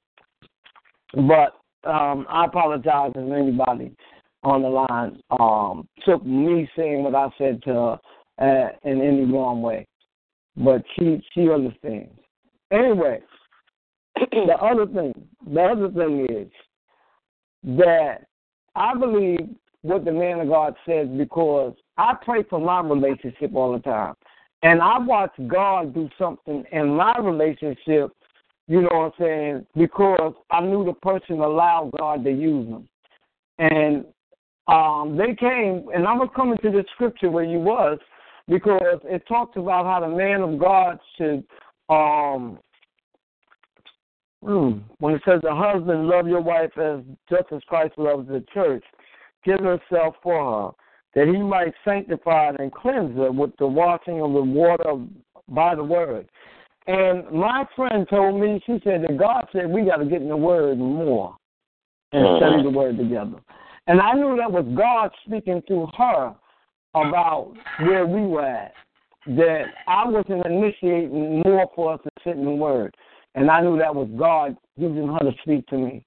But 1.12 1.88
um, 1.88 2.26
I 2.28 2.46
apologize 2.46 3.12
if 3.14 3.32
anybody 3.32 3.94
on 4.42 4.62
the 4.62 4.68
line 4.68 5.20
um, 5.38 5.88
took 6.04 6.24
me 6.26 6.68
saying 6.76 7.04
what 7.04 7.14
I 7.14 7.28
said 7.38 7.62
to 7.62 7.70
her 7.70 7.98
uh, 8.40 8.68
in 8.88 9.00
any 9.00 9.24
wrong 9.24 9.62
way. 9.62 9.86
But 10.56 10.82
she 10.98 11.22
she 11.32 11.50
understands. 11.50 12.18
Anyway, 12.74 13.20
the 14.16 14.56
other 14.60 14.86
thing, 14.86 15.14
the 15.46 15.60
other 15.60 15.90
thing 15.90 16.26
is 16.28 16.50
that 17.76 18.26
I 18.74 18.94
believe 18.94 19.48
what 19.82 20.04
the 20.04 20.12
man 20.12 20.40
of 20.40 20.48
God 20.48 20.74
says 20.86 21.06
because 21.16 21.74
I 21.96 22.14
pray 22.24 22.42
for 22.50 22.58
my 22.58 22.80
relationship 22.80 23.54
all 23.54 23.72
the 23.72 23.78
time. 23.80 24.14
And 24.62 24.80
I 24.80 24.98
watch 24.98 25.32
God 25.46 25.94
do 25.94 26.08
something 26.18 26.64
in 26.72 26.88
my 26.96 27.16
relationship, 27.18 28.10
you 28.66 28.80
know 28.80 28.88
what 28.92 29.04
I'm 29.04 29.12
saying, 29.18 29.66
because 29.76 30.32
I 30.50 30.60
knew 30.62 30.84
the 30.84 30.94
person 30.94 31.40
allowed 31.40 31.92
God 31.98 32.24
to 32.24 32.30
use 32.30 32.66
them. 32.68 32.88
And 33.58 34.06
um, 34.66 35.18
they 35.18 35.34
came, 35.34 35.84
and 35.94 36.08
I 36.08 36.14
was 36.14 36.30
coming 36.34 36.56
to 36.62 36.70
the 36.70 36.84
scripture 36.94 37.30
where 37.30 37.44
you 37.44 37.58
was, 37.58 37.98
because 38.48 39.00
it 39.04 39.22
talks 39.28 39.56
about 39.58 39.84
how 39.84 40.00
the 40.00 40.16
man 40.16 40.40
of 40.40 40.58
God 40.58 40.98
should 41.16 41.44
um, 41.88 42.58
Mm. 44.44 44.82
When 44.98 45.14
it 45.14 45.22
says 45.24 45.40
the 45.42 45.54
husband 45.54 46.06
love 46.06 46.28
your 46.28 46.42
wife 46.42 46.76
as 46.76 47.00
just 47.30 47.50
as 47.50 47.62
Christ 47.66 47.94
loves 47.96 48.28
the 48.28 48.44
church, 48.52 48.84
give 49.44 49.58
himself 49.58 50.16
for 50.22 50.74
her, 51.14 51.24
that 51.26 51.32
he 51.32 51.40
might 51.40 51.72
sanctify 51.84 52.52
and 52.58 52.72
cleanse 52.72 53.16
her 53.16 53.32
with 53.32 53.52
the 53.58 53.66
washing 53.66 54.20
of 54.20 54.32
the 54.32 54.42
water 54.42 55.02
by 55.48 55.74
the 55.74 55.84
word. 55.84 56.28
And 56.86 57.30
my 57.30 57.64
friend 57.74 58.06
told 58.10 58.38
me, 58.38 58.60
she 58.66 58.78
said 58.84 59.02
that 59.02 59.16
God 59.16 59.46
said 59.52 59.70
we 59.70 59.86
got 59.86 59.96
to 59.96 60.04
get 60.04 60.20
in 60.20 60.28
the 60.28 60.36
word 60.36 60.78
more 60.78 61.34
and 62.12 62.26
uh-huh. 62.26 62.36
study 62.38 62.62
the 62.62 62.70
word 62.70 62.98
together. 62.98 63.40
And 63.86 64.00
I 64.00 64.12
knew 64.12 64.36
that 64.36 64.52
was 64.52 64.66
God 64.76 65.10
speaking 65.26 65.62
to 65.68 65.86
her 65.96 66.34
about 66.94 67.54
where 67.80 68.06
we 68.06 68.20
were 68.26 68.44
at. 68.44 68.74
That 69.26 69.64
I 69.88 70.06
wasn't 70.06 70.44
initiating 70.44 71.42
more 71.44 71.70
for 71.74 71.94
us 71.94 72.00
to 72.04 72.10
sit 72.22 72.36
in 72.36 72.44
the 72.44 72.50
word. 72.50 72.94
And 73.34 73.50
I 73.50 73.62
knew 73.62 73.78
that 73.78 73.94
was 73.94 74.08
God 74.18 74.56
using 74.76 75.08
her 75.08 75.18
to 75.18 75.32
speak 75.42 75.66
to 75.68 75.78
me. 75.78 76.04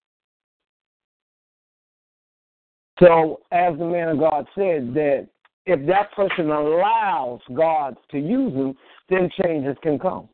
So, 2.99 3.41
as 3.51 3.77
the 3.77 3.85
man 3.85 4.09
of 4.09 4.19
God 4.19 4.45
said, 4.55 4.93
that 4.93 5.27
if 5.65 5.85
that 5.87 6.11
person 6.13 6.49
allows 6.49 7.41
God 7.53 7.95
to 8.11 8.17
use 8.17 8.53
them, 8.53 8.75
then 9.09 9.29
changes 9.41 9.77
can 9.83 9.99
come. 9.99 10.29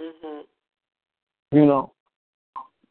Mm-hmm. 0.00 1.56
You 1.56 1.66
know, 1.66 1.92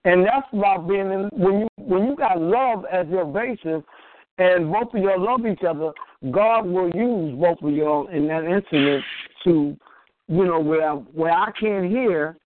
and 0.05 0.23
that's 0.23 0.47
about 0.53 0.87
being 0.87 1.11
in, 1.11 1.29
when 1.33 1.59
you 1.61 1.67
when 1.77 2.05
you 2.05 2.15
got 2.15 2.39
love 2.39 2.85
as 2.91 3.07
your 3.09 3.25
basis, 3.25 3.83
and 4.37 4.71
both 4.71 4.93
of 4.93 5.01
you 5.01 5.11
love 5.17 5.45
each 5.45 5.63
other. 5.67 5.91
God 6.31 6.65
will 6.65 6.89
use 6.89 7.39
both 7.39 7.61
of 7.61 7.73
y'all 7.73 8.07
in 8.07 8.27
that 8.27 8.45
incident 8.45 9.03
to, 9.43 9.77
you 10.27 10.45
know, 10.45 10.59
where 10.59 10.91
where 10.91 11.31
I 11.31 11.51
can't 11.59 11.89
hear, 11.89 12.37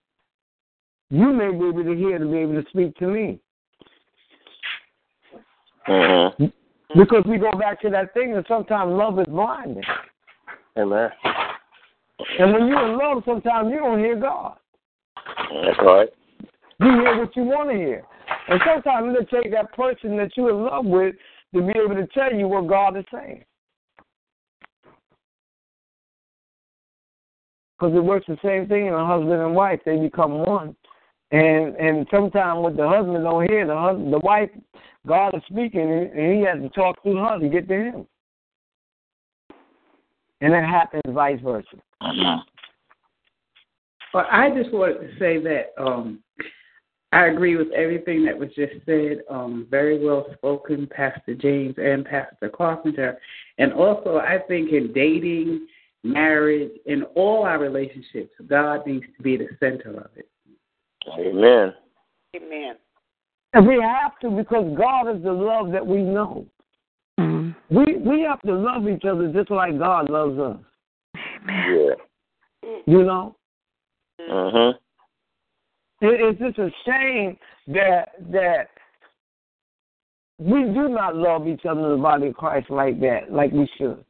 you 1.08 1.32
may 1.32 1.50
be 1.50 1.68
able 1.68 1.84
to 1.84 1.96
hear 1.96 2.18
to 2.18 2.26
be 2.26 2.38
able 2.38 2.62
to 2.62 2.68
speak 2.70 2.96
to 2.98 3.06
me. 3.06 3.40
Mm-hmm. 5.88 6.44
Because 6.98 7.24
we 7.26 7.38
go 7.38 7.50
back 7.52 7.80
to 7.82 7.90
that 7.90 8.12
thing, 8.14 8.34
that 8.34 8.46
sometimes 8.48 8.92
love 8.92 9.18
is 9.18 9.26
blinding. 9.26 9.82
Amen. 10.76 11.08
And 12.38 12.52
when 12.52 12.66
you're 12.66 12.92
in 12.92 12.98
love, 12.98 13.22
sometimes 13.24 13.70
you 13.72 13.78
don't 13.78 13.98
hear 13.98 14.16
God. 14.16 14.56
That's 15.64 15.78
right. 15.84 16.08
You 16.80 16.86
hear 16.86 17.18
what 17.18 17.36
you 17.36 17.44
want 17.44 17.70
to 17.70 17.76
hear. 17.76 18.04
And 18.48 18.60
sometimes 18.66 19.14
it'll 19.14 19.42
take 19.42 19.52
that 19.52 19.72
person 19.72 20.16
that 20.16 20.30
you're 20.36 20.50
in 20.50 20.64
love 20.64 20.84
with 20.84 21.14
to 21.54 21.62
be 21.62 21.72
able 21.78 21.94
to 21.94 22.06
tell 22.08 22.32
you 22.32 22.48
what 22.48 22.68
God 22.68 22.96
is 22.96 23.04
saying. 23.12 23.44
Because 27.80 27.96
it 27.96 28.04
works 28.04 28.26
the 28.28 28.36
same 28.44 28.68
thing 28.68 28.86
in 28.86 28.92
a 28.92 29.06
husband 29.06 29.40
and 29.40 29.54
wife. 29.54 29.80
They 29.86 29.96
become 29.96 30.38
one. 30.44 30.76
And 31.30 31.76
and 31.76 32.06
sometimes 32.10 32.60
what 32.60 32.76
the 32.76 32.86
husband 32.86 33.24
don't 33.24 33.48
hear, 33.48 33.66
the 33.66 33.76
husband, 33.76 34.12
the 34.12 34.18
wife, 34.18 34.50
God 35.06 35.34
is 35.34 35.42
speaking, 35.48 35.80
and 36.14 36.34
he 36.34 36.44
has 36.44 36.58
to 36.60 36.68
talk 36.70 37.02
through 37.02 37.16
her 37.16 37.38
to 37.38 37.48
get 37.48 37.68
to 37.68 37.74
him. 37.74 38.06
And 40.42 40.52
it 40.52 40.64
happens 40.64 41.02
vice 41.08 41.40
versa. 41.42 41.66
Well, 44.12 44.26
I 44.28 44.50
just 44.50 44.72
wanted 44.72 45.02
to 45.02 45.18
say 45.20 45.40
that 45.40 45.66
um, 45.80 46.18
I 47.12 47.26
agree 47.26 47.54
with 47.54 47.70
everything 47.70 48.24
that 48.24 48.36
was 48.36 48.48
just 48.56 48.72
said. 48.84 49.20
Um, 49.30 49.68
very 49.70 50.04
well 50.04 50.26
spoken, 50.34 50.88
Pastor 50.90 51.36
James 51.36 51.76
and 51.78 52.04
Pastor 52.04 52.48
Carpenter. 52.48 53.20
And 53.58 53.72
also, 53.72 54.16
I 54.16 54.38
think 54.48 54.72
in 54.72 54.92
dating, 54.92 55.68
marriage, 56.02 56.72
in 56.86 57.02
all 57.14 57.44
our 57.44 57.58
relationships, 57.58 58.32
God 58.48 58.86
needs 58.86 59.04
to 59.16 59.22
be 59.22 59.36
the 59.36 59.48
center 59.58 59.98
of 60.00 60.10
it. 60.16 60.28
Amen. 61.18 61.74
Amen. 62.36 62.74
And 63.52 63.66
we 63.66 63.80
have 63.82 64.18
to 64.20 64.30
because 64.30 64.76
God 64.76 65.14
is 65.14 65.22
the 65.22 65.32
love 65.32 65.72
that 65.72 65.86
we 65.86 66.02
know. 66.02 66.46
Mm-hmm. 67.18 67.76
We 67.76 67.96
we 67.96 68.22
have 68.22 68.40
to 68.42 68.54
love 68.54 68.88
each 68.88 69.04
other 69.04 69.32
just 69.32 69.50
like 69.50 69.78
God 69.78 70.08
loves 70.08 70.38
us. 70.38 70.56
Amen. 71.42 71.96
Yeah. 72.62 72.70
You 72.86 73.04
know? 73.04 73.36
Uh-huh. 74.20 74.72
It, 76.02 76.20
it's 76.20 76.38
just 76.38 76.58
a 76.58 76.70
shame 76.86 77.36
that 77.68 78.10
that 78.30 78.68
we 80.38 80.62
do 80.62 80.88
not 80.88 81.16
love 81.16 81.46
each 81.46 81.66
other 81.68 81.84
in 81.84 81.90
the 81.90 82.02
body 82.02 82.28
of 82.28 82.34
Christ 82.34 82.70
like 82.70 83.00
that, 83.00 83.30
like 83.32 83.52
we 83.52 83.68
should. 83.76 84.04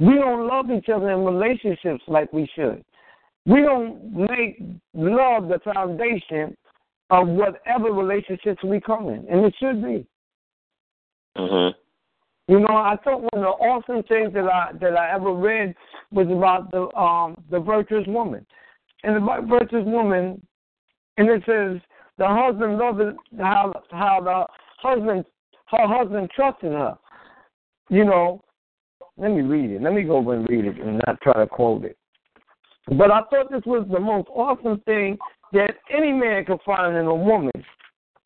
We 0.00 0.14
don't 0.14 0.46
love 0.46 0.70
each 0.70 0.88
other 0.88 1.10
in 1.10 1.24
relationships 1.24 2.02
like 2.06 2.32
we 2.32 2.48
should. 2.54 2.84
We 3.46 3.62
don't 3.62 4.12
make 4.12 4.60
love 4.94 5.48
the 5.48 5.60
foundation 5.72 6.56
of 7.10 7.28
whatever 7.28 7.92
relationships 7.92 8.62
we 8.64 8.80
come 8.80 9.08
in, 9.08 9.26
and 9.30 9.44
it 9.44 9.54
should 9.58 9.82
be. 9.82 10.06
Uh-huh. 11.36 11.70
You 12.48 12.60
know, 12.60 12.76
I 12.76 12.96
thought 13.02 13.22
one 13.22 13.30
of 13.34 13.40
the 13.40 13.64
awesome 13.64 14.02
things 14.04 14.32
that 14.34 14.44
I 14.44 14.72
that 14.80 14.96
I 14.96 15.14
ever 15.14 15.32
read 15.32 15.74
was 16.12 16.26
about 16.28 16.70
the 16.70 16.88
um 16.96 17.42
the 17.50 17.60
virtuous 17.60 18.06
woman, 18.06 18.46
and 19.02 19.16
the 19.16 19.46
virtuous 19.48 19.84
woman, 19.84 20.40
and 21.16 21.28
it 21.28 21.42
says 21.46 21.80
the 22.18 22.26
husband 22.26 22.78
loved 22.78 23.16
how 23.38 23.72
how 23.90 24.20
the 24.20 24.46
husband 24.78 25.24
her 25.68 25.86
husband 25.86 26.30
trusted 26.34 26.72
her. 26.72 26.96
You 27.88 28.04
know, 28.04 28.42
let 29.18 29.30
me 29.30 29.42
read 29.42 29.70
it. 29.70 29.82
Let 29.82 29.94
me 29.94 30.02
go 30.02 30.18
and 30.30 30.48
read 30.48 30.66
it 30.66 30.78
and 30.80 31.00
not 31.06 31.20
try 31.22 31.34
to 31.34 31.46
quote 31.46 31.84
it. 31.84 31.96
But 32.88 33.10
I 33.10 33.20
thought 33.30 33.50
this 33.50 33.64
was 33.66 33.86
the 33.90 34.00
most 34.00 34.28
awesome 34.28 34.80
thing 34.80 35.18
that 35.52 35.74
any 35.92 36.12
man 36.12 36.44
could 36.44 36.60
find 36.64 36.96
in 36.96 37.06
a 37.06 37.14
woman 37.14 37.52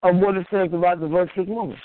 of 0.02 0.16
what 0.16 0.36
it 0.36 0.46
says 0.50 0.68
about 0.72 1.00
the 1.00 1.08
virtuous 1.08 1.48
woman. 1.48 1.76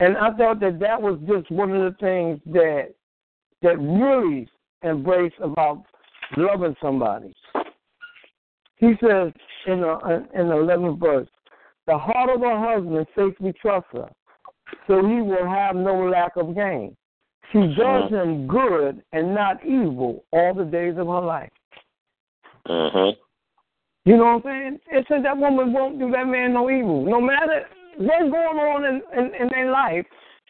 And 0.00 0.16
I 0.16 0.30
thought 0.32 0.60
that 0.60 0.78
that 0.80 1.00
was 1.00 1.18
just 1.28 1.50
one 1.50 1.72
of 1.72 1.92
the 1.92 1.98
things 1.98 2.40
that 2.52 2.94
that 3.62 3.78
really 3.78 4.48
embraced 4.82 5.36
about 5.42 5.84
loving 6.36 6.74
somebody. 6.80 7.34
He 8.76 8.92
says 9.00 9.32
in 9.66 9.80
the 9.82 10.26
in 10.34 10.48
the 10.48 10.56
eleventh 10.56 11.00
verse, 11.00 11.28
the 11.86 11.98
heart 11.98 12.30
of 12.30 12.42
a 12.42 12.58
husband 12.58 13.06
safely 13.16 13.52
trusts 13.60 13.90
her, 13.92 14.10
so 14.86 15.06
he 15.06 15.20
will 15.20 15.48
have 15.48 15.76
no 15.76 16.08
lack 16.08 16.36
of 16.36 16.54
gain. 16.54 16.96
She 17.52 17.58
does 17.58 18.04
uh-huh. 18.04 18.22
him 18.22 18.46
good 18.46 19.02
and 19.12 19.34
not 19.34 19.64
evil 19.64 20.24
all 20.32 20.54
the 20.54 20.64
days 20.64 20.94
of 20.98 21.06
her 21.06 21.20
life. 21.20 21.50
Uh-huh. 22.66 23.12
You 24.04 24.16
know 24.16 24.36
what 24.36 24.46
I'm 24.46 24.78
saying? 24.78 24.78
It 24.90 25.06
says 25.08 25.22
that 25.24 25.36
woman 25.36 25.72
won't 25.72 25.98
do 25.98 26.10
that 26.12 26.26
man 26.26 26.52
no 26.52 26.70
evil. 26.70 27.04
No 27.04 27.20
matter 27.20 27.66
what's 27.98 28.22
going 28.22 28.34
on 28.34 28.84
in, 28.84 29.02
in, 29.18 29.34
in 29.34 29.48
their 29.48 29.70
life, 29.70 30.06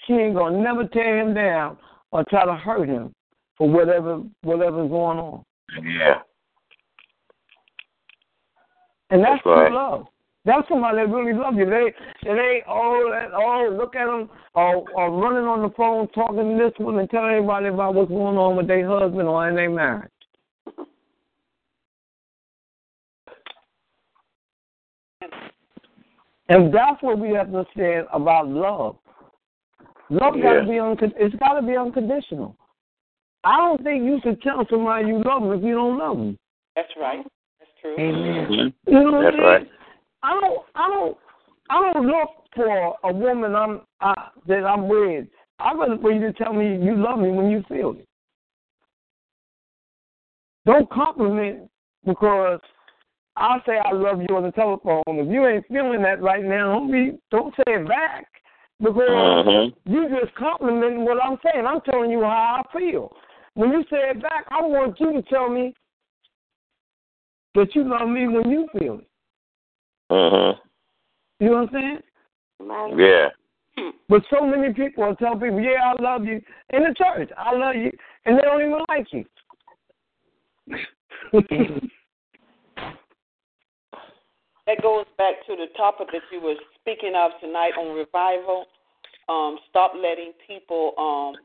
she 0.06 0.14
ain't 0.14 0.34
gonna 0.34 0.60
never 0.62 0.86
tear 0.86 1.20
him 1.20 1.34
down 1.34 1.76
or 2.12 2.24
try 2.28 2.44
to 2.44 2.54
hurt 2.54 2.88
him 2.88 3.14
for 3.56 3.68
whatever 3.68 4.22
whatever's 4.42 4.90
going 4.90 5.18
on. 5.18 5.44
Yeah. 5.82 6.20
And 9.10 9.22
that's, 9.22 9.40
that's 9.44 9.46
right. 9.46 9.68
true 9.68 9.76
love. 9.76 10.06
That's 10.44 10.66
somebody 10.68 10.98
that 10.98 11.08
really 11.08 11.34
loves 11.34 11.56
you. 11.58 11.66
They 11.66 11.92
they 12.24 12.62
oh 12.66 13.12
oh 13.34 13.76
look 13.76 13.94
at 13.94 14.06
them 14.06 14.30
or, 14.54 14.76
oh, 14.76 14.86
or 14.94 15.06
oh, 15.06 15.20
running 15.20 15.44
on 15.44 15.62
the 15.62 15.70
phone 15.76 16.08
talking 16.08 16.36
to 16.36 16.64
this 16.64 16.72
one 16.78 16.98
and 16.98 17.10
telling 17.10 17.32
everybody 17.32 17.68
about 17.68 17.94
what's 17.94 18.10
going 18.10 18.38
on 18.38 18.56
with 18.56 18.66
their 18.66 18.88
husband 18.88 19.28
or 19.28 19.48
in 19.48 19.54
their 19.54 19.70
marriage. 19.70 20.10
And 26.48 26.74
that's 26.74 27.00
what 27.02 27.18
we 27.18 27.30
have 27.34 27.52
to 27.52 27.64
say 27.76 28.00
about 28.12 28.48
love. 28.48 28.96
Love 30.08 30.34
yeah. 30.36 30.42
got 30.42 30.60
to 30.62 30.68
be 30.68 30.78
un- 30.78 30.96
it's 31.16 31.34
got 31.36 31.60
to 31.60 31.66
be 31.66 31.76
unconditional. 31.76 32.56
I 33.44 33.56
don't 33.58 33.82
think 33.84 34.04
you 34.04 34.18
should 34.24 34.42
tell 34.42 34.66
somebody 34.68 35.06
you 35.06 35.22
love 35.22 35.42
them 35.42 35.52
if 35.52 35.62
you 35.62 35.74
don't 35.74 35.98
love 35.98 36.16
them. 36.16 36.38
That's 36.74 36.90
right. 37.00 37.24
That's 37.58 37.70
true. 37.80 37.94
Amen. 37.98 38.74
You 38.86 38.92
know 38.92 39.22
That's 39.22 39.36
right. 39.38 39.68
I 40.22 40.38
don't, 40.40 40.62
I 40.74 40.88
don't, 40.88 41.16
I 41.70 41.92
don't 41.92 42.06
look 42.06 42.30
for 42.54 42.96
a 43.04 43.12
woman 43.12 43.54
I'm 43.54 43.80
uh, 44.00 44.14
that 44.46 44.64
I'm 44.64 44.88
with. 44.88 45.26
I'd 45.58 45.78
rather 45.78 45.98
for 46.00 46.12
you 46.12 46.20
to 46.20 46.32
tell 46.32 46.52
me 46.52 46.82
you 46.82 46.96
love 46.96 47.18
me 47.18 47.30
when 47.30 47.50
you 47.50 47.62
feel 47.68 47.92
it. 47.92 48.06
Don't 50.66 50.90
compliment 50.90 51.70
because 52.04 52.60
I'll 53.36 53.62
say 53.66 53.78
I 53.84 53.92
love 53.92 54.20
you 54.20 54.36
on 54.36 54.42
the 54.42 54.50
telephone. 54.52 55.02
If 55.06 55.30
you 55.30 55.46
ain't 55.46 55.66
feeling 55.68 56.02
that 56.02 56.22
right 56.22 56.44
now, 56.44 56.74
don't 56.74 56.92
be, 56.92 57.18
don't 57.30 57.54
say 57.56 57.74
it 57.74 57.88
back 57.88 58.26
because 58.80 59.08
mm-hmm. 59.08 59.92
you 59.92 60.08
just 60.08 60.34
complimenting 60.34 61.04
what 61.04 61.22
I'm 61.22 61.38
saying. 61.44 61.66
I'm 61.66 61.80
telling 61.82 62.10
you 62.10 62.20
how 62.20 62.62
I 62.62 62.78
feel. 62.78 63.12
When 63.54 63.70
you 63.70 63.82
say 63.90 64.10
it 64.10 64.22
back, 64.22 64.46
I 64.50 64.62
want 64.62 64.98
you 65.00 65.12
to 65.12 65.22
tell 65.22 65.48
me 65.48 65.74
that 67.54 67.74
you 67.74 67.88
love 67.88 68.08
me 68.08 68.28
when 68.28 68.50
you 68.50 68.68
feel 68.78 68.98
it. 68.98 69.09
Uh-huh. 70.10 70.54
You 71.38 71.46
know 71.46 71.52
what 71.52 71.68
I'm 71.68 71.74
saying? 71.74 71.98
Yeah. 72.98 73.28
But 74.08 74.22
so 74.28 74.44
many 74.44 74.74
people 74.74 75.14
tell 75.16 75.34
people, 75.34 75.60
"Yeah, 75.60 75.94
I 75.94 76.02
love 76.02 76.24
you," 76.24 76.42
in 76.70 76.82
the 76.82 76.94
church, 76.98 77.30
"I 77.38 77.54
love 77.54 77.76
you," 77.76 77.92
and 78.26 78.36
they 78.36 78.42
don't 78.42 78.60
even 78.60 78.84
like 78.88 79.12
you. 79.12 79.24
that 84.66 84.82
goes 84.82 85.06
back 85.16 85.46
to 85.46 85.56
the 85.56 85.66
topic 85.76 86.08
that 86.12 86.22
you 86.32 86.40
were 86.40 86.56
speaking 86.80 87.14
of 87.14 87.30
tonight 87.40 87.72
on 87.78 87.96
revival. 87.96 88.66
Um, 89.28 89.58
stop 89.68 89.92
letting 89.94 90.32
people 90.46 90.92
um, 90.98 91.36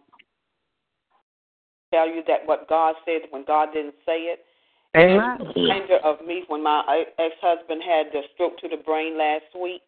tell 1.94 2.08
you 2.08 2.24
that 2.28 2.46
what 2.46 2.68
God 2.68 2.96
said 3.06 3.22
when 3.30 3.46
God 3.46 3.70
didn't 3.74 3.96
say 4.06 4.24
it. 4.24 4.45
Amen. 4.96 5.52
Reminder 5.56 5.98
of 6.04 6.26
me 6.26 6.44
when 6.48 6.64
my 6.64 7.04
ex-husband 7.20 7.82
had 7.84 8.08
the 8.14 8.22
stroke 8.34 8.58
to 8.60 8.70
the 8.70 8.78
brain 8.78 9.18
last 9.18 9.52
week, 9.60 9.84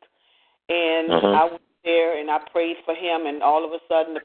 and 0.69 1.11
uh-huh. 1.11 1.27
I 1.27 1.43
was 1.45 1.61
there 1.83 2.19
and 2.19 2.29
I 2.29 2.39
prayed 2.51 2.77
for 2.83 2.93
him, 2.93 3.25
and 3.25 3.41
all 3.41 3.63
of 3.63 3.71
a 3.71 3.79
sudden 3.87 4.15
the 4.15 4.21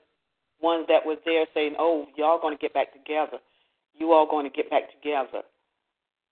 ones 0.61 0.87
that 0.89 1.05
was 1.05 1.19
there 1.25 1.47
saying, 1.55 1.75
"Oh, 1.79 2.07
y'all 2.17 2.41
going 2.41 2.57
to 2.57 2.61
get 2.61 2.75
back 2.75 2.93
together. 2.93 3.39
You 3.95 4.13
all 4.13 4.27
going 4.29 4.49
to 4.49 4.57
get 4.57 4.71
back 4.71 4.91
together." 4.91 5.43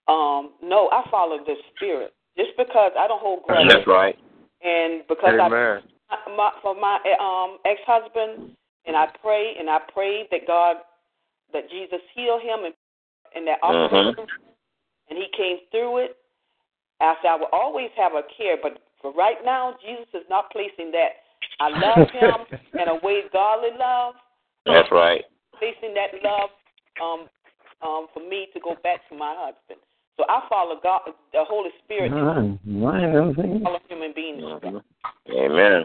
Um, 0.08 0.54
no, 0.64 0.90
I 0.92 1.08
follow 1.12 1.38
the 1.46 1.56
spirit. 1.76 2.14
Just 2.36 2.52
because 2.58 2.92
I 2.98 3.08
don't 3.08 3.22
hold 3.22 3.44
grudges. 3.44 3.72
That's 3.72 3.88
right. 3.88 4.18
And 4.64 5.04
because 5.08 5.36
Amen. 5.40 5.84
I 6.10 6.36
my, 6.36 6.52
for 6.64 6.74
my 6.74 6.98
um 7.22 7.60
ex-husband, 7.66 8.56
and 8.86 8.96
I 8.96 9.08
pray 9.22 9.54
and 9.60 9.70
I 9.70 9.80
prayed 9.94 10.28
that 10.32 10.48
God, 10.48 10.78
that 11.54 11.70
Jesus 11.70 12.02
heal 12.16 12.40
him 12.40 12.66
and 12.66 12.74
in 13.36 13.46
that 13.46 13.60
office, 13.64 13.90
uh-huh. 13.92 14.22
Mm-hmm. 14.22 15.10
and 15.10 15.18
He 15.18 15.28
came 15.36 15.58
through 15.72 16.06
it. 16.06 16.18
I 17.02 17.16
said, 17.22 17.30
I 17.30 17.36
will 17.36 17.54
always 17.54 17.90
have 17.96 18.14
a 18.14 18.24
care, 18.36 18.58
but 18.62 18.80
for 19.02 19.14
right 19.14 19.38
now, 19.44 19.76
Jesus 19.82 20.08
is 20.14 20.28
not 20.30 20.52
placing 20.52 20.92
that. 20.92 21.24
I 21.60 21.70
love 21.70 22.10
Him 22.14 22.60
in 22.74 22.88
a 22.88 22.96
way 23.06 23.22
godly 23.32 23.70
love. 23.78 24.16
That's 24.66 24.92
right. 24.92 25.24
Placing 25.58 25.96
that 25.96 26.12
love 26.24 26.50
um, 27.02 27.28
um, 27.82 28.08
for 28.14 28.20
me 28.20 28.48
to 28.54 28.60
go 28.60 28.76
back 28.84 29.08
to 29.10 29.16
my 29.16 29.34
husband. 29.38 29.80
So 30.18 30.26
I 30.28 30.42
follow 30.50 30.76
God, 30.84 31.02
the 31.32 31.46
Holy 31.48 31.70
Spirit. 31.86 32.12
Amen. 32.12 32.60
Amen. 32.68 33.62
Follow 33.64 33.80
human 33.88 34.14
beings. 34.14 34.44
Amen. 34.44 34.82
Amen. 35.32 35.84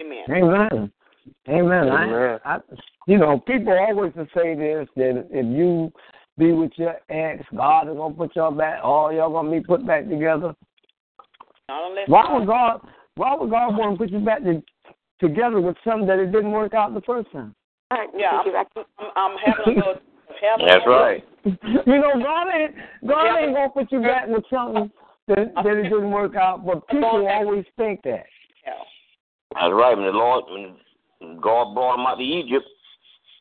Amen. 0.00 0.28
Amen. 0.30 0.92
Amen. 1.48 1.88
I, 1.88 2.38
I, 2.44 2.58
you 3.08 3.18
know, 3.18 3.40
people 3.40 3.72
always 3.72 4.12
say 4.34 4.54
this 4.54 4.86
that 4.96 5.26
if 5.30 5.46
you 5.46 5.92
be 6.36 6.52
with 6.52 6.72
your 6.76 6.96
ex, 7.08 7.44
God 7.54 7.88
is 7.88 7.96
gonna 7.96 8.14
put 8.14 8.34
y'all 8.36 8.50
back, 8.50 8.80
all 8.82 9.12
y'all 9.12 9.30
gonna 9.30 9.50
be 9.50 9.60
put 9.60 9.86
back 9.86 10.08
together. 10.08 10.54
Why 12.06 12.32
would 12.32 12.46
God? 12.46 12.80
Why 13.16 13.34
would 13.34 13.50
God 13.50 13.76
want 13.76 13.98
to 13.98 14.04
put 14.04 14.12
you 14.12 14.18
back 14.18 14.42
to, 14.42 14.62
together 15.20 15.60
with 15.60 15.76
something 15.84 16.06
that 16.08 16.18
it 16.18 16.32
didn't 16.32 16.50
work 16.50 16.74
out 16.74 16.94
the 16.94 17.00
first 17.02 17.30
time? 17.32 17.54
Yeah, 18.16 18.40
I'm, 18.40 18.66
I'm, 18.76 19.10
I'm 19.16 19.36
having 19.44 19.64
a 19.64 19.68
little. 19.78 19.94
Having 20.42 20.66
That's 20.66 20.86
right. 20.86 21.24
you 21.44 21.98
know, 22.00 22.12
God 22.20 22.48
ain't 22.52 22.74
God 23.06 23.36
ain't 23.38 23.54
gonna 23.54 23.68
put 23.68 23.92
you 23.92 24.00
back 24.00 24.26
with 24.26 24.42
something 24.50 24.90
that, 25.28 25.54
that 25.54 25.76
it 25.76 25.84
didn't 25.84 26.10
work 26.10 26.34
out, 26.34 26.66
but 26.66 26.86
people 26.88 27.28
always 27.28 27.64
think 27.76 28.02
that. 28.02 28.24
That's 29.54 29.72
right. 29.72 29.96
When 29.96 30.06
the 30.06 30.12
Lord, 30.12 30.44
when 30.50 31.40
God 31.40 31.74
brought 31.74 32.00
him 32.00 32.06
out 32.06 32.16
to 32.16 32.24
Egypt, 32.24 32.66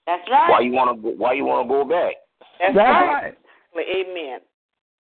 that's 0.06 0.22
right. 0.30 0.50
Why 0.50 0.60
you 0.60 0.72
want 0.72 1.02
to? 1.02 1.10
Why 1.10 1.34
you 1.34 1.46
want 1.46 1.68
to 1.68 1.70
go 1.70 1.84
back? 1.84 2.16
That's, 2.60 2.76
That's 2.76 2.78
right. 2.78 3.34
right. 3.76 3.86
Amen. 3.96 4.40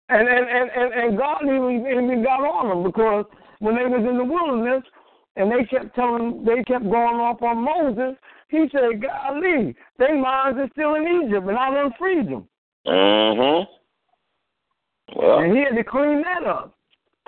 And 0.10 0.28
and, 0.28 0.50
and, 0.50 0.70
and, 0.76 0.94
and 0.94 1.18
God 1.18 1.42
even, 1.44 1.86
even 1.88 2.24
got 2.24 2.42
on 2.42 2.70
them 2.70 2.84
because 2.84 3.26
when 3.60 3.76
they 3.76 3.86
was 3.86 4.06
in 4.10 4.18
the 4.18 4.24
wilderness 4.24 4.84
and 5.36 5.52
they 5.52 5.64
kept 5.66 5.94
telling 5.96 6.44
they 6.46 6.64
kept 6.64 6.84
going 6.84 7.20
off 7.20 7.42
on 7.42 7.64
Moses, 7.64 8.18
he 8.50 8.68
said, 8.72 9.02
Golly, 9.02 9.76
their 9.98 10.18
minds 10.20 10.58
are 10.60 10.70
still 10.74 10.96
in 10.96 11.04
Egypt 11.26 11.48
and 11.48 11.58
I 11.58 11.72
done 11.74 11.92
freed 12.00 12.28
them. 12.28 12.48
Mm-hmm. 12.88 13.70
Well, 15.20 15.40
And 15.40 15.56
he 15.56 15.64
had 15.64 15.76
to 15.76 15.84
clean 15.84 16.24
that 16.24 16.48
up. 16.48 16.76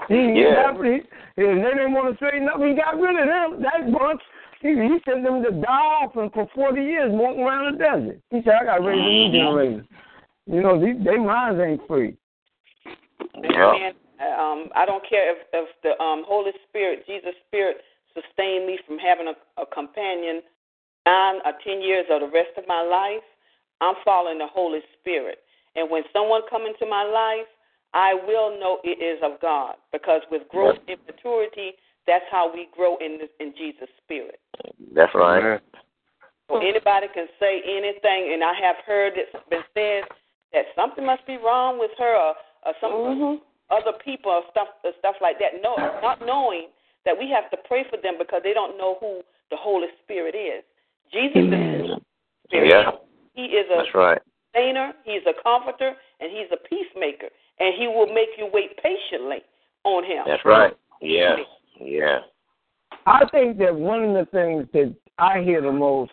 He, 0.08 0.16
Yeah. 0.42 0.74
he, 0.82 1.00
he, 1.36 1.48
and 1.48 1.64
they 1.64 1.70
didn't 1.70 1.94
want 1.94 2.10
to 2.10 2.16
straighten 2.16 2.50
up. 2.50 2.58
He 2.62 2.74
got 2.74 3.00
rid 3.00 3.20
of 3.20 3.28
them. 3.28 3.62
That 3.62 3.92
bunch, 3.92 4.22
he, 4.62 4.70
he 4.70 4.98
sent 5.06 5.24
them 5.24 5.44
to 5.44 5.52
die 5.52 5.68
off 6.02 6.16
and 6.16 6.32
for 6.34 6.48
40 6.56 6.82
years 6.82 7.12
walking 7.12 7.44
around 7.44 7.74
the 7.74 7.78
desert. 7.78 8.20
He 8.32 8.42
said, 8.44 8.54
I 8.62 8.66
got 8.66 8.78
to 8.78 8.84
raise 8.84 9.00
a 9.00 9.04
new 9.04 9.32
generation. 9.32 9.88
You 10.46 10.62
know, 10.62 10.80
these, 10.80 11.04
their 11.04 11.22
minds 11.22 11.62
ain't 11.62 11.82
free. 11.88 12.18
Amen. 13.36 13.94
Um, 14.22 14.70
I 14.76 14.86
don't 14.86 15.08
care 15.08 15.32
if, 15.32 15.38
if 15.54 15.70
the 15.84 16.02
um, 16.04 16.24
Holy 16.28 16.52
Spirit, 16.70 17.06
Jesus 17.08 17.34
Spirit, 17.48 17.78
sustained 18.14 18.68
me 18.68 18.78
from 18.86 18.98
having 18.98 19.28
a, 19.28 19.62
a 19.62 19.66
companion 19.66 20.42
nine 21.06 21.42
or 21.46 21.54
ten 21.66 21.82
years 21.82 22.06
or 22.10 22.20
the 22.20 22.30
rest 22.30 22.52
of 22.58 22.68
my 22.68 22.82
life. 22.82 23.24
I'm 23.80 23.96
following 24.06 24.38
the 24.38 24.48
Holy 24.48 24.82
Spirit. 25.00 25.40
And 25.76 25.90
when 25.90 26.04
someone 26.14 26.42
come 26.50 26.64
into 26.64 26.86
my 26.86 27.04
life, 27.04 27.48
I 27.94 28.14
will 28.14 28.60
know 28.60 28.80
it 28.84 29.02
is 29.02 29.20
of 29.24 29.42
God 29.42 29.76
because 29.92 30.22
with 30.30 30.48
growth 30.50 30.78
and 30.88 31.00
maturity, 31.08 31.74
that's 32.08 32.26
how 32.32 32.52
we 32.54 32.68
grow 32.76 32.98
in 32.98 33.18
the, 33.18 33.44
in 33.44 33.54
Jesus' 33.58 33.90
Spirit. 34.04 34.40
that's 34.94 35.14
right. 35.16 35.60
So 36.48 36.60
anybody 36.60 37.08
can 37.14 37.28
say 37.40 37.62
anything, 37.64 38.34
and 38.34 38.44
I 38.44 38.54
have 38.62 38.76
heard 38.86 39.14
it's 39.16 39.32
been 39.50 39.64
said 39.74 40.04
that 40.54 40.66
something 40.76 41.06
must 41.06 41.26
be 41.26 41.38
wrong 41.38 41.80
with 41.80 41.92
her, 41.98 42.16
or, 42.16 42.34
or 42.66 42.74
some 42.82 42.92
Mm-hmm. 42.92 43.44
other 43.70 43.98
people, 44.04 44.32
or 44.32 44.44
stuff, 44.52 44.68
or 44.84 44.92
stuff 45.00 45.16
like 45.22 45.40
that. 45.40 45.62
No, 45.62 45.76
not 46.02 46.20
knowing 46.26 46.68
that 47.06 47.18
we 47.18 47.30
have 47.30 47.50
to 47.52 47.58
pray 47.68 47.86
for 47.90 47.98
them 48.02 48.16
because 48.20 48.42
they 48.44 48.54
don't 48.54 48.78
know 48.78 48.98
who 49.00 49.22
the 49.50 49.58
Holy 49.58 49.88
Spirit 50.04 50.36
is. 50.36 50.64
Jesus 51.12 51.38
is 51.38 51.50
the 51.50 52.00
Spirit. 52.48 52.70
Yeah, 52.70 52.92
He 53.34 53.44
is 53.44 53.66
a 53.72 53.78
that's 53.84 53.96
right. 53.96 54.22
sustainer. 54.54 54.94
He's 55.04 55.24
a 55.28 55.34
comforter, 55.42 55.94
and 56.20 56.32
he's 56.32 56.48
a 56.52 56.58
peacemaker, 56.68 57.28
and 57.60 57.74
he 57.78 57.88
will 57.88 58.08
make 58.08 58.30
you 58.38 58.50
wait 58.54 58.78
patiently 58.78 59.40
on 59.84 60.04
him. 60.04 60.24
That's 60.28 60.46
right. 60.46 60.74
Yeah, 61.02 61.38
yeah. 61.80 62.20
I 63.08 63.26
think 63.32 63.58
that 63.58 63.74
one 63.74 64.04
of 64.04 64.14
the 64.14 64.30
things 64.32 64.68
that 64.74 64.96
I 65.18 65.42
hear 65.42 65.62
the 65.62 65.72
most, 65.72 66.12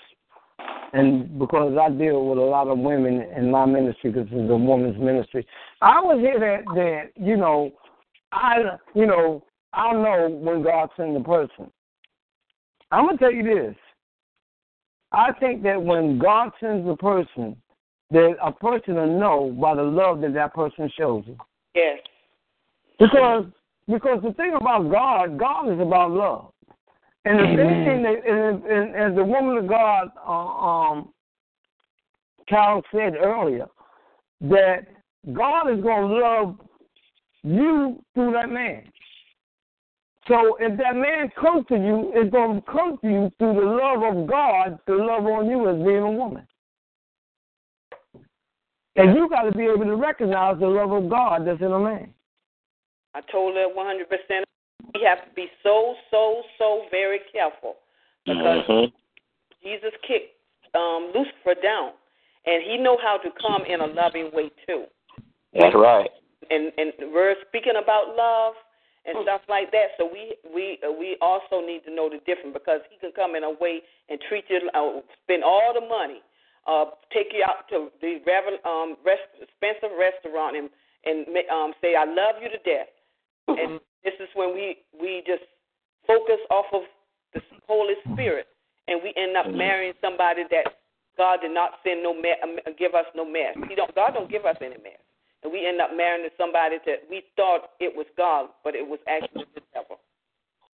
and 0.92 1.38
because 1.38 1.76
I 1.80 1.90
deal 1.90 2.26
with 2.26 2.38
a 2.38 2.42
lot 2.42 2.68
of 2.68 2.78
women 2.78 3.26
in 3.36 3.50
my 3.50 3.66
ministry, 3.66 4.10
because 4.10 4.28
it's 4.30 4.50
a 4.50 4.56
woman's 4.56 4.98
ministry, 4.98 5.46
I 5.82 5.96
always 5.96 6.20
hear 6.20 6.38
that 6.38 6.64
that 6.74 7.10
you 7.16 7.36
know, 7.36 7.72
I 8.32 8.56
you 8.94 9.06
know 9.06 9.44
I 9.72 9.92
know 9.92 10.28
when 10.30 10.62
God 10.62 10.88
sends 10.96 11.16
a 11.18 11.24
person. 11.24 11.70
I'm 12.90 13.06
gonna 13.06 13.18
tell 13.18 13.32
you 13.32 13.42
this. 13.42 13.76
I 15.12 15.32
think 15.40 15.62
that 15.62 15.82
when 15.82 16.18
God 16.18 16.50
sends 16.60 16.88
a 16.88 16.96
person, 16.96 17.56
that 18.10 18.36
a 18.42 18.52
person 18.52 18.94
will 18.94 19.18
know 19.18 19.56
by 19.60 19.74
the 19.74 19.82
love 19.82 20.20
that 20.22 20.34
that 20.34 20.54
person 20.54 20.90
shows 20.98 21.24
you. 21.26 21.36
Yes. 21.74 21.98
Because 22.98 23.46
because 23.86 24.20
the 24.22 24.32
thing 24.34 24.54
about 24.54 24.90
God, 24.90 25.38
God 25.38 25.72
is 25.72 25.80
about 25.80 26.10
love. 26.10 26.52
And 27.28 27.38
the 27.40 27.62
same 27.62 27.84
thing 27.84 28.02
that 28.04 28.26
and, 28.26 28.64
and, 28.64 28.96
as 28.96 29.14
the 29.14 29.22
woman 29.22 29.58
of 29.58 29.68
God 29.68 30.08
uh, 30.26 30.30
um 30.30 31.12
Carol 32.48 32.82
said 32.90 33.16
earlier, 33.16 33.66
that 34.40 34.86
God 35.34 35.68
is 35.70 35.82
gonna 35.82 36.06
love 36.06 36.56
you 37.42 38.02
through 38.14 38.32
that 38.32 38.48
man. 38.48 38.90
So 40.26 40.56
if 40.58 40.78
that 40.78 40.96
man 40.96 41.30
comes 41.38 41.66
to 41.68 41.74
you, 41.74 42.12
it's 42.14 42.32
gonna 42.32 42.62
come 42.62 42.96
to 43.02 43.08
you 43.08 43.30
through 43.38 43.60
the 43.60 43.66
love 43.66 44.02
of 44.02 44.26
God, 44.26 44.78
the 44.86 44.94
love 44.94 45.26
on 45.26 45.50
you 45.50 45.68
as 45.68 45.76
being 45.84 45.98
a 45.98 46.10
woman. 46.10 46.46
And 48.96 49.14
you 49.14 49.28
got 49.28 49.42
to 49.42 49.52
be 49.52 49.64
able 49.64 49.84
to 49.84 49.96
recognize 49.96 50.58
the 50.58 50.66
love 50.66 50.92
of 50.92 51.10
God 51.10 51.46
that's 51.46 51.60
in 51.60 51.72
a 51.72 51.78
man. 51.78 52.12
I 53.14 53.20
told 53.30 53.54
her 53.54 53.66
100%. 53.76 54.47
We 54.94 55.02
have 55.04 55.24
to 55.24 55.30
be 55.34 55.46
so, 55.62 55.94
so, 56.10 56.42
so 56.58 56.86
very 56.90 57.20
careful 57.32 57.76
because 58.24 58.64
Mhm. 58.66 58.92
Jesus 59.62 59.92
kicked 60.02 60.34
um, 60.74 61.12
Lucifer 61.14 61.54
down, 61.54 61.92
and 62.46 62.62
he 62.62 62.76
know 62.78 62.96
how 62.96 63.18
to 63.18 63.30
come 63.32 63.64
in 63.64 63.80
a 63.80 63.86
loving 63.86 64.30
way 64.32 64.50
too. 64.66 64.84
That's 65.52 65.74
right. 65.74 66.10
And 66.50 66.72
and 66.78 66.92
we're 67.12 67.36
speaking 67.48 67.76
about 67.76 68.16
love 68.16 68.54
and 69.04 69.16
stuff 69.22 69.42
like 69.48 69.70
that. 69.72 69.96
So 69.98 70.06
we 70.06 70.36
we 70.54 70.78
uh, 70.86 70.92
we 70.92 71.16
also 71.20 71.60
need 71.64 71.84
to 71.84 71.90
know 71.90 72.08
the 72.08 72.20
difference 72.24 72.54
because 72.54 72.80
he 72.90 72.96
can 72.98 73.12
come 73.12 73.34
in 73.34 73.44
a 73.44 73.50
way 73.50 73.82
and 74.08 74.20
treat 74.28 74.44
you, 74.48 74.60
uh, 74.74 75.00
spend 75.24 75.42
all 75.42 75.72
the 75.74 75.84
money, 75.84 76.22
uh, 76.66 76.86
take 77.12 77.32
you 77.32 77.44
out 77.44 77.68
to 77.70 77.90
the 78.00 78.20
um, 78.64 78.96
rest, 79.04 79.28
expensive 79.40 79.96
restaurant 79.98 80.56
and 80.56 80.70
and 81.04 81.26
um, 81.50 81.72
say 81.80 81.94
I 81.94 82.04
love 82.04 82.40
you 82.42 82.48
to 82.48 82.58
death. 82.64 82.88
And 83.48 83.80
this 84.04 84.14
is 84.20 84.28
when 84.34 84.54
we 84.54 84.78
we 85.00 85.22
just 85.26 85.42
focus 86.06 86.38
off 86.50 86.66
of 86.72 86.82
the 87.34 87.40
Holy 87.66 87.94
Spirit, 88.12 88.46
and 88.88 89.00
we 89.02 89.12
end 89.16 89.36
up 89.36 89.50
marrying 89.52 89.92
somebody 90.00 90.42
that 90.50 90.74
God 91.16 91.40
did 91.42 91.52
not 91.52 91.72
send 91.84 92.02
no 92.02 92.14
me- 92.14 92.34
uh, 92.42 92.70
give 92.78 92.94
us 92.94 93.06
no 93.14 93.24
mess. 93.24 93.56
He 93.68 93.74
don't 93.74 93.94
God 93.94 94.12
don't 94.14 94.30
give 94.30 94.46
us 94.46 94.56
any 94.60 94.76
mess, 94.82 95.00
and 95.42 95.52
we 95.52 95.66
end 95.66 95.80
up 95.80 95.90
marrying 95.96 96.28
somebody 96.38 96.76
that 96.86 97.02
we 97.10 97.22
thought 97.36 97.70
it 97.80 97.94
was 97.94 98.06
God, 98.16 98.48
but 98.64 98.74
it 98.74 98.86
was 98.86 98.98
actually 99.08 99.44
the 99.54 99.62
devil. 99.74 99.98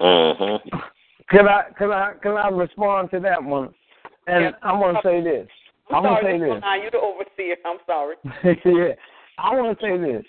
Mhm. 0.00 0.60
Can 1.30 1.48
I 1.48 1.64
can 1.78 1.90
I 1.90 2.12
can 2.22 2.32
I 2.36 2.48
respond 2.48 3.10
to 3.12 3.20
that 3.20 3.42
one? 3.42 3.74
And 4.26 4.44
Yeah. 4.44 4.50
I 4.62 4.72
want 4.72 4.96
to 4.96 5.02
say 5.02 5.20
this. 5.20 5.48
I 5.90 5.96
I'm 5.96 6.02
want 6.04 6.20
to 6.20 6.22
sorry, 6.22 6.38
say 6.38 6.44
Mr. 6.44 6.54
this. 6.54 6.60
Nine, 6.62 6.82
you're 6.82 6.90
the 6.90 7.00
overseer. 7.00 7.56
I'm 7.64 7.78
sorry. 7.86 8.16
yeah, 8.64 8.94
I 9.38 9.54
want 9.54 9.78
to 9.78 9.84
say 9.84 9.96
this. 9.98 10.24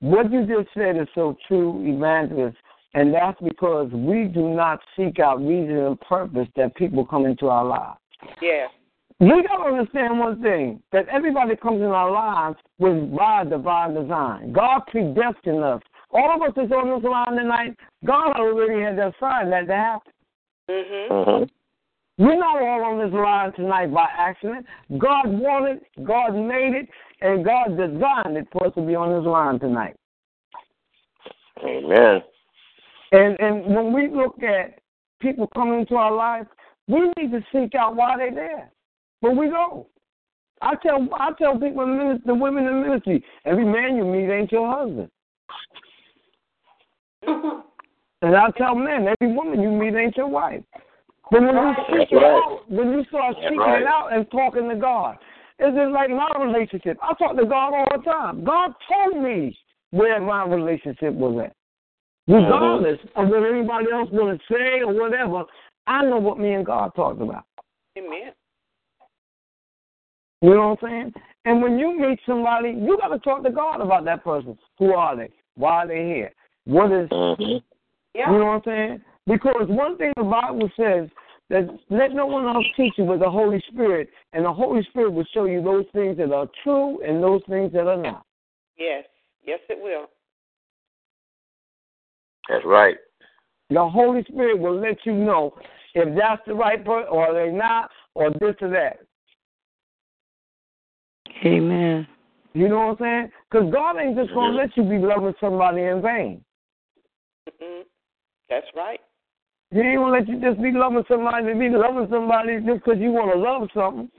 What 0.00 0.32
you 0.32 0.46
just 0.46 0.68
said 0.74 0.96
is 0.96 1.08
so 1.14 1.36
true, 1.46 1.82
evangelist, 1.84 2.56
and 2.94 3.14
that's 3.14 3.40
because 3.40 3.90
we 3.92 4.24
do 4.24 4.48
not 4.48 4.80
seek 4.96 5.18
out 5.18 5.40
reason 5.40 5.76
and 5.76 6.00
purpose 6.00 6.48
that 6.56 6.74
people 6.74 7.04
come 7.04 7.26
into 7.26 7.48
our 7.48 7.64
lives. 7.64 7.98
Yeah. 8.40 8.66
We 9.20 9.44
got 9.46 9.62
to 9.62 9.70
understand 9.70 10.18
one 10.18 10.40
thing 10.42 10.82
that 10.92 11.06
everybody 11.08 11.54
comes 11.54 11.82
in 11.82 11.88
our 11.88 12.10
lives 12.10 12.56
with 12.78 13.14
by 13.14 13.44
divine 13.44 13.92
design. 13.92 14.52
God 14.52 14.80
predestined 14.86 15.62
us. 15.62 15.82
All 16.10 16.34
of 16.34 16.42
us 16.42 16.64
is 16.64 16.72
on 16.72 16.88
this 16.88 17.08
line 17.08 17.36
tonight. 17.36 17.76
God 18.04 18.32
already 18.36 18.82
had 18.82 18.98
assigned 18.98 19.52
that 19.52 19.66
to 19.66 19.76
happen. 19.76 20.12
Mhm. 20.68 21.08
Mhm. 21.08 21.50
We're 22.16 22.38
not 22.38 22.62
all 22.62 22.84
on 22.84 22.98
this 22.98 23.12
line 23.12 23.52
tonight 23.52 23.92
by 23.92 24.08
accident. 24.16 24.66
God 24.98 25.26
wanted, 25.28 25.80
God 26.02 26.34
made 26.34 26.74
it, 26.74 26.88
and 27.22 27.44
God 27.44 27.76
designed 27.76 28.36
it 28.36 28.48
for 28.52 28.66
us 28.66 28.74
to 28.74 28.82
be 28.82 28.94
on 28.94 29.14
His 29.14 29.26
line 29.26 29.58
tonight. 29.58 29.96
Amen. 31.64 32.22
And 33.12 33.38
and 33.40 33.74
when 33.74 33.92
we 33.92 34.08
look 34.08 34.42
at 34.42 34.80
people 35.20 35.48
coming 35.54 35.80
into 35.80 35.96
our 35.96 36.14
life, 36.14 36.46
we 36.88 37.12
need 37.16 37.32
to 37.32 37.40
seek 37.52 37.74
out 37.74 37.96
why 37.96 38.16
they're 38.16 38.34
there. 38.34 38.70
But 39.22 39.36
we 39.36 39.48
don't. 39.48 39.86
I 40.62 40.74
tell 40.82 41.06
I 41.14 41.30
tell 41.38 41.58
people 41.58 41.82
in 41.82 41.96
ministry, 41.96 42.22
the 42.26 42.34
women 42.34 42.66
in 42.66 42.82
ministry, 42.82 43.24
every 43.44 43.64
man 43.64 43.96
you 43.96 44.04
meet 44.04 44.30
ain't 44.30 44.52
your 44.52 44.70
husband. 44.70 45.10
Mm-hmm. 47.26 47.60
And 48.22 48.36
I 48.36 48.50
tell 48.56 48.74
men, 48.74 49.06
every 49.08 49.34
woman 49.34 49.60
you 49.60 49.70
meet 49.70 49.94
ain't 49.94 50.16
your 50.16 50.28
wife. 50.28 50.62
But 51.30 51.42
when 51.42 51.54
you 51.54 51.74
seek 51.88 52.10
That's 52.10 52.12
it 52.12 52.24
out, 52.24 52.60
when 52.68 52.90
you 52.90 53.04
start 53.08 53.36
That's 53.36 53.46
seeking 53.46 53.58
right. 53.58 53.82
it 53.82 53.86
out 53.86 54.12
and 54.12 54.30
talking 54.30 54.68
to 54.68 54.76
God, 54.76 55.16
it's 55.60 55.76
just 55.76 55.92
like 55.92 56.10
my 56.10 56.30
relationship. 56.40 56.98
I 57.02 57.12
talk 57.14 57.36
to 57.36 57.44
God 57.44 57.74
all 57.74 57.86
the 57.96 58.02
time. 58.02 58.44
God 58.44 58.72
told 58.88 59.22
me 59.22 59.56
where 59.90 60.20
my 60.20 60.44
relationship 60.44 61.12
was 61.14 61.46
at. 61.46 61.54
Regardless 62.26 62.98
of 63.16 63.28
what 63.28 63.42
anybody 63.42 63.86
else 63.92 64.08
want 64.12 64.40
to 64.40 64.54
say 64.54 64.80
or 64.80 64.94
whatever, 64.94 65.44
I 65.86 66.04
know 66.04 66.18
what 66.18 66.38
me 66.38 66.54
and 66.54 66.64
God 66.64 66.92
talked 66.94 67.20
about. 67.20 67.44
Amen. 67.98 68.32
You 70.42 70.50
know 70.50 70.76
what 70.80 70.84
I'm 70.84 70.88
saying? 70.88 71.12
And 71.44 71.62
when 71.62 71.78
you 71.78 71.98
meet 71.98 72.20
somebody, 72.24 72.70
you 72.70 72.96
got 73.00 73.08
to 73.08 73.18
talk 73.18 73.42
to 73.42 73.50
God 73.50 73.80
about 73.80 74.04
that 74.04 74.24
person. 74.24 74.56
Who 74.78 74.92
are 74.92 75.16
they? 75.16 75.30
Why 75.56 75.84
are 75.84 75.88
they 75.88 76.04
here? 76.04 76.32
What 76.64 76.92
is, 76.92 77.08
mm-hmm. 77.08 77.58
yeah. 78.14 78.30
you 78.30 78.38
know 78.38 78.46
what 78.46 78.52
I'm 78.52 78.62
saying? 78.64 79.00
Because 79.26 79.66
one 79.68 79.98
thing 79.98 80.12
the 80.16 80.22
Bible 80.22 80.70
says 80.78 81.08
that 81.50 81.68
let 81.90 82.12
no 82.12 82.26
one 82.26 82.46
else 82.46 82.64
teach 82.76 82.94
you 82.96 83.04
but 83.04 83.18
the 83.18 83.28
Holy 83.28 83.62
Spirit, 83.70 84.08
and 84.32 84.44
the 84.44 84.52
Holy 84.52 84.82
Spirit 84.90 85.12
will 85.12 85.26
show 85.34 85.44
you 85.44 85.62
those 85.62 85.84
things 85.92 86.16
that 86.16 86.32
are 86.32 86.48
true 86.64 87.02
and 87.02 87.22
those 87.22 87.42
things 87.48 87.72
that 87.72 87.86
are 87.86 88.00
not. 88.00 88.24
Yes, 88.78 89.04
yes, 89.44 89.58
it 89.68 89.82
will. 89.82 90.06
That's 92.48 92.64
right. 92.64 92.96
The 93.68 93.86
Holy 93.86 94.24
Spirit 94.24 94.58
will 94.58 94.80
let 94.80 94.98
you 95.04 95.12
know 95.12 95.54
if 95.94 96.16
that's 96.16 96.42
the 96.46 96.54
right 96.54 96.84
person 96.84 97.08
or 97.10 97.32
they're 97.32 97.52
not, 97.52 97.90
or 98.14 98.30
this 98.30 98.54
or 98.60 98.70
that. 98.70 99.00
Amen. 101.44 102.06
You 102.52 102.68
know 102.68 102.88
what 102.88 103.00
I'm 103.00 103.04
saying? 103.04 103.30
Because 103.50 103.72
God 103.72 103.96
ain't 103.98 104.16
just 104.16 104.32
going 104.34 104.52
to 104.52 104.56
let 104.56 104.76
you 104.76 104.82
be 104.82 104.98
loving 104.98 105.34
somebody 105.40 105.82
in 105.82 106.02
vain. 106.02 106.44
Mm-hmm. 107.48 107.82
That's 108.48 108.66
right. 108.76 109.00
He 109.72 109.78
ain't 109.78 109.98
going 109.98 110.12
to 110.12 110.18
let 110.18 110.28
you 110.28 110.40
just 110.40 110.60
be 110.60 110.72
loving 110.72 111.04
somebody, 111.08 111.54
be 111.54 111.68
loving 111.68 112.08
somebody 112.10 112.56
just 112.56 112.84
because 112.84 112.98
you 112.98 113.12
want 113.12 113.32
to 113.32 113.38
love 113.38 113.68
something. 113.72 114.10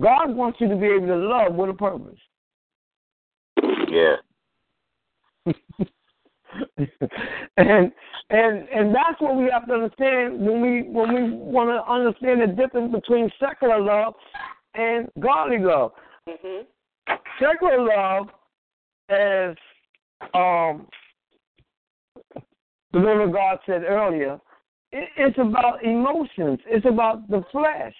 God 0.00 0.34
wants 0.34 0.60
you 0.60 0.68
to 0.68 0.76
be 0.76 0.86
able 0.86 1.08
to 1.08 1.16
love 1.16 1.54
with 1.54 1.70
a 1.70 1.74
purpose. 1.74 2.18
Yeah. 3.90 4.16
and 7.56 7.92
and 8.30 8.68
and 8.68 8.94
that's 8.94 9.20
what 9.20 9.36
we 9.36 9.50
have 9.50 9.66
to 9.66 9.74
understand 9.74 10.40
when 10.40 10.60
we 10.60 10.82
when 10.82 11.12
we 11.12 11.30
want 11.32 11.68
to 11.70 11.92
understand 11.92 12.40
the 12.40 12.46
difference 12.46 12.92
between 12.92 13.30
secular 13.40 13.80
love 13.80 14.14
and 14.74 15.08
godly 15.18 15.58
love. 15.58 15.92
Mm-hmm. 16.28 16.62
Secular 17.40 17.82
love 17.84 18.28
as 19.08 19.56
um 20.34 20.86
the 22.92 22.98
Lord 22.98 23.28
of 23.28 23.32
God 23.32 23.58
said 23.66 23.82
earlier, 23.84 24.40
it, 24.92 25.08
it's 25.16 25.38
about 25.38 25.84
emotions. 25.84 26.58
It's 26.66 26.86
about 26.86 27.28
the 27.28 27.42
flesh. 27.52 27.94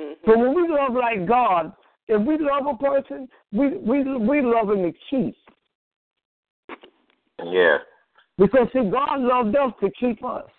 Mm-hmm. 0.00 0.30
So 0.30 0.38
when 0.38 0.54
we 0.54 0.68
love 0.68 0.92
like 0.92 1.26
God, 1.26 1.72
if 2.08 2.24
we 2.26 2.38
love 2.38 2.66
a 2.66 2.76
person, 2.76 3.28
we 3.52 3.76
we 3.78 4.02
we 4.18 4.42
love 4.42 4.70
him 4.70 4.82
to 4.82 4.92
keep. 5.10 5.36
Yeah. 7.44 7.78
Because 8.38 8.68
see, 8.72 8.90
God 8.90 9.20
loved 9.20 9.56
us 9.56 9.72
to 9.80 9.90
keep 9.98 10.22
us. 10.24 10.50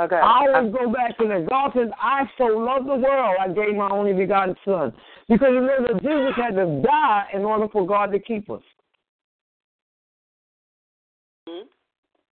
Okay. 0.00 0.16
I 0.16 0.46
always 0.48 0.72
go 0.72 0.90
back 0.90 1.18
to 1.18 1.28
that. 1.28 1.48
God 1.48 1.72
says, 1.74 1.88
I 2.00 2.22
so 2.38 2.44
loved 2.44 2.86
the 2.86 2.96
world, 2.96 3.36
I 3.38 3.48
gave 3.48 3.76
my 3.76 3.90
only 3.90 4.14
begotten 4.14 4.54
Son. 4.64 4.92
Because 5.28 5.50
remember, 5.52 5.92
Jesus 6.00 6.32
had 6.34 6.54
to 6.56 6.82
die 6.82 7.26
in 7.34 7.42
order 7.42 7.68
for 7.70 7.86
God 7.86 8.06
to 8.12 8.18
keep 8.18 8.48
us. 8.50 8.62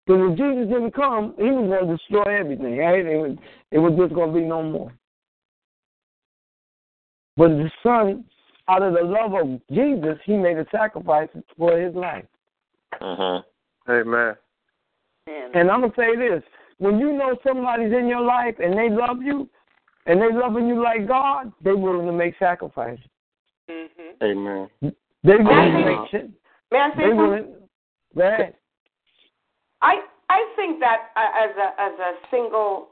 Because 0.05 0.31
if 0.31 0.37
Jesus 0.37 0.67
didn't 0.67 0.93
come, 0.93 1.33
he 1.37 1.45
was 1.45 1.67
going 1.67 1.87
to 1.87 1.97
destroy 1.97 2.39
everything. 2.39 2.77
Right? 2.77 3.05
It, 3.05 3.17
was, 3.17 3.37
it 3.71 3.79
was 3.79 3.93
just 3.97 4.13
going 4.13 4.33
to 4.33 4.39
be 4.39 4.45
no 4.45 4.61
more. 4.61 4.93
But 7.37 7.49
the 7.49 7.69
Son, 7.83 8.23
out 8.67 8.81
of 8.81 8.93
the 8.93 9.01
love 9.01 9.33
of 9.33 9.59
Jesus, 9.71 10.17
he 10.25 10.37
made 10.37 10.57
a 10.57 10.65
sacrifice 10.71 11.29
for 11.57 11.77
his 11.77 11.93
life. 11.95 12.25
Mm-hmm. 13.01 13.91
Amen. 13.91 14.35
And 15.53 15.71
I'm 15.71 15.81
going 15.81 15.91
to 15.91 15.97
say 15.97 16.15
this 16.15 16.43
when 16.77 16.99
you 16.99 17.13
know 17.13 17.35
somebody's 17.45 17.93
in 17.93 18.07
your 18.07 18.21
life 18.21 18.55
and 18.59 18.77
they 18.77 18.89
love 18.89 19.21
you 19.21 19.49
and 20.05 20.21
they're 20.21 20.33
loving 20.33 20.67
you 20.67 20.81
like 20.83 21.07
God, 21.07 21.51
they're 21.63 21.75
willing 21.75 22.05
to 22.05 22.11
make 22.13 22.35
sacrifices. 22.37 23.03
Mm-hmm. 23.69 24.23
Amen. 24.23 24.69
They 25.23 25.35
willing 25.37 25.71
to 25.71 25.85
make 25.85 26.11
shit. 26.11 26.29
May 26.71 26.77
I 26.79 26.89
say 26.89 26.95
They 26.97 27.01
something? 27.03 27.17
willing. 27.17 27.53
Go 28.15 28.21
ahead. 28.21 28.53
I 29.81 30.03
I 30.29 30.39
think 30.55 30.79
that 30.79 31.11
uh, 31.15 31.31
as 31.43 31.51
a 31.55 31.67
as 31.81 31.93
a 31.99 32.11
single, 32.31 32.89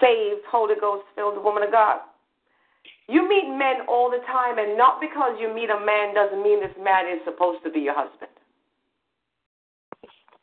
saved, 0.00 0.42
Holy 0.50 0.74
Ghost 0.80 1.04
filled 1.14 1.42
woman 1.42 1.62
of 1.62 1.70
God, 1.70 2.00
you 3.08 3.26
meet 3.28 3.48
men 3.48 3.86
all 3.88 4.10
the 4.10 4.20
time, 4.26 4.58
and 4.58 4.76
not 4.76 5.00
because 5.00 5.38
you 5.40 5.52
meet 5.52 5.70
a 5.70 5.78
man 5.78 6.14
doesn't 6.14 6.42
mean 6.42 6.60
this 6.60 6.74
man 6.82 7.06
is 7.06 7.22
supposed 7.24 7.62
to 7.64 7.70
be 7.70 7.80
your 7.80 7.94
husband. 7.94 8.30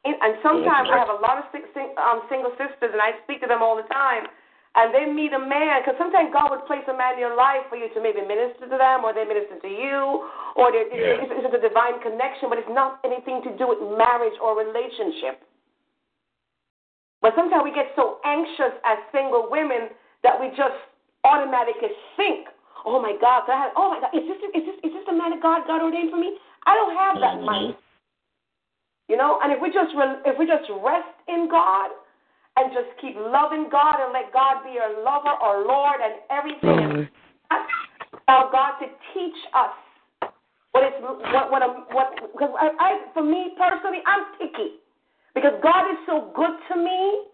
And, 0.04 0.16
and 0.20 0.36
sometimes 0.44 0.92
I 0.92 1.00
have 1.00 1.12
a 1.12 1.20
lot 1.24 1.40
of 1.40 1.46
sing, 1.52 1.96
um, 1.96 2.28
single 2.28 2.52
sisters, 2.60 2.92
and 2.92 3.00
I 3.00 3.16
speak 3.24 3.40
to 3.40 3.48
them 3.48 3.64
all 3.64 3.80
the 3.80 3.88
time. 3.88 4.28
And 4.76 4.90
they 4.90 5.06
meet 5.06 5.32
a 5.32 5.40
man, 5.40 5.86
because 5.86 5.96
sometimes 6.02 6.34
God 6.34 6.50
would 6.50 6.66
place 6.66 6.84
a 6.90 6.98
man 6.98 7.14
in 7.14 7.22
your 7.22 7.38
life 7.38 7.62
for 7.70 7.78
you 7.78 7.94
to 7.94 8.02
maybe 8.02 8.26
minister 8.26 8.66
to 8.66 8.76
them, 8.76 9.06
or 9.06 9.14
they 9.14 9.24
minister 9.24 9.62
to 9.62 9.70
you, 9.70 10.28
or 10.58 10.74
it's, 10.74 10.90
it's, 10.90 11.30
it's 11.30 11.56
a 11.56 11.62
divine 11.62 12.02
connection, 12.02 12.50
but 12.50 12.58
it's 12.58 12.74
not 12.74 13.00
anything 13.06 13.46
to 13.46 13.54
do 13.56 13.70
with 13.70 13.80
marriage 13.96 14.34
or 14.42 14.58
relationship. 14.58 15.46
But 17.24 17.32
sometimes 17.40 17.64
we 17.64 17.72
get 17.72 17.88
so 17.96 18.20
anxious 18.28 18.76
as 18.84 19.00
single 19.16 19.48
women 19.48 19.88
that 20.28 20.36
we 20.36 20.52
just 20.60 20.76
automatically 21.24 21.96
think, 22.20 22.52
"Oh 22.86 23.02
my 23.02 23.16
God, 23.16 23.48
God 23.48 23.72
oh 23.80 23.96
my 23.96 24.04
God, 24.04 24.12
is 24.12 24.28
this 24.28 24.38
is 24.52 24.52
this 24.68 24.78
is 24.84 24.92
this 24.92 25.06
the 25.08 25.16
man 25.16 25.32
of 25.32 25.42
God 25.42 25.64
God 25.66 25.82
ordained 25.82 26.12
for 26.12 26.20
me?" 26.20 26.36
I 26.68 26.76
don't 26.76 26.96
have 27.00 27.16
that 27.24 27.40
mm-hmm. 27.40 27.46
mind. 27.48 27.76
You 29.08 29.16
know, 29.16 29.40
and 29.42 29.56
if 29.56 29.62
we 29.64 29.72
just 29.72 29.96
if 30.28 30.38
we 30.38 30.46
just 30.46 30.68
rest 30.84 31.16
in 31.32 31.48
God 31.48 31.96
and 32.60 32.76
just 32.76 32.92
keep 33.00 33.16
loving 33.16 33.72
God 33.72 34.04
and 34.04 34.12
let 34.12 34.32
God 34.36 34.62
be 34.68 34.76
our 34.78 34.92
lover, 34.92 35.32
our 35.40 35.64
Lord, 35.66 36.04
and 36.04 36.20
everything, 36.30 37.08
and 37.08 37.62
allow 38.28 38.52
God 38.52 38.84
to 38.84 38.92
teach 39.16 39.40
us 39.56 39.72
what 40.76 40.84
it's 40.84 41.00
what 41.00 41.52
what 41.52 41.64
a, 41.64 41.88
what 41.96 42.20
because 42.36 42.52
I, 42.60 42.68
I 42.84 42.90
for 43.14 43.24
me 43.24 43.56
personally 43.56 44.04
I'm 44.06 44.36
picky 44.36 44.83
because 45.36 45.54
God 45.62 45.90
is 45.92 46.00
so 46.06 46.32
good 46.36 46.54
to 46.70 46.76
me. 46.78 47.30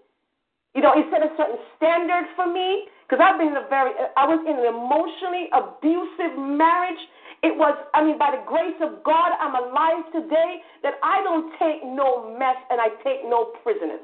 You 0.76 0.82
know, 0.82 0.94
He 0.96 1.04
set 1.12 1.22
a 1.22 1.32
certain 1.36 1.60
standard 1.76 2.26
for 2.36 2.48
me 2.48 2.88
because 3.04 3.24
I've 3.24 3.40
been 3.40 3.50
in 3.50 3.58
a 3.58 3.68
very 3.70 3.92
I 4.18 4.26
was 4.26 4.40
in 4.46 4.56
an 4.58 4.68
emotionally 4.68 5.50
abusive 5.52 6.38
marriage. 6.38 7.02
It 7.42 7.56
was, 7.56 7.72
I 7.94 8.04
mean, 8.04 8.20
by 8.20 8.36
the 8.36 8.44
grace 8.44 8.76
of 8.84 9.04
God, 9.04 9.32
I'm 9.40 9.56
alive 9.56 10.12
today 10.12 10.60
that 10.84 11.00
I 11.02 11.24
don't 11.24 11.52
take 11.56 11.84
no 11.84 12.36
mess 12.38 12.60
and 12.70 12.82
I 12.82 12.90
take 13.04 13.24
no 13.24 13.56
prisoners. 13.64 14.04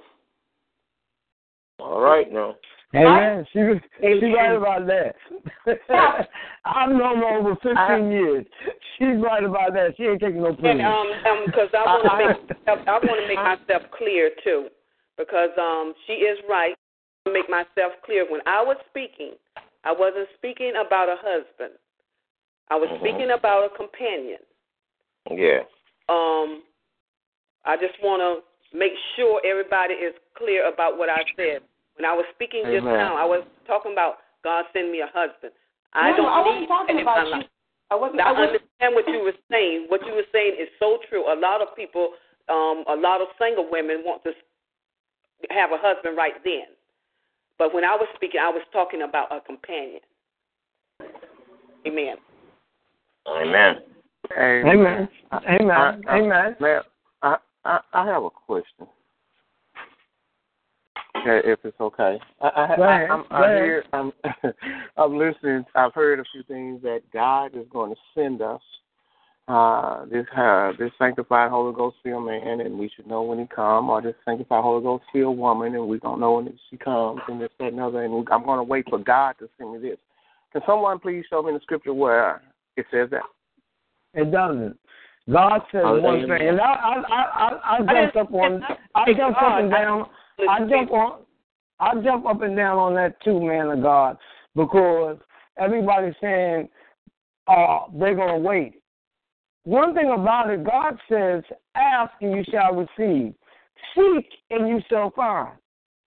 All 1.80 2.00
right 2.00 2.32
now. 2.32 2.56
Amen. 2.94 3.46
She 3.52 3.60
was 3.60 3.78
she 4.00 4.32
right 4.32 4.56
about 4.56 4.88
that. 4.88 5.16
I've 6.66 6.90
known 6.90 7.18
her 7.18 7.40
over 7.40 7.56
fifteen 7.56 7.78
I, 7.78 8.10
years. 8.10 8.46
She's 8.98 9.18
right 9.22 9.44
about 9.44 9.74
that. 9.74 9.96
She 9.98 10.04
ain't 10.04 10.22
taking 10.22 10.42
no 10.42 10.54
prisoners. 10.54 10.86
Um, 10.86 11.08
um, 11.26 11.46
because 11.46 11.70
I 11.74 11.84
want 11.84 12.06
to 12.06 12.16
make 12.18 12.58
I 12.88 13.00
want 13.00 13.22
to 13.22 13.28
make 13.28 13.38
myself 13.38 13.92
clear 13.98 14.32
too, 14.44 14.68
because 15.18 15.50
um, 15.60 15.94
she 16.08 16.14
is 16.14 16.38
right. 16.50 16.76
To 17.26 17.34
make 17.34 17.50
myself 17.50 17.94
clear. 18.06 18.30
When 18.30 18.42
I 18.46 18.62
was 18.62 18.78
speaking, 18.90 19.34
I 19.84 19.92
wasn't 19.92 20.30
speaking 20.38 20.74
about 20.78 21.10
a 21.10 21.18
husband. 21.18 21.74
I 22.70 22.76
was 22.76 22.90
Mhm. 22.90 23.00
speaking 23.00 23.32
about 23.32 23.66
a 23.66 23.76
companion. 23.76 24.40
Yeah. 25.30 25.64
Um, 26.08 26.62
I 27.66 27.78
just 27.78 27.98
want 28.02 28.22
to 28.22 28.78
make 28.78 28.94
sure 29.16 29.42
everybody 29.44 29.96
is 29.96 30.14
clear 30.38 30.68
about 30.68 30.98
what 30.98 31.10
I 31.10 31.24
said. 31.36 31.62
When 31.96 32.06
I 32.06 32.14
was 32.14 32.26
speaking 32.36 32.64
just 32.68 32.84
now, 32.84 33.16
I 33.16 33.24
was 33.24 33.44
talking 33.68 33.94
about 33.94 34.20
God 34.44 34.66
send 34.74 34.92
me 34.92 35.00
a 35.00 35.10
husband. 35.14 35.54
I 35.94 36.12
No, 36.12 36.18
no, 36.18 36.24
don't 36.24 36.34
I 36.34 36.42
wasn't 36.44 36.68
talking 36.68 37.00
about 37.02 37.28
you. 37.28 37.44
I 37.90 37.96
wasn't. 37.96 38.18
Now, 38.18 38.28
I 38.28 38.30
I 38.30 38.32
wasn't 38.34 38.62
understand 38.62 38.96
what 38.96 39.08
you 39.08 39.20
were 39.24 39.40
saying. 39.50 39.86
What 39.88 40.06
you 40.06 40.14
were 40.14 40.28
saying 40.34 40.58
is 40.60 40.68
so 40.80 41.00
true. 41.10 41.32
A 41.32 41.38
lot 41.40 41.62
of 41.62 41.76
people, 41.76 42.12
um, 42.50 42.84
a 42.88 42.96
lot 42.96 43.22
of 43.22 43.28
single 43.40 43.70
women 43.70 44.04
want 44.04 44.24
to 44.24 44.34
have 45.50 45.72
a 45.72 45.78
husband 45.80 46.18
right 46.18 46.36
then. 46.44 46.76
But 47.58 47.74
when 47.74 47.86
I 47.86 47.96
was 47.96 48.08
speaking, 48.16 48.42
I 48.44 48.50
was 48.50 48.62
talking 48.74 49.04
about 49.04 49.32
a 49.32 49.40
companion. 49.40 50.02
Amen. 51.88 52.18
Amen. 53.28 53.76
Amen. 54.38 54.68
Amen. 54.68 55.10
I, 55.32 55.38
I, 55.38 56.18
Amen. 56.18 56.56
Ma'am, 56.60 56.84
I, 57.22 57.38
I, 57.64 57.80
I 57.94 58.06
have 58.08 58.24
a 58.24 58.30
question. 58.30 58.88
Okay, 61.26 61.48
if 61.50 61.60
it's 61.64 61.80
okay. 61.80 62.20
I, 62.42 62.48
I, 62.48 62.76
Go 62.76 62.84
ahead. 62.84 63.10
I, 63.10 63.14
I'm, 63.14 63.22
Go 63.22 63.28
I 63.36 63.46
ahead. 63.46 63.64
hear, 63.64 63.84
I'm, 63.94 64.12
I'm 64.98 65.18
listening. 65.18 65.66
I've 65.74 65.94
heard 65.94 66.20
a 66.20 66.24
few 66.32 66.44
things 66.44 66.82
that 66.84 67.02
God 67.12 67.56
is 67.56 67.66
going 67.72 67.92
to 67.92 67.98
send 68.14 68.42
us 68.42 68.62
uh, 69.48 70.06
this 70.06 70.26
uh, 70.36 70.72
this 70.80 70.92
sanctified 70.98 71.52
Holy 71.52 71.74
Ghost 71.76 71.98
filled 72.04 72.26
man, 72.26 72.62
and 72.62 72.78
we 72.80 72.90
should 72.96 73.08
know 73.08 73.22
when 73.24 73.40
he 73.40 73.46
come, 73.54 73.90
or 73.90 74.02
this 74.02 74.16
sanctified 74.26 74.64
Holy 74.64 74.84
Ghost 74.84 75.04
filled 75.14 75.38
woman, 75.38 75.76
and 75.76 75.88
we 75.88 76.00
don't 76.00 76.20
know 76.20 76.34
when 76.34 76.58
she 76.70 76.78
comes, 76.78 77.22
and 77.28 77.40
this 77.42 77.50
that 77.60 77.68
and 77.68 77.80
other. 77.80 78.04
And 78.04 78.28
I'm 78.32 78.44
going 78.44 78.58
to 78.58 78.64
wait 78.64 78.86
for 78.90 78.98
God 79.00 79.36
to 79.40 79.50
send 79.58 79.74
me 79.74 79.90
this. 79.90 79.98
Can 80.52 80.62
someone 80.66 81.00
please 81.00 81.26
show 81.30 81.42
me 81.42 81.50
in 81.50 81.56
the 81.56 81.62
scripture 81.62 81.94
where 81.94 82.42
it 82.78 82.86
says 82.92 83.10
that? 83.12 83.22
It 84.14 84.32
doesn't. 84.32 84.78
God 85.32 85.62
says 85.72 85.82
Oh, 85.86 86.00
one 86.00 86.24
amen. 86.24 86.38
thing, 86.40 86.48
and 86.50 86.62
I 86.62 86.66
I 86.66 87.04
I 87.10 87.50
I, 87.54 87.78
I 87.78 87.94
jumped 87.94 88.18
up 88.18 88.34
on 88.34 88.64
I 88.96 89.14
jumped 89.14 89.40
up 89.40 89.60
and 89.60 89.72
down. 89.72 90.06
I 90.40 90.60
jump 90.68 90.92
on 90.92 91.26
I 91.80 91.94
jump 92.02 92.26
up 92.26 92.42
and 92.42 92.56
down 92.56 92.78
on 92.78 92.96
that 92.96 93.22
too, 93.22 93.40
man 93.40 93.68
of 93.68 93.82
God, 93.82 94.18
because 94.56 95.18
everybody's 95.58 96.14
saying 96.22 96.70
uh, 97.48 97.80
they're 97.94 98.16
going 98.16 98.42
to 98.42 98.48
wait. 98.48 98.82
One 99.64 99.94
thing 99.94 100.12
about 100.12 100.50
it, 100.52 100.64
God 100.64 100.98
says, 101.10 101.44
ask 101.76 102.14
and 102.22 102.38
you 102.38 102.44
shall 102.50 102.74
receive. 102.76 103.34
Seek 103.94 104.28
and 104.52 104.68
you 104.68 104.80
shall 104.90 105.12
find. 105.12 105.58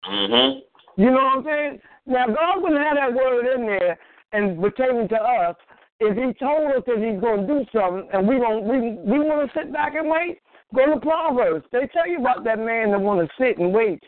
Mm-hmm. 0.09 0.61
You 1.01 1.11
know 1.11 1.13
what 1.13 1.39
I'm 1.39 1.45
saying? 1.45 1.81
Now, 2.07 2.27
God 2.27 2.63
wouldn't 2.63 2.81
have 2.81 2.97
that 2.97 3.15
word 3.15 3.55
in 3.55 3.67
there 3.67 3.99
and 4.33 4.61
pertaining 4.61 5.09
to 5.09 5.17
us 5.17 5.57
if 5.99 6.17
He 6.17 6.33
told 6.43 6.73
us 6.73 6.83
that 6.87 6.97
He's 6.97 7.21
going 7.21 7.47
to 7.47 7.47
do 7.47 7.65
something 7.73 8.09
and 8.13 8.27
we 8.27 8.39
don't, 8.39 8.65
we 8.65 8.93
we 9.11 9.19
want 9.19 9.51
to 9.51 9.59
sit 9.59 9.73
back 9.73 9.95
and 9.95 10.09
wait. 10.09 10.39
Go 10.75 10.95
to 10.95 11.01
Proverbs. 11.01 11.65
They 11.73 11.89
tell 11.93 12.09
you 12.09 12.19
about 12.19 12.45
that 12.45 12.59
man 12.59 12.93
that 12.93 13.01
want 13.01 13.27
to 13.27 13.35
sit 13.39 13.59
and 13.59 13.73
wait 13.73 14.03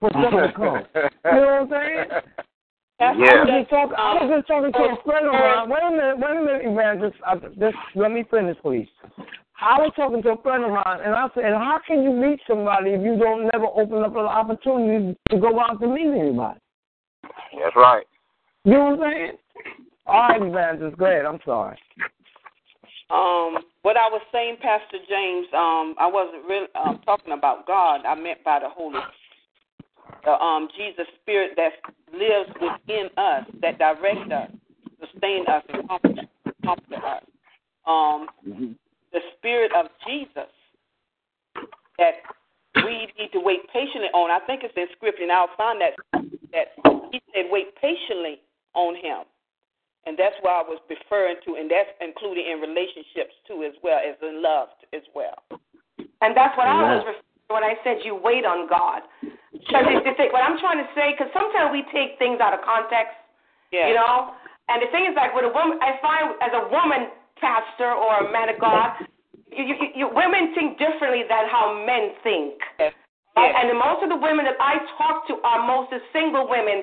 for 0.00 0.10
something 0.12 0.38
to 0.38 0.52
come. 0.54 0.84
You 1.24 1.40
know 1.40 1.66
what 1.68 1.74
I'm 1.74 1.84
saying? 1.84 2.22
Yeah. 3.00 3.06
I 3.06 3.12
was 3.12 3.48
just 3.58 3.70
talking. 3.70 3.96
I 3.98 4.14
was 4.14 4.30
just 4.36 4.46
talking 4.46 4.72
to 4.72 4.78
a 4.78 5.02
friend 5.04 5.26
of 5.26 5.32
mine. 5.32 5.68
Wait 5.68 5.82
a 5.82 5.90
minute, 5.90 6.18
wait 6.18 6.36
a 6.36 6.44
minute, 6.44 6.62
Evangelist. 6.72 7.16
I, 7.26 7.34
just 7.58 7.76
let 7.96 8.12
me 8.12 8.24
finish, 8.30 8.56
please. 8.62 8.86
I 9.60 9.78
was 9.78 9.92
talking 9.96 10.22
to 10.22 10.30
a 10.30 10.42
friend 10.42 10.64
of 10.64 10.70
mine, 10.70 11.00
and 11.04 11.14
I 11.14 11.26
said, 11.34 11.52
"How 11.54 11.80
can 11.86 12.02
you 12.02 12.12
meet 12.12 12.40
somebody 12.46 12.90
if 12.90 13.02
you 13.02 13.16
don't 13.16 13.50
never 13.52 13.66
open 13.66 14.04
up 14.04 14.14
an 14.14 14.26
opportunity 14.26 15.18
to 15.30 15.38
go 15.38 15.58
out 15.58 15.80
to 15.80 15.86
meet 15.88 16.06
anybody?" 16.06 16.60
That's 17.58 17.74
right. 17.74 18.06
You 18.64 18.72
know 18.72 18.94
what 18.96 19.06
I'm 19.06 19.12
saying? 19.12 19.32
All 20.06 20.28
right, 20.28 20.42
Evangelist. 20.42 20.98
Go 20.98 21.06
ahead. 21.06 21.24
I'm 21.24 21.40
sorry. 21.44 21.78
Um, 23.10 23.58
what 23.84 23.98
I 23.98 24.08
was 24.08 24.22
saying, 24.32 24.56
Pastor 24.62 24.96
James, 25.08 25.46
um, 25.52 25.94
I 26.00 26.08
wasn't 26.10 26.48
really 26.48 26.68
um, 26.74 27.00
talking 27.04 27.34
about 27.34 27.66
God. 27.66 28.00
I 28.06 28.14
meant 28.14 28.42
by 28.42 28.58
the 28.58 28.68
Holy, 28.70 28.98
the 30.24 30.32
um, 30.32 30.68
Jesus 30.74 31.06
Spirit 31.20 31.52
that 31.56 31.72
lives 32.10 32.48
within 32.56 33.10
us, 33.18 33.44
that 33.60 33.78
directs 33.78 34.32
us, 34.32 34.50
sustains 35.00 35.46
us, 35.48 35.62
and 35.68 35.86
comfort, 35.86 36.18
comfort 36.64 37.04
us. 37.04 37.22
Um, 37.86 38.26
Mm-hmm. 38.48 38.72
the 39.12 39.20
Spirit 39.38 39.72
of 39.76 39.86
Jesus 40.06 40.50
that 41.98 42.14
we 42.76 43.08
need 43.18 43.32
to 43.32 43.40
wait 43.40 43.60
patiently 43.72 44.08
on. 44.14 44.30
I 44.30 44.44
think 44.46 44.62
it's 44.64 44.74
in 44.76 44.86
Scripture, 44.96 45.22
and 45.22 45.32
I'll 45.32 45.48
find 45.56 45.80
that 45.80 45.92
that 46.52 46.72
He 47.12 47.20
said, 47.34 47.46
"Wait 47.50 47.74
patiently 47.76 48.40
on 48.74 48.94
Him." 48.96 49.24
And 50.06 50.18
that's 50.18 50.36
what 50.44 50.52
I 50.52 50.62
was 50.68 50.80
referring 50.88 51.40
to, 51.48 51.56
and 51.56 51.70
that's 51.70 51.88
included 52.00 52.44
in 52.44 52.60
relationships 52.60 53.32
too, 53.48 53.64
as 53.64 53.72
well 53.82 53.96
as 53.96 54.16
in 54.20 54.42
love 54.44 54.68
as 54.92 55.00
well. 55.16 55.40
And 56.20 56.36
that's 56.36 56.56
what 56.56 56.68
I 56.68 56.76
was 56.96 57.04
referring 57.08 57.24
to 57.24 57.52
when 57.52 57.64
I 57.64 57.74
said 57.84 58.04
you 58.04 58.12
wait 58.14 58.44
on 58.44 58.68
God. 58.68 59.00
Because 59.20 59.88
if 59.88 60.04
you 60.04 60.12
think 60.16 60.32
what 60.36 60.44
I'm 60.44 60.60
trying 60.60 60.76
to 60.76 60.88
say, 60.92 61.16
because 61.16 61.32
sometimes 61.32 61.72
we 61.72 61.88
take 61.88 62.20
things 62.20 62.36
out 62.40 62.52
of 62.52 62.60
context, 62.60 63.16
Yeah. 63.72 63.88
you 63.88 63.94
know. 63.96 64.36
And 64.68 64.80
the 64.80 64.88
thing 64.92 65.04
is, 65.08 65.16
like 65.16 65.32
with 65.32 65.44
a 65.44 65.52
woman, 65.52 65.80
I 65.80 65.96
find 66.00 66.36
as 66.40 66.52
a 66.52 66.68
woman 66.68 67.12
pastor 67.40 67.92
or 67.92 68.24
a 68.24 68.32
man 68.32 68.48
of 68.48 68.60
God, 68.60 69.08
you, 69.52 69.64
you, 69.64 69.76
you, 69.94 70.06
women 70.12 70.52
think 70.54 70.78
differently 70.78 71.24
than 71.28 71.48
how 71.48 71.84
men 71.84 72.12
think. 72.24 72.60
Yes. 72.78 72.92
Right? 73.36 73.52
And 73.54 73.72
most 73.76 74.02
of 74.02 74.08
the 74.08 74.16
women 74.16 74.44
that 74.46 74.56
I 74.60 74.78
talk 74.96 75.26
to 75.28 75.40
are 75.42 75.60
mostly 75.66 75.98
single 76.12 76.48
women. 76.48 76.82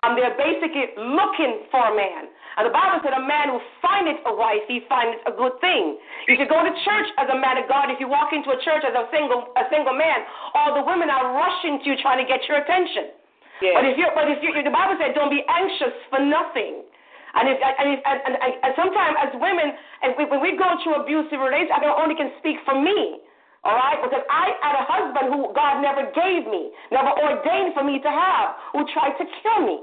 Um, 0.00 0.16
they're 0.16 0.32
basically 0.40 0.96
looking 0.96 1.68
for 1.68 1.84
a 1.84 1.92
man. 1.92 2.32
And 2.56 2.64
the 2.64 2.72
Bible 2.72 3.04
said, 3.04 3.12
a 3.12 3.20
man 3.20 3.52
who 3.52 3.60
findeth 3.84 4.24
a 4.24 4.32
wife, 4.32 4.64
he 4.64 4.80
findeth 4.88 5.20
a 5.28 5.32
good 5.36 5.52
thing. 5.60 6.00
You 6.28 6.36
should 6.40 6.48
go 6.48 6.64
to 6.64 6.72
church 6.84 7.08
as 7.20 7.28
a 7.28 7.36
man 7.36 7.60
of 7.60 7.68
God. 7.68 7.92
If 7.92 8.00
you 8.00 8.08
walk 8.08 8.32
into 8.32 8.56
a 8.56 8.58
church 8.64 8.84
as 8.88 8.96
a 8.96 9.04
single 9.12 9.52
a 9.52 9.68
single 9.68 9.92
man, 9.92 10.24
all 10.56 10.72
the 10.72 10.84
women 10.84 11.12
are 11.12 11.36
rushing 11.36 11.80
to 11.80 11.84
you 11.92 11.96
trying 12.00 12.20
to 12.20 12.28
get 12.28 12.40
your 12.48 12.64
attention. 12.64 13.12
Yeah. 13.60 13.76
But 13.76 13.84
if 13.84 14.00
you 14.00 14.08
but 14.16 14.32
if 14.32 14.40
you 14.40 14.56
the 14.64 14.72
Bible 14.72 14.96
said, 14.96 15.12
don't 15.12 15.32
be 15.32 15.44
anxious 15.44 15.92
for 16.08 16.24
nothing. 16.24 16.88
And 17.32 17.48
if 17.48 17.56
and, 17.60 17.86
if, 17.96 18.00
and, 18.04 18.18
and, 18.28 18.34
and, 18.36 18.72
sometimes 18.76 19.16
as 19.16 19.32
women, 19.40 19.72
and 20.04 20.12
we, 20.20 20.28
when 20.28 20.44
we 20.44 20.52
go 20.56 20.68
through 20.84 21.00
abusive 21.00 21.40
relations, 21.40 21.72
I 21.72 21.80
can 21.80 21.92
only 21.92 22.16
can 22.16 22.32
speak 22.40 22.60
for 22.68 22.76
me. 22.76 23.24
All 23.62 23.78
right, 23.78 23.98
because 24.02 24.26
I 24.26 24.58
had 24.58 24.74
a 24.74 24.84
husband 24.90 25.26
who 25.30 25.54
God 25.54 25.78
never 25.82 26.10
gave 26.10 26.50
me, 26.50 26.74
never 26.90 27.14
ordained 27.14 27.78
for 27.78 27.86
me 27.86 28.02
to 28.02 28.10
have, 28.10 28.58
who 28.74 28.82
tried 28.90 29.14
to 29.22 29.24
kill 29.42 29.62
me. 29.62 29.78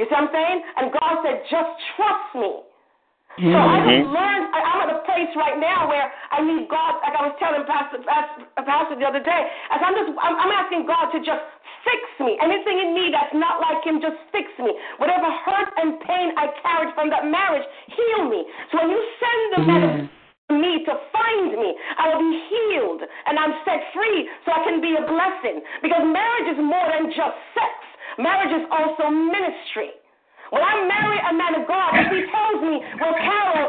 You 0.00 0.08
see 0.08 0.14
what 0.16 0.24
I'm 0.24 0.32
saying? 0.32 0.58
And 0.78 0.84
God 0.96 1.14
said, 1.20 1.44
just 1.52 1.72
trust 1.96 2.32
me. 2.32 2.64
So 3.38 3.54
I 3.54 3.78
mm-hmm. 3.78 3.86
just 3.86 4.10
learned. 4.10 4.46
I, 4.50 4.58
I'm 4.66 4.80
at 4.82 4.90
a 4.98 5.00
place 5.06 5.30
right 5.38 5.62
now 5.62 5.86
where 5.86 6.10
I 6.34 6.42
need 6.42 6.66
God. 6.66 6.98
Like 7.06 7.14
I 7.14 7.22
was 7.22 7.36
telling 7.38 7.62
Pastor 7.70 8.02
Pastor, 8.02 8.42
Pastor 8.66 8.98
the 8.98 9.06
other 9.06 9.22
day, 9.22 9.42
as 9.70 9.78
I'm 9.78 9.94
just, 9.94 10.10
I'm, 10.18 10.34
I'm 10.34 10.50
asking 10.58 10.90
God 10.90 11.14
to 11.14 11.22
just 11.22 11.44
fix 11.86 12.02
me. 12.18 12.34
Anything 12.42 12.82
in 12.82 12.98
me 12.98 13.14
that's 13.14 13.30
not 13.38 13.62
like 13.62 13.86
Him, 13.86 14.02
just 14.02 14.18
fix 14.34 14.50
me. 14.58 14.74
Whatever 14.98 15.30
hurt 15.46 15.70
and 15.78 16.02
pain 16.02 16.34
I 16.34 16.50
carried 16.66 16.90
from 16.98 17.14
that 17.14 17.30
marriage, 17.30 17.62
heal 17.94 18.26
me. 18.26 18.42
So 18.74 18.82
when 18.82 18.90
you 18.90 19.02
send 19.22 19.40
the 19.54 19.60
medicine 19.70 20.06
to 20.10 20.17
me 20.48 20.80
to 20.84 20.92
find 21.12 21.52
me, 21.52 21.76
I 22.00 22.08
will 22.08 22.24
be 22.24 22.40
healed 22.48 23.02
and 23.04 23.36
I'm 23.36 23.52
set 23.68 23.84
free, 23.92 24.28
so 24.44 24.52
I 24.52 24.64
can 24.64 24.80
be 24.80 24.96
a 24.96 25.04
blessing. 25.04 25.60
Because 25.84 26.00
marriage 26.08 26.48
is 26.56 26.60
more 26.60 26.88
than 26.88 27.12
just 27.12 27.36
sex. 27.52 27.72
Marriage 28.16 28.56
is 28.56 28.64
also 28.72 29.12
ministry. 29.12 29.92
When 30.48 30.64
I 30.64 30.88
marry 30.88 31.20
a 31.20 31.32
man 31.36 31.60
of 31.60 31.68
God, 31.68 31.92
if 32.00 32.08
he 32.08 32.24
tells 32.32 32.60
me, 32.64 32.80
well, 32.96 33.16
Carol, 33.20 33.68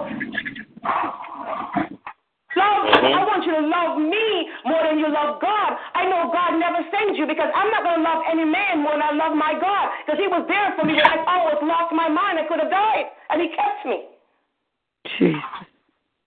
love, 2.56 2.82
I 2.96 3.22
want 3.28 3.44
you 3.44 3.52
to 3.60 3.64
love 3.68 4.00
me 4.00 4.28
more 4.64 4.80
than 4.88 4.96
you 5.04 5.12
love 5.12 5.44
God. 5.44 5.76
I 6.00 6.08
know 6.08 6.32
God 6.32 6.56
never 6.56 6.80
sends 6.96 7.20
you 7.20 7.28
because 7.28 7.52
I'm 7.52 7.68
not 7.76 7.84
going 7.84 8.00
to 8.00 8.06
love 8.08 8.24
any 8.32 8.48
man 8.48 8.80
more 8.80 8.96
than 8.96 9.04
I 9.04 9.12
love 9.12 9.36
my 9.36 9.60
God 9.60 9.92
because 10.08 10.16
he 10.16 10.32
was 10.32 10.48
there 10.48 10.72
for 10.80 10.88
me 10.88 10.96
when 10.96 11.04
I 11.04 11.20
almost 11.28 11.60
lost 11.68 11.92
my 11.92 12.08
mind. 12.08 12.40
I 12.40 12.48
could 12.48 12.64
have 12.64 12.72
died, 12.72 13.12
and 13.36 13.44
he 13.44 13.52
kept 13.52 13.84
me. 13.84 14.08
Jesus. 15.20 15.69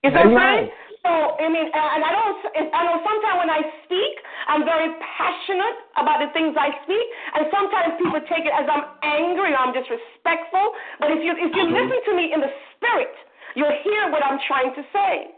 You 0.02 0.10
see 0.10 0.18
what 0.18 0.26
I'm 0.26 0.34
saying? 0.34 0.70
So, 1.02 1.10
I 1.10 1.50
mean, 1.50 1.66
and 1.66 2.02
I 2.06 2.10
don't, 2.14 2.38
I 2.54 2.80
know 2.86 3.02
sometimes 3.02 3.38
when 3.42 3.50
I 3.50 3.62
speak, 3.82 4.14
I'm 4.46 4.62
very 4.62 4.86
passionate 5.02 5.78
about 5.98 6.22
the 6.22 6.30
things 6.30 6.54
I 6.54 6.70
speak, 6.86 7.06
and 7.34 7.50
sometimes 7.50 7.98
people 7.98 8.22
take 8.30 8.46
it 8.46 8.54
as 8.54 8.70
I'm 8.70 8.86
angry 9.02 9.50
or 9.50 9.58
I'm 9.58 9.74
disrespectful. 9.74 10.62
But 11.02 11.10
if 11.10 11.18
you 11.26 11.34
if 11.34 11.50
you 11.50 11.66
mm-hmm. 11.66 11.74
listen 11.74 11.98
to 12.06 12.12
me 12.14 12.30
in 12.30 12.38
the 12.38 12.50
spirit, 12.78 13.14
you'll 13.58 13.74
hear 13.82 14.14
what 14.14 14.22
I'm 14.22 14.38
trying 14.46 14.70
to 14.78 14.82
say. 14.94 15.34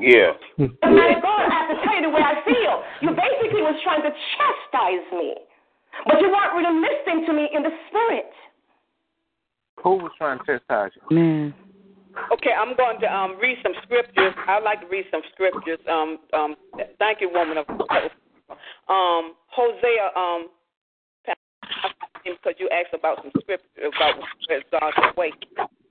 Yeah. 0.00 0.32
And 0.56 0.96
my 0.96 1.12
God, 1.20 1.44
I 1.44 1.52
have 1.52 1.68
to 1.68 1.76
tell 1.84 1.92
you 2.00 2.08
the 2.08 2.14
way 2.16 2.24
I 2.24 2.40
feel. 2.48 2.74
You 3.04 3.12
basically 3.12 3.60
was 3.60 3.76
trying 3.84 4.00
to 4.00 4.12
chastise 4.32 5.08
me, 5.12 5.36
but 6.08 6.24
you 6.24 6.32
weren't 6.32 6.56
really 6.56 6.72
listening 6.72 7.28
to 7.28 7.32
me 7.36 7.52
in 7.52 7.60
the 7.68 7.74
spirit. 7.92 8.32
Who 9.84 10.00
was 10.00 10.12
trying 10.16 10.40
to 10.40 10.44
chastise 10.44 10.96
you? 10.96 11.04
Man. 11.12 11.54
Okay, 12.32 12.52
I'm 12.52 12.76
going 12.76 13.00
to 13.00 13.08
um, 13.12 13.38
read 13.40 13.58
some 13.62 13.72
scriptures. 13.82 14.34
I'd 14.46 14.62
like 14.62 14.80
to 14.80 14.86
read 14.86 15.06
some 15.10 15.22
scriptures. 15.32 15.78
Um, 15.90 16.18
um, 16.32 16.56
thank 16.98 17.20
you, 17.20 17.30
woman 17.32 17.58
of 17.58 17.66
God. 17.66 18.10
Um, 18.88 19.34
Hosea, 19.48 20.10
um, 20.16 20.48
because 22.24 22.54
you 22.58 22.68
asked 22.68 22.94
about 22.94 23.18
some 23.22 23.32
scripture 23.40 23.88
about 23.88 24.20
God's 24.70 25.16
way. 25.16 25.32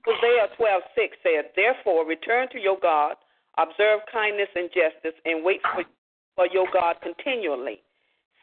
Hosea 0.04 0.48
12:6 0.56 1.16
said, 1.22 1.52
"Therefore, 1.54 2.04
return 2.04 2.48
to 2.48 2.58
your 2.60 2.78
God, 2.78 3.16
observe 3.58 4.00
kindness 4.06 4.48
and 4.54 4.70
justice, 4.72 5.14
and 5.24 5.44
wait 5.44 5.60
for, 5.74 5.84
for 6.36 6.46
your 6.46 6.66
God 6.72 7.00
continually." 7.02 7.82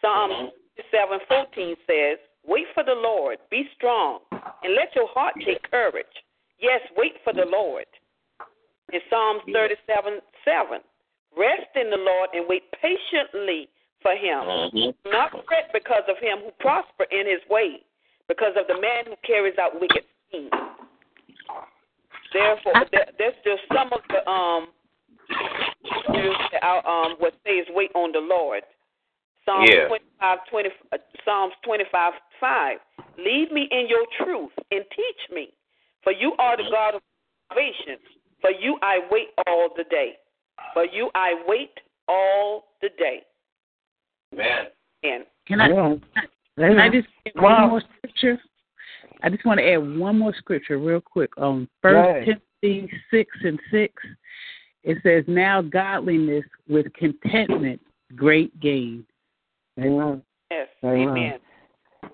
Psalm 0.02 0.52
7:14 0.92 1.78
says, 1.88 2.20
"Wait 2.44 2.68
for 2.74 2.84
the 2.84 2.96
Lord, 2.96 3.40
be 3.50 3.70
strong, 3.76 4.22
and 4.32 4.76
let 4.76 4.96
your 4.96 5.08
heart 5.08 5.36
take 5.44 5.70
courage." 5.72 6.25
Yes, 6.60 6.82
wait 6.98 7.14
for 7.24 7.34
the 7.34 7.46
Lord. 7.46 7.86
In 8.94 9.00
Psalms 9.10 9.42
37 9.52 10.20
7, 10.46 10.80
rest 11.38 11.72
in 11.76 11.90
the 11.90 11.98
Lord 11.98 12.30
and 12.34 12.46
wait 12.48 12.64
patiently 12.72 13.68
for 14.02 14.14
him. 14.14 14.46
Mm-hmm. 14.46 15.10
Not 15.10 15.32
fret 15.48 15.74
because 15.74 16.04
of 16.08 16.18
him 16.22 16.40
who 16.46 16.52
prosper 16.60 17.06
in 17.12 17.26
his 17.26 17.42
way, 17.50 17.82
because 18.28 18.54
of 18.56 18.68
the 18.68 18.80
man 18.80 19.06
who 19.06 19.16
carries 19.26 19.58
out 19.58 19.80
wicked 19.80 20.06
schemes. 20.30 20.54
Therefore, 22.32 22.74
there, 22.92 23.08
there's 23.18 23.40
just 23.44 23.64
some 23.74 23.90
of 23.94 24.02
the 24.10 24.22
um, 24.30 24.68
that 26.52 26.62
our, 26.62 26.86
um, 26.86 27.16
what 27.20 27.34
says 27.46 27.66
wait 27.70 27.92
on 27.96 28.12
the 28.12 28.20
Lord. 28.20 28.64
Psalms 29.46 29.70
Yeah. 29.72 29.88
25, 29.88 30.40
20, 30.50 30.70
uh, 30.92 30.98
Psalms 31.24 31.54
25, 31.64 32.14
5. 32.40 32.78
Lead 33.18 33.52
me 33.52 33.68
in 33.72 33.88
your 33.88 34.06
truth 34.18 34.52
and 34.72 34.84
teach 34.90 35.30
me, 35.32 35.54
for 36.06 36.14
you 36.14 36.34
are 36.40 36.56
the 36.56 36.64
God 36.72 36.96
of 36.96 37.02
salvation. 37.50 37.98
For 38.40 38.52
you 38.52 38.78
I 38.82 39.00
wait 39.12 39.30
all 39.48 39.70
the 39.76 39.84
day. 39.86 40.14
For 40.74 40.86
you 40.86 41.10
I 41.16 41.34
wait 41.48 41.72
all 42.08 42.68
the 42.82 42.90
day. 42.98 43.24
Amen. 44.34 44.68
And 45.04 45.26
Can 45.48 45.60
I 45.60 45.70
Yeah. 45.70 45.98
can 46.58 46.80
I 46.80 46.90
just 46.90 47.08
add 47.26 47.36
Wow. 47.36 47.62
one 47.62 47.70
more 47.70 47.82
scripture? 47.82 48.42
I 49.24 49.30
just 49.30 49.44
want 49.46 49.60
to 49.60 49.68
add 49.68 49.98
one 50.00 50.20
more 50.20 50.34
scripture 50.34 50.78
real 50.78 51.02
quick. 51.02 51.36
on 51.38 51.68
first 51.82 51.96
Right. 51.96 52.40
Timothy 52.62 53.02
six 53.10 53.36
and 53.44 53.60
six. 53.72 54.02
It 54.84 55.02
says, 55.02 55.28
Now 55.28 55.64
godliness 55.64 56.46
with 56.68 56.94
contentment, 56.94 57.82
great 58.16 58.58
gain. 58.60 59.06
Amen. 59.80 60.24
yes, 60.52 60.70
Amen. 60.84 61.08
amen. 61.18 61.42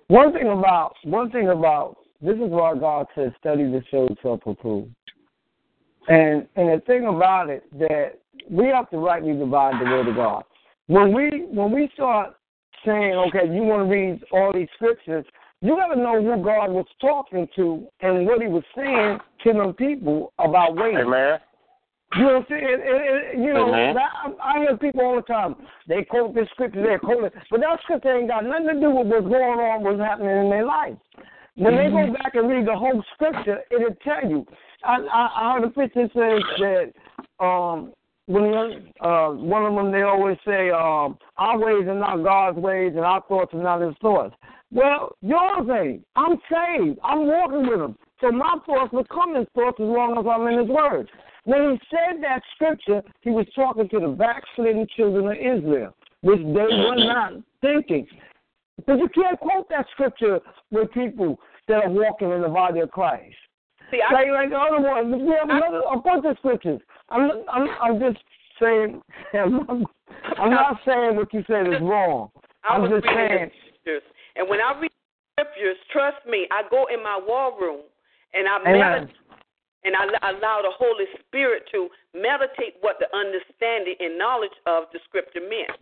One 0.08 0.32
thing 0.32 0.48
about 0.48 0.96
one 1.04 1.30
thing 1.32 1.50
about 1.50 1.98
this 2.22 2.36
is 2.36 2.50
why 2.50 2.76
God 2.76 3.08
says 3.16 3.32
study 3.40 3.64
to 3.64 3.82
show 3.90 4.08
yourself 4.10 4.42
approved. 4.46 4.94
And 6.08 6.48
and 6.56 6.70
the 6.70 6.84
thing 6.86 7.06
about 7.06 7.50
it 7.50 7.64
that 7.80 8.20
we 8.50 8.68
have 8.68 8.90
to 8.90 8.98
rightly 8.98 9.34
divide 9.34 9.80
the 9.80 9.86
word 9.86 10.08
of 10.08 10.16
God. 10.16 10.44
When 10.88 11.14
we 11.14 11.46
when 11.50 11.72
we 11.72 11.90
start 11.94 12.36
saying, 12.86 13.14
okay, 13.14 13.46
you 13.46 13.64
want 13.64 13.88
to 13.88 13.96
read 13.96 14.24
all 14.32 14.52
these 14.54 14.68
scriptures, 14.76 15.26
you 15.62 15.76
got 15.76 15.94
to 15.94 16.00
know 16.00 16.22
who 16.22 16.44
God 16.44 16.72
was 16.72 16.88
talking 17.00 17.48
to 17.56 17.88
and 18.02 18.26
what 18.26 18.42
He 18.42 18.48
was 18.48 18.64
saying 18.76 19.20
to 19.44 19.54
them 19.54 19.74
people 19.74 20.34
about 20.40 20.76
waiting. 20.76 21.06
Amen. 21.06 21.40
You 22.16 22.24
know 22.24 22.34
what 22.34 22.36
I'm 22.40 22.46
saying? 22.50 23.44
You 23.44 23.54
know, 23.54 23.72
I, 23.72 24.32
I 24.44 24.60
hear 24.60 24.76
people 24.76 25.02
all 25.02 25.16
the 25.16 25.22
time. 25.22 25.56
They 25.88 26.04
quote 26.04 26.36
this 26.36 26.50
scripture, 26.52 26.84
they 26.86 26.98
quote 26.98 27.24
it, 27.24 27.34
but 27.50 27.62
that 27.62 27.80
scripture 27.84 28.18
ain't 28.18 28.28
got 28.28 28.44
nothing 28.44 28.68
to 28.68 28.80
do 28.82 28.90
with 28.90 29.08
what's 29.08 29.24
going 29.24 29.60
on, 29.60 29.84
what's 29.84 30.00
happening 30.00 30.36
in 30.36 30.50
their 30.50 30.66
life. 30.66 30.98
When 31.62 31.76
they 31.76 31.90
go 31.92 32.12
back 32.14 32.34
and 32.34 32.50
read 32.50 32.66
the 32.66 32.76
whole 32.76 33.04
scripture, 33.14 33.60
it'll 33.70 33.96
tell 34.04 34.28
you. 34.28 34.48
I, 34.84 34.96
I, 34.96 35.30
I 35.36 35.54
heard 35.54 35.64
a 35.66 35.70
preacher 35.70 36.10
says 36.12 36.42
that 36.60 36.92
um, 37.40 37.94
when 38.26 38.92
uh, 39.00 39.30
one 39.30 39.66
of 39.66 39.76
them 39.76 39.92
they 39.92 40.02
always 40.02 40.38
say, 40.44 40.72
um, 40.72 41.20
"Our 41.38 41.60
ways 41.60 41.88
are 41.88 41.94
not 41.94 42.24
God's 42.24 42.58
ways, 42.58 42.94
and 42.96 43.06
our 43.06 43.22
thoughts 43.28 43.54
are 43.54 43.62
not 43.62 43.82
His 43.82 43.94
thoughts." 44.02 44.34
Well, 44.72 45.16
yours 45.22 45.68
ain't. 45.70 46.04
I'm 46.16 46.38
saved. 46.50 46.98
I'm 47.04 47.28
walking 47.28 47.70
with 47.70 47.80
Him, 47.80 47.96
so 48.22 48.32
my 48.32 48.56
thoughts 48.66 48.92
become 48.92 49.36
His 49.36 49.46
thoughts 49.54 49.78
as 49.80 49.86
long 49.86 50.18
as 50.18 50.26
I'm 50.28 50.48
in 50.48 50.62
His 50.62 50.68
Word. 50.68 51.10
When 51.44 51.72
he 51.72 51.80
said 51.92 52.24
that 52.24 52.42
scripture, 52.56 53.04
he 53.22 53.30
was 53.30 53.46
talking 53.56 53.88
to 53.90 54.00
the 54.00 54.08
backslidden 54.08 54.88
children 54.96 55.28
of 55.28 55.38
Israel, 55.38 55.96
which 56.22 56.40
they 56.40 56.44
were 56.44 56.96
not 56.96 57.34
thinking. 57.62 58.08
Because 58.78 59.00
you 59.00 59.10
can't 59.10 59.40
quote 59.40 59.70
that 59.70 59.86
scripture 59.92 60.40
with 60.72 60.92
people 60.92 61.40
that 61.68 61.84
are 61.84 61.90
walking 61.90 62.32
in 62.32 62.42
the 62.42 62.50
body 62.50 62.80
of 62.80 62.92
Christ. 62.92 63.36
See, 63.90 64.00
I, 64.02 64.14
like, 64.14 64.28
like 64.32 64.50
the 64.50 64.58
other 64.58 64.82
one, 64.82 65.26
we 65.26 65.34
have 65.34 65.50
another, 65.50 65.82
a 65.92 66.00
bunch 66.00 66.26
of 66.26 66.38
scriptures. 66.38 66.80
I'm, 67.10 67.30
I'm, 67.52 67.68
I'm 67.82 68.00
just 68.00 68.24
saying, 68.60 69.02
I'm, 69.34 69.86
I'm 70.40 70.52
not 70.52 70.80
saying 70.86 71.16
what 71.16 71.34
you 71.34 71.44
said 71.48 71.68
is 71.68 71.80
wrong. 71.82 72.30
I 72.64 72.76
I'm 72.76 72.84
was 72.84 72.92
just 72.92 73.06
saying. 73.14 73.52
scriptures, 73.68 74.04
and 74.36 74.50
when 74.50 74.60
I 74.60 74.80
read 74.80 74.92
scriptures, 75.36 75.78
trust 75.92 76.26
me, 76.28 76.48
I 76.52 76.64
go 76.70 76.86
in 76.94 77.04
my 77.04 77.20
war 77.22 77.52
room 77.60 77.82
and 78.34 78.48
I 78.48 78.64
meditate 78.64 79.16
and 79.84 79.96
I 79.96 80.06
allow 80.30 80.62
the 80.62 80.74
Holy 80.78 81.06
Spirit 81.26 81.64
to 81.72 81.90
meditate 82.14 82.78
what 82.82 82.98
the 83.00 83.10
understanding 83.16 83.96
and 84.00 84.18
knowledge 84.18 84.54
of 84.66 84.86
the 84.94 85.00
scripture 85.10 85.42
meant. 85.42 85.74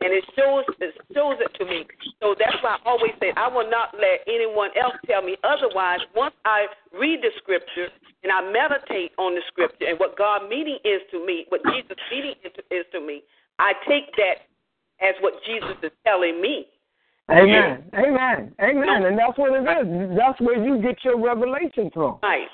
And 0.00 0.12
it 0.12 0.24
shows 0.36 0.64
it 0.78 0.94
shows 1.14 1.40
it 1.40 1.48
to 1.58 1.64
me. 1.64 1.86
So 2.20 2.34
that's 2.38 2.56
why 2.60 2.76
I 2.76 2.78
always 2.84 3.12
say 3.18 3.32
I 3.36 3.48
will 3.48 3.68
not 3.70 3.96
let 3.96 4.20
anyone 4.28 4.70
else 4.76 4.94
tell 5.06 5.22
me 5.22 5.36
otherwise. 5.42 6.00
Once 6.14 6.34
I 6.44 6.66
read 6.92 7.22
the 7.22 7.32
scripture 7.38 7.88
and 8.22 8.30
I 8.30 8.44
meditate 8.44 9.12
on 9.16 9.34
the 9.34 9.40
scripture 9.48 9.86
and 9.88 9.98
what 9.98 10.18
God 10.18 10.48
meaning 10.48 10.78
is 10.84 11.00
to 11.12 11.24
me, 11.24 11.46
what 11.48 11.62
Jesus 11.72 11.96
meaning 12.12 12.34
is 12.44 12.84
to 12.92 13.00
me, 13.00 13.22
I 13.58 13.72
take 13.88 14.12
that 14.16 14.44
as 15.00 15.14
what 15.20 15.34
Jesus 15.44 15.76
is 15.82 15.92
telling 16.04 16.40
me. 16.42 16.66
Amen. 17.30 17.84
Amen. 17.94 18.52
Amen. 18.60 19.02
And 19.04 19.18
that's 19.18 19.36
what 19.36 19.52
it 19.52 19.64
is. 19.64 20.16
That's 20.16 20.40
where 20.40 20.62
you 20.62 20.80
get 20.80 21.02
your 21.04 21.20
revelation 21.20 21.90
from. 21.92 22.18
Right. 22.22 22.48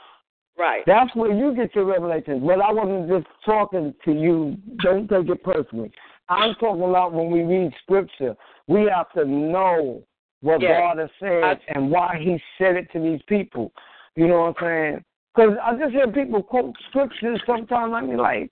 Right. 0.58 0.82
That's 0.86 1.14
where 1.16 1.32
you 1.32 1.54
get 1.54 1.74
your 1.74 1.86
revelation. 1.86 2.46
But 2.46 2.60
I 2.60 2.72
wasn't 2.72 3.08
just 3.08 3.26
talking 3.44 3.94
to 4.04 4.12
you. 4.12 4.56
Don't 4.82 5.08
take 5.08 5.28
it 5.28 5.42
personally. 5.42 5.90
I'm 6.28 6.54
talking 6.54 6.82
about 6.82 7.12
when 7.12 7.30
we 7.30 7.42
read 7.42 7.72
scripture, 7.82 8.36
we 8.66 8.84
have 8.84 9.10
to 9.12 9.24
know 9.24 10.02
what 10.40 10.60
Yes. 10.60 10.80
God 10.80 10.98
has 10.98 11.10
said 11.20 11.60
and 11.68 11.90
why 11.90 12.18
He 12.18 12.40
said 12.58 12.76
it 12.76 12.90
to 12.92 13.00
these 13.00 13.20
people. 13.28 13.72
You 14.16 14.28
know 14.28 14.40
what 14.40 14.62
I'm 14.62 14.64
saying? 14.64 15.04
Because 15.34 15.56
I 15.62 15.76
just 15.76 15.92
hear 15.92 16.08
people 16.08 16.42
quote 16.42 16.74
scriptures 16.88 17.40
sometimes. 17.46 17.92
I 17.94 18.00
mean, 18.02 18.18
like, 18.18 18.50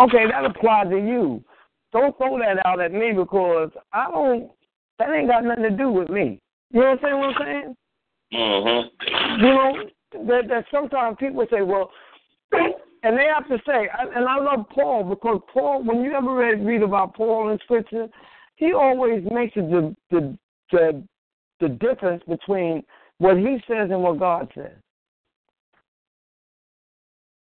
okay, 0.00 0.26
that 0.26 0.44
applies 0.44 0.88
to 0.90 0.96
you. 0.96 1.44
Don't 1.92 2.16
throw 2.16 2.38
that 2.38 2.64
out 2.66 2.80
at 2.80 2.92
me 2.92 3.12
because 3.12 3.70
I 3.92 4.10
don't. 4.10 4.50
That 4.98 5.10
ain't 5.10 5.28
got 5.28 5.44
nothing 5.44 5.64
to 5.64 5.70
do 5.70 5.90
with 5.90 6.08
me. 6.08 6.40
You 6.72 6.80
know 6.80 6.90
what 6.90 6.98
I'm 6.98 6.98
saying? 7.02 7.18
What 7.18 7.28
I'm 7.28 7.46
saying? 7.46 7.76
Mm-hmm. 8.32 9.44
You 9.44 9.54
know 9.54 10.26
that 10.26 10.48
that 10.48 10.64
sometimes 10.72 11.16
people 11.20 11.44
say, 11.50 11.62
well, 11.62 11.90
and 13.02 13.18
they 13.18 13.26
have 13.26 13.48
to 13.48 13.58
say, 13.66 13.88
and 14.14 14.28
I 14.28 14.38
love 14.38 14.66
Paul 14.70 15.04
because 15.04 15.40
Paul, 15.52 15.82
when 15.82 16.02
you 16.02 16.12
ever 16.12 16.34
read 16.34 16.64
read 16.64 16.82
about 16.82 17.14
Paul 17.14 17.50
in 17.50 17.58
Scripture, 17.64 18.08
he 18.56 18.72
always 18.72 19.24
makes 19.30 19.54
the 19.54 19.94
the 20.10 20.38
the 20.70 21.02
the 21.60 21.68
difference 21.68 22.22
between 22.28 22.82
what 23.18 23.36
he 23.36 23.58
says 23.68 23.90
and 23.90 24.02
what 24.02 24.18
God 24.18 24.48
says. 24.54 24.76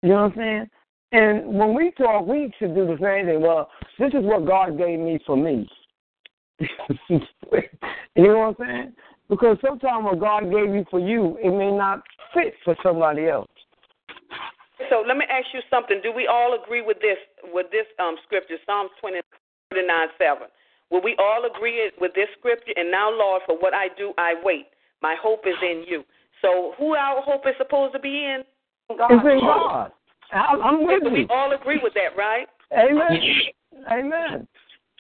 You 0.01 0.09
know 0.09 0.15
what 0.15 0.33
I'm 0.33 0.37
saying? 0.37 0.69
And 1.13 1.53
when 1.53 1.75
we 1.75 1.91
talk, 1.91 2.25
we 2.25 2.51
should 2.57 2.73
do 2.73 2.85
the 2.85 2.97
same 3.01 3.27
thing. 3.27 3.41
Well, 3.41 3.69
this 3.99 4.09
is 4.09 4.23
what 4.23 4.45
God 4.45 4.77
gave 4.77 4.99
me 4.99 5.19
for 5.25 5.37
me. 5.37 5.69
you 6.59 7.19
know 8.17 8.39
what 8.39 8.47
I'm 8.47 8.55
saying? 8.59 8.93
Because 9.29 9.57
sometimes 9.65 10.03
what 10.03 10.19
God 10.19 10.51
gave 10.51 10.73
you 10.73 10.85
for 10.89 10.99
you, 10.99 11.37
it 11.41 11.51
may 11.51 11.71
not 11.71 12.01
fit 12.33 12.53
for 12.65 12.75
somebody 12.83 13.27
else. 13.27 13.49
So 14.89 15.03
let 15.07 15.17
me 15.17 15.25
ask 15.29 15.47
you 15.53 15.61
something. 15.69 15.99
Do 16.03 16.11
we 16.11 16.27
all 16.27 16.57
agree 16.61 16.81
with 16.81 16.97
this 17.01 17.17
with 17.53 17.67
this 17.71 17.85
um 17.99 18.15
scripture, 18.23 18.55
Psalms 18.65 18.91
twenty 18.99 19.21
nine 19.73 20.07
seven? 20.17 20.47
Will 20.89 21.01
we 21.01 21.15
all 21.17 21.49
agree 21.49 21.91
with 21.99 22.13
this 22.13 22.27
scripture? 22.37 22.73
And 22.75 22.91
now, 22.91 23.09
Lord, 23.09 23.41
for 23.45 23.57
what 23.57 23.73
I 23.73 23.87
do, 23.97 24.13
I 24.17 24.35
wait. 24.43 24.67
My 25.01 25.15
hope 25.21 25.41
is 25.47 25.55
in 25.61 25.83
you. 25.87 26.03
So, 26.41 26.73
who 26.77 26.93
our 26.95 27.21
hope 27.21 27.47
is 27.47 27.55
supposed 27.57 27.93
to 27.93 27.99
be 27.99 28.25
in? 28.25 28.43
God. 28.95 29.11
It's 29.11 29.23
in 29.23 29.39
God. 29.39 29.91
I'm 30.31 30.85
with 30.85 31.03
so 31.03 31.09
you. 31.09 31.13
We 31.13 31.27
all 31.29 31.53
agree 31.53 31.79
with 31.81 31.93
that, 31.93 32.17
right? 32.17 32.47
Amen. 32.73 33.21
Amen. 33.91 34.47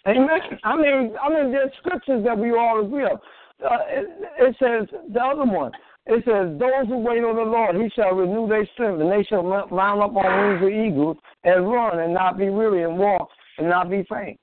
Amen. 0.07 0.39
I 0.63 0.75
mean, 0.75 1.15
I 1.21 1.29
mean, 1.29 1.51
there's 1.51 1.71
scriptures 1.79 2.23
that 2.25 2.37
we 2.37 2.51
all 2.51 2.83
agree 2.85 3.03
on. 3.03 3.19
Uh, 3.63 3.77
it, 3.87 4.07
it 4.39 4.55
says 4.59 4.87
the 5.13 5.19
other 5.19 5.45
one. 5.45 5.71
It 6.05 6.25
says, 6.25 6.59
"Those 6.59 6.87
who 6.87 6.97
wait 6.97 7.23
on 7.23 7.35
the 7.35 7.43
Lord, 7.43 7.75
He 7.75 7.89
shall 7.89 8.13
renew 8.13 8.47
their 8.47 8.65
strength, 8.73 9.01
and 9.01 9.09
they 9.09 9.23
shall 9.23 9.43
mount 9.43 10.01
up 10.01 10.15
on 10.15 10.59
wings 10.59 10.63
of 10.63 10.69
eagles, 10.69 11.17
and 11.43 11.71
run 11.71 11.99
and 11.99 12.13
not 12.13 12.37
be 12.37 12.49
weary, 12.49 12.83
and 12.83 12.97
walk 12.97 13.29
and 13.57 13.69
not 13.69 13.89
be 13.89 14.03
faint." 14.03 14.39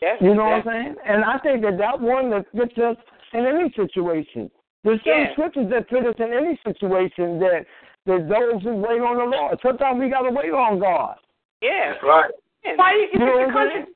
Yes, 0.00 0.18
you 0.20 0.34
know 0.34 0.48
yes. 0.48 0.64
what 0.64 0.74
I'm 0.74 0.84
saying? 0.84 0.96
And 1.06 1.24
I 1.24 1.38
think 1.38 1.62
that 1.62 1.78
that 1.78 2.00
one 2.00 2.30
that 2.30 2.46
fits 2.52 2.78
us 2.78 2.96
in 3.32 3.46
any 3.46 3.70
situation. 3.72 4.50
There's 4.84 5.02
some 5.02 5.12
Yeah. 5.12 5.32
scriptures 5.32 5.68
that 5.70 5.88
fit 5.88 6.06
us 6.06 6.14
in 6.18 6.32
any 6.32 6.56
situation 6.64 7.38
that 7.40 7.66
that 8.06 8.28
those 8.28 8.62
who 8.62 8.76
wait 8.76 9.00
on 9.02 9.16
the 9.18 9.24
Lord. 9.24 9.60
Sometimes 9.60 10.00
we 10.00 10.08
got 10.08 10.22
to 10.22 10.30
wait 10.30 10.50
on 10.50 10.78
God. 10.78 11.16
Yeah. 11.60 11.94
Right. 12.02 12.30
Why 12.76 12.92
you, 12.94 13.08
You 13.12 13.18
know 13.18 13.38
you 13.38 13.46
what 13.46 13.56
I'm 13.56 13.70
saying? 13.70 13.86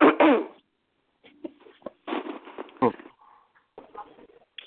Huh? 0.00 0.44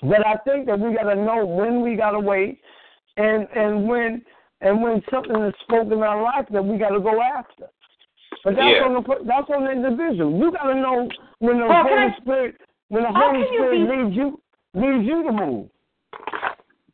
But 0.02 0.26
I 0.26 0.36
think 0.44 0.66
that 0.66 0.78
we 0.78 0.94
got 0.94 1.04
to 1.04 1.16
know 1.16 1.44
when 1.46 1.82
we 1.82 1.96
got 1.96 2.10
to 2.12 2.20
wait, 2.20 2.60
and 3.16 3.46
and 3.54 3.88
when 3.88 4.22
and 4.60 4.82
when 4.82 5.02
something 5.10 5.36
is 5.42 5.54
spoken 5.62 5.92
in 5.92 6.02
our 6.02 6.22
life 6.22 6.46
that 6.50 6.64
we 6.64 6.78
got 6.78 6.90
to 6.90 7.00
go 7.00 7.20
after. 7.20 7.66
But 8.44 8.56
that's 8.56 8.76
Yeah. 8.76 8.84
on 8.84 8.94
the 8.94 9.02
per- 9.02 9.24
that's 9.24 9.48
on 9.50 9.64
the 9.64 9.70
individual. 9.72 10.32
You 10.38 10.52
got 10.52 10.64
to 10.64 10.74
know 10.74 11.08
when 11.38 11.58
the 11.60 11.66
Well, 11.66 11.82
Holy 11.82 11.94
I- 12.12 12.16
Spirit 12.20 12.60
when 12.88 13.02
the 13.02 13.12
How 13.12 13.30
Holy 13.32 13.44
can 13.44 13.52
you 13.52 13.58
Spirit 13.58 13.72
be- 13.72 13.96
leads 14.04 14.16
you 14.16 14.40
leads 14.74 15.04
you 15.08 15.22
to 15.24 15.32
move. 15.32 15.70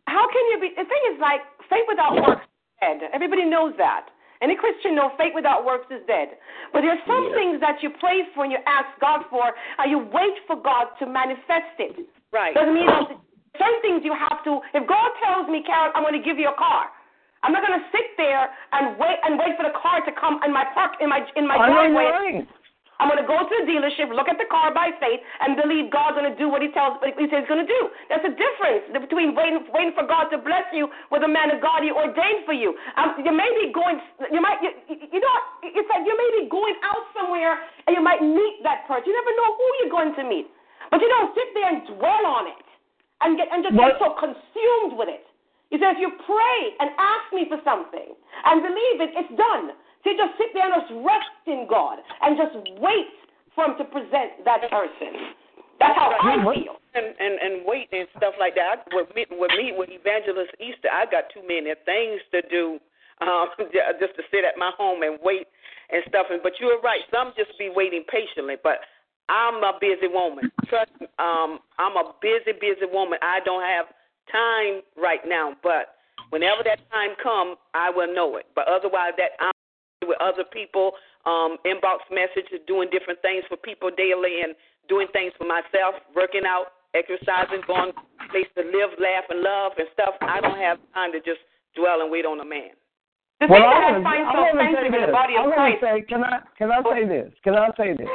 How 0.06 0.26
can 0.28 0.44
you 0.52 0.58
be? 0.60 0.68
The 0.76 0.84
thing 0.84 1.02
is, 1.14 1.18
like, 1.20 1.40
faith 1.68 1.84
without 1.88 2.14
works 2.14 2.42
is 2.44 2.80
dead. 2.80 3.10
Everybody 3.12 3.44
knows 3.44 3.74
that. 3.78 4.08
Any 4.42 4.56
Christian 4.56 4.94
knows 4.94 5.12
faith 5.16 5.34
without 5.34 5.64
works 5.64 5.86
is 5.90 6.02
dead. 6.06 6.36
But 6.72 6.82
there 6.82 6.90
are 6.90 7.02
some 7.06 7.28
Yeah. 7.30 7.34
things 7.34 7.60
that 7.60 7.82
you 7.82 7.90
pray 7.90 8.24
for 8.34 8.42
and 8.44 8.52
you 8.52 8.58
ask 8.66 8.88
God 9.00 9.24
for, 9.30 9.54
and 9.78 9.90
you 9.90 9.98
wait 9.98 10.38
for 10.46 10.56
God 10.56 10.88
to 10.98 11.06
manifest 11.06 11.78
it. 11.78 11.96
Right. 12.32 12.56
Doesn't 12.56 12.72
mean 12.72 12.88
that 12.88 13.12
certain 13.60 13.80
things 13.84 14.00
you 14.02 14.16
have 14.16 14.40
to. 14.48 14.64
If 14.72 14.88
God 14.88 15.08
tells 15.20 15.46
me, 15.52 15.62
Carol, 15.62 15.92
I'm 15.94 16.02
going 16.02 16.16
to 16.16 16.24
give 16.24 16.40
you 16.40 16.48
a 16.48 16.56
car, 16.56 16.88
I'm 17.44 17.52
not 17.52 17.60
going 17.60 17.76
to 17.76 17.84
sit 17.92 18.16
there 18.16 18.48
and 18.72 18.96
wait 18.96 19.18
and 19.22 19.36
wait 19.36 19.54
for 19.60 19.68
the 19.68 19.76
car 19.76 20.00
to 20.00 20.12
come 20.16 20.40
in 20.46 20.52
my 20.54 20.64
park 20.72 20.96
in 21.02 21.10
my 21.10 21.20
in 21.36 21.44
my 21.46 21.58
I 21.58 21.68
know 21.68 21.84
driveway. 21.92 22.48
I'm 23.02 23.10
going 23.10 23.18
to 23.18 23.26
go 23.26 23.34
to 23.34 23.54
the 23.58 23.66
dealership, 23.66 24.14
look 24.14 24.30
at 24.30 24.38
the 24.38 24.46
car 24.46 24.70
by 24.70 24.94
faith, 25.02 25.18
and 25.42 25.58
believe 25.58 25.90
God's 25.90 26.14
going 26.14 26.30
to 26.30 26.38
do 26.38 26.46
what 26.46 26.62
He 26.62 26.70
tells 26.70 27.02
what 27.02 27.10
He 27.18 27.26
says 27.26 27.42
He's 27.42 27.50
going 27.50 27.58
to 27.58 27.66
do. 27.66 27.90
There's 28.06 28.22
a 28.22 28.30
difference 28.30 28.94
between 28.94 29.34
waiting, 29.34 29.66
waiting 29.74 29.90
for 29.90 30.06
God 30.06 30.30
to 30.30 30.38
bless 30.38 30.70
you 30.70 30.86
with 31.10 31.26
a 31.26 31.30
man 31.30 31.50
of 31.50 31.58
God 31.58 31.82
He 31.82 31.90
ordained 31.90 32.46
for 32.46 32.54
you. 32.54 32.78
Um, 32.94 33.18
you 33.26 33.34
may 33.34 33.50
be 33.58 33.74
going, 33.74 33.98
you 34.30 34.38
might, 34.38 34.62
you, 34.62 34.70
you 34.86 35.18
know, 35.18 35.36
it's 35.66 35.90
like 35.90 36.06
you 36.06 36.14
may 36.14 36.46
be 36.46 36.46
going 36.46 36.78
out 36.86 37.02
somewhere 37.10 37.58
and 37.90 37.98
you 37.98 38.02
might 38.06 38.22
meet 38.22 38.62
that 38.62 38.86
person. 38.86 39.10
You 39.10 39.18
never 39.18 39.34
know 39.34 39.50
who 39.58 39.66
you're 39.82 39.94
going 39.98 40.14
to 40.22 40.22
meet, 40.22 40.46
but 40.92 41.00
you 41.00 41.08
don't 41.08 41.32
sit 41.32 41.48
there 41.56 41.72
and 41.72 41.80
dwell 41.96 42.24
on 42.28 42.52
it 42.52 42.66
and 43.24 43.40
get 43.40 43.48
and 43.48 43.64
just 43.64 43.72
But- 43.74 43.96
get 43.96 44.04
so 44.04 44.12
consumed 44.20 45.00
with 45.00 45.08
it. 45.08 45.24
He 45.72 45.80
says, 45.80 45.96
if 45.96 46.04
you 46.04 46.12
pray 46.28 46.58
and 46.84 46.92
ask 47.00 47.32
me 47.32 47.48
for 47.48 47.56
something 47.64 48.12
and 48.44 48.60
believe 48.60 49.00
it, 49.00 49.16
it's 49.16 49.32
done. 49.40 49.72
So 50.04 50.10
you 50.12 50.20
just 50.20 50.36
sit 50.36 50.52
there 50.52 50.68
and 50.68 50.76
just 50.76 50.92
rest 51.00 51.32
in 51.48 51.64
God 51.64 51.96
and 52.20 52.36
just 52.36 52.52
wait 52.76 53.08
for 53.56 53.64
him 53.64 53.80
to 53.80 53.84
present 53.88 54.44
that 54.44 54.68
person. 54.68 55.32
That's 55.80 55.96
how 55.96 56.12
I 56.12 56.44
feel. 56.44 56.76
And, 56.92 57.16
and 57.16 57.34
and 57.40 57.54
wait 57.64 57.88
and 57.90 58.04
stuff 58.20 58.36
like 58.38 58.54
that. 58.60 58.84
I, 58.84 58.94
with 58.94 59.08
me, 59.16 59.24
with 59.32 59.50
me, 59.56 59.72
with 59.72 59.88
Evangelist 59.88 60.52
Easter, 60.60 60.92
I 60.92 61.08
got 61.08 61.32
too 61.32 61.40
many 61.40 61.72
things 61.88 62.20
to 62.36 62.44
do, 62.52 62.76
um, 63.24 63.48
just 63.98 64.12
to 64.20 64.22
sit 64.28 64.44
at 64.44 64.60
my 64.60 64.76
home 64.76 65.00
and 65.00 65.16
wait 65.24 65.48
and 65.88 66.04
stuff. 66.06 66.28
And 66.28 66.42
but 66.44 66.60
you're 66.60 66.84
right. 66.84 67.00
Some 67.08 67.32
just 67.32 67.56
be 67.56 67.72
waiting 67.72 68.04
patiently. 68.12 68.60
But 68.60 68.84
I'm 69.32 69.64
a 69.64 69.72
busy 69.80 70.12
woman. 70.12 70.52
Trust 70.68 70.92
me. 71.00 71.08
Um, 71.16 71.64
I'm 71.80 71.96
a 71.96 72.12
busy, 72.20 72.52
busy 72.52 72.84
woman. 72.84 73.16
I 73.24 73.40
don't 73.40 73.64
have 73.64 73.88
time 74.28 74.84
right 75.00 75.24
now. 75.24 75.56
But 75.64 75.96
whenever 76.28 76.60
that 76.68 76.84
time 76.92 77.16
comes, 77.22 77.56
I 77.72 77.88
will 77.88 78.12
know 78.12 78.36
it. 78.36 78.44
But 78.54 78.68
otherwise, 78.68 79.16
that 79.16 79.40
I'm 79.40 79.56
with 80.04 80.20
other 80.20 80.44
people, 80.44 80.92
um, 81.24 81.56
inbox 81.64 82.04
messages, 82.12 82.60
doing 82.68 82.92
different 82.92 83.22
things 83.22 83.44
for 83.48 83.56
people 83.56 83.88
daily, 83.88 84.44
and 84.44 84.52
doing 84.88 85.08
things 85.16 85.32
for 85.38 85.48
myself, 85.48 85.96
working 86.14 86.44
out, 86.44 86.76
exercising, 86.92 87.64
going 87.66 87.96
place 88.28 88.50
to 88.52 88.68
live, 88.68 88.92
laugh, 89.00 89.24
and 89.32 89.40
love 89.40 89.72
and 89.78 89.88
stuff. 89.96 90.12
I 90.20 90.44
don't 90.44 90.60
have 90.60 90.76
time 90.92 91.12
to 91.12 91.24
just 91.24 91.40
dwell 91.72 92.04
and 92.04 92.12
wait 92.12 92.28
on 92.28 92.40
a 92.40 92.44
man. 92.44 92.76
The 93.40 93.48
well, 93.48 93.64
I 93.64 93.96
want 93.96 94.60
to 94.60 94.68
say 94.76 94.92
this. 94.92 95.08
I 95.08 95.40
want 95.40 95.80
to 95.80 95.86
say, 95.86 96.04
can 96.04 96.22
I 96.22 96.44
can 96.58 96.68
I 96.70 96.82
say 96.84 97.08
this? 97.08 97.32
Can 97.42 97.54
I 97.56 97.72
say 97.80 97.96
this? 97.96 98.06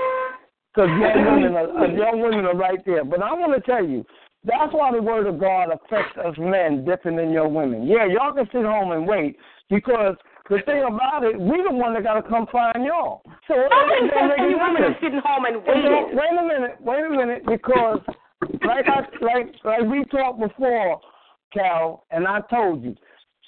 Because 0.77 0.93
young 1.01 1.25
women 1.41 1.53
are 1.57 1.69
uh, 1.73 1.87
young 1.89 2.21
women 2.21 2.45
are 2.45 2.55
right 2.55 2.77
there. 2.85 3.03
But 3.03 3.23
I 3.23 3.33
want 3.33 3.57
to 3.57 3.61
tell 3.65 3.83
you, 3.83 4.05
that's 4.45 4.71
why 4.71 4.91
the 4.91 5.01
word 5.01 5.25
of 5.25 5.39
God 5.39 5.69
affects 5.73 6.15
us 6.23 6.35
men 6.37 6.85
different 6.85 7.17
than 7.17 7.31
your 7.31 7.47
women. 7.47 7.87
Yeah, 7.87 8.05
y'all 8.05 8.31
can 8.31 8.45
sit 8.53 8.61
home 8.61 8.91
and 8.91 9.07
wait 9.07 9.37
because 9.71 10.15
the 10.51 10.59
thing 10.67 10.83
about 10.85 11.23
it, 11.23 11.33
we 11.33 11.65
the 11.67 11.73
one 11.73 11.95
that 11.95 12.03
got 12.03 12.13
to 12.13 12.21
come 12.21 12.45
find 12.51 12.85
y'all. 12.85 13.23
So 13.47 13.55
I 13.55 13.89
think 13.89 14.13
any 14.37 14.53
women 14.53 14.83
are 14.83 14.97
sitting 15.01 15.21
home 15.25 15.45
and 15.45 15.65
waiting. 15.65 16.13
Wait 16.13 16.37
a 16.37 16.45
minute, 16.45 16.77
wait 16.79 17.03
a 17.03 17.09
minute, 17.09 17.41
because 17.47 17.99
like 18.61 18.85
I 18.85 19.01
like 19.25 19.55
like 19.65 19.81
we 19.81 20.05
talked 20.05 20.39
before, 20.39 21.01
Cal, 21.53 22.05
and 22.11 22.27
I 22.27 22.41
told 22.51 22.83
you, 22.83 22.95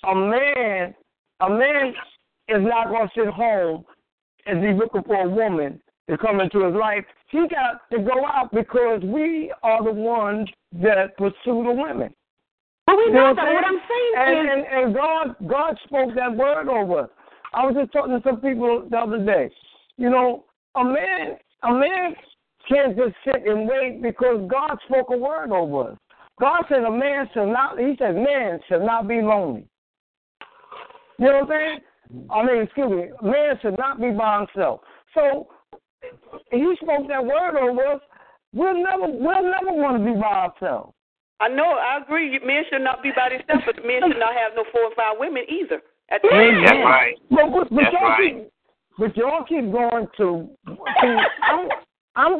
a 0.03 0.15
man, 0.15 0.95
a 1.41 1.49
man 1.49 1.93
is 2.47 2.65
not 2.65 2.87
going 2.87 3.07
to 3.07 3.13
sit 3.15 3.31
home 3.31 3.85
as 4.47 4.57
he's 4.57 4.79
looking 4.79 5.03
for 5.03 5.21
a 5.21 5.29
woman 5.29 5.79
to 6.09 6.17
come 6.17 6.41
into 6.41 6.65
his 6.65 6.73
life. 6.73 7.05
He 7.29 7.47
got 7.47 7.89
to 7.91 7.99
go 7.99 8.25
out 8.25 8.51
because 8.51 9.01
we 9.03 9.53
are 9.61 9.83
the 9.83 9.91
ones 9.91 10.49
that 10.73 11.15
pursue 11.17 11.63
the 11.63 11.71
women. 11.71 12.13
But 12.85 12.97
we 12.97 13.11
know 13.11 13.33
that. 13.35 13.45
What 13.45 13.65
I'm 13.65 13.79
saying 13.87 14.13
and, 14.17 14.47
is, 14.47 14.65
and, 14.71 14.85
and 14.85 14.95
God, 14.95 15.35
God 15.47 15.77
spoke 15.85 16.15
that 16.15 16.35
word 16.35 16.67
over. 16.69 17.01
Us. 17.01 17.09
I 17.53 17.65
was 17.65 17.75
just 17.75 17.91
talking 17.93 18.19
to 18.19 18.21
some 18.23 18.41
people 18.41 18.87
the 18.89 18.97
other 18.97 19.23
day. 19.23 19.51
You 19.97 20.09
know, 20.09 20.45
a 20.75 20.83
man, 20.83 21.37
a 21.63 21.71
man 21.71 22.15
can't 22.67 22.97
just 22.97 23.15
sit 23.25 23.47
and 23.47 23.67
wait 23.67 24.01
because 24.01 24.47
God 24.49 24.77
spoke 24.87 25.07
a 25.11 25.17
word 25.17 25.51
over 25.51 25.91
us. 25.91 25.97
God 26.39 26.63
said 26.69 26.83
a 26.83 26.91
man 26.91 27.29
shall 27.33 27.47
not. 27.47 27.77
He 27.77 27.95
said 27.99 28.15
man 28.15 28.59
shall 28.67 28.83
not 28.83 29.07
be 29.07 29.21
lonely. 29.21 29.67
You 31.19 31.25
know 31.25 31.41
what 31.41 31.43
I'm 31.43 31.47
saying? 31.49 31.79
I 32.31 32.45
mean, 32.45 32.61
excuse 32.63 32.89
me, 32.89 33.29
man 33.29 33.59
should 33.61 33.77
not 33.77 33.99
be 33.99 34.11
by 34.11 34.39
himself. 34.39 34.81
So 35.13 35.47
he 36.51 36.75
spoke 36.81 37.07
that 37.07 37.23
word 37.25 37.55
over 37.59 37.85
us. 37.97 38.01
We'll 38.53 38.81
never, 38.81 39.05
we'll 39.07 39.43
never 39.45 39.71
want 39.77 39.97
to 39.99 40.03
be 40.05 40.19
by 40.19 40.49
ourselves. 40.49 40.93
I 41.39 41.47
know, 41.47 41.63
I 41.79 41.99
agree. 42.03 42.37
Men 42.43 42.63
should 42.69 42.81
not 42.81 43.01
be 43.03 43.11
by 43.15 43.29
themselves, 43.29 43.63
but 43.65 43.85
men 43.85 44.01
should 44.07 44.19
not 44.19 44.33
have 44.35 44.53
no 44.55 44.63
four 44.71 44.83
or 44.91 44.95
five 44.95 45.15
women 45.19 45.43
either. 45.47 45.81
At 46.09 46.21
the 46.21 46.29
Amen. 46.33 46.63
That's 46.65 46.83
right. 46.83 47.15
But, 47.29 47.45
but, 47.53 47.69
but 47.69 47.83
That's 47.85 47.93
y'all 47.93 48.09
right. 48.09 48.33
keep, 48.33 48.51
but 48.97 49.15
y'all 49.15 49.45
keep 49.45 49.71
going 49.71 50.07
to. 50.17 50.49
See, 50.67 51.15
I'm, 51.45 51.69
I'm, 52.17 52.31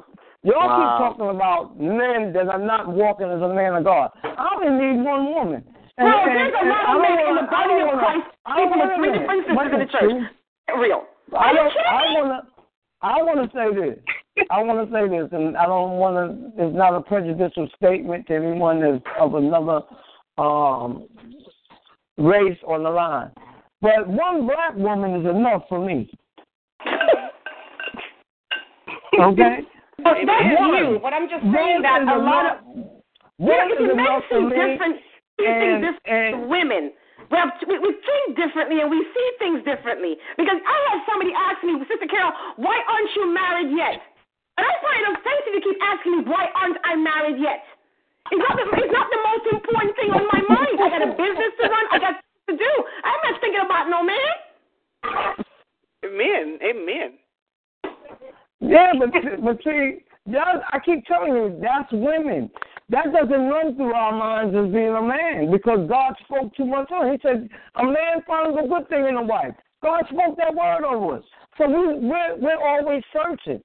y'all 0.43 0.67
Wow. 0.67 0.75
keep 0.75 0.91
talking 0.99 1.29
about 1.35 1.79
men 1.79 2.33
that 2.33 2.49
are 2.49 2.59
not 2.59 2.89
walking 2.89 3.29
as 3.29 3.39
a 3.41 3.53
man 3.53 3.75
of 3.75 3.83
God. 3.85 4.09
I 4.23 4.49
only 4.57 4.73
need 4.73 5.05
one 5.05 5.31
woman. 5.31 5.63
And, 6.01 6.07
no, 6.09 6.15
and, 6.25 6.35
there's 6.35 6.53
a 6.55 6.59
and 6.59 6.69
lot 6.69 6.95
of 6.95 7.01
men 7.05 7.19
in 7.29 7.35
the 7.37 7.47
body 7.47 7.75
of 7.79 7.89
Christ. 7.99 8.27
I 8.47 8.63
Even 8.65 8.67
don't 8.67 8.79
with 8.81 8.97
three 8.97 9.09
wanna- 9.09 9.19
different 9.21 9.41
sisters 9.47 9.71
in 9.71 9.79
the 9.79 9.91
church. 9.93 10.11
minute. 10.11 10.33
Real. 10.81 11.03
I 11.31 11.37
Are 11.37 11.51
you 11.51 11.55
don't. 11.55 11.71
kidding 11.71 11.87
I 11.87 12.03
want 12.19 12.27
to. 12.33 12.39
I 13.01 13.21
want 13.21 13.51
to 13.51 13.57
say 13.57 13.73
this. 13.73 14.45
I 14.51 14.61
want 14.63 14.89
to 14.89 14.93
say 14.93 15.07
this, 15.07 15.29
and 15.31 15.55
I 15.57 15.65
don't 15.65 15.93
want 15.97 16.15
to. 16.55 16.63
It's 16.63 16.75
not 16.75 16.95
a 16.95 17.01
prejudicial 17.01 17.67
statement 17.75 18.27
to 18.27 18.35
anyone 18.35 18.81
that's 18.81 19.03
of 19.19 19.35
another 19.35 19.81
um, 20.37 21.07
race 22.17 22.57
on 22.67 22.83
the 22.83 22.89
line. 22.89 23.31
But 23.81 24.07
one 24.07 24.45
black 24.45 24.75
woman 24.75 25.21
is 25.21 25.29
enough 25.29 25.63
for 25.69 25.83
me. 25.83 26.11
Okay. 29.19 29.59
But 29.97 30.15
that's 30.25 30.43
you. 30.61 30.99
But 31.01 31.11
I'm 31.13 31.27
just 31.27 31.43
saying 31.43 31.81
that 31.81 32.03
a 32.03 32.17
lot 32.19 32.45
of 32.45 32.65
one 33.37 33.49
yeah, 33.51 33.65
is 33.65 33.71
you 33.79 33.87
men 33.95 34.05
enough 34.05 34.23
for 34.29 34.49
different, 34.49 34.95
and- 35.39 35.81
different 35.83 36.35
and- 36.35 36.49
women. 36.49 36.91
We, 37.29 37.35
have, 37.37 37.53
we, 37.69 37.77
we 37.77 37.93
think 38.01 38.37
differently 38.37 38.81
and 38.81 38.89
we 38.89 39.05
see 39.13 39.27
things 39.37 39.61
differently. 39.61 40.17
Because 40.35 40.57
I 40.57 40.77
had 40.93 40.99
somebody 41.05 41.31
ask 41.33 41.61
me, 41.61 41.77
Sister 41.85 42.09
Carol, 42.09 42.33
why 42.57 42.77
aren't 42.89 43.11
you 43.13 43.29
married 43.29 43.71
yet? 43.73 44.01
And 44.57 44.65
I 44.65 44.73
find 44.81 44.99
it 44.99 45.13
offensive 45.13 45.53
to 45.55 45.61
keep 45.61 45.79
asking 45.79 46.11
me, 46.17 46.19
why 46.25 46.49
aren't 46.57 46.81
I 46.83 46.97
married 46.97 47.37
yet? 47.37 47.63
It's 48.33 48.41
not, 48.41 48.57
the, 48.57 48.65
it's 48.77 48.93
not 48.93 49.07
the 49.09 49.21
most 49.25 49.45
important 49.55 49.93
thing 49.95 50.11
on 50.13 50.25
my 50.29 50.41
mind. 50.45 50.75
I 50.77 50.89
got 50.89 51.01
a 51.05 51.11
business 51.13 51.53
to 51.61 51.65
run. 51.69 51.85
I 51.89 51.97
got 51.97 52.15
to 52.17 52.53
do. 52.57 52.71
I'm 53.05 53.21
not 53.25 53.41
thinking 53.41 53.63
about 53.65 53.89
no 53.89 54.03
man. 54.03 54.33
Amen. 56.05 56.59
Amen. 56.61 57.09
Yeah, 58.59 58.91
but 58.99 59.09
but 59.41 59.57
see, 59.63 60.03
y'all, 60.29 60.61
I 60.71 60.79
keep 60.79 61.05
telling 61.05 61.33
you, 61.33 61.59
that's 61.61 61.91
women. 61.91 62.49
That 62.89 63.13
doesn't 63.13 63.47
run 63.47 63.75
through 63.75 63.93
our 63.93 64.11
minds 64.11 64.55
as 64.55 64.73
being 64.73 64.95
a 64.95 65.01
man 65.01 65.51
because 65.51 65.87
God 65.87 66.15
spoke 66.25 66.55
too 66.55 66.65
much 66.65 66.89
on. 66.91 67.11
He 67.11 67.19
said 67.21 67.47
a 67.75 67.83
man 67.83 68.23
finds 68.25 68.57
a 68.57 68.67
good 68.67 68.89
thing 68.89 69.05
in 69.07 69.15
a 69.15 69.23
wife. 69.23 69.53
God 69.83 70.05
spoke 70.09 70.37
that 70.37 70.55
word 70.55 70.83
over 70.83 71.17
us, 71.17 71.23
so 71.57 71.67
we 71.67 72.07
we're 72.07 72.35
we're 72.37 72.67
always 72.67 73.03
searching. 73.13 73.61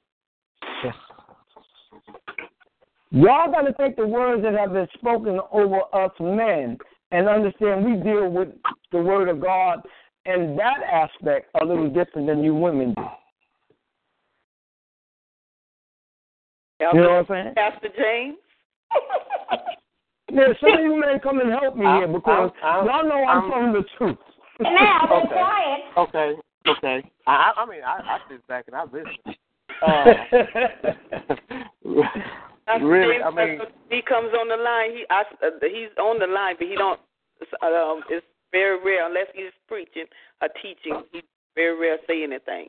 Y'all 3.11 3.51
got 3.51 3.63
to 3.63 3.73
take 3.75 3.97
the 3.97 4.07
words 4.07 4.43
that 4.43 4.55
have 4.55 4.73
been 4.73 4.89
spoken 4.95 5.39
over 5.53 5.81
us 5.93 6.11
men 6.19 6.77
and 7.13 7.29
understand 7.29 7.85
we 7.85 7.97
deal 8.03 8.29
with 8.29 8.49
the 8.91 8.99
word 8.99 9.29
of 9.29 9.41
God 9.41 9.81
and 10.27 10.59
that 10.59 10.79
aspect 10.83 11.49
a 11.61 11.65
little 11.65 11.89
different 11.89 12.27
than 12.27 12.43
you 12.43 12.55
women 12.55 12.93
do. 12.95 13.05
You 16.93 17.01
know 17.01 17.09
what 17.23 17.31
I'm 17.31 17.35
saying? 17.45 17.55
Pastor 17.55 17.89
James. 17.97 18.37
Yeah, 20.33 20.53
some 20.61 20.73
of 20.73 20.81
you 20.81 20.97
men 20.99 21.21
come 21.23 21.39
and 21.39 21.51
help 21.51 21.77
me 21.77 21.85
here 21.85 22.09
because 22.09 22.51
I'm- 22.63 22.87
y'all 22.87 23.05
know 23.07 23.23
I'm, 23.25 23.43
I'm- 23.45 23.51
telling 23.51 23.73
the 23.73 23.85
truth. 23.97 24.19
now, 24.59 25.07
be 25.07 25.15
Okay. 25.27 25.29
quiet. 25.29 25.81
Okay, 25.97 26.35
okay. 26.67 27.05
I, 27.29 27.53
I 27.57 27.63
I 27.63 27.67
mean, 27.67 27.83
I, 27.87 28.01
I 28.03 28.19
sit 28.29 28.45
back 28.49 28.67
and 28.67 28.75
I 28.75 28.85
listen. 28.85 29.17
Uh, 32.67 32.79
really, 32.81 33.23
I 33.23 33.29
mean, 33.31 33.59
he 33.91 34.01
comes 34.01 34.33
on 34.33 34.49
the 34.49 34.57
line. 34.57 34.93
He, 34.93 35.05
I, 35.11 35.21
uh, 35.45 35.51
he's 35.61 35.91
on 35.99 36.19
the 36.19 36.27
line, 36.27 36.57
but 36.59 36.67
he 36.67 36.75
don't. 36.75 36.99
Um, 37.63 38.01
it's 38.09 38.25
very 38.53 38.83
rare 38.83 39.05
unless 39.07 39.27
he's 39.35 39.53
preaching 39.69 40.07
or 40.41 40.49
teaching. 40.63 41.03
He 41.13 41.23
very 41.55 41.79
rare 41.79 41.99
say 42.09 42.23
anything. 42.25 42.69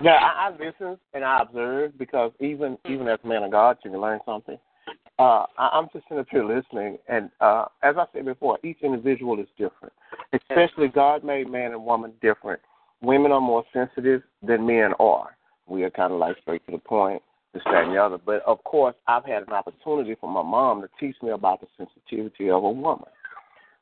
Yeah, 0.00 0.12
I, 0.12 0.48
I 0.48 0.50
listen 0.52 0.98
and 1.14 1.24
I 1.24 1.42
observe 1.42 1.98
because 1.98 2.32
even 2.40 2.78
even 2.88 3.08
as 3.08 3.18
a 3.22 3.26
man 3.26 3.42
of 3.42 3.50
God, 3.50 3.78
you 3.84 3.90
can 3.90 4.00
learn 4.00 4.20
something. 4.24 4.58
Uh, 5.18 5.44
I, 5.58 5.70
I'm 5.74 5.88
just 5.92 6.04
sitting 6.04 6.18
up 6.18 6.26
here 6.30 6.44
listening, 6.44 6.98
and 7.08 7.30
uh, 7.40 7.66
as 7.82 7.96
I 7.98 8.06
said 8.12 8.24
before, 8.24 8.58
each 8.64 8.78
individual 8.82 9.38
is 9.38 9.46
different. 9.58 9.92
Especially 10.32 10.88
God 10.88 11.22
made 11.22 11.50
man 11.50 11.72
and 11.72 11.84
woman 11.84 12.12
different. 12.22 12.60
Women 13.02 13.32
are 13.32 13.40
more 13.40 13.64
sensitive 13.72 14.22
than 14.42 14.66
men 14.66 14.92
are. 14.98 15.36
We 15.66 15.82
are 15.84 15.90
kind 15.90 16.12
of 16.12 16.18
like 16.18 16.36
straight 16.40 16.64
to 16.66 16.72
the 16.72 16.78
point, 16.78 17.22
this, 17.52 17.62
that, 17.64 17.84
and 17.84 17.92
the 17.94 18.02
other. 18.02 18.18
But 18.18 18.42
of 18.42 18.62
course, 18.64 18.94
I've 19.06 19.24
had 19.24 19.42
an 19.42 19.52
opportunity 19.52 20.16
from 20.18 20.30
my 20.30 20.42
mom 20.42 20.82
to 20.82 20.88
teach 20.98 21.16
me 21.22 21.30
about 21.30 21.60
the 21.60 21.66
sensitivity 21.76 22.50
of 22.50 22.64
a 22.64 22.70
woman. 22.70 23.06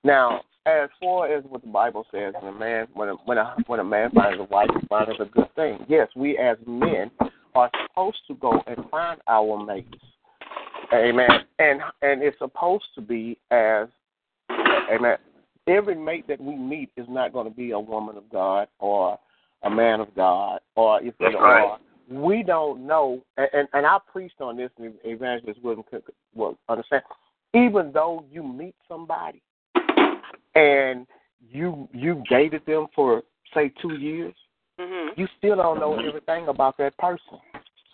Now, 0.03 0.41
as 0.66 0.91
far 1.01 1.32
as 1.35 1.45
what 1.45 1.62
the 1.62 1.69
Bible 1.69 2.05
says, 2.12 2.35
when 2.41 2.55
a 2.55 2.59
man 2.59 2.87
when 2.95 3.09
a 3.09 3.15
when 3.24 3.39
a 3.39 3.57
when 3.66 3.81
a 3.81 3.85
man 3.85 4.11
finds 4.11 4.39
a 4.39 4.45
wife, 4.45 4.69
he 4.78 4.87
finds 4.89 5.12
a 5.19 5.24
good 5.24 5.53
thing. 5.55 5.78
Yes, 5.89 6.09
we 6.15 6.37
as 6.39 6.57
men 6.66 7.11
are 7.55 7.70
supposed 7.89 8.19
to 8.28 8.35
go 8.35 8.62
and 8.66 8.78
find 8.91 9.20
our 9.27 9.65
mates. 9.65 9.89
Amen. 10.93 11.31
And 11.59 11.81
and 12.03 12.23
it's 12.23 12.39
supposed 12.39 12.85
to 12.95 13.01
be 13.01 13.39
as 13.51 13.89
Amen. 14.93 15.16
Every 15.66 15.95
mate 15.95 16.27
that 16.28 16.41
we 16.41 16.57
meet 16.57 16.91
is 16.97 17.07
not 17.09 17.32
going 17.32 17.49
to 17.49 17.55
be 17.55 17.70
a 17.70 17.78
woman 17.78 18.16
of 18.16 18.28
God 18.31 18.69
or 18.81 19.19
a 19.62 19.70
man 19.70 20.01
of 20.01 20.15
God, 20.16 20.61
or 20.74 21.03
if 21.03 21.16
they 21.19 21.27
right. 21.27 21.65
are, 21.65 21.78
we 22.09 22.43
don't 22.43 22.87
know. 22.87 23.23
And, 23.37 23.49
and 23.53 23.69
and 23.73 23.87
I 23.87 23.99
preached 24.11 24.41
on 24.41 24.57
this, 24.57 24.70
and 24.78 24.95
Evangelist 25.05 25.62
William 25.62 25.85
could 25.89 26.03
will 26.35 26.59
understand. 26.69 27.03
Even 27.55 27.93
though 27.93 28.24
you 28.31 28.43
meet 28.43 28.74
somebody 28.89 29.43
and 30.61 31.07
you 31.51 31.89
you 31.93 32.23
dated 32.28 32.62
them 32.66 32.87
for 32.95 33.23
say 33.55 33.73
two 33.81 33.95
years, 33.95 34.35
Mm-hmm. 34.78 35.20
you 35.20 35.28
still 35.37 35.57
don't 35.57 35.78
know 35.78 35.99
everything 35.99 36.49
about 36.49 36.78
that 36.78 36.97
person. 36.97 37.39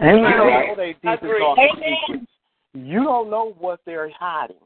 Amen. 0.01 0.19
You 0.19 0.23
don't 0.23 0.69
know 0.69 0.75
their 0.77 0.93
deepest 0.93 1.23
darkest 1.41 1.83
secrets. 2.07 2.31
You 2.75 3.03
don't 3.03 3.29
know 3.29 3.57
what 3.59 3.81
they're 3.85 4.09
hiding. 4.17 4.57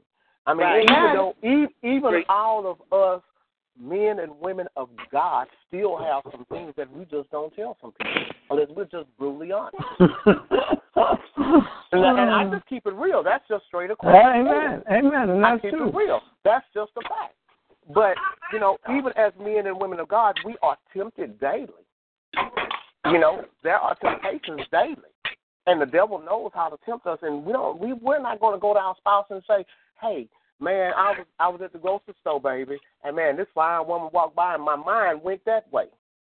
I 0.47 0.53
mean, 0.53 0.61
Right. 0.67 0.83
even 0.83 1.15
though 1.15 1.35
even, 1.43 1.69
even 1.83 2.23
all 2.29 2.67
of 2.71 2.93
us 2.93 3.23
men 3.81 4.19
and 4.19 4.39
women 4.39 4.67
of 4.77 4.91
God 5.11 5.47
still 5.67 5.97
have 5.97 6.23
some 6.31 6.45
things 6.51 6.75
that 6.77 6.93
we 6.93 7.07
just 7.07 7.31
don't 7.31 7.55
tell 7.55 7.79
some 7.81 7.93
people 7.93 8.23
unless 8.51 8.69
we're 8.77 8.85
just 8.85 9.07
brutally 9.19 9.53
honest. 9.53 9.77
and, 11.93 12.05
and 12.05 12.31
I 12.31 12.51
just 12.53 12.67
keep 12.67 12.87
it 12.87 12.95
real. 12.95 13.23
That's 13.23 13.45
just 13.49 13.65
straight 13.67 13.91
across. 13.91 14.15
Amen. 14.15 14.83
Amen. 14.91 15.31
And 15.31 15.45
I 15.47 15.53
that's 15.53 15.63
keep 15.63 15.71
true. 15.73 15.89
it 15.89 15.95
real. 15.95 16.21
That's 16.45 16.67
just 16.75 16.91
a 16.99 17.03
fact. 17.03 17.35
But 17.95 18.17
you 18.53 18.61
know, 18.61 18.79
even 18.91 19.13
as 19.17 19.33
men 19.41 19.67
and 19.67 19.81
women 19.81 20.01
of 20.01 20.09
God, 20.09 20.39
we 20.45 20.57
are 20.63 20.77
tempted 20.95 21.41
daily. 21.41 21.69
You 23.07 23.19
know, 23.19 23.45
there 23.63 23.79
are 23.79 23.95
temptations 23.97 24.63
daily, 24.71 24.97
and 25.67 25.81
the 25.81 25.87
devil 25.87 26.19
knows 26.19 26.51
how 26.55 26.69
to 26.69 26.77
tempt 26.85 27.07
us. 27.07 27.19
And 27.23 27.45
we 27.45 27.53
don't. 27.53 27.81
We 27.81 27.93
we're 27.93 28.21
not 28.21 28.41
going 28.41 28.55
to 28.55 28.61
go 28.61 28.75
to 28.75 28.81
our 28.81 28.95
spouse 28.99 29.27
and 29.31 29.43
say, 29.49 29.65
"Hey, 30.01 30.29
man, 30.61 30.93
I 30.97 31.11
was 31.11 31.27
I 31.39 31.49
was 31.49 31.61
at 31.63 31.73
the 31.73 31.79
grocery 31.79 32.15
store, 32.21 32.41
baby, 32.41 32.79
and 33.05 33.17
man, 33.17 33.37
this 33.37 33.47
fine 33.55 33.87
woman 33.87 34.11
walked 34.13 34.37
by, 34.37 34.55
and 34.55 34.63
my 34.63 34.77
mind 34.77 35.23
went 35.23 35.45
that 35.47 35.71
way." 35.73 35.87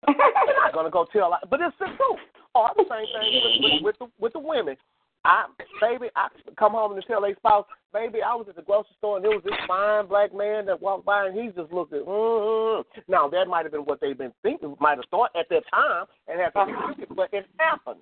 We're 0.09 0.14
not 0.16 0.72
going 0.72 0.86
to 0.86 0.90
go 0.90 1.06
tell, 1.12 1.39
but 1.48 1.60
it's 1.60 1.76
the 1.78 1.86
truth. 1.86 2.20
Or 2.55 2.70
the 2.76 2.84
same 2.90 3.06
thing 3.06 3.40
with, 3.62 3.82
with, 3.82 3.82
with 3.82 3.98
the 3.98 4.06
with 4.18 4.32
the 4.32 4.39
women. 4.39 4.76
I, 5.24 5.47
baby, 5.81 6.07
I 6.16 6.28
come 6.59 6.73
home 6.73 6.93
and 6.93 7.05
tell 7.07 7.24
a 7.24 7.35
spouse, 7.36 7.66
baby, 7.93 8.19
I 8.23 8.35
was 8.35 8.47
at 8.49 8.57
the 8.57 8.62
grocery 8.62 8.90
store 8.99 9.16
and 9.16 9.24
there 9.24 9.31
was 9.31 9.44
this 9.44 9.55
fine 9.69 10.07
black 10.09 10.35
man 10.35 10.66
that 10.66 10.82
walked 10.82 11.05
by 11.05 11.27
and 11.27 11.39
he 11.39 11.49
just 11.49 11.73
looked 11.73 11.93
at. 11.93 12.05
Mm-hmm. 12.05 13.01
Now 13.09 13.28
that 13.28 13.47
might 13.47 13.65
have 13.65 13.73
been 13.73 13.82
what 13.82 14.01
they've 14.01 14.19
been 14.19 14.32
thinking, 14.43 14.74
might 14.81 14.99
have 14.99 15.05
thought 15.11 15.31
at 15.39 15.49
that 15.51 15.62
time 15.70 16.07
and 16.27 16.40
had 16.40 16.51
to 16.51 16.73
rebuke 16.73 17.09
it, 17.09 17.16
but 17.16 17.28
it 17.32 17.47
happened. 17.59 18.01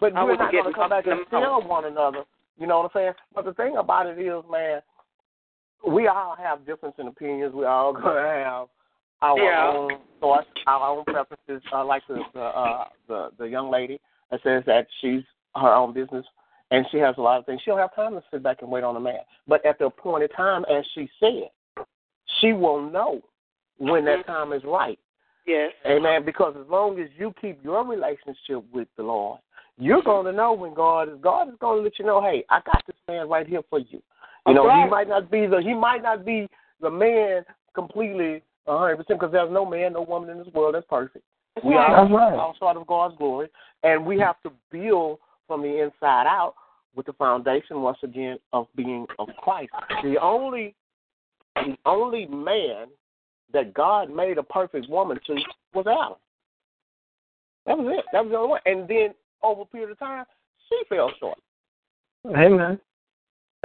But 0.00 0.14
I 0.14 0.24
we're 0.24 0.36
not 0.36 0.52
going 0.52 0.64
to 0.64 0.72
come 0.72 0.90
back 0.90 1.06
and 1.06 1.20
tell 1.30 1.62
one 1.62 1.86
another. 1.86 2.24
You 2.58 2.66
know 2.66 2.78
what 2.78 2.90
I'm 2.94 3.00
saying? 3.00 3.12
But 3.34 3.46
the 3.46 3.54
thing 3.54 3.76
about 3.78 4.06
it 4.06 4.18
is, 4.18 4.42
man, 4.50 4.80
we 5.86 6.08
all 6.08 6.36
have 6.36 6.66
difference 6.66 6.96
in 6.98 7.08
opinions. 7.08 7.54
We 7.54 7.64
all 7.64 7.92
going 7.94 8.04
to 8.16 8.20
have 8.22 8.68
our 9.22 9.38
Yeah. 9.38 9.72
own 9.74 9.90
thoughts, 10.20 10.46
our 10.66 10.98
own 10.98 11.04
preferences. 11.04 11.62
Uh, 11.72 11.84
like 11.84 12.02
the 12.06 12.20
the, 12.34 12.40
uh, 12.40 12.84
the 13.08 13.30
the 13.38 13.44
young 13.46 13.70
lady 13.70 13.98
that 14.30 14.40
says 14.42 14.62
that 14.66 14.86
she's 15.00 15.22
her 15.56 15.72
own 15.72 15.92
business 15.92 16.24
and 16.70 16.86
she 16.90 16.98
has 16.98 17.14
a 17.18 17.20
lot 17.20 17.38
of 17.38 17.46
things. 17.46 17.60
She 17.64 17.70
don't 17.70 17.78
have 17.78 17.94
time 17.94 18.14
to 18.14 18.22
sit 18.30 18.42
back 18.42 18.58
and 18.62 18.70
wait 18.70 18.84
on 18.84 18.96
a 18.96 19.00
man. 19.00 19.20
But 19.46 19.64
at 19.64 19.78
the 19.78 19.86
appointed 19.86 20.32
time, 20.36 20.64
as 20.64 20.84
she 20.94 21.08
said, 21.20 21.84
she 22.40 22.52
will 22.52 22.90
know 22.90 23.20
when 23.78 24.04
that 24.06 24.20
mm-hmm. 24.20 24.30
time 24.30 24.52
is 24.52 24.62
right. 24.64 24.98
Yes. 25.46 25.72
Amen. 25.86 26.24
Because 26.24 26.54
as 26.58 26.68
long 26.68 26.98
as 26.98 27.08
you 27.18 27.32
keep 27.40 27.62
your 27.62 27.86
relationship 27.86 28.64
with 28.72 28.88
the 28.96 29.02
Lord, 29.02 29.40
you're 29.78 29.98
mm-hmm. 29.98 30.08
going 30.08 30.26
to 30.26 30.32
know 30.32 30.52
when 30.52 30.74
God 30.74 31.08
is. 31.08 31.18
God 31.20 31.48
is 31.48 31.54
going 31.60 31.78
to 31.78 31.84
let 31.84 31.98
you 31.98 32.06
know, 32.06 32.22
hey, 32.22 32.44
I 32.50 32.60
got 32.64 32.82
this 32.86 32.96
man 33.08 33.28
right 33.28 33.46
here 33.46 33.62
for 33.68 33.78
you. 33.78 34.02
You 34.46 34.54
know, 34.54 34.64
he 34.64 34.90
might 34.90 35.08
not 35.08 35.30
be 35.30 35.46
the 35.46 35.62
he 35.62 35.72
might 35.72 36.02
not 36.02 36.24
be 36.24 36.48
the 36.82 36.90
man 36.90 37.44
completely 37.74 38.42
a 38.66 38.78
hundred 38.78 38.96
percent 38.96 39.18
because 39.18 39.32
there's 39.32 39.50
no 39.50 39.64
man, 39.64 39.94
no 39.94 40.02
woman 40.02 40.28
in 40.28 40.38
this 40.38 40.52
world 40.52 40.74
that's 40.74 40.86
perfect. 40.86 41.24
We 41.64 41.74
right. 41.74 41.90
are 41.90 42.04
That's 42.04 42.14
right. 42.14 42.34
all 42.34 42.54
short 42.58 42.76
of 42.76 42.86
God's 42.86 43.16
glory, 43.16 43.48
and 43.84 44.04
we 44.04 44.18
have 44.18 44.36
to 44.42 44.52
build 44.70 45.18
from 45.46 45.62
the 45.62 45.82
inside 45.82 46.26
out 46.26 46.54
with 46.94 47.06
the 47.06 47.12
foundation 47.14 47.82
once 47.82 47.98
again 48.02 48.38
of 48.52 48.66
being 48.76 49.06
of 49.18 49.28
Christ. 49.38 49.72
The 50.02 50.16
only 50.20 50.74
the 51.56 51.76
only 51.86 52.26
man 52.26 52.86
that 53.52 53.74
God 53.74 54.10
made 54.10 54.38
a 54.38 54.42
perfect 54.42 54.88
woman 54.88 55.18
to 55.26 55.34
was 55.72 55.86
Adam. 55.86 56.16
That 57.66 57.78
was 57.78 57.98
it. 57.98 58.04
That 58.12 58.24
was 58.24 58.32
the 58.32 58.36
only 58.36 58.50
one. 58.50 58.60
And 58.66 58.88
then 58.88 59.14
over 59.42 59.62
a 59.62 59.66
period 59.66 59.90
of 59.90 59.98
time, 59.98 60.24
she 60.68 60.82
fell 60.88 61.10
short. 61.18 61.38
Amen. 62.26 62.78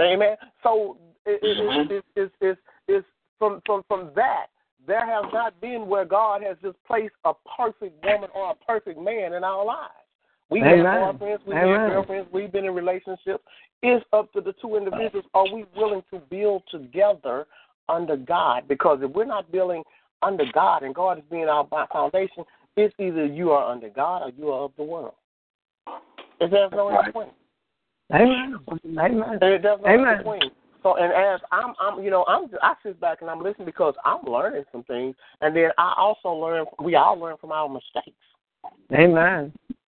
Amen. 0.00 0.36
So 0.62 0.96
it, 1.26 1.40
it, 1.42 1.90
it, 1.90 2.04
it's, 2.16 2.34
it's, 2.40 2.60
it's 2.88 3.06
from 3.38 3.60
from 3.66 3.82
from 3.88 4.10
that 4.14 4.46
there 4.86 5.06
has 5.06 5.24
not 5.32 5.60
been 5.60 5.86
where 5.86 6.04
God 6.04 6.42
has 6.42 6.56
just 6.62 6.76
placed 6.86 7.14
a 7.24 7.32
perfect 7.56 8.02
woman 8.04 8.30
or 8.34 8.52
a 8.52 8.54
perfect 8.54 8.98
man 8.98 9.34
in 9.34 9.44
our 9.44 9.64
lives. 9.64 9.92
We've 10.50 10.64
Amen. 10.64 10.84
had 10.84 11.18
boyfriends, 11.18 11.46
we've 11.46 11.56
Amen. 11.56 11.80
had 11.80 11.90
girlfriends, 11.90 12.28
we've 12.32 12.50
been 12.50 12.64
in 12.64 12.74
relationships. 12.74 13.44
It's 13.82 14.04
up 14.12 14.32
to 14.32 14.40
the 14.40 14.52
two 14.60 14.76
individuals. 14.76 15.24
Are 15.32 15.44
we 15.44 15.64
willing 15.76 16.02
to 16.12 16.18
build 16.18 16.64
together 16.70 17.46
under 17.88 18.16
God? 18.16 18.66
Because 18.68 18.98
if 19.02 19.10
we're 19.12 19.24
not 19.24 19.50
building 19.52 19.84
under 20.22 20.44
God 20.52 20.82
and 20.82 20.94
God 20.94 21.18
is 21.18 21.24
being 21.30 21.48
our 21.48 21.66
foundation, 21.92 22.44
it's 22.76 22.94
either 22.98 23.26
you 23.26 23.52
are 23.52 23.70
under 23.70 23.88
God 23.88 24.22
or 24.22 24.30
you 24.36 24.50
are 24.50 24.64
of 24.64 24.72
the 24.76 24.82
world. 24.82 25.14
If 26.40 26.50
there's 26.50 26.72
no 26.72 26.88
in 26.88 27.04
between. 27.06 27.28
Amen. 28.12 28.58
Amen. 28.98 29.38
It 29.40 29.62
does 29.62 29.80
Amen. 29.86 30.18
between. 30.18 30.50
So 30.82 30.96
and 30.96 31.12
as 31.12 31.40
I'm, 31.52 31.74
I'm, 31.78 32.02
you 32.02 32.10
know, 32.10 32.24
I'm, 32.26 32.48
I 32.62 32.74
sit 32.82 33.00
back 33.00 33.18
and 33.20 33.30
I'm 33.30 33.42
listening 33.42 33.66
because 33.66 33.94
I'm 34.04 34.24
learning 34.24 34.64
some 34.72 34.82
things, 34.84 35.14
and 35.42 35.54
then 35.54 35.70
I 35.76 35.94
also 35.96 36.30
learn. 36.30 36.64
We 36.82 36.94
all 36.94 37.18
learn 37.18 37.36
from 37.38 37.52
our 37.52 37.68
mistakes. 37.68 38.16
Amen. 38.92 39.52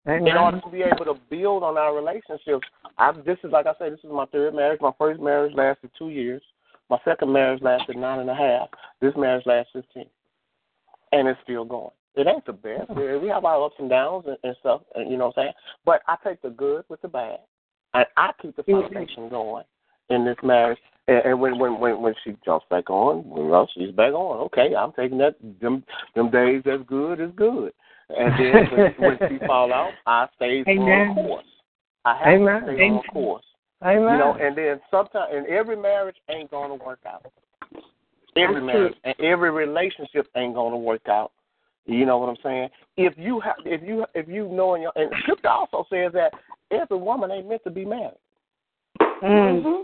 Amen. 0.07 0.27
In 0.27 0.37
order 0.37 0.61
to 0.61 0.69
be 0.69 0.83
able 0.83 1.05
to 1.05 1.19
build 1.29 1.63
on 1.63 1.77
our 1.77 1.95
relationships, 1.95 2.67
I, 2.97 3.11
this 3.25 3.37
is 3.43 3.51
like 3.51 3.65
I 3.65 3.73
said, 3.79 3.93
this 3.93 4.03
is 4.03 4.11
my 4.11 4.25
third 4.27 4.53
marriage. 4.53 4.79
My 4.81 4.91
first 4.97 5.19
marriage 5.19 5.53
lasted 5.55 5.89
two 5.97 6.09
years. 6.09 6.43
My 6.89 6.97
second 7.03 7.33
marriage 7.33 7.63
lasted 7.63 7.97
nine 7.97 8.19
and 8.19 8.29
a 8.29 8.35
half. 8.35 8.69
This 9.01 9.13
marriage 9.17 9.45
lasts 9.47 9.71
fifteen, 9.73 10.05
and 11.11 11.27
it's 11.27 11.39
still 11.43 11.65
going. 11.65 11.91
It 12.15 12.27
ain't 12.27 12.45
the 12.45 12.53
best. 12.53 12.89
We 12.95 13.27
have 13.27 13.43
our 13.43 13.65
ups 13.65 13.75
and 13.79 13.89
downs 13.89 14.25
and, 14.27 14.37
and 14.43 14.55
stuff, 14.59 14.81
and 14.93 15.11
you 15.11 15.17
know 15.17 15.27
what 15.27 15.37
I'm 15.39 15.43
saying. 15.45 15.53
But 15.85 16.01
I 16.07 16.15
take 16.23 16.41
the 16.41 16.49
good 16.49 16.85
with 16.87 17.01
the 17.01 17.07
bad, 17.07 17.39
and 17.93 18.05
I 18.15 18.31
keep 18.41 18.55
the 18.55 18.63
mm-hmm. 18.63 18.93
foundation 18.93 19.27
going 19.29 19.65
in 20.09 20.23
this 20.23 20.37
marriage. 20.43 20.79
And, 21.07 21.17
and 21.25 21.41
when 21.41 21.57
when 21.57 21.79
when 21.79 22.01
when 22.01 22.13
she 22.23 22.37
jumps 22.45 22.65
back 22.69 22.89
on, 22.89 23.23
well, 23.27 23.67
she's 23.73 23.91
back 23.91 24.13
on. 24.13 24.45
Okay, 24.45 24.75
I'm 24.75 24.93
taking 24.93 25.17
that. 25.17 25.35
Them 25.59 25.83
them 26.15 26.29
days 26.29 26.61
that's 26.63 26.83
good 26.87 27.19
is 27.19 27.31
good. 27.35 27.73
And 28.09 28.33
then 28.39 28.93
when, 28.99 29.17
when 29.17 29.29
she 29.29 29.45
fall 29.45 29.73
out, 29.73 29.91
I 30.05 30.27
stay 30.35 30.63
Amen. 30.67 31.09
on 31.09 31.15
course. 31.15 31.45
I 32.05 32.17
have 32.17 32.27
Amen. 32.41 32.65
to 32.65 32.73
stay 32.73 32.83
on 32.83 33.03
course. 33.11 33.45
Amen. 33.83 34.13
You 34.13 34.17
know, 34.17 34.37
and 34.39 34.57
then 34.57 34.79
sometimes, 34.91 35.31
and 35.33 35.47
every 35.47 35.75
marriage 35.75 36.15
ain't 36.29 36.51
going 36.51 36.77
to 36.77 36.83
work 36.83 36.99
out. 37.07 37.25
Every 38.37 38.55
That's 38.55 38.65
marriage 38.65 38.95
and 39.03 39.15
every 39.19 39.51
relationship 39.51 40.27
ain't 40.35 40.55
going 40.55 40.71
to 40.71 40.77
work 40.77 41.07
out. 41.07 41.31
You 41.85 42.05
know 42.05 42.17
what 42.17 42.29
I'm 42.29 42.37
saying? 42.43 42.69
If 42.97 43.13
you 43.17 43.39
have, 43.41 43.55
if 43.63 43.81
you, 43.83 44.05
if 44.15 44.27
you 44.27 44.49
know, 44.49 44.75
in 44.75 44.81
your, 44.81 44.91
and 44.95 45.11
Scripture 45.21 45.49
also 45.49 45.85
says 45.89 46.11
that 46.13 46.31
every 46.71 46.97
woman 46.97 47.31
ain't 47.31 47.47
meant 47.47 47.63
to 47.63 47.69
be 47.69 47.85
married. 47.85 48.17
Mm. 49.21 49.83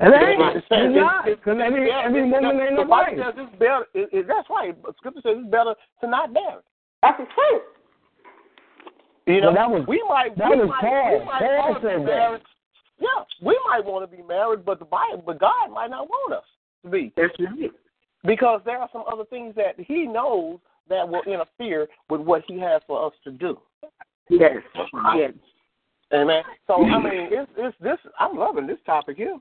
It 0.00 0.04
ain't. 0.04 0.56
It's 0.56 0.66
not. 0.70 1.26
Because 1.26 1.58
every, 1.62 1.90
every 1.92 2.22
woman 2.28 2.60
ain't 2.60 2.76
the 2.76 2.82
no 2.82 2.88
wife. 2.88 3.08
says 3.16 3.34
it's 3.36 3.58
better. 3.58 3.86
It, 3.94 4.08
it, 4.12 4.26
that's 4.26 4.48
right. 4.50 4.74
But 4.82 4.96
Scripture 4.96 5.20
says 5.22 5.36
it's 5.38 5.50
better 5.50 5.74
to 6.00 6.08
not 6.08 6.32
marry. 6.32 6.62
That's 7.10 7.28
the 7.28 7.34
truth. 7.34 7.62
You 9.26 9.40
know, 9.40 9.48
But 9.50 9.54
that 9.54 9.70
was- 9.70 9.86
we 9.86 10.02
might. 10.08 10.36
that 10.36 10.50
we 10.50 10.56
was 10.58 10.68
might, 10.68 10.80
Paul. 10.80 11.18
We 11.18 11.24
might 11.24 11.40
Paul 11.40 11.70
want 11.70 11.74
to 11.74 11.80
be 11.80 11.86
said 11.94 12.00
that. 12.00 12.04
married. 12.04 12.42
Yeah, 12.98 13.24
we 13.40 13.60
might 13.66 13.84
want 13.84 14.10
to 14.10 14.16
be 14.16 14.22
married, 14.22 14.64
but 14.64 14.78
the 14.78 14.84
Bible, 14.84 15.22
but 15.24 15.38
God 15.38 15.70
might 15.70 15.90
not 15.90 16.08
want 16.08 16.34
us 16.34 16.44
to 16.84 16.90
be. 16.90 17.12
That's 17.16 17.32
right. 17.38 17.70
Because 18.24 18.60
there 18.64 18.78
are 18.78 18.88
some 18.92 19.04
other 19.10 19.24
things 19.24 19.54
that 19.54 19.78
He 19.80 20.06
knows 20.06 20.58
that 20.88 21.08
will 21.08 21.22
interfere 21.22 21.88
with 22.10 22.20
what 22.20 22.44
He 22.46 22.58
has 22.58 22.82
for 22.86 23.06
us 23.06 23.14
to 23.24 23.30
do. 23.30 23.58
Yes. 24.28 24.62
Yes. 25.14 25.32
Amen. 26.12 26.44
So 26.66 26.84
I 26.84 26.98
mean, 26.98 27.28
it's 27.32 27.50
it's 27.56 27.76
this. 27.78 27.98
I'm 28.18 28.36
loving 28.36 28.66
this 28.66 28.78
topic 28.84 29.16
here. 29.16 29.38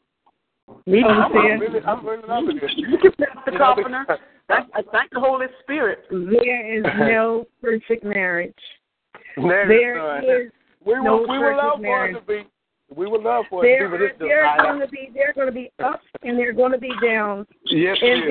Me 0.86 1.02
too, 1.02 1.08
I'm. 1.08 1.36
I'm 1.36 1.60
really, 1.60 1.82
I'm 1.82 2.06
really 2.06 2.28
loving 2.28 2.56
this. 2.58 2.72
You 2.78 2.98
can 2.98 3.12
pass 3.14 3.38
the 3.46 3.52
You 3.52 3.90
know, 3.90 4.18
comforter. 4.50 4.72
Thank, 4.74 4.88
I 4.88 4.92
thank 4.92 5.12
the 5.12 5.20
Holy 5.20 5.48
Spirit. 5.64 6.00
There 6.10 6.78
is 6.78 6.84
no 7.00 7.46
perfect 7.62 8.04
marriage. 8.04 8.54
There 9.38 9.68
There 9.68 10.46
is 10.46 10.52
we 10.86 10.94
no 10.96 11.18
would, 11.18 11.30
we 11.30 11.38
would 11.38 11.44
perfect 11.44 11.64
love 11.64 11.80
marriage. 11.82 12.16
for 12.26 12.34
it 12.34 12.42
to 12.42 12.44
be. 12.46 12.50
We 12.96 13.06
would 13.08 13.22
love 13.22 13.46
for 13.52 13.64
it 13.64 13.78
to 13.78 13.88
There 13.88 14.10
be, 14.10 14.14
There 14.20 14.46
are 14.46 14.58
going 14.64 14.80
to 14.80 14.88
be 14.88 15.12
there 15.14 15.30
are 15.30 15.34
going 15.34 15.48
to 15.48 15.54
be 15.54 15.72
ups 15.84 16.04
and 16.24 16.40
there 16.40 16.50
are 16.50 16.54
going 16.54 16.72
to 16.72 16.80
be 16.80 16.92
downs. 17.06 17.46
Yes, 17.66 17.98
and 18.02 18.24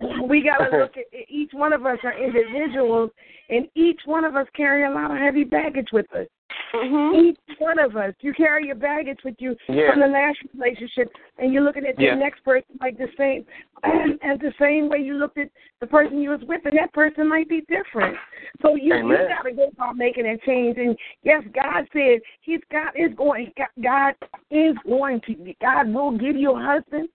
then 0.00 0.28
we 0.28 0.42
got 0.42 0.58
to 0.68 0.76
look 0.78 0.96
at 0.96 1.04
each 1.28 1.50
one 1.52 1.72
of 1.72 1.86
us 1.86 1.98
are 2.02 2.18
individuals, 2.18 3.10
and 3.48 3.68
each 3.76 4.00
one 4.06 4.24
of 4.24 4.34
us 4.34 4.46
carry 4.56 4.84
a 4.84 4.90
lot 4.90 5.12
of 5.12 5.16
heavy 5.18 5.44
baggage 5.44 5.88
with 5.92 6.06
us. 6.14 6.26
Mm-hmm. 6.74 7.24
Each 7.26 7.58
one 7.58 7.78
of 7.78 7.96
us, 7.96 8.14
you 8.20 8.32
carry 8.32 8.66
your 8.66 8.76
baggage 8.76 9.18
with 9.24 9.34
you 9.38 9.56
Yeah. 9.68 9.90
from 9.90 10.00
the 10.00 10.06
last 10.06 10.38
relationship, 10.54 11.12
and 11.38 11.52
you're 11.52 11.62
looking 11.62 11.84
at 11.84 11.96
the 11.96 12.04
Yeah. 12.04 12.14
next 12.14 12.44
person 12.44 12.78
like 12.80 12.96
the 12.96 13.08
same, 13.16 13.44
as 14.22 14.38
the 14.38 14.52
same 14.58 14.88
way 14.88 14.98
you 14.98 15.14
looked 15.14 15.38
at 15.38 15.50
the 15.80 15.86
person 15.86 16.20
you 16.20 16.30
was 16.30 16.40
with, 16.42 16.64
and 16.64 16.78
that 16.78 16.92
person 16.92 17.28
might 17.28 17.48
be 17.48 17.62
different. 17.62 18.16
So 18.62 18.76
you 18.76 18.94
you 18.94 19.28
got 19.28 19.42
to 19.42 19.52
go 19.52 19.68
about 19.68 19.96
making 19.96 20.24
that 20.24 20.42
change. 20.42 20.78
And 20.78 20.96
yes, 21.22 21.42
God 21.54 21.88
said 21.92 22.20
He's 22.40 22.60
God 22.70 22.92
is 22.94 23.12
going. 23.16 23.52
God 23.82 24.14
is 24.50 24.76
going 24.86 25.20
to. 25.22 25.54
God 25.60 25.92
will 25.92 26.16
give 26.16 26.36
you 26.36 26.52
a 26.56 26.62
husband, 26.62 27.08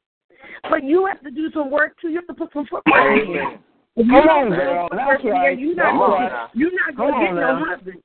but 0.69 0.83
you 0.83 1.05
have 1.05 1.21
to 1.21 1.31
do 1.31 1.49
some 1.51 1.71
work 1.71 1.95
too. 2.01 2.09
You 2.09 2.15
have 2.15 2.27
to 2.27 2.33
put 2.33 2.51
some 2.53 2.65
footwork 2.65 3.21
in. 3.21 3.59
If 3.97 4.07
you 4.07 4.11
Come 4.11 4.25
don't 4.25 4.29
on, 4.29 4.49
girl. 4.49 4.89
That's 4.91 5.21
footwork 5.21 5.21
in 5.21 5.25
there, 5.27 5.33
right. 5.35 5.59
You're 5.59 5.75
not 5.75 5.91
Come 5.91 5.97
going 5.99 6.11
on 6.23 6.29
to 6.51 6.57
you're 6.59 6.71
not 6.75 6.95
going 6.97 7.13
to 7.13 7.19
get 7.19 7.29
on 7.29 7.59
no 7.59 7.65
husband. 7.65 8.01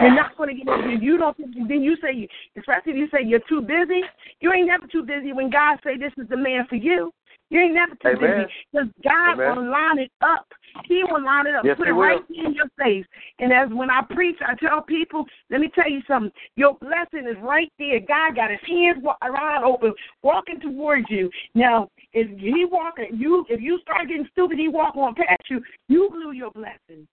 You're 0.00 0.14
not 0.14 0.36
going 0.36 0.56
to 0.56 0.64
get 0.64 0.68
it. 0.68 1.02
You 1.02 1.18
don't. 1.18 1.36
Then 1.36 1.82
you 1.82 1.96
say, 2.02 2.28
especially 2.56 2.92
if 2.92 2.98
you 2.98 3.08
say 3.12 3.18
you're 3.24 3.40
too 3.48 3.60
busy. 3.60 4.02
You 4.40 4.52
ain't 4.52 4.68
never 4.68 4.86
too 4.86 5.02
busy 5.02 5.32
when 5.32 5.50
God 5.50 5.78
say 5.84 5.96
this 5.96 6.12
is 6.16 6.28
the 6.28 6.36
man 6.36 6.66
for 6.68 6.76
you. 6.76 7.12
You 7.50 7.60
ain't 7.60 7.74
never 7.74 7.94
too 7.96 8.08
Amen. 8.08 8.20
busy 8.20 8.52
because 8.72 8.88
God 9.02 9.34
Amen. 9.34 9.56
will 9.56 9.70
line 9.70 9.98
it 9.98 10.12
up. 10.22 10.46
He 10.86 11.02
will 11.04 11.24
line 11.24 11.48
it 11.48 11.54
up, 11.56 11.64
Yes, 11.64 11.76
put 11.76 11.88
it 11.88 11.92
right 11.92 12.22
will. 12.30 12.46
in 12.46 12.54
your 12.54 12.68
face. 12.78 13.04
And 13.40 13.52
as 13.52 13.68
when 13.70 13.90
I 13.90 14.02
preach, 14.08 14.36
I 14.40 14.54
tell 14.54 14.82
people, 14.82 15.24
let 15.50 15.60
me 15.60 15.68
tell 15.74 15.90
you 15.90 16.00
something. 16.06 16.30
Your 16.54 16.74
blessing 16.74 17.28
is 17.28 17.36
right 17.42 17.70
there. 17.78 17.98
God 18.00 18.36
got 18.36 18.50
His 18.50 18.60
hands 18.66 19.04
around 19.22 19.64
open, 19.64 19.92
walking 20.22 20.60
towards 20.60 21.06
you. 21.10 21.28
Now, 21.54 21.88
if 22.12 22.28
He 22.38 22.64
walking, 22.70 23.08
you 23.12 23.44
if 23.48 23.60
you 23.60 23.80
start 23.82 24.08
getting 24.08 24.28
stupid, 24.30 24.58
He 24.58 24.68
walk 24.68 24.96
on 24.96 25.14
past 25.16 25.42
you. 25.50 25.60
You 25.88 26.08
blew 26.10 26.32
your 26.32 26.52
blessing. 26.52 27.06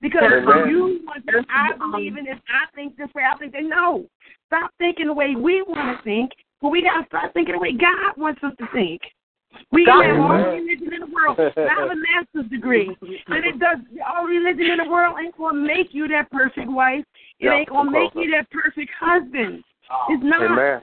Because 0.00 0.22
Amen. 0.24 0.68
you 0.68 1.00
want 1.06 1.26
to, 1.26 1.44
I 1.50 1.76
believe 1.76 2.16
in 2.16 2.24
this, 2.24 2.38
I 2.48 2.74
think 2.74 2.96
this 2.96 3.08
way, 3.14 3.22
I 3.22 3.36
think 3.38 3.52
that. 3.52 3.62
No. 3.64 4.06
Stop 4.46 4.70
thinking 4.78 5.06
the 5.06 5.12
way 5.12 5.34
we 5.36 5.62
want 5.62 5.98
to 5.98 6.02
think, 6.04 6.30
but 6.62 6.70
we 6.70 6.82
got 6.82 7.02
to 7.02 7.06
start 7.06 7.34
thinking 7.34 7.54
the 7.54 7.60
way 7.60 7.72
God 7.72 8.16
wants 8.16 8.42
us 8.42 8.52
to 8.58 8.66
think. 8.72 9.02
We 9.72 9.84
God- 9.84 10.04
have 10.04 10.20
all 10.20 10.52
religion 10.52 10.92
in 10.92 11.00
the 11.00 11.06
world. 11.06 11.38
I 11.38 11.52
have 11.56 11.90
a 11.90 11.96
master's 11.96 12.50
degree. 12.50 12.88
And 13.26 13.44
it 13.44 13.58
does 13.58 13.78
all 14.06 14.24
religion 14.24 14.70
in 14.70 14.78
the 14.78 14.90
world 14.90 15.16
ain't 15.22 15.36
gonna 15.36 15.60
make 15.60 15.88
you 15.92 16.08
that 16.08 16.30
perfect 16.30 16.70
wife. 16.70 17.04
It 17.40 17.46
Yeah, 17.46 17.54
ain't 17.56 17.68
gonna 17.68 17.90
make 17.90 18.14
you 18.14 18.30
that 18.32 18.50
perfect 18.50 18.90
husband. 18.98 19.64
It's 20.10 20.22
not. 20.22 20.52
Amen. 20.52 20.82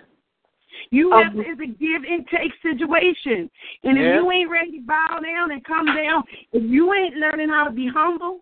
You 0.92 1.12
Um, 1.14 1.24
have 1.24 1.34
to, 1.34 1.40
it's 1.40 1.62
a 1.62 1.68
give 1.68 2.04
and 2.04 2.28
take 2.28 2.52
situation. 2.62 3.50
And 3.84 3.98
if 3.98 4.16
you 4.16 4.32
ain't 4.32 4.50
ready 4.50 4.80
to 4.80 4.86
bow 4.86 5.20
down 5.24 5.52
and 5.52 5.64
come 5.64 5.86
down, 5.86 6.24
if 6.52 6.64
you 6.64 6.94
ain't 6.94 7.16
learning 7.16 7.50
how 7.50 7.66
to 7.66 7.72
be 7.72 7.88
humble 7.88 8.42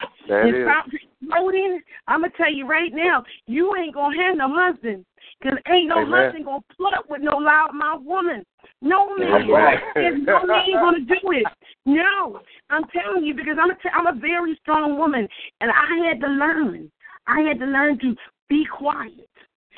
is. 0.00 0.08
and 0.28 0.54
stop 0.64 0.84
promoting, 1.20 1.80
I'm 2.06 2.20
gonna 2.20 2.32
tell 2.36 2.52
you 2.52 2.66
right 2.66 2.92
now, 2.92 3.24
you 3.46 3.74
ain't 3.76 3.94
gonna 3.94 4.16
have 4.22 4.36
no 4.36 4.48
husband. 4.52 5.04
Cause 5.42 5.52
ain't 5.68 5.88
no 5.88 6.02
Amen. 6.02 6.12
husband 6.12 6.44
gonna 6.46 6.64
put 6.76 6.94
up 6.94 7.08
with 7.08 7.22
no 7.22 7.38
loudmouth 7.38 8.02
woman. 8.02 8.44
No 8.82 9.14
man, 9.16 9.46
there's 9.94 10.20
no 10.26 10.46
man 10.46 10.72
gonna 10.72 11.00
do 11.00 11.30
it. 11.30 11.46
No, 11.86 12.40
I'm 12.70 12.84
telling 12.88 13.24
you 13.24 13.34
because 13.34 13.56
I'm 13.60 13.70
a 13.70 13.74
t- 13.74 13.94
I'm 13.94 14.06
a 14.06 14.18
very 14.18 14.58
strong 14.62 14.98
woman, 14.98 15.28
and 15.60 15.70
I 15.70 16.08
had 16.08 16.20
to 16.20 16.28
learn. 16.28 16.90
I 17.26 17.40
had 17.42 17.58
to 17.60 17.66
learn 17.66 17.98
to 18.00 18.16
be 18.48 18.64
quiet. 18.66 19.28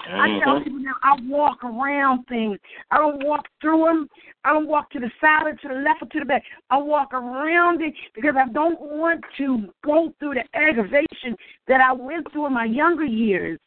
I 0.08 0.28
mm-hmm. 0.28 0.44
tell 0.44 0.62
people 0.62 0.78
now 0.80 0.94
I 1.02 1.16
walk 1.22 1.62
around 1.64 2.24
things. 2.26 2.58
I 2.90 2.98
don't 2.98 3.24
walk 3.24 3.46
through 3.60 3.84
them. 3.84 4.08
I 4.44 4.52
don't 4.52 4.68
walk 4.68 4.90
to 4.90 5.00
the 5.00 5.10
side 5.20 5.46
or 5.46 5.52
to 5.52 5.68
the 5.68 5.82
left 5.82 6.02
or 6.02 6.06
to 6.06 6.18
the 6.20 6.24
back. 6.24 6.42
I 6.70 6.78
walk 6.78 7.12
around 7.12 7.82
it 7.82 7.94
because 8.14 8.34
I 8.36 8.50
don't 8.52 8.80
want 8.80 9.22
to 9.38 9.68
go 9.84 10.12
through 10.18 10.34
the 10.34 10.44
aggravation 10.54 11.36
that 11.68 11.80
I 11.80 11.92
went 11.92 12.30
through 12.32 12.46
in 12.46 12.54
my 12.54 12.64
younger 12.64 13.04
years. 13.04 13.58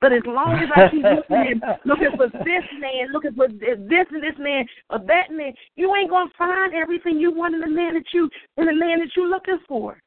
But 0.00 0.12
as 0.12 0.22
long 0.26 0.60
as 0.62 0.68
I 0.74 0.88
keep 0.90 1.02
looking 1.30 1.60
at 1.62 1.86
looking 1.86 2.16
for 2.16 2.28
this 2.28 2.64
man, 2.78 3.12
looking 3.12 3.34
for 3.34 3.48
this 3.48 4.06
and 4.10 4.22
this 4.22 4.38
man 4.38 4.64
or 4.90 4.98
that 4.98 5.30
man, 5.30 5.52
you 5.76 5.94
ain't 5.96 6.10
gonna 6.10 6.30
find 6.38 6.74
everything 6.74 7.18
you 7.18 7.32
want 7.32 7.54
in 7.54 7.60
the 7.60 7.68
man 7.68 7.94
that 7.94 8.06
you 8.12 8.28
in 8.56 8.66
the 8.66 8.74
man 8.74 9.00
that 9.00 9.10
you're 9.16 9.28
looking 9.28 9.58
for. 9.66 9.98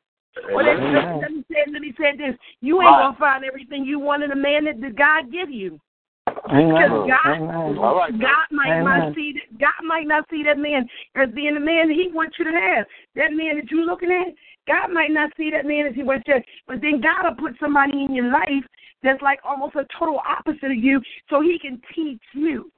Or 0.53 0.63
that, 0.63 0.77
Amen. 0.77 1.21
let 1.21 1.31
me 1.31 1.45
say 1.49 1.63
let 1.71 1.81
me 1.81 1.93
say 1.97 2.15
this. 2.17 2.35
You 2.61 2.81
ain't 2.81 2.91
gonna 2.91 3.17
find 3.17 3.43
everything 3.43 3.85
you 3.85 3.99
want 3.99 4.23
in 4.23 4.31
a 4.31 4.35
man 4.35 4.65
that, 4.65 4.81
that 4.81 4.95
God 4.95 5.31
give 5.31 5.49
you. 5.49 5.79
Because 6.25 7.09
God. 7.09 7.75
God 8.19 8.47
might 8.51 8.81
Amen. 8.81 8.83
not 8.83 9.15
see 9.15 9.33
that 9.33 9.59
God 9.59 9.87
might 9.87 10.07
not 10.07 10.25
see 10.29 10.43
that 10.43 10.57
man 10.57 10.87
as 11.15 11.29
being 11.33 11.53
the 11.53 11.59
man 11.59 11.87
that 11.87 11.95
He 11.95 12.09
wants 12.13 12.35
you 12.37 12.45
to 12.45 12.51
have. 12.51 12.85
That 13.15 13.31
man 13.31 13.57
that 13.57 13.71
you're 13.71 13.85
looking 13.85 14.11
at, 14.11 14.33
God 14.67 14.91
might 14.91 15.11
not 15.11 15.31
see 15.37 15.49
that 15.51 15.65
man 15.65 15.87
as 15.87 15.95
He 15.95 16.03
wants 16.03 16.27
you. 16.27 16.35
But 16.67 16.81
then 16.81 17.01
God 17.01 17.23
will 17.23 17.49
put 17.49 17.59
somebody 17.59 18.03
in 18.03 18.13
your 18.13 18.31
life 18.31 18.65
that's 19.03 19.21
like 19.21 19.39
almost 19.43 19.75
a 19.75 19.85
total 19.97 20.19
opposite 20.27 20.71
of 20.71 20.77
you, 20.77 21.01
so 21.29 21.41
He 21.41 21.57
can 21.59 21.81
teach 21.95 22.21
you. 22.33 22.71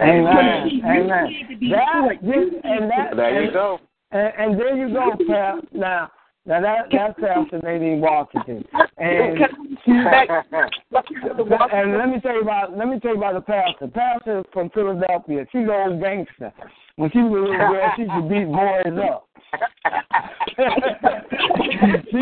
Amen. 0.00 0.68
You 0.68 0.84
Amen. 0.84 1.46
to 1.50 1.56
be 1.56 1.70
That, 1.70 2.18
this, 2.22 2.60
and 2.64 2.90
that, 2.90 3.16
There 3.16 3.40
you 3.40 3.44
and, 3.44 3.52
go. 3.52 3.80
and, 4.10 4.32
and 4.38 4.60
there 4.60 4.76
you 4.76 4.92
go, 4.92 5.12
Pat. 5.28 5.72
Now, 5.72 6.10
now 6.44 6.60
that 6.60 6.86
that's 6.90 7.14
Pastor 7.20 7.60
Nadine 7.62 8.00
Washington, 8.00 8.64
and 8.98 9.38
and 9.86 10.28
let 11.96 12.08
me 12.08 12.18
tell 12.20 12.34
you 12.34 12.42
about 12.42 12.76
let 12.76 12.88
me 12.88 12.98
tell 12.98 13.12
you 13.12 13.18
about 13.18 13.34
the 13.34 13.42
pastor. 13.42 13.86
Pastor 13.86 14.42
from 14.52 14.68
Philadelphia. 14.70 15.46
She's 15.52 15.62
an 15.62 15.70
old 15.70 16.00
gangster. 16.00 16.52
When 16.96 17.12
she 17.12 17.18
was 17.18 17.30
a 17.30 17.34
little 17.34 17.56
girl, 17.56 17.92
she 17.94 18.02
used 18.02 18.12
to 18.12 18.22
beat 18.28 18.50
boys 18.50 18.98
up. 19.06 19.28
she, 22.10 22.10
she 22.10 22.18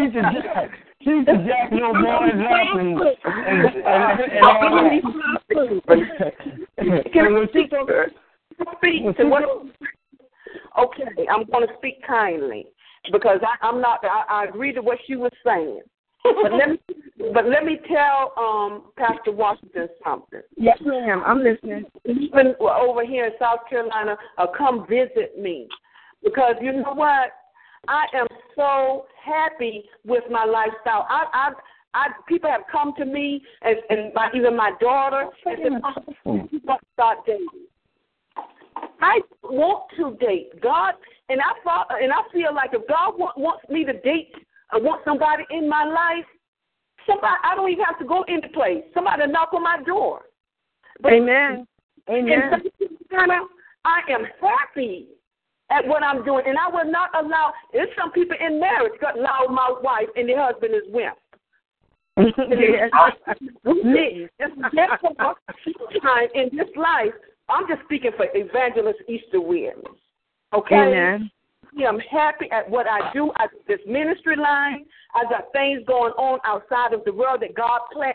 used 0.00 0.14
to 0.14 0.22
jack, 0.22 0.70
she 1.04 1.10
used 1.10 1.26
to 1.28 1.36
jack 1.44 1.70
little 1.70 1.92
boys 1.92 2.32
up 2.32 2.76
and 2.80 2.96
and, 2.96 3.76
and, 3.76 4.20
and 4.24 4.42
all 4.42 4.72
that. 4.72 5.04
and 7.12 7.34
when 7.34 7.46
she 7.52 7.66
took, 7.68 7.90
speak 8.78 9.04
when 9.04 9.12
to 9.14 9.20
she 9.20 9.28
what? 9.28 9.44
Okay, 10.78 11.26
I'm 11.30 11.44
going 11.44 11.68
to 11.68 11.74
speak 11.76 12.02
kindly 12.06 12.68
because 13.12 13.40
I, 13.42 13.66
I'm 13.66 13.80
not. 13.80 14.00
I, 14.04 14.24
I 14.28 14.44
agree 14.44 14.72
to 14.72 14.80
what 14.80 14.98
she 15.06 15.16
was 15.16 15.32
saying. 15.44 15.80
But 16.24 16.52
let 16.52 16.70
me, 16.70 16.78
but 17.32 17.46
let 17.46 17.64
me 17.64 17.78
tell 17.88 18.32
um, 18.36 18.90
Pastor 18.96 19.32
Washington 19.32 19.88
something. 20.04 20.42
Yes, 20.56 20.78
ma'am. 20.84 21.22
I'm 21.24 21.42
listening. 21.42 21.84
Even 22.06 22.54
over 22.60 23.04
here 23.04 23.26
in 23.26 23.32
South 23.38 23.60
Carolina, 23.68 24.16
uh, 24.36 24.46
come 24.56 24.86
visit 24.88 25.38
me 25.38 25.68
because 26.22 26.54
you 26.60 26.72
know 26.72 26.92
what? 26.94 27.30
I 27.86 28.04
am 28.14 28.26
so 28.56 29.06
happy 29.24 29.84
with 30.04 30.24
my 30.30 30.44
lifestyle. 30.44 31.06
I, 31.08 31.26
I, 31.32 31.50
I 31.94 32.08
people 32.26 32.50
have 32.50 32.62
come 32.70 32.92
to 32.98 33.04
me 33.04 33.42
and, 33.62 33.76
and 33.88 34.12
my, 34.14 34.28
even 34.34 34.56
my 34.56 34.72
daughter 34.80 35.30
and 35.44 35.58
said, 35.58 35.82
"Oh, 36.26 36.48
you 36.50 36.60
must 36.64 36.84
start 36.94 37.18
dating." 37.26 37.46
I 39.00 39.20
want 39.42 39.84
to 39.96 40.16
date 40.24 40.60
God, 40.60 40.94
and 41.28 41.40
I 41.40 41.52
thought, 41.62 41.88
and 41.90 42.12
I 42.12 42.22
feel 42.32 42.54
like 42.54 42.70
if 42.72 42.86
God 42.88 43.18
want, 43.18 43.36
wants 43.36 43.68
me 43.68 43.84
to 43.84 43.92
date, 43.92 44.32
I 44.70 44.78
want 44.78 45.02
somebody 45.04 45.44
in 45.50 45.68
my 45.68 45.84
life. 45.84 46.24
Somebody, 47.06 47.34
I 47.44 47.54
don't 47.54 47.70
even 47.70 47.84
have 47.84 47.98
to 47.98 48.04
go 48.04 48.24
into 48.28 48.48
place. 48.48 48.82
Somebody 48.94 49.26
knock 49.26 49.52
on 49.52 49.62
my 49.62 49.78
door. 49.86 50.22
But 51.00 51.12
Amen. 51.12 51.66
Amen. 52.10 52.62
I 53.84 54.00
am 54.10 54.24
happy 54.40 55.08
at 55.70 55.86
what 55.86 56.02
I'm 56.02 56.24
doing, 56.24 56.44
and 56.46 56.56
I 56.58 56.68
will 56.68 56.90
not 56.90 57.10
allow. 57.18 57.52
There's 57.72 57.88
some 57.98 58.10
people 58.12 58.36
in 58.40 58.58
marriage 58.58 58.98
got 59.00 59.18
loud 59.18 59.48
mouth 59.50 59.82
wife, 59.82 60.08
and 60.16 60.28
the 60.28 60.34
husband 60.36 60.74
is 60.74 60.82
wimp. 60.88 61.16
Time 66.02 66.28
in 66.34 66.50
this 66.56 66.68
life, 66.76 67.12
I'm 67.48 67.68
just 67.68 67.82
speaking 67.84 68.10
for 68.16 68.26
Evangelist 68.34 68.98
Easter 69.08 69.40
Williams. 69.40 69.84
Okay? 70.54 70.74
Amen. 70.76 71.30
Yeah, 71.74 71.88
I'm 71.88 72.00
happy 72.00 72.50
at 72.50 72.68
what 72.68 72.86
I 72.86 73.12
do. 73.12 73.30
I 73.36 73.46
this 73.66 73.80
ministry 73.86 74.36
line. 74.36 74.84
I 75.14 75.24
got 75.30 75.52
things 75.52 75.82
going 75.86 76.12
on 76.12 76.40
outside 76.44 76.92
of 76.92 77.04
the 77.04 77.12
world 77.12 77.42
that 77.42 77.54
God 77.54 77.80
planned. 77.92 78.14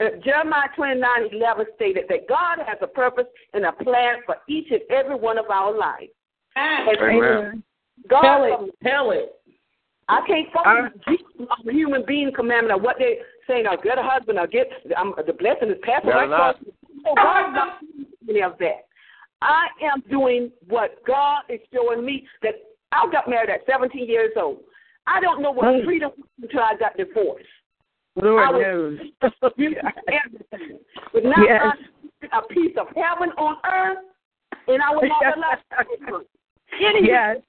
Uh, 0.00 0.16
Jeremiah 0.24 0.68
29 0.74 1.28
11 1.32 1.66
stated 1.76 2.04
that 2.08 2.28
God 2.28 2.58
has 2.66 2.78
a 2.80 2.86
purpose 2.86 3.26
and 3.52 3.64
a 3.64 3.72
plan 3.72 4.16
for 4.26 4.36
each 4.48 4.70
and 4.70 4.80
every 4.90 5.16
one 5.16 5.38
of 5.38 5.50
our 5.50 5.76
lives. 5.76 6.10
Amen. 6.56 7.62
God, 8.08 8.22
Tell 8.22 8.44
it. 8.44 8.70
Tell 8.82 9.10
it. 9.10 9.32
I 10.08 10.20
can't 10.26 10.48
follow 10.52 10.88
the 11.64 11.72
human 11.72 12.04
being 12.06 12.30
commandment 12.34 12.76
of 12.76 12.82
what 12.82 12.96
they 12.98 13.18
saying. 13.46 13.66
I'll 13.66 13.80
get 13.80 13.98
a 13.98 14.02
husband. 14.02 14.38
I'll 14.38 14.46
get 14.46 14.68
um, 14.96 15.14
the 15.26 15.32
blessing 15.32 15.70
is 15.70 15.76
passing 15.82 16.10
Better 16.10 16.20
right 16.20 16.28
not. 16.28 16.56
across. 16.56 16.74
Oh, 17.06 17.14
God's 17.14 17.54
not 17.54 17.78
any 18.28 18.42
of 18.42 18.58
that. 18.58 18.83
I 19.44 19.66
am 19.92 20.02
doing 20.10 20.50
what 20.68 20.96
God 21.06 21.42
is 21.50 21.60
showing 21.72 22.04
me 22.04 22.26
that 22.42 22.54
I 22.92 23.06
got 23.12 23.28
married 23.28 23.50
at 23.50 23.60
17 23.70 24.08
years 24.08 24.32
old. 24.36 24.60
I 25.06 25.20
don't 25.20 25.42
know 25.42 25.50
what 25.50 25.66
Mm. 25.66 25.84
freedom 25.84 26.12
was 26.16 26.28
until 26.42 26.60
I 26.60 26.74
got 26.76 26.96
divorced. 26.96 27.46
Lord 28.16 28.42
I 28.42 28.50
was- 28.50 28.62
knows. 28.62 28.98
Everything. 30.08 30.78
But 31.12 31.24
now 31.24 31.44
Yes. 31.44 31.76
I'm 32.32 32.42
a 32.42 32.46
piece 32.48 32.74
of 32.78 32.88
heaven 32.96 33.30
on 33.36 33.56
earth, 33.66 33.98
and 34.68 34.82
I 34.82 34.90
will 34.94 35.06
not 35.08 35.36
allow 35.36 36.20
any 36.80 37.06
Yes. 37.06 37.40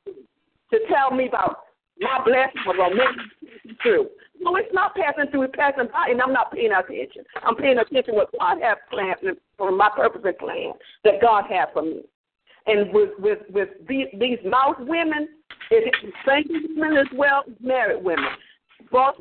to 0.72 0.80
tell 0.88 1.12
me 1.12 1.28
about 1.28 1.65
my 2.00 2.24
blessing 2.26 2.62
or 2.68 2.76
about 2.76 2.92
making 2.92 3.78
through. 3.82 4.10
No, 4.40 4.56
it's 4.58 4.74
not 4.74 4.96
passing 4.96 5.32
through, 5.32 5.44
it's 5.44 5.56
passing 5.56 5.88
by, 5.92 6.10
and 6.10 6.22
I'm 6.22 6.34
not 6.34 6.52
paying 6.52 6.72
attention. 6.72 7.24
I'm 7.44 7.56
paying 7.56 7.78
attention 7.78 8.14
to 8.14 8.20
what 8.20 8.30
God 8.38 8.58
has 8.62 8.78
planned 8.90 9.38
for 9.58 9.72
my 9.72 9.90
purpose 9.96 10.22
and 10.26 10.38
plan 10.38 10.74
that 11.04 11.22
God 11.22 11.46
has 11.50 11.70
for 11.74 11.84
me. 11.84 12.02
And 12.68 12.92
with 12.94 13.12
with 13.20 13.40
with 13.52 13.70
these, 13.88 14.08
these 14.20 14.40
mouth 14.46 14.78
women, 14.80 15.30
it 15.72 15.94
is 16.04 16.14
single 16.26 16.62
women 16.76 16.98
as 16.98 17.08
well 17.14 17.44
as 17.48 17.54
married 17.62 18.04
women. 18.04 18.26
Both 18.92 19.16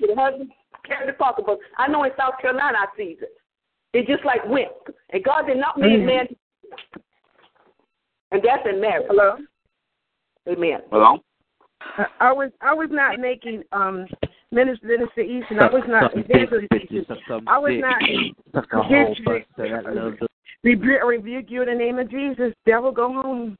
the 0.00 0.14
husband 0.16 0.50
carry 0.86 1.06
the 1.06 1.12
pocketbook. 1.12 1.60
I 1.78 1.88
know 1.88 2.04
in 2.04 2.10
South 2.16 2.34
Carolina 2.40 2.78
I 2.78 2.86
see 2.96 3.16
it. 3.20 3.30
It's 3.92 4.08
just 4.08 4.24
like 4.24 4.44
wimp. 4.46 4.72
And 5.10 5.22
God 5.22 5.46
did 5.46 5.58
not 5.58 5.78
make 5.78 6.00
Mhm. 6.00 6.06
man 6.06 6.36
and 8.32 8.42
that's 8.42 8.66
in 8.66 8.80
marriage. 8.80 9.06
Hello. 9.08 9.36
Amen. 10.48 10.82
Hello? 10.90 11.22
I- 11.98 12.06
I 12.20 12.32
was 12.32 12.50
I 12.60 12.74
was 12.74 12.88
not 12.90 13.18
making 13.18 13.62
um 13.72 14.06
Minister 14.50 14.86
Minister 14.86 15.20
Easton. 15.20 15.58
I 15.58 15.68
was 15.70 15.82
not 15.88 16.16
evangelist 16.16 16.68
Easton. 16.72 17.06
I 17.46 17.58
was 17.58 17.72
not. 17.80 18.02
Rebuke, 20.62 21.04
rebuke 21.04 21.46
you 21.48 21.62
in 21.62 21.68
the 21.68 21.74
name 21.74 21.98
of 21.98 22.10
Jesus. 22.10 22.52
Devil, 22.64 22.90
go 22.92 23.12
home. 23.12 23.56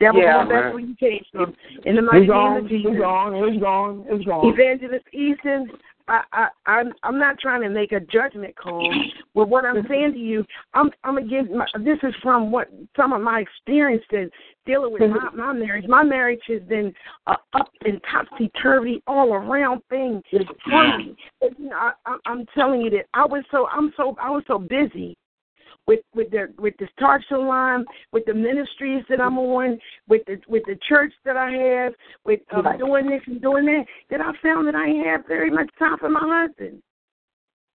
Devil, 0.00 0.20
yeah, 0.20 0.42
go 0.42 0.48
back 0.48 0.72
where 0.72 0.80
you 0.80 0.96
came 0.96 1.22
from. 1.30 1.54
In 1.84 1.96
the 1.96 2.02
mighty 2.02 2.26
name 2.26 2.56
of 2.56 2.68
Jesus. 2.68 2.90
It's 2.92 3.00
gone. 3.00 3.34
It's 3.34 3.60
gone. 3.60 4.04
It's 4.08 4.24
gone. 4.24 4.52
Evangelist 4.52 5.06
Easton, 5.12 5.70
I, 6.08 6.22
I, 6.32 6.48
I'm 6.66 6.92
I'm 7.02 7.18
not 7.18 7.38
trying 7.38 7.62
to 7.62 7.68
make 7.68 7.92
a 7.92 8.00
judgment 8.00 8.56
call, 8.56 8.92
but 9.34 9.48
what 9.48 9.64
I'm 9.64 9.86
saying 9.88 10.12
to 10.14 10.18
you, 10.18 10.44
I'm 10.74 10.90
I'm 11.04 11.14
my, 11.14 11.66
this 11.80 11.98
is 12.02 12.14
from 12.22 12.50
what 12.50 12.68
some 12.96 13.12
of 13.12 13.22
my 13.22 13.40
experiences 13.40 14.30
dealing 14.66 14.92
with 14.92 15.02
my, 15.10 15.30
my 15.34 15.52
marriage. 15.52 15.86
My 15.88 16.02
marriage 16.02 16.42
has 16.48 16.62
been 16.62 16.92
uh, 17.26 17.36
up 17.54 17.70
and 17.84 18.00
topsy 18.10 18.50
turvy 18.62 19.02
all 19.06 19.34
around 19.34 19.82
thing 19.88 20.22
for 20.30 20.98
me. 20.98 21.16
But, 21.40 21.58
you 21.58 21.70
know, 21.70 21.90
I, 22.06 22.16
I'm 22.26 22.46
telling 22.54 22.80
you 22.80 22.90
that 22.90 23.06
I 23.14 23.24
was 23.24 23.44
so 23.50 23.68
I'm 23.68 23.92
so 23.96 24.16
I 24.20 24.30
was 24.30 24.44
so 24.46 24.58
busy 24.58 25.16
with 25.86 26.00
with 26.14 26.30
the 26.30 26.52
with 26.58 26.74
the 26.78 26.88
Start 26.96 27.22
Line, 27.30 27.84
with 28.12 28.24
the 28.26 28.34
ministries 28.34 29.04
that 29.08 29.20
I'm 29.20 29.38
on, 29.38 29.78
with 30.08 30.22
the 30.26 30.40
with 30.48 30.62
the 30.66 30.78
church 30.88 31.12
that 31.24 31.36
I 31.36 31.50
have, 31.50 31.92
with 32.24 32.40
um, 32.54 32.64
right. 32.64 32.78
doing 32.78 33.08
this 33.08 33.22
and 33.26 33.40
doing 33.40 33.66
that, 33.66 33.84
that 34.10 34.20
I 34.20 34.32
found 34.42 34.66
that 34.68 34.74
I 34.74 34.88
have 35.08 35.26
very 35.26 35.50
much 35.50 35.70
time 35.78 35.98
for 35.98 36.08
my 36.08 36.20
husband. 36.22 36.82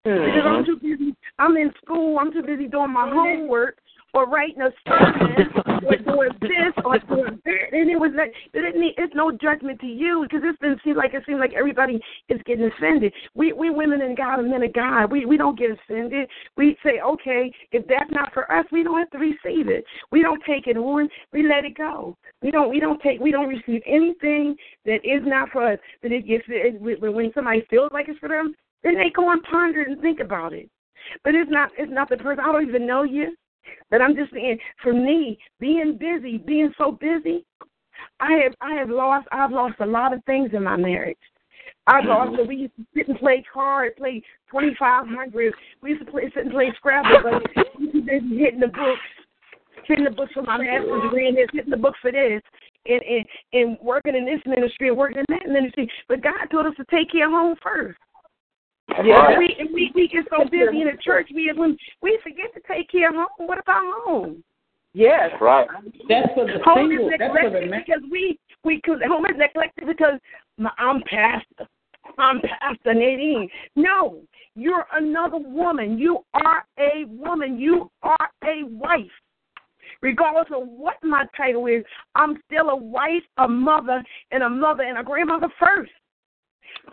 Mm-hmm. 0.05 0.25
Because 0.25 0.43
I'm 0.45 0.65
too 0.65 0.77
busy. 0.77 1.15
I'm 1.37 1.57
in 1.57 1.71
school. 1.83 2.17
I'm 2.19 2.31
too 2.31 2.43
busy 2.43 2.67
doing 2.67 2.93
my 2.93 3.09
homework 3.09 3.77
or 4.17 4.27
writing 4.27 4.63
a 4.63 4.71
sermon 4.87 5.45
or 5.85 5.95
doing 5.97 6.29
this 6.41 6.73
or 6.83 6.97
doing 6.97 7.39
that. 7.45 7.67
And 7.71 7.87
it 7.87 7.99
was 7.99 8.11
like, 8.17 8.33
but 8.51 8.63
it 8.63 8.75
need, 8.75 8.95
it's 8.97 9.13
no 9.13 9.31
judgment 9.31 9.79
to 9.81 9.85
you 9.85 10.25
because 10.27 10.41
it's 10.43 10.57
been 10.57 10.75
seem 10.83 10.95
like 10.95 11.13
it 11.13 11.21
seems 11.27 11.39
like 11.39 11.53
everybody 11.53 11.99
is 12.27 12.41
getting 12.47 12.65
offended. 12.65 13.13
We 13.35 13.53
we 13.53 13.69
women 13.69 14.01
and 14.01 14.17
God 14.17 14.39
and 14.39 14.49
men 14.49 14.63
of 14.63 14.73
God, 14.73 15.11
we 15.11 15.27
we 15.27 15.37
don't 15.37 15.57
get 15.57 15.69
offended. 15.69 16.27
We 16.57 16.75
say, 16.83 16.99
okay, 17.05 17.51
if 17.71 17.87
that's 17.87 18.09
not 18.09 18.33
for 18.33 18.51
us, 18.51 18.65
we 18.71 18.83
don't 18.83 18.97
have 18.97 19.11
to 19.11 19.19
receive 19.19 19.69
it. 19.69 19.85
We 20.11 20.23
don't 20.23 20.41
take 20.47 20.65
it 20.65 20.77
on. 20.77 21.09
We 21.31 21.47
let 21.47 21.63
it 21.63 21.77
go. 21.77 22.17
We 22.41 22.49
don't 22.49 22.71
we 22.71 22.79
don't 22.79 22.99
take 23.03 23.19
we 23.19 23.31
don't 23.31 23.47
receive 23.47 23.83
anything 23.85 24.55
that 24.85 25.05
is 25.05 25.21
not 25.25 25.49
for 25.51 25.73
us. 25.73 25.79
That 26.01 26.11
it 26.11 26.25
gets 26.27 26.45
it, 26.47 26.81
when 26.81 27.31
somebody 27.35 27.63
feels 27.69 27.91
like 27.93 28.09
it's 28.09 28.17
for 28.17 28.29
them, 28.29 28.55
then 28.81 28.95
they 28.95 29.11
go 29.15 29.31
and 29.31 29.43
ponder 29.43 29.83
and 29.83 30.01
think 30.01 30.19
about 30.19 30.53
it. 30.53 30.71
But 31.23 31.35
it's 31.35 31.51
not 31.51 31.69
it's 31.77 31.91
not 31.91 32.09
the 32.09 32.17
person. 32.17 32.43
I 32.43 32.51
don't 32.51 32.67
even 32.67 32.87
know 32.87 33.03
you. 33.03 33.35
But 33.89 34.01
I'm 34.01 34.15
just 34.15 34.33
saying, 34.33 34.59
for 34.83 34.93
me, 34.93 35.37
being 35.59 35.97
busy, 35.97 36.37
being 36.37 36.73
so 36.77 36.91
busy, 36.91 37.45
I 38.19 38.31
have 38.43 38.53
I 38.61 38.73
have 38.75 38.89
lost 38.89 39.27
I've 39.31 39.51
lost 39.51 39.75
a 39.79 39.85
lot 39.85 40.13
of 40.13 40.23
things 40.25 40.51
in 40.53 40.63
my 40.63 40.77
marriage. 40.77 41.17
I 41.87 42.01
mm-hmm. 42.01 42.09
lost. 42.09 42.31
So 42.37 42.43
we 42.43 42.55
used 42.55 42.75
to 42.77 42.85
sit 42.95 43.07
and 43.07 43.17
play 43.17 43.43
cards, 43.51 43.95
play 43.97 44.23
twenty 44.49 44.75
five 44.77 45.05
hundred. 45.07 45.53
We 45.81 45.91
used 45.91 46.05
to 46.05 46.11
play 46.11 46.23
sit 46.33 46.43
and 46.43 46.51
play 46.51 46.71
Scrabble, 46.77 47.19
but 47.23 47.43
we 47.79 47.85
used 47.85 47.93
to 47.93 48.01
be 48.01 48.37
hitting 48.37 48.59
the 48.59 48.67
books, 48.67 49.01
hitting 49.85 50.05
the 50.05 50.11
books 50.11 50.33
for 50.33 50.43
my 50.43 50.57
master's 50.57 51.03
degree 51.03 51.27
and 51.27 51.37
this, 51.37 51.47
hitting 51.53 51.71
the 51.71 51.77
books 51.77 51.99
for 52.01 52.11
this, 52.11 52.41
and 52.85 53.01
and 53.01 53.25
and 53.53 53.77
working 53.81 54.15
in 54.15 54.25
this 54.25 54.41
ministry 54.45 54.89
and 54.89 54.97
working 54.97 55.19
in 55.19 55.25
that 55.29 55.47
ministry. 55.47 55.89
But 56.07 56.21
God 56.21 56.47
told 56.51 56.65
us 56.65 56.73
to 56.77 56.85
take 56.89 57.11
care 57.11 57.27
of 57.27 57.31
home 57.31 57.55
first. 57.63 57.97
Yeah, 59.03 59.37
we, 59.37 59.55
we 59.73 59.91
we 59.93 60.07
get 60.07 60.25
so 60.29 60.45
busy 60.49 60.81
in 60.81 60.87
the 60.87 60.97
church, 61.03 61.29
we 61.33 61.51
when 61.55 61.77
we 62.01 62.19
forget 62.23 62.53
to 62.53 62.61
take 62.67 62.89
care 62.89 63.09
of 63.09 63.15
home. 63.15 63.47
What 63.47 63.59
about 63.59 63.83
home? 64.05 64.43
Yes, 64.93 65.29
right. 65.41 65.67
That's 66.09 66.27
for 66.33 66.45
the 66.45 66.59
home 66.63 66.89
single. 66.89 67.09
is 67.09 67.13
neglected 67.19 67.71
because 67.71 68.01
we 68.09 68.39
we 68.63 68.81
cause 68.81 68.99
home 69.05 69.25
is 69.25 69.37
neglected 69.37 69.85
because 69.85 70.19
my, 70.57 70.71
I'm 70.77 71.01
pastor. 71.03 71.67
I'm 72.17 72.41
Pastor 72.41 72.93
Nadine. 72.93 73.49
No, 73.75 74.21
you're 74.55 74.85
another 74.93 75.37
woman. 75.37 75.99
You 75.99 76.19
are 76.33 76.65
a 76.79 77.05
woman. 77.05 77.59
You 77.59 77.91
are 78.01 78.29
a 78.43 78.63
wife. 78.63 79.11
Regardless 80.01 80.47
of 80.55 80.67
what 80.67 80.95
my 81.03 81.25
title 81.35 81.67
is, 81.67 81.83
I'm 82.15 82.41
still 82.45 82.69
a 82.69 82.75
wife, 82.75 83.23
a 83.37 83.47
mother, 83.47 84.03
and 84.31 84.43
a 84.43 84.49
mother 84.49 84.83
and 84.83 84.97
a 84.97 85.03
grandmother 85.03 85.47
first. 85.59 85.91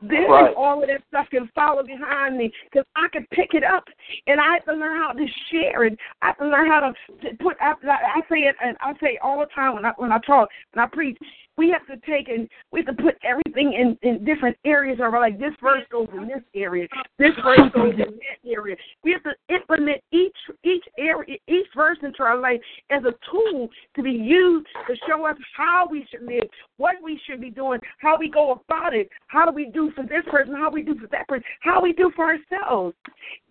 Then 0.02 0.28
right. 0.28 0.54
all 0.56 0.82
of 0.82 0.88
that 0.88 1.02
stuff 1.08 1.26
can 1.30 1.48
follow 1.54 1.82
behind 1.82 2.36
me 2.36 2.52
because 2.64 2.86
I 2.96 3.08
can 3.12 3.26
pick 3.30 3.54
it 3.54 3.64
up, 3.64 3.84
and 4.26 4.40
I 4.40 4.54
have 4.54 4.64
to 4.66 4.72
learn 4.72 5.00
how 5.00 5.12
to 5.12 5.26
share 5.50 5.84
it. 5.84 5.98
I 6.22 6.28
have 6.28 6.38
to 6.38 6.48
learn 6.48 6.68
how 6.68 6.80
to 6.80 7.36
put. 7.36 7.56
I, 7.60 7.72
I 7.82 8.20
say 8.28 8.40
it, 8.40 8.56
and 8.62 8.76
I 8.80 8.92
say 9.00 9.18
all 9.22 9.40
the 9.40 9.46
time 9.54 9.74
when 9.74 9.84
I 9.84 9.92
when 9.96 10.12
I 10.12 10.18
talk 10.18 10.48
and 10.72 10.82
I 10.82 10.86
preach 10.86 11.18
we 11.56 11.70
have 11.70 11.86
to 11.86 11.96
take 12.06 12.28
and 12.28 12.48
we 12.72 12.82
have 12.84 12.96
to 12.96 13.02
put 13.02 13.16
everything 13.22 13.72
in 13.74 13.96
in 14.08 14.24
different 14.24 14.56
areas 14.64 14.98
of 14.98 15.14
our 15.14 15.20
like 15.20 15.38
this 15.38 15.52
verse 15.62 15.84
goes 15.90 16.08
in 16.12 16.26
this 16.26 16.42
area, 16.54 16.86
this 17.18 17.32
verse 17.42 17.70
goes 17.74 17.94
in 17.94 17.98
that 17.98 18.50
area. 18.50 18.76
We 19.02 19.12
have 19.12 19.22
to 19.24 19.34
implement 19.54 20.02
each 20.12 20.36
each 20.64 20.84
area 20.98 21.36
each 21.48 21.66
verse 21.74 21.98
into 22.02 22.22
our 22.22 22.38
life 22.38 22.60
as 22.90 23.02
a 23.04 23.14
tool 23.30 23.68
to 23.96 24.02
be 24.02 24.10
used 24.10 24.66
to 24.88 24.96
show 25.08 25.26
us 25.26 25.36
how 25.56 25.86
we 25.90 26.06
should 26.10 26.22
live, 26.22 26.48
what 26.76 26.96
we 27.02 27.20
should 27.26 27.40
be 27.40 27.50
doing, 27.50 27.80
how 27.98 28.18
we 28.18 28.28
go 28.28 28.52
about 28.52 28.94
it, 28.94 29.08
how 29.28 29.44
do 29.44 29.52
we 29.52 29.70
do 29.70 29.92
for 29.94 30.02
this 30.02 30.24
person, 30.30 30.54
how 30.54 30.70
we 30.70 30.82
do 30.82 30.94
for 30.98 31.06
that 31.08 31.28
person, 31.28 31.44
how 31.60 31.80
we 31.80 31.92
do 31.92 32.10
for 32.16 32.24
ourselves. 32.24 32.94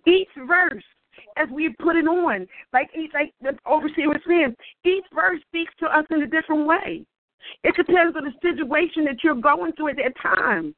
Each 0.06 0.30
verse 0.48 0.84
as 1.38 1.48
we 1.52 1.70
put 1.82 1.96
it 1.96 2.08
on, 2.08 2.48
like 2.74 2.90
each 2.98 3.12
like 3.14 3.34
the 3.42 3.58
overseer 3.66 4.10
was 4.10 4.22
saying, 4.28 4.56
each 4.84 5.06
verse 5.14 5.40
speaks 5.48 5.74
to 5.80 5.86
us 5.86 6.06
in 6.10 6.22
a 6.22 6.28
different 6.28 6.68
way. 6.68 7.06
It 7.64 7.76
depends 7.76 8.15
on 8.15 8.24
the 8.26 8.34
situation 8.41 9.06
that 9.06 9.24
you're 9.24 9.36
going 9.36 9.74
through 9.74 9.90
at 9.90 9.98
that 9.98 10.14
time. 10.22 10.76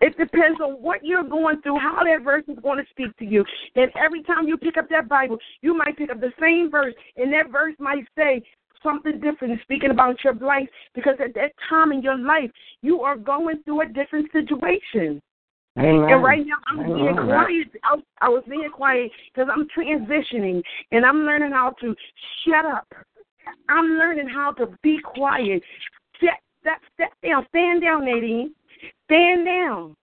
It 0.00 0.16
depends 0.16 0.60
on 0.60 0.82
what 0.82 1.04
you're 1.04 1.22
going 1.22 1.60
through, 1.62 1.78
how 1.78 2.02
that 2.04 2.24
verse 2.24 2.44
is 2.48 2.58
going 2.62 2.78
to 2.78 2.90
speak 2.90 3.16
to 3.18 3.24
you. 3.24 3.44
And 3.74 3.90
every 3.96 4.22
time 4.22 4.48
you 4.48 4.56
pick 4.56 4.76
up 4.76 4.88
that 4.88 5.08
Bible, 5.08 5.38
you 5.60 5.76
might 5.76 5.96
pick 5.96 6.10
up 6.10 6.20
the 6.20 6.32
same 6.40 6.70
verse, 6.70 6.94
and 7.16 7.32
that 7.32 7.50
verse 7.50 7.74
might 7.78 8.04
say 8.16 8.42
something 8.82 9.20
different, 9.20 9.60
speaking 9.62 9.90
about 9.90 10.22
your 10.24 10.34
life, 10.34 10.68
because 10.94 11.16
at 11.22 11.34
that 11.34 11.52
time 11.68 11.92
in 11.92 12.02
your 12.02 12.18
life, 12.18 12.50
you 12.82 13.00
are 13.00 13.16
going 13.16 13.62
through 13.64 13.82
a 13.82 13.86
different 13.86 14.30
situation. 14.32 15.20
Amen. 15.78 16.10
And 16.10 16.22
right 16.22 16.46
now, 16.46 16.56
I'm 16.66 16.80
Amen. 16.80 16.94
being 16.94 17.26
quiet. 17.26 17.68
I, 17.84 17.96
I 18.22 18.28
was 18.30 18.42
being 18.48 18.70
quiet 18.72 19.10
because 19.34 19.50
I'm 19.52 19.66
transitioning 19.76 20.62
and 20.90 21.04
I'm 21.04 21.18
learning 21.18 21.52
how 21.52 21.74
to 21.82 21.94
shut 22.46 22.64
up 22.64 22.86
I'm 23.68 23.98
learning 23.98 24.28
how 24.28 24.52
to 24.52 24.66
be 24.82 24.98
quiet. 25.02 25.62
Step, 26.16 26.40
step, 26.60 26.80
step 26.94 27.12
down. 27.24 27.46
Stand 27.50 27.82
down, 27.82 28.04
Nadine. 28.04 28.54
Stand 29.04 29.46
down. 29.46 29.96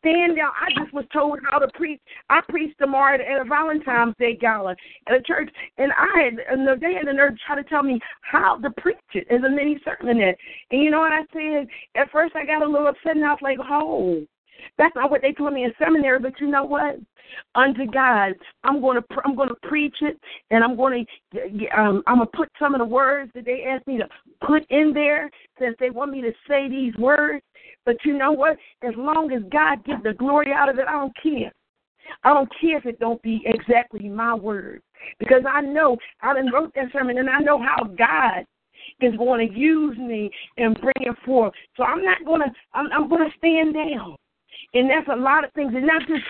Stand 0.00 0.36
down. 0.36 0.52
I 0.54 0.68
just 0.80 0.94
was 0.94 1.04
told 1.12 1.40
how 1.50 1.58
to 1.58 1.68
preach. 1.74 2.00
I 2.30 2.40
preached 2.48 2.78
tomorrow 2.78 3.16
at 3.16 3.40
a 3.40 3.44
Valentine's 3.44 4.14
Day 4.18 4.36
gala 4.36 4.76
at 5.08 5.14
a 5.14 5.22
church, 5.22 5.50
and 5.76 5.90
I 5.92 6.22
had 6.22 6.34
and 6.48 6.66
they 6.80 6.94
had 6.94 7.08
the 7.08 7.12
nerve 7.12 7.34
try 7.44 7.56
to 7.56 7.68
tell 7.68 7.82
me 7.82 7.98
how 8.20 8.58
to 8.58 8.70
preach 8.70 8.96
it 9.14 9.26
as 9.28 9.42
a 9.42 9.48
mini 9.48 9.80
sermon. 9.84 10.20
And 10.20 10.36
you 10.70 10.90
know 10.90 11.00
what 11.00 11.12
I 11.12 11.22
said? 11.32 11.66
At 11.96 12.12
first, 12.12 12.36
I 12.36 12.46
got 12.46 12.62
a 12.62 12.68
little 12.68 12.86
upset, 12.86 13.16
and 13.16 13.24
I 13.24 13.32
was 13.32 13.42
like, 13.42 13.58
"Oh, 13.60 14.24
that's 14.76 14.94
not 14.94 15.10
what 15.10 15.22
they 15.22 15.32
told 15.32 15.52
me 15.52 15.64
in 15.64 15.72
seminary." 15.78 16.18
But 16.18 16.40
you 16.40 16.48
know 16.48 16.64
what? 16.64 16.98
unto 17.54 17.86
God. 17.86 18.34
I'm 18.64 18.80
going 18.80 19.00
to 19.00 19.04
I'm 19.24 19.36
going 19.36 19.48
to 19.48 19.68
preach 19.68 19.96
it, 20.00 20.18
and 20.50 20.64
I'm 20.64 20.76
going 20.76 21.06
to 21.32 21.68
um, 21.78 22.02
I'm 22.06 22.16
going 22.16 22.28
to 22.28 22.36
put 22.36 22.48
some 22.58 22.74
of 22.74 22.80
the 22.80 22.86
words 22.86 23.30
that 23.34 23.44
they 23.44 23.64
asked 23.68 23.86
me 23.86 23.98
to 23.98 24.08
put 24.46 24.64
in 24.70 24.92
there 24.94 25.30
since 25.58 25.76
they 25.78 25.90
want 25.90 26.10
me 26.10 26.20
to 26.22 26.32
say 26.48 26.68
these 26.68 26.94
words. 26.96 27.44
But 27.84 27.96
you 28.04 28.16
know 28.16 28.32
what? 28.32 28.56
As 28.82 28.94
long 28.96 29.32
as 29.32 29.42
God 29.50 29.84
gets 29.84 30.02
the 30.02 30.14
glory 30.14 30.52
out 30.52 30.68
of 30.68 30.78
it, 30.78 30.86
I 30.88 30.92
don't 30.92 31.14
care. 31.22 31.52
I 32.24 32.32
don't 32.32 32.50
care 32.60 32.78
if 32.78 32.86
it 32.86 32.98
don't 33.00 33.20
be 33.22 33.42
exactly 33.44 34.08
my 34.08 34.34
words 34.34 34.82
because 35.18 35.42
I 35.48 35.60
know 35.60 35.96
I 36.22 36.32
done 36.34 36.50
wrote 36.52 36.72
that 36.74 36.90
sermon 36.92 37.18
and 37.18 37.28
I 37.28 37.40
know 37.40 37.60
how 37.60 37.84
God 37.84 38.46
is 39.00 39.14
going 39.16 39.46
to 39.46 39.54
use 39.54 39.96
me 39.98 40.30
and 40.56 40.80
bring 40.80 40.94
it 41.00 41.16
forth. 41.24 41.52
So 41.76 41.82
I'm 41.82 42.02
not 42.02 42.24
going 42.24 42.40
to 42.40 42.50
I'm, 42.72 42.86
I'm 42.92 43.08
going 43.08 43.28
to 43.28 43.36
stand 43.36 43.74
down. 43.74 44.16
And 44.74 44.90
that's 44.90 45.08
a 45.12 45.16
lot 45.16 45.44
of 45.44 45.52
things, 45.52 45.72
and 45.74 45.86
not 45.86 46.02
just 46.06 46.22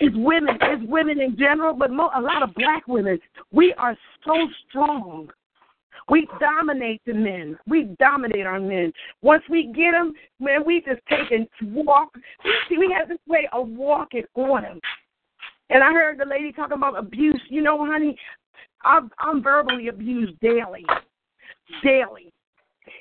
it's 0.00 0.16
women, 0.16 0.56
it's 0.60 0.82
women 0.88 1.20
in 1.20 1.36
general, 1.38 1.74
but 1.74 1.90
mo- 1.90 2.10
a 2.14 2.20
lot 2.20 2.42
of 2.42 2.54
black 2.54 2.86
women. 2.86 3.18
We 3.52 3.72
are 3.78 3.96
so 4.24 4.34
strong. 4.68 5.30
We 6.08 6.28
dominate 6.38 7.02
the 7.04 7.14
men. 7.14 7.58
We 7.66 7.84
dominate 7.98 8.46
our 8.46 8.60
men. 8.60 8.92
Once 9.22 9.42
we 9.50 9.72
get 9.74 9.92
them, 9.92 10.12
man, 10.38 10.64
we 10.64 10.82
just 10.86 11.00
take 11.08 11.30
and 11.32 11.48
walk. 11.74 12.10
See, 12.68 12.78
we 12.78 12.94
have 12.96 13.08
this 13.08 13.18
way 13.26 13.48
of 13.52 13.68
walking 13.68 14.24
on 14.34 14.62
them. 14.62 14.80
And 15.68 15.82
I 15.82 15.92
heard 15.92 16.18
the 16.18 16.26
lady 16.26 16.52
talking 16.52 16.76
about 16.76 16.96
abuse. 16.96 17.40
You 17.48 17.62
know, 17.62 17.84
honey, 17.84 18.16
I'm, 18.84 19.10
I'm 19.18 19.42
verbally 19.42 19.88
abused 19.88 20.38
daily, 20.40 20.84
daily. 21.82 22.32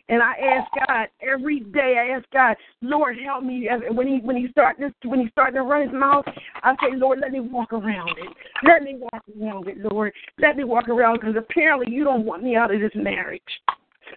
And 0.10 0.22
I 0.22 0.34
ask 0.34 0.72
God 0.88 1.08
every 1.22 1.62
day. 1.62 1.96
I 2.00 2.16
ask 2.16 2.26
God, 2.32 2.56
Lord, 2.82 3.18
help 3.24 3.44
me. 3.44 3.68
When 3.92 4.08
he 4.08 4.20
when 4.24 4.36
he 4.36 4.48
start 4.50 4.78
this 4.80 4.92
when 5.04 5.20
he 5.20 5.30
starting 5.30 5.56
to 5.56 5.64
run 5.64 5.88
his 5.88 5.94
mouth, 5.94 6.26
I 6.64 6.74
say, 6.82 6.96
Lord, 6.96 7.20
let 7.20 7.32
me 7.32 7.40
walk 7.40 7.74
around 7.74 8.18
it. 8.18 8.34
Let 8.64 8.84
me 8.84 8.98
walk 9.00 9.24
around 9.40 9.68
it, 9.68 9.78
Lord. 9.80 10.14
Let 10.40 10.58
me 10.58 10.64
walk 10.64 10.90
around 10.90 11.20
because 11.20 11.36
apparently 11.38 11.92
you 11.94 12.04
don't 12.04 12.26
want 12.26 12.44
me 12.44 12.56
out 12.56 12.74
of 12.74 12.80
this 12.80 12.92
marriage. 12.96 13.42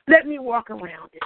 Let 0.06 0.26
me 0.26 0.38
walk 0.38 0.70
around 0.70 1.10
it. 1.12 1.22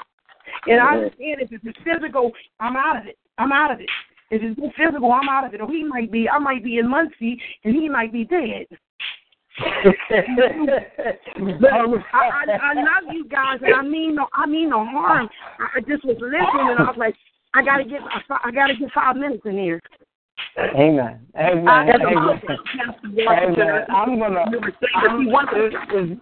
And 0.67 0.81
I 0.81 0.97
understand 0.97 1.41
if 1.41 1.51
it's 1.53 1.79
physical, 1.85 2.33
I'm 2.61 2.77
out 2.77 2.97
of 2.97 3.07
it. 3.07 3.19
I'm 3.39 3.53
out 3.53 3.73
of 3.73 3.81
it. 3.81 3.89
If 4.31 4.43
it's 4.43 4.77
physical, 4.77 5.13
I'm 5.13 5.29
out 5.29 5.47
of 5.47 5.55
it. 5.55 5.61
Or 5.61 5.71
he 5.71 5.85
might 5.85 6.11
be, 6.11 6.29
I 6.29 6.39
might 6.39 6.65
be 6.65 6.79
in 6.79 6.89
Muncie, 6.89 7.41
and 7.65 7.75
he 7.75 7.89
might 7.89 8.13
be 8.13 8.25
dead. 8.25 8.67
I, 12.13 12.15
I, 12.15 12.59
I 12.61 12.75
love 12.75 13.13
you 13.13 13.29
guys, 13.29 13.59
and 13.63 13.75
I 13.75 13.83
mean 13.83 14.15
no, 14.15 14.27
I 14.33 14.47
mean 14.47 14.71
no 14.71 14.85
harm. 14.85 15.29
I 15.59 15.81
just 15.81 16.05
was 16.05 16.17
listening, 16.21 16.71
and 16.71 16.79
I 16.79 16.85
was 16.85 16.97
like, 16.97 17.15
I 17.55 17.63
gotta 17.63 17.85
get, 17.85 18.01
I 18.31 18.51
gotta 18.51 18.75
get 18.75 18.91
five 18.93 19.17
minutes 19.17 19.43
in 19.45 19.59
here. 19.59 19.81
Amen. 20.59 21.21
Amen. 21.39 21.69
Uh, 21.69 21.71
Amen. 21.71 22.41
Amen. 23.19 23.85
I'm 23.95 24.19
gonna. 24.19 24.41
I'm, 24.41 24.63
it's, 24.63 25.77
it's, 25.91 26.21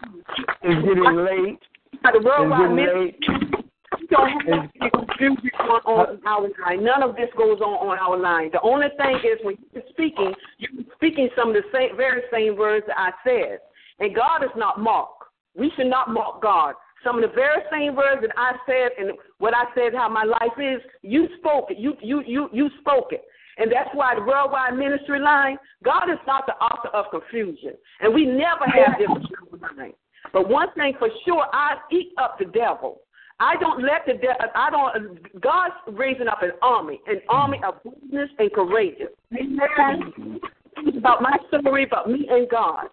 it's 0.62 0.86
getting 0.86 1.16
late. 1.16 1.58
The 2.02 2.20
getting 2.20 2.76
late. 2.76 3.69
Don't 4.10 4.30
have 4.48 4.92
confusion 4.92 5.50
on, 5.60 5.80
on 5.86 6.20
our 6.26 6.42
line. 6.42 6.84
None 6.84 7.02
of 7.02 7.16
this 7.16 7.28
goes 7.36 7.60
on 7.60 7.88
on 7.88 7.98
our 7.98 8.18
line. 8.18 8.50
The 8.52 8.60
only 8.62 8.88
thing 8.96 9.16
is 9.16 9.38
when 9.42 9.56
you're 9.72 9.82
speaking, 9.90 10.34
you're 10.58 10.84
speaking 10.94 11.28
some 11.36 11.50
of 11.50 11.54
the 11.54 11.62
same, 11.72 11.96
very 11.96 12.22
same 12.32 12.56
words 12.56 12.86
that 12.88 12.98
I 12.98 13.10
said. 13.24 13.58
And 13.98 14.14
God 14.14 14.42
is 14.42 14.50
not 14.56 14.80
mocked. 14.80 15.24
We 15.56 15.70
should 15.76 15.86
not 15.88 16.10
mock 16.10 16.42
God. 16.42 16.74
Some 17.04 17.16
of 17.16 17.22
the 17.22 17.34
very 17.34 17.62
same 17.70 17.96
words 17.96 18.22
that 18.22 18.32
I 18.36 18.52
said 18.66 18.90
and 18.98 19.16
what 19.38 19.54
I 19.54 19.64
said 19.74 19.94
how 19.94 20.08
my 20.08 20.24
life 20.24 20.58
is, 20.58 20.80
you 21.02 21.28
spoke 21.38 21.70
it. 21.70 21.78
You 21.78 21.94
you 22.02 22.22
you 22.26 22.48
you 22.52 22.70
spoke 22.80 23.12
it. 23.12 23.24
And 23.58 23.70
that's 23.70 23.90
why 23.92 24.14
the 24.14 24.22
worldwide 24.22 24.76
ministry 24.76 25.18
line, 25.18 25.58
God 25.84 26.10
is 26.10 26.18
not 26.26 26.46
the 26.46 26.54
author 26.54 26.88
of 26.88 27.06
confusion. 27.10 27.72
And 28.00 28.14
we 28.14 28.24
never 28.24 28.64
have 28.64 28.98
this 28.98 29.60
line. 29.76 29.92
But 30.32 30.48
one 30.48 30.72
thing 30.74 30.94
for 30.98 31.08
sure, 31.26 31.44
I 31.52 31.76
eat 31.90 32.12
up 32.18 32.38
the 32.38 32.46
devil. 32.46 33.00
I 33.40 33.56
don't 33.58 33.82
let 33.82 34.04
the 34.06 34.12
devil, 34.12 34.36
I 34.54 34.70
don't, 34.70 35.40
God's 35.40 35.74
raising 35.88 36.28
up 36.28 36.42
an 36.42 36.52
army, 36.60 37.00
an 37.06 37.20
army 37.28 37.58
of 37.66 37.82
boldness 37.82 38.28
and 38.38 38.52
courageous. 38.52 39.08
Amen. 39.34 40.40
It's 40.78 40.96
about 40.96 41.22
my 41.22 41.36
story, 41.48 41.84
about 41.84 42.10
me 42.10 42.26
and 42.30 42.48
God. 42.48 42.86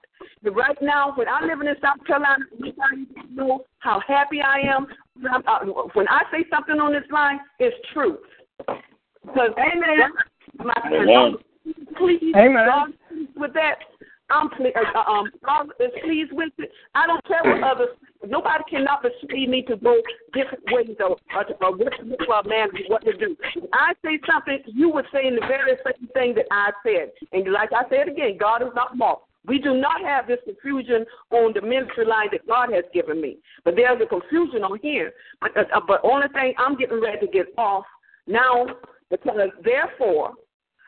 But 0.44 0.56
right 0.56 0.78
now, 0.82 1.14
when 1.15 1.28
I'm 1.28 1.48
living 1.48 1.68
in 1.68 1.76
South 1.82 2.06
Carolina, 2.06 2.45
you 2.57 2.74
know 3.30 3.65
how 3.80 4.02
happy 4.07 4.41
I 4.41 4.60
am. 4.60 4.88
Uh, 5.26 5.60
when 5.94 6.07
I 6.07 6.24
say 6.32 6.45
something 6.49 6.80
on 6.80 6.94
this 6.94 7.03
line, 7.11 7.40
it's 7.60 7.76
truth. 7.94 8.19
Because, 8.57 9.52
amen. 9.57 10.11
My 10.60 10.74
Amen. 10.86 11.36
Please, 11.98 12.34
Amen. 12.36 12.65
God, 12.65 12.90
with 13.36 13.53
that, 13.53 13.80
I'm 14.29 14.49
pleased. 14.49 14.75
Uh, 14.75 14.99
uh, 14.99 15.11
um, 15.11 15.31
God 15.45 15.67
is 15.79 15.91
pleased 16.03 16.31
with 16.33 16.51
it. 16.57 16.71
I 16.95 17.07
don't 17.07 17.23
care 17.25 17.41
what 17.43 17.63
others. 17.63 17.89
Nobody 18.27 18.63
cannot 18.69 19.01
persuade 19.01 19.49
me 19.49 19.61
to 19.63 19.77
go 19.77 20.01
different 20.33 20.63
ways 20.71 20.95
or, 20.99 21.17
or, 21.35 21.45
or 21.61 21.77
what 21.77 21.93
to 21.97 22.03
do 22.03 22.49
man, 22.49 22.69
what 22.87 23.05
to 23.05 23.13
do. 23.15 23.37
If 23.55 23.63
I 23.73 23.93
say 24.03 24.19
something, 24.29 24.59
you 24.65 24.89
would 24.89 25.05
say 25.13 25.29
the 25.29 25.45
very 25.47 25.77
same 25.85 26.07
thing 26.09 26.35
that 26.35 26.45
I 26.51 26.71
said. 26.83 27.11
And 27.31 27.51
like 27.53 27.69
I 27.71 27.87
said 27.89 28.09
again, 28.09 28.37
God 28.39 28.61
is 28.63 28.73
not 28.75 28.97
mocked. 28.97 29.27
We 29.45 29.59
do 29.59 29.75
not 29.75 30.01
have 30.01 30.27
this 30.27 30.39
confusion 30.43 31.05
on 31.31 31.53
the 31.53 31.61
ministry 31.61 32.05
line 32.05 32.27
that 32.33 32.45
God 32.47 32.73
has 32.73 32.83
given 32.93 33.21
me. 33.21 33.37
But 33.63 33.77
there's 33.77 34.01
a 34.01 34.05
confusion 34.05 34.63
on 34.63 34.77
here. 34.81 35.13
But, 35.39 35.55
uh, 35.57 35.79
but 35.87 36.01
only 36.03 36.27
thing 36.29 36.53
I'm 36.57 36.77
getting 36.77 37.01
ready 37.01 37.25
to 37.25 37.31
get 37.31 37.47
off 37.57 37.85
now 38.25 38.65
because 39.09 39.49
therefore, 39.63 40.33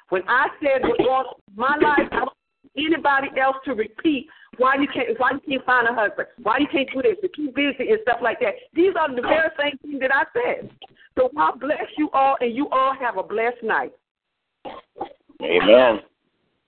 when 0.10 0.24
I 0.28 0.48
said 0.62 0.82
what 1.00 1.28
my 1.56 1.78
life, 1.82 2.10
I 2.12 2.20
don't 2.20 2.39
anybody 2.78 3.28
else 3.40 3.58
to 3.66 3.74
repeat 3.74 4.28
why 4.58 4.76
you 4.76 4.88
can't 4.88 5.18
why 5.20 5.32
you 5.32 5.40
can't 5.48 5.66
find 5.66 5.88
a 5.88 5.94
husband, 5.94 6.28
why 6.42 6.58
you 6.60 6.68
can't 6.72 6.90
do 6.94 7.02
this, 7.02 7.18
you're 7.22 7.32
too 7.36 7.52
busy 7.54 7.92
and 7.92 8.00
stuff 8.02 8.20
like 8.22 8.40
that. 8.42 8.56
These 8.74 8.94
are 9.00 9.14
the 9.14 9.22
very 9.22 9.50
same 9.60 9.78
things 9.80 10.00
that 10.02 10.14
I 10.14 10.24
said. 10.34 10.70
So 11.18 11.30
God 11.36 11.60
bless 11.60 11.86
you 11.98 12.10
all 12.14 12.38
and 12.40 12.56
you 12.56 12.70
all 12.70 12.94
have 13.00 13.18
a 13.18 13.24
blessed 13.24 13.64
night. 13.64 13.94
Amen. 15.42 16.00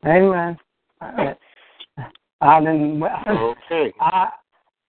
Amen. 0.05 0.57
I 2.41 2.59
didn't. 2.59 3.03
Okay. 3.03 3.93
I 3.99 4.29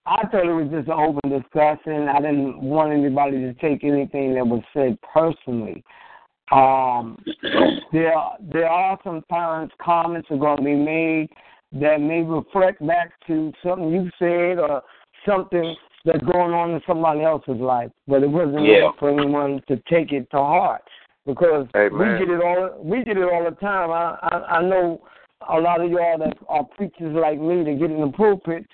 I 0.05 0.27
thought 0.27 0.45
it 0.45 0.53
was 0.53 0.69
just 0.69 0.87
an 0.87 0.93
open 0.93 1.29
discussion. 1.29 2.09
I 2.09 2.19
didn't 2.19 2.61
want 2.61 2.91
anybody 2.91 3.37
to 3.39 3.53
take 3.53 3.83
anything 3.83 4.33
that 4.35 4.45
was 4.45 4.61
said 4.73 4.97
personally. 5.13 5.83
Um, 6.51 7.23
there, 7.91 8.13
there 8.51 8.69
are 8.69 8.99
sometimes 9.03 9.71
comments 9.81 10.27
are 10.29 10.37
going 10.37 10.57
to 10.57 10.63
be 10.63 10.75
made 10.75 11.29
that 11.73 12.01
may 12.01 12.21
reflect 12.21 12.85
back 12.85 13.13
to 13.27 13.51
something 13.63 13.89
you 13.89 14.09
said 14.19 14.59
or 14.59 14.83
something 15.27 15.75
that's 16.05 16.23
going 16.23 16.53
on 16.53 16.71
in 16.71 16.81
somebody 16.85 17.23
else's 17.23 17.57
life, 17.57 17.89
but 18.07 18.23
it 18.23 18.29
wasn't 18.29 18.65
yeah. 18.65 18.91
for 18.99 19.09
anyone 19.09 19.61
to 19.67 19.77
take 19.89 20.11
it 20.11 20.29
to 20.31 20.37
heart 20.37 20.83
because 21.25 21.67
Amen. 21.75 21.97
we 21.97 22.25
get 22.25 22.33
it 22.33 22.41
all. 22.43 22.83
We 22.83 23.03
get 23.03 23.17
it 23.17 23.23
all 23.23 23.43
the 23.43 23.55
time. 23.55 23.89
I, 23.91 24.17
I 24.21 24.57
I 24.57 24.61
know 24.61 25.01
a 25.49 25.59
lot 25.59 25.81
of 25.81 25.89
y'all 25.89 26.17
that 26.19 26.37
are 26.49 26.65
preachers 26.75 27.15
like 27.15 27.39
me 27.39 27.63
that 27.63 27.79
get 27.79 27.91
in 27.91 28.01
the 28.01 28.11
pulpit. 28.15 28.65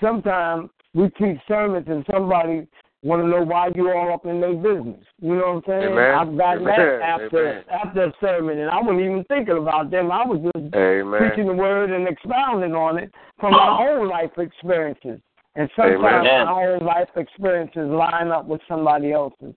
Sometimes 0.00 0.70
we 0.94 1.08
preach 1.10 1.38
sermons 1.46 1.86
and 1.88 2.04
somebody 2.10 2.66
want 3.02 3.22
to 3.22 3.28
know 3.28 3.42
why 3.42 3.68
you 3.74 3.90
all 3.90 4.14
up 4.14 4.26
in 4.26 4.40
their 4.40 4.54
business. 4.54 5.04
You 5.20 5.34
know 5.34 5.60
what 5.60 5.74
I'm 5.74 5.80
saying? 5.82 5.92
Amen. 5.92 6.14
I've 6.14 6.38
got 6.38 6.56
Amen. 6.58 6.64
that 6.66 7.02
after 7.02 7.50
Amen. 7.50 7.64
after 7.70 8.04
a 8.04 8.12
sermon, 8.20 8.58
and 8.58 8.70
I 8.70 8.80
wasn't 8.80 9.00
even 9.00 9.24
thinking 9.24 9.58
about 9.58 9.90
them. 9.90 10.12
I 10.12 10.24
was 10.24 10.40
just 10.40 10.74
Amen. 10.74 11.18
preaching 11.18 11.46
the 11.46 11.54
word 11.54 11.90
and 11.90 12.06
expounding 12.06 12.74
on 12.74 12.98
it 12.98 13.12
from 13.40 13.52
my 13.52 13.88
own 13.88 14.08
life 14.08 14.30
experiences. 14.38 15.20
And 15.54 15.68
sometimes 15.76 16.26
Amen. 16.26 16.46
my 16.46 16.64
own 16.64 16.78
life 16.80 17.08
experiences 17.16 17.88
line 17.90 18.28
up 18.28 18.46
with 18.46 18.60
somebody 18.68 19.12
else's. 19.12 19.54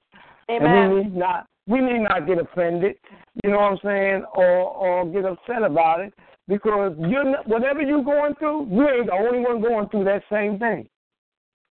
Amen. 0.49 0.67
And 0.67 0.93
we 0.93 1.03
need 1.03 1.15
not 1.15 1.47
we 1.67 1.81
need 1.81 1.99
not 1.99 2.27
get 2.27 2.39
offended, 2.39 2.95
you 3.43 3.51
know 3.51 3.57
what 3.57 3.71
I'm 3.71 3.79
saying, 3.83 4.25
or 4.33 4.45
or 4.45 5.05
get 5.05 5.25
upset 5.25 5.63
about 5.63 5.99
it 5.99 6.13
because 6.47 6.93
you're 6.99 7.31
whatever 7.43 7.81
you're 7.81 8.03
going 8.03 8.33
through, 8.35 8.67
you 8.71 8.89
ain't 8.89 9.07
the 9.07 9.13
only 9.13 9.39
one 9.39 9.61
going 9.61 9.89
through 9.89 10.05
that 10.05 10.23
same 10.31 10.57
thing. 10.57 10.87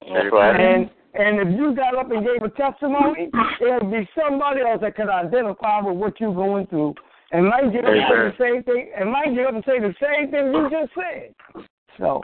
That's 0.01 0.27
right. 0.33 0.61
And 0.61 0.91
and 1.15 1.39
if 1.39 1.59
you 1.59 1.74
got 1.74 1.97
up 1.97 2.11
and 2.11 2.27
gave 2.27 2.43
a 2.43 2.51
testimony, 2.51 3.31
it'll 3.61 3.91
be 3.91 4.09
somebody 4.19 4.61
else 4.62 4.81
that 4.81 4.97
could 4.97 5.09
identify 5.09 5.81
with 5.81 5.97
what 5.97 6.19
you're 6.20 6.35
going 6.35 6.66
through 6.66 6.95
and 7.31 7.47
might 7.47 7.73
get 7.73 7.85
up 7.85 7.93
and 7.93 8.03
say 8.09 8.19
the 8.19 8.35
same 8.39 8.62
thing 8.65 8.91
and 8.99 9.11
might 9.11 9.35
get 9.35 9.47
up 9.47 9.55
and 9.55 9.65
say 9.65 9.78
the 9.78 9.95
same 10.03 10.31
thing 10.31 10.53
you 10.53 10.69
just 10.70 10.93
said. 10.95 11.66
So, 11.99 12.23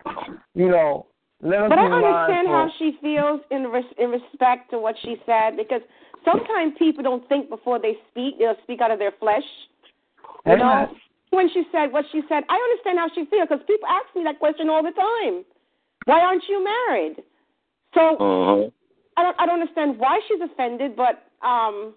you 0.55 0.69
know, 0.69 1.07
let 1.41 1.63
us 1.63 1.71
know. 1.71 1.77
But 1.77 1.79
I 1.79 1.87
understand 1.87 2.49
mindful. 2.49 2.53
how 2.53 2.71
she 2.79 2.99
feels 3.01 3.41
in 3.51 3.71
res- 3.71 3.95
in 3.99 4.11
respect 4.11 4.71
to 4.71 4.79
what 4.79 4.97
she 5.03 5.17
said 5.25 5.57
because 5.57 5.83
sometimes 6.25 6.75
people 6.79 7.05
don't 7.05 7.27
think 7.29 7.49
before 7.49 7.79
they 7.79 7.95
speak; 8.11 8.39
they'll 8.39 8.59
speak 8.65 8.81
out 8.81 8.91
of 8.91 8.99
their 8.99 9.13
flesh. 9.21 9.47
You 10.47 10.57
know, 10.57 10.73
Amen. 10.73 10.97
when 11.31 11.49
she 11.51 11.63
said 11.71 11.93
what 11.93 12.05
she 12.11 12.23
said, 12.29 12.43
I 12.49 12.57
understand 12.57 12.99
how 12.99 13.09
she 13.15 13.29
feels 13.31 13.47
because 13.49 13.65
people 13.67 13.87
ask 13.87 14.15
me 14.17 14.25
that 14.25 14.39
question 14.39 14.69
all 14.69 14.83
the 14.83 14.91
time. 14.91 15.45
Why 16.07 16.21
aren't 16.21 16.43
you 16.49 16.65
married? 16.65 17.23
So 17.95 18.17
Uh-huh. 18.17 18.71
I 19.21 19.23
don't 19.23 19.37
I 19.41 19.45
don't 19.47 19.61
understand 19.61 19.99
why 19.99 20.19
she's 20.27 20.41
offended, 20.41 20.97
but 20.97 21.29
um 21.47 21.93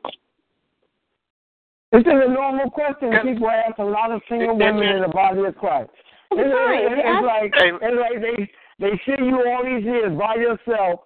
This 1.91 2.01
is 2.01 2.07
a 2.27 2.31
normal 2.31 2.69
question 2.69 3.11
people 3.23 3.49
ask 3.49 3.77
a 3.79 3.83
lot 3.83 4.11
of 4.11 4.21
single 4.27 4.57
women 4.57 4.83
in 4.83 5.01
the 5.01 5.07
body 5.07 5.41
of 5.45 5.55
Christ. 5.57 5.89
It's, 6.31 6.41
It's 6.41 6.51
it's, 6.51 6.89
They 6.89 6.99
it's 6.99 7.07
ask- 7.07 7.23
like 7.23 7.51
it's 7.55 7.99
like 8.03 8.17
they 8.21 8.37
they 8.83 8.93
see 9.05 9.23
you 9.23 9.37
all 9.47 9.63
these 9.63 9.85
years 9.85 10.11
by 10.17 10.35
yourself, 10.35 11.01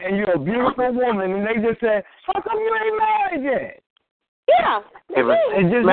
and 0.00 0.16
you're 0.16 0.34
a 0.34 0.38
beautiful 0.38 0.92
woman, 0.92 1.32
and 1.32 1.46
they 1.46 1.56
just 1.66 1.80
say, 1.80 2.02
"How 2.26 2.40
come 2.42 2.58
you 2.58 2.72
ain't 2.84 2.98
married 2.98 3.44
yet?" 3.44 3.82
yeah, 4.48 4.80
they. 5.08 5.22
It's 5.56 5.70
just 5.72 5.86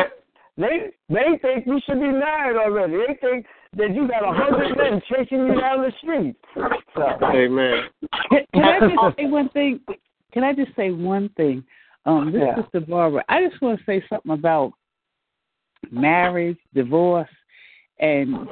they 0.58 0.76
they 1.08 1.38
think 1.42 1.68
you 1.68 1.80
should 1.86 2.02
be 2.02 2.12
married 2.12 2.58
already. 2.58 2.98
They 3.08 3.14
think 3.22 3.46
that 3.78 3.94
you 3.94 4.08
got 4.08 4.24
a 4.24 4.32
hundred 4.32 4.78
men 4.78 5.02
chasing 5.10 5.46
you 5.46 5.60
down 5.60 5.82
the 5.82 5.92
street. 6.02 6.36
So, 6.96 7.18
Amen. 7.34 7.84
Can, 8.32 8.46
can 8.54 8.64
I 8.64 8.80
just 8.80 9.18
say 9.18 9.26
one 9.26 9.50
thing? 9.50 9.80
Can 10.34 10.44
I 10.44 10.54
just 10.54 10.76
say 10.76 10.92
one 10.92 11.30
thing? 11.38 11.64
Um, 12.06 12.32
this 12.32 12.42
Yeah. 12.42 12.60
is 12.60 12.66
Sister 12.66 12.80
Barbara. 12.82 13.24
I 13.30 13.48
just 13.48 13.62
want 13.62 13.80
to 13.80 13.86
say 13.86 14.04
something 14.10 14.32
about 14.32 14.74
marriage, 15.92 16.58
divorce, 16.74 17.30
and 18.00 18.48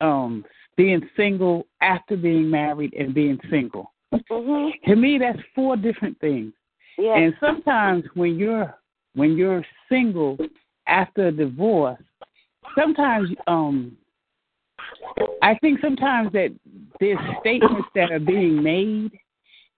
um, 0.00 0.44
being 0.76 1.08
single 1.16 1.66
after 1.80 2.16
being 2.16 2.48
married 2.48 2.94
and 2.94 3.14
being 3.14 3.38
single. 3.50 3.92
hmm 4.30 4.68
To 4.86 4.96
me, 4.96 5.18
that's 5.18 5.38
four 5.54 5.76
different 5.76 6.18
things. 6.20 6.52
Yeah. 6.98 7.16
And 7.16 7.34
sometimes 7.40 8.04
when 8.14 8.36
you're 8.36 8.74
when 9.14 9.36
you're 9.36 9.64
single 9.88 10.38
after 10.86 11.28
a 11.28 11.32
divorce, 11.32 12.00
sometimes 12.78 13.30
um 13.46 13.96
I 15.42 15.54
think 15.60 15.80
sometimes 15.80 16.32
that 16.32 16.54
there's 17.00 17.18
statements 17.40 17.88
that 17.94 18.12
are 18.12 18.20
being 18.20 18.62
made 18.62 19.10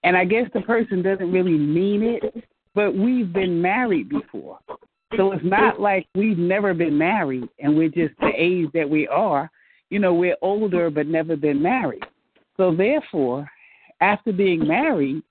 and 0.05 0.17
I 0.17 0.25
guess 0.27 0.49
the 0.53 0.61
person 0.61 1.03
doesn't 1.03 1.33
really 1.33 1.57
mean 1.57 2.03
it, 2.03 2.45
but 2.75 2.95
we've 2.95 3.33
been 3.33 3.61
married 3.61 4.11
before. 4.11 4.59
So 5.17 5.33
it's 5.33 5.45
not 5.45 5.81
like 5.81 6.07
we've 6.15 6.39
never 6.39 6.75
been 6.75 6.97
married 6.97 7.49
and 7.59 7.77
we're 7.77 7.89
just 7.89 8.15
the 8.21 8.33
age 8.37 8.69
that 8.75 8.89
we 8.89 9.09
are. 9.09 9.51
You 9.89 10.01
know, 10.01 10.13
we're 10.13 10.37
older 10.43 10.91
but 10.91 11.07
never 11.07 11.37
been 11.37 11.63
married. 11.63 12.03
So 12.59 12.75
therefore, 12.75 13.49
after 14.01 14.33
being 14.33 14.67
married, 14.67 15.23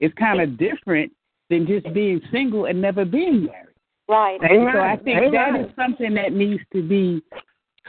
it's 0.00 0.14
kind 0.14 0.40
of 0.40 0.56
different 0.56 1.12
than 1.50 1.66
just 1.66 1.92
being 1.92 2.20
single 2.32 2.64
and 2.64 2.80
never 2.80 3.04
being 3.04 3.44
married. 3.44 3.74
Right. 4.08 4.40
Amen. 4.42 4.72
So 4.72 4.80
I 4.80 4.96
think 4.96 5.18
Amen. 5.18 5.32
that 5.32 5.60
is 5.60 5.66
something 5.76 6.14
that 6.14 6.32
needs 6.32 6.62
to 6.72 6.82
be 6.82 7.22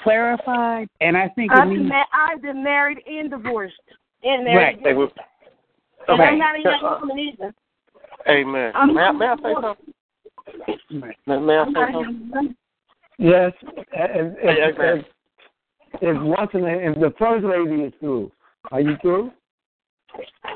clarified, 0.01 0.87
and 1.01 1.17
I 1.17 1.29
think 1.29 1.51
I've 1.51 1.67
needs. 1.67 1.81
been, 1.81 1.89
ma- 1.89 2.03
I've 2.13 2.41
been 2.41 2.63
married 2.63 2.99
and 3.05 3.29
divorced. 3.29 3.75
And 4.23 4.45
married. 4.45 4.79
Right. 4.83 4.95
And 4.95 5.11
Okay. 6.09 6.23
I'm 6.23 6.37
not 6.37 6.55
a 6.55 6.61
young 6.61 6.99
woman 7.01 7.19
either. 7.19 7.53
Amen. 8.27 8.71
I'm- 8.75 8.93
May 8.93 9.01
I, 9.01 9.11
may 9.11 9.25
I 9.25 9.35
say 9.37 9.53
something? 9.61 9.93
May, 11.25 11.39
may 11.39 11.57
I 11.57 11.65
say 11.65 11.71
a 11.71 11.91
something? 11.93 12.55
Yes. 13.17 13.51
If, 13.61 13.87
if, 13.93 14.79
Amen. 14.79 14.99
if, 14.99 15.05
if 16.01 16.21
once 16.21 16.51
in 16.53 16.63
a, 16.65 16.91
if 16.91 16.95
the 16.99 17.13
first 17.17 17.45
lady 17.45 17.83
is 17.83 17.93
through, 17.99 18.31
are 18.71 18.81
you 18.81 18.95
through? 19.01 19.31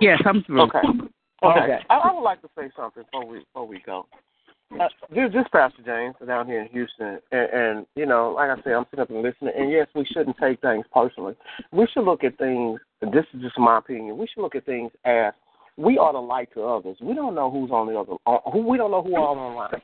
Yes, 0.02 0.20
I'm 0.26 0.44
through. 0.44 0.62
Okay. 0.64 0.80
Okay. 1.44 1.60
Okay. 1.60 1.78
I, 1.90 1.96
I 1.96 2.14
would 2.14 2.24
like 2.24 2.42
to 2.42 2.50
say 2.58 2.70
something 2.76 3.04
before 3.04 3.26
we 3.28 3.40
before 3.40 3.68
we 3.68 3.80
go. 3.86 4.06
Uh, 4.73 4.88
this, 5.10 5.31
this 5.34 5.45
Pastor 5.52 5.81
James 5.85 6.15
down 6.26 6.45
here 6.45 6.61
in 6.61 6.68
Houston, 6.69 7.19
and, 7.31 7.49
and 7.53 7.85
you 7.95 8.06
know, 8.06 8.34
like 8.35 8.49
I 8.49 8.61
said, 8.64 8.73
I'm 8.73 8.85
sitting 8.89 9.02
up 9.02 9.10
and 9.10 9.22
listening. 9.22 9.53
And 9.57 9.72
yes, 9.72 9.88
we 9.95 10.06
shouldn't 10.06 10.35
take 10.38 10.60
things 10.61 10.85
personally. 10.94 11.35
We 11.72 11.88
should 11.94 12.03
look 12.03 12.23
at 12.23 12.38
things. 12.38 12.80
And 13.02 13.14
this 13.14 13.26
is 13.34 13.41
just 13.41 13.57
my 13.57 13.77
opinion. 13.77 14.18
We 14.18 14.27
should 14.27 14.41
look 14.41 14.56
at 14.56 14.65
things 14.65 14.91
as 15.06 15.31
we 15.77 15.98
are 15.98 16.11
the 16.11 16.19
light 16.19 16.49
to 16.56 16.64
others. 16.64 16.98
We 17.02 17.14
don't 17.14 17.35
know 17.35 17.49
who's 17.49 17.72
on 17.72 17.88
the 17.88 17.98
other. 17.98 18.14
On, 18.26 18.52
who 18.52 18.68
we 18.68 18.77
don't 18.77 18.91
know 18.91 19.03
who 19.03 19.15
are 19.15 19.30
on 19.30 19.38
the 19.38 19.57
line. 19.57 19.81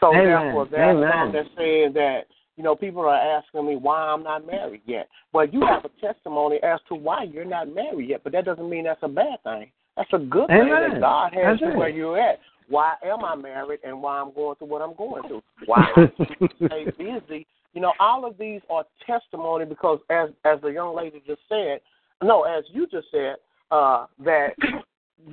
So 0.00 0.08
Amen. 0.08 0.24
therefore, 0.24 0.64
that's 0.66 0.80
Amen. 0.80 1.10
something 1.10 1.32
that's 1.32 1.56
saying 1.56 1.92
that 1.94 2.20
you 2.56 2.64
know 2.64 2.76
people 2.76 3.02
are 3.02 3.38
asking 3.38 3.66
me 3.66 3.76
why 3.76 3.98
I'm 3.98 4.22
not 4.22 4.46
married 4.46 4.82
yet. 4.86 5.08
Well, 5.32 5.48
you 5.48 5.62
have 5.62 5.84
a 5.84 6.06
testimony 6.06 6.58
as 6.62 6.80
to 6.88 6.94
why 6.94 7.24
you're 7.24 7.44
not 7.44 7.74
married 7.74 8.10
yet, 8.10 8.20
but 8.24 8.32
that 8.32 8.44
doesn't 8.44 8.68
mean 8.68 8.84
that's 8.84 9.02
a 9.02 9.08
bad 9.08 9.42
thing. 9.42 9.70
That's 9.96 10.12
a 10.12 10.18
good 10.18 10.46
thing 10.46 10.68
that 10.68 11.00
God 11.00 11.32
has 11.32 11.58
That's 11.58 11.60
you 11.60 11.68
it. 11.70 11.76
where 11.76 11.88
you're 11.88 12.20
at. 12.20 12.38
Why 12.68 12.94
am 13.04 13.24
I 13.24 13.34
married 13.34 13.80
and 13.84 14.02
why 14.02 14.18
I'm 14.18 14.32
going 14.34 14.56
through 14.56 14.68
what 14.68 14.82
I'm 14.82 14.94
going 14.94 15.22
through? 15.28 15.42
Why 15.66 15.86
I 15.96 16.66
stay 16.66 16.86
busy? 16.96 17.46
You 17.74 17.80
know, 17.80 17.92
all 18.00 18.24
of 18.24 18.38
these 18.38 18.60
are 18.70 18.84
testimony 19.06 19.64
because 19.64 20.00
as 20.10 20.30
as 20.44 20.60
the 20.60 20.68
young 20.68 20.96
lady 20.96 21.22
just 21.26 21.40
said, 21.48 21.80
no, 22.22 22.44
as 22.44 22.64
you 22.72 22.86
just 22.86 23.06
said, 23.10 23.36
uh, 23.70 24.06
that 24.24 24.50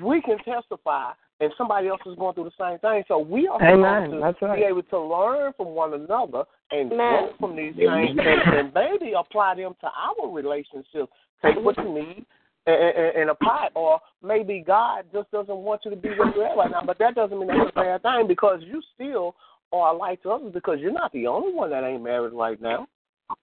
we 0.02 0.22
can 0.22 0.38
testify 0.40 1.12
and 1.40 1.52
somebody 1.58 1.88
else 1.88 2.02
is 2.06 2.16
going 2.16 2.34
through 2.34 2.46
the 2.46 2.52
same 2.60 2.80
thing. 2.80 3.04
So 3.08 3.20
we 3.20 3.48
are 3.48 3.62
Amen. 3.62 4.10
supposed 4.10 4.12
to 4.12 4.20
That's 4.20 4.42
right. 4.42 4.60
be 4.60 4.66
able 4.66 4.84
to 4.84 5.00
learn 5.00 5.54
from 5.58 5.68
one 5.68 5.94
another 5.94 6.44
and 6.72 6.92
Amen. 6.92 6.98
grow 6.98 7.30
from 7.40 7.56
these 7.56 7.76
things 7.76 8.18
and, 8.18 8.58
and 8.58 8.74
maybe 8.74 9.14
apply 9.18 9.56
them 9.56 9.76
to 9.82 9.88
our 9.88 10.32
relationships. 10.32 11.12
Take 11.44 11.58
what 11.58 11.78
you 11.78 11.94
need 11.94 12.26
and 12.66 13.30
apply 13.30 13.68
it. 13.68 13.72
Or 13.76 14.00
maybe 14.24 14.64
God 14.66 15.06
just 15.14 15.32
doesn't 15.32 15.56
want 15.56 15.82
you 15.86 15.92
to 15.92 15.98
be 15.98 16.10
where 16.10 16.34
you're 16.36 16.48
at 16.48 16.58
right 16.58 16.72
now. 16.72 16.82
But 16.86 17.00
that 17.00 17.16
doesn't 17.16 17.38
mean 17.38 17.48
that's 17.48 17.72
a 17.76 17.80
bad 17.80 18.02
thing 18.02 18.28
because 18.28 18.62
you 18.64 18.82
still 18.94 19.36
are 19.72 19.94
a 19.94 19.98
light 19.98 20.22
to 20.24 20.32
others 20.32 20.54
because 20.54 20.80
you're 20.80 20.92
not 20.92 21.12
the 21.12 21.28
only 21.28 21.54
one 21.54 21.70
that 21.72 21.84
ain't 21.84 22.04
married 22.04 22.34
right 22.34 22.62
now. 22.62 22.88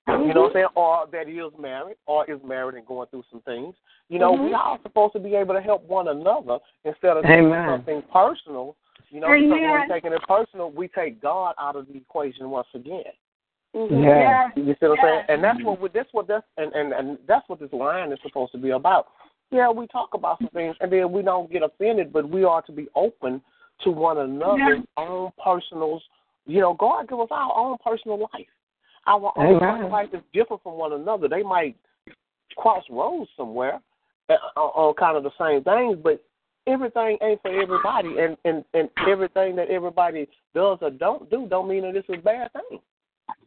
You 0.06 0.14
know 0.14 0.18
what 0.18 0.20
I'm 0.20 0.34
mm-hmm. 0.34 0.54
saying? 0.54 0.66
Or 0.76 1.06
that 1.10 1.28
is 1.28 1.52
married 1.60 1.96
or 2.06 2.30
is 2.30 2.38
married 2.46 2.76
and 2.76 2.86
going 2.86 3.08
through 3.08 3.24
some 3.30 3.40
things. 3.42 3.74
You 4.08 4.18
know, 4.18 4.32
we 4.32 4.50
mm-hmm. 4.50 4.54
are 4.54 4.78
supposed 4.82 5.12
to 5.14 5.20
be 5.20 5.34
able 5.34 5.54
to 5.54 5.60
help 5.60 5.84
one 5.88 6.08
another 6.08 6.58
instead 6.84 7.16
of 7.16 7.24
taking 7.24 7.52
something 7.68 8.02
personal. 8.12 8.76
You 9.10 9.20
know, 9.20 9.28
because 9.28 9.50
when 9.50 9.60
we're 9.60 9.88
taking 9.88 10.12
it 10.12 10.22
personal, 10.26 10.70
we 10.70 10.88
take 10.88 11.20
God 11.20 11.54
out 11.58 11.76
of 11.76 11.86
the 11.86 11.96
equation 11.96 12.48
once 12.48 12.68
again. 12.74 13.02
Mhm. 13.74 14.04
Yeah. 14.04 14.50
You 14.54 14.74
see 14.78 14.86
what 14.86 14.98
I'm 15.00 15.04
saying? 15.04 15.24
And 15.28 15.44
that's 15.44 15.62
what 15.64 15.80
we, 15.80 15.88
that's 15.92 16.08
what 16.12 16.28
that's 16.28 16.44
and, 16.58 16.72
and 16.74 16.92
and 16.92 17.18
that's 17.26 17.48
what 17.48 17.58
this 17.58 17.72
line 17.72 18.12
is 18.12 18.18
supposed 18.22 18.52
to 18.52 18.58
be 18.58 18.70
about. 18.70 19.08
Yeah, 19.50 19.70
we 19.70 19.86
talk 19.86 20.10
about 20.14 20.38
some 20.38 20.48
things 20.48 20.76
and 20.80 20.92
then 20.92 21.10
we 21.12 21.22
don't 21.22 21.50
get 21.50 21.62
offended, 21.62 22.12
but 22.12 22.28
we 22.28 22.44
are 22.44 22.62
to 22.62 22.72
be 22.72 22.88
open 22.94 23.40
to 23.84 23.90
one 23.90 24.18
another's 24.18 24.84
own 24.96 25.30
personals. 25.42 26.02
You 26.46 26.60
know, 26.60 26.74
God 26.74 27.08
give 27.08 27.20
us 27.20 27.28
our 27.30 27.56
own 27.56 27.76
personal 27.84 28.18
life. 28.18 28.46
Our 29.06 29.32
own 29.36 29.56
Amen. 29.56 29.60
personal 29.60 29.90
life 29.90 30.08
is 30.12 30.22
different 30.32 30.62
from 30.62 30.74
one 30.74 30.92
another. 30.92 31.28
They 31.28 31.42
might 31.42 31.76
cross 32.56 32.84
roads 32.90 33.30
somewhere 33.36 33.80
uh, 34.28 34.34
on 34.56 34.88
on 34.88 34.94
kind 34.94 35.16
of 35.16 35.22
the 35.22 35.32
same 35.38 35.64
things, 35.64 35.98
but 36.02 36.22
everything 36.66 37.16
ain't 37.22 37.40
for 37.40 37.50
everybody, 37.50 38.18
and 38.18 38.36
and 38.44 38.64
and 38.74 38.90
everything 39.08 39.56
that 39.56 39.68
everybody 39.70 40.28
does 40.54 40.78
or 40.82 40.90
don't 40.90 41.30
do 41.30 41.46
don't 41.48 41.68
mean 41.68 41.82
that 41.82 41.96
it's 41.96 42.08
a 42.10 42.18
bad 42.18 42.52
thing 42.52 42.80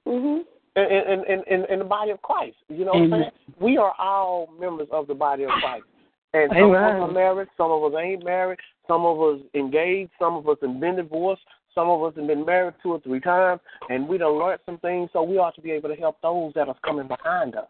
Mhm. 0.07 0.45
in, 0.75 0.83
in, 0.83 1.23
in, 1.25 1.43
in, 1.47 1.65
in 1.65 1.79
the 1.79 1.85
body 1.85 2.11
of 2.11 2.21
Christ. 2.21 2.57
You 2.67 2.85
know 2.85 2.91
what 2.91 3.03
I'm 3.03 3.11
saying? 3.11 3.31
We 3.59 3.77
are 3.77 3.93
all 3.97 4.49
members 4.59 4.87
of 4.91 5.07
the 5.07 5.15
body 5.15 5.43
of 5.43 5.49
Christ. 5.61 5.85
And 6.33 6.51
some 6.53 6.63
of 6.63 6.75
us 6.75 7.01
are 7.01 7.11
married, 7.11 7.47
some 7.55 7.71
of 7.71 7.93
us 7.93 7.97
ain't 7.97 8.25
married, 8.25 8.59
some 8.87 9.05
of 9.05 9.21
us 9.21 9.39
engaged, 9.53 10.11
some 10.19 10.35
of 10.35 10.49
us 10.49 10.57
have 10.61 10.79
been 10.81 10.97
divorced, 10.97 11.43
some 11.73 11.89
of 11.89 12.03
us 12.03 12.13
have 12.17 12.27
been 12.27 12.45
married 12.45 12.73
two 12.83 12.91
or 12.91 12.99
three 13.01 13.21
times, 13.21 13.61
and 13.89 14.05
we 14.05 14.17
done 14.17 14.37
learned 14.37 14.59
some 14.65 14.77
things, 14.79 15.09
so 15.13 15.23
we 15.23 15.37
ought 15.37 15.55
to 15.55 15.61
be 15.61 15.71
able 15.71 15.87
to 15.87 15.95
help 15.95 16.17
those 16.21 16.51
that 16.55 16.67
are 16.67 16.75
coming 16.85 17.07
behind 17.07 17.55
us. 17.55 17.67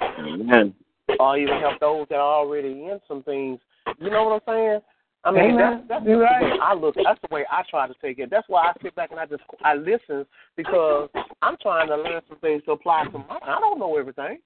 Amen. 0.00 0.74
Or 1.20 1.38
even 1.38 1.60
help 1.60 1.78
those 1.78 2.06
that 2.10 2.16
are 2.16 2.34
already 2.40 2.68
in 2.68 3.00
some 3.06 3.22
things. 3.22 3.60
You 4.00 4.10
know 4.10 4.24
what 4.24 4.42
I'm 4.46 4.54
saying? 4.54 4.80
I 5.24 5.32
mean, 5.32 5.50
Amen. 5.50 5.56
that's, 5.56 5.88
that's 5.88 6.06
You're 6.06 6.18
the 6.18 6.24
right. 6.24 6.42
way 6.42 6.58
I 6.62 6.74
look. 6.74 6.94
That's 6.94 7.20
the 7.28 7.34
way 7.34 7.44
I 7.50 7.62
try 7.68 7.88
to 7.88 7.94
take 8.00 8.18
it. 8.18 8.30
That's 8.30 8.48
why 8.48 8.68
I 8.68 8.72
sit 8.82 8.94
back 8.94 9.10
and 9.10 9.18
I 9.18 9.26
just 9.26 9.42
I 9.64 9.74
listen 9.74 10.24
because 10.56 11.08
I'm 11.42 11.56
trying 11.60 11.88
to 11.88 11.96
learn 11.96 12.22
some 12.28 12.38
things 12.38 12.62
to 12.66 12.72
apply 12.72 13.04
to 13.04 13.18
mine. 13.18 13.40
I 13.42 13.58
don't 13.60 13.78
know 13.78 13.96
everything. 13.96 14.38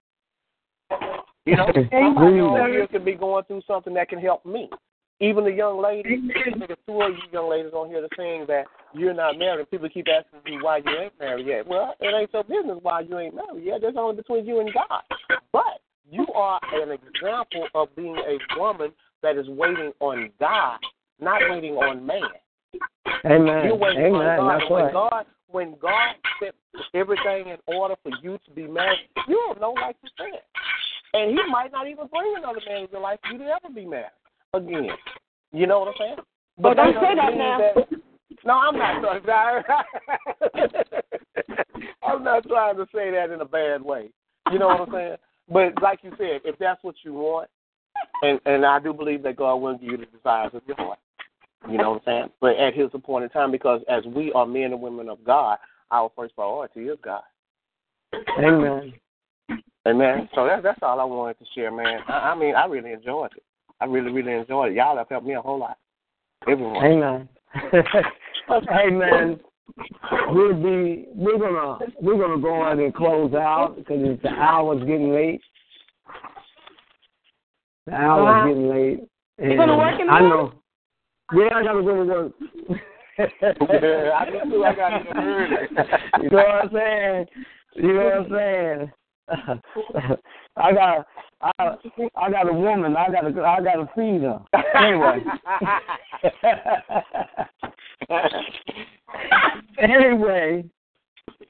You 1.44 1.56
know, 1.56 1.66
somebody 1.90 2.40
over 2.40 2.68
here 2.68 2.86
could 2.86 3.04
be 3.04 3.14
going 3.14 3.44
through 3.44 3.62
something 3.66 3.94
that 3.94 4.08
can 4.08 4.18
help 4.18 4.46
me. 4.46 4.70
Even 5.20 5.44
the 5.44 5.52
young 5.52 5.80
lady, 5.80 6.20
the 6.26 6.76
two 6.86 7.00
of 7.00 7.10
you 7.10 7.22
young 7.32 7.48
ladies 7.48 7.72
on 7.74 7.88
here 7.88 8.00
that 8.00 8.10
saying 8.16 8.46
that 8.48 8.64
you're 8.92 9.14
not 9.14 9.38
married, 9.38 9.70
people 9.70 9.88
keep 9.88 10.08
asking 10.08 10.52
you 10.52 10.64
why 10.64 10.78
you 10.78 10.98
ain't 10.98 11.18
married 11.20 11.46
yet. 11.46 11.66
Well, 11.66 11.94
it 12.00 12.12
ain't 12.12 12.32
your 12.32 12.42
business 12.42 12.78
why 12.82 13.00
you 13.00 13.18
ain't 13.18 13.34
married 13.34 13.64
yet. 13.64 13.82
That's 13.82 13.96
only 13.96 14.16
between 14.16 14.46
you 14.46 14.60
and 14.60 14.70
God. 14.74 15.02
But 15.52 15.80
you 16.10 16.26
are 16.34 16.58
an 16.72 16.90
example 16.90 17.68
of 17.74 17.94
being 17.94 18.16
a 18.16 18.58
woman 18.58 18.92
that 19.22 19.36
is 19.36 19.48
waiting 19.48 19.92
on 20.00 20.30
God, 20.38 20.78
not 21.20 21.40
waiting 21.48 21.74
on 21.74 22.04
man. 22.04 22.22
Amen. 23.24 23.66
You're 23.66 23.76
waiting 23.76 24.06
Amen. 24.06 24.14
on 24.14 24.36
God. 24.36 24.60
That's 24.60 24.70
when 24.70 24.84
right. 24.84 24.92
God 24.92 25.26
when 25.52 25.76
God 25.80 26.16
set 26.40 26.54
everything 26.94 27.48
in 27.48 27.58
order 27.66 27.94
for 28.02 28.10
you 28.22 28.38
to 28.44 28.50
be 28.52 28.66
married, 28.66 29.08
you 29.28 29.36
don't 29.46 29.60
know 29.60 29.72
like 29.72 29.96
you 30.02 30.08
said. 30.16 30.40
And 31.14 31.30
he 31.30 31.38
might 31.50 31.70
not 31.72 31.86
even 31.86 32.06
bring 32.06 32.34
another 32.38 32.60
man 32.66 32.84
in 32.84 32.88
your 32.90 33.02
life 33.02 33.18
for 33.22 33.32
you 33.32 33.38
to 33.38 33.44
ever 33.44 33.68
be 33.72 33.84
married 33.84 34.10
again. 34.54 34.88
You 35.52 35.66
know 35.66 35.80
what 35.80 35.88
I'm 35.88 35.94
saying? 35.98 36.16
Well, 36.56 36.74
don't 36.74 36.94
say 36.94 37.14
that 37.14 37.30
mean 37.30 37.38
now. 37.38 37.58
no, 38.44 38.54
I'm 38.54 38.78
not 38.78 39.24
trying. 39.24 39.62
I'm 42.02 42.24
not 42.24 42.48
trying 42.48 42.76
to 42.76 42.86
say 42.94 43.10
that 43.10 43.30
in 43.30 43.40
a 43.40 43.44
bad 43.44 43.82
way. 43.82 44.10
You 44.50 44.58
know 44.58 44.68
what 44.68 44.80
I'm 44.80 44.90
saying? 44.92 45.16
But 45.48 45.82
like 45.82 46.00
you 46.02 46.12
said, 46.16 46.40
if 46.44 46.58
that's 46.58 46.82
what 46.82 46.94
you 47.04 47.12
want, 47.14 47.48
and 48.22 48.40
and 48.46 48.64
I 48.64 48.78
do 48.78 48.92
believe 48.92 49.22
that 49.24 49.36
God 49.36 49.56
will 49.56 49.76
give 49.76 49.90
you 49.90 49.96
the 49.98 50.06
desires 50.06 50.52
of 50.54 50.62
your 50.66 50.76
heart. 50.76 50.98
You 51.70 51.78
know 51.78 51.90
what 51.92 52.02
I'm 52.06 52.22
saying? 52.22 52.30
But 52.40 52.56
at 52.56 52.74
His 52.74 52.88
appointed 52.92 53.32
time, 53.32 53.52
because 53.52 53.82
as 53.88 54.04
we 54.06 54.32
are 54.32 54.46
men 54.46 54.72
and 54.72 54.80
women 54.80 55.08
of 55.08 55.22
God, 55.24 55.58
our 55.90 56.10
first 56.16 56.34
priority 56.34 56.82
is 56.82 56.98
God. 57.04 57.22
Amen. 58.38 58.94
Amen. 59.86 60.28
So 60.34 60.46
that's 60.46 60.62
that's 60.62 60.78
all 60.82 61.00
I 61.00 61.04
wanted 61.04 61.38
to 61.38 61.44
share, 61.54 61.72
man. 61.72 62.00
I, 62.08 62.30
I 62.30 62.34
mean, 62.34 62.54
I 62.54 62.66
really 62.66 62.92
enjoyed 62.92 63.32
it. 63.36 63.42
I 63.80 63.86
really, 63.86 64.12
really 64.12 64.32
enjoyed 64.32 64.72
it. 64.72 64.76
Y'all 64.76 64.96
have 64.96 65.08
helped 65.08 65.26
me 65.26 65.34
a 65.34 65.42
whole 65.42 65.58
lot. 65.58 65.78
Everyone. 66.48 66.84
Amen. 66.84 67.28
Amen. 68.70 69.40
We'll 70.28 70.54
be 70.54 71.06
we're 71.14 71.38
gonna 71.38 71.78
we're 72.00 72.18
gonna 72.18 72.40
go 72.40 72.54
on 72.54 72.80
and 72.80 72.94
close 72.94 73.32
out 73.34 73.76
because 73.76 73.98
it's 74.00 74.22
the 74.22 74.28
hour's 74.28 74.80
getting 74.80 75.12
late. 75.12 75.40
The 77.86 77.94
hour's 77.94 78.36
Uh-huh. 78.36 78.46
getting 78.48 78.68
late. 78.68 79.00
You 79.38 79.50
And 79.50 79.56
gonna 79.56 79.76
work 79.76 79.98
in 80.00 80.06
the 80.06 80.12
I 80.12 80.20
morning? 80.20 80.30
know. 80.30 80.52
Yeah, 81.32 81.56
I 81.56 81.62
gotta 81.62 81.82
go 81.82 81.94
to 81.96 82.04
work. 82.04 82.32
Yeah, 83.18 84.12
I 84.14 84.30
do 84.30 84.50
too. 84.50 84.64
I 84.64 84.74
got 84.74 84.92
it 84.92 85.06
early. 85.16 85.68
you 86.22 86.30
know 86.30 86.36
what 86.36 86.64
I'm 86.64 86.70
saying? 86.72 87.26
You 87.74 87.92
know 87.94 88.04
what 88.04 88.14
I'm 88.14 88.28
saying? 88.30 88.92
I 90.56 90.72
got 90.72 91.06
I 91.40 91.76
I 92.16 92.30
got 92.30 92.48
a 92.48 92.52
woman. 92.52 92.96
I 92.96 93.10
got 93.10 93.22
to 93.22 93.42
I 93.42 93.62
got 93.62 93.74
to 93.74 93.88
feed 93.94 94.22
her. 94.22 94.40
Anyway. 94.74 95.24
anyway, 99.78 100.64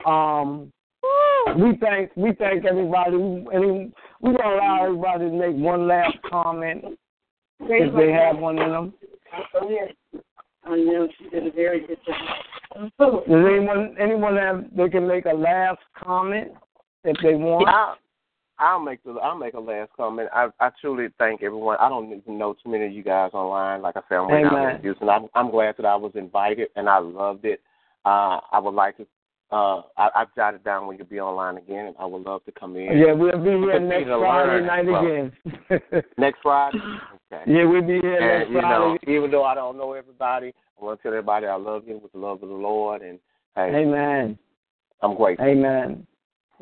um, 0.06 0.72
we 1.56 1.76
thank 1.80 2.10
we 2.16 2.32
thank 2.34 2.64
everybody. 2.64 3.16
And 3.16 3.92
we're 4.20 4.36
gonna 4.36 4.56
allow 4.56 4.84
everybody 4.84 5.30
to 5.30 5.32
make 5.32 5.56
one 5.56 5.86
last 5.86 6.16
comment 6.30 6.84
if 7.60 7.94
they 7.94 8.12
have 8.12 8.38
one 8.38 8.58
in 8.58 8.70
them. 8.70 8.94
I 10.64 10.76
know 10.76 11.08
she 11.18 11.28
did 11.30 11.46
a 11.46 11.50
very 11.50 11.86
good 11.86 11.98
job. 12.06 12.88
Does 12.98 13.22
anyone 13.28 13.96
anyone 14.00 14.36
have 14.36 14.64
they 14.76 14.88
can 14.88 15.06
make 15.06 15.26
a 15.26 15.34
last 15.34 15.80
comment 16.02 16.52
if 17.04 17.16
they 17.22 17.34
want? 17.34 17.68
I'll, 17.68 17.96
I'll 18.58 18.80
make 18.80 19.02
the 19.04 19.12
I'll 19.12 19.36
make 19.36 19.54
a 19.54 19.60
last 19.60 19.90
comment. 19.96 20.28
I 20.32 20.48
I 20.60 20.70
truly 20.80 21.08
thank 21.18 21.42
everyone. 21.42 21.76
I 21.80 21.88
don't 21.88 22.12
even 22.12 22.38
know 22.38 22.54
too 22.54 22.70
many 22.70 22.86
of 22.86 22.92
you 22.92 23.02
guys 23.02 23.30
online. 23.34 23.82
Like 23.82 23.96
I 23.96 24.00
said, 24.08 24.16
I'm 24.16 24.28
right 24.28 24.44
now 24.44 24.56
Amen. 24.56 24.76
in 24.76 24.82
Houston. 24.82 25.08
I'm 25.08 25.26
I'm 25.34 25.50
glad 25.50 25.74
that 25.76 25.86
I 25.86 25.96
was 25.96 26.12
invited 26.14 26.68
and 26.76 26.88
I 26.88 26.98
loved 26.98 27.44
it. 27.44 27.60
uh, 28.04 28.40
I 28.52 28.58
would 28.58 28.74
like 28.74 28.96
to. 28.98 29.06
Uh, 29.52 29.82
I, 29.98 30.08
I've 30.16 30.34
jotted 30.34 30.64
down 30.64 30.86
when 30.86 30.96
you'll 30.96 31.06
be 31.06 31.20
online 31.20 31.58
again, 31.58 31.86
and 31.86 31.96
I 31.98 32.06
would 32.06 32.22
love 32.22 32.42
to 32.46 32.52
come 32.52 32.74
in. 32.76 32.96
Yeah, 32.96 33.12
we'll 33.12 33.36
be 33.36 33.50
here 33.50 33.78
next 33.78 34.06
Friday 34.06 34.66
night 34.66 34.86
well, 34.86 35.04
again. 35.04 35.32
next 36.16 36.38
Friday. 36.42 36.78
Okay. 37.30 37.42
Yeah, 37.46 37.64
we'll 37.64 37.82
be 37.82 38.00
here 38.00 38.18
and, 38.18 38.38
next 38.38 38.50
you 38.50 38.60
Friday. 38.60 38.78
Know, 38.78 38.98
even 39.14 39.30
though 39.30 39.44
I 39.44 39.54
don't 39.54 39.76
know 39.76 39.92
everybody, 39.92 40.54
I 40.80 40.84
want 40.84 40.98
to 40.98 41.02
tell 41.02 41.12
everybody 41.12 41.46
I 41.46 41.56
love 41.56 41.82
you 41.86 41.98
with 41.98 42.12
the 42.12 42.18
love 42.18 42.42
of 42.42 42.48
the 42.48 42.54
Lord, 42.54 43.02
and 43.02 43.18
hey, 43.54 43.82
Amen. 43.82 44.38
I'm 45.02 45.16
grateful. 45.16 45.46
Amen. 45.46 46.06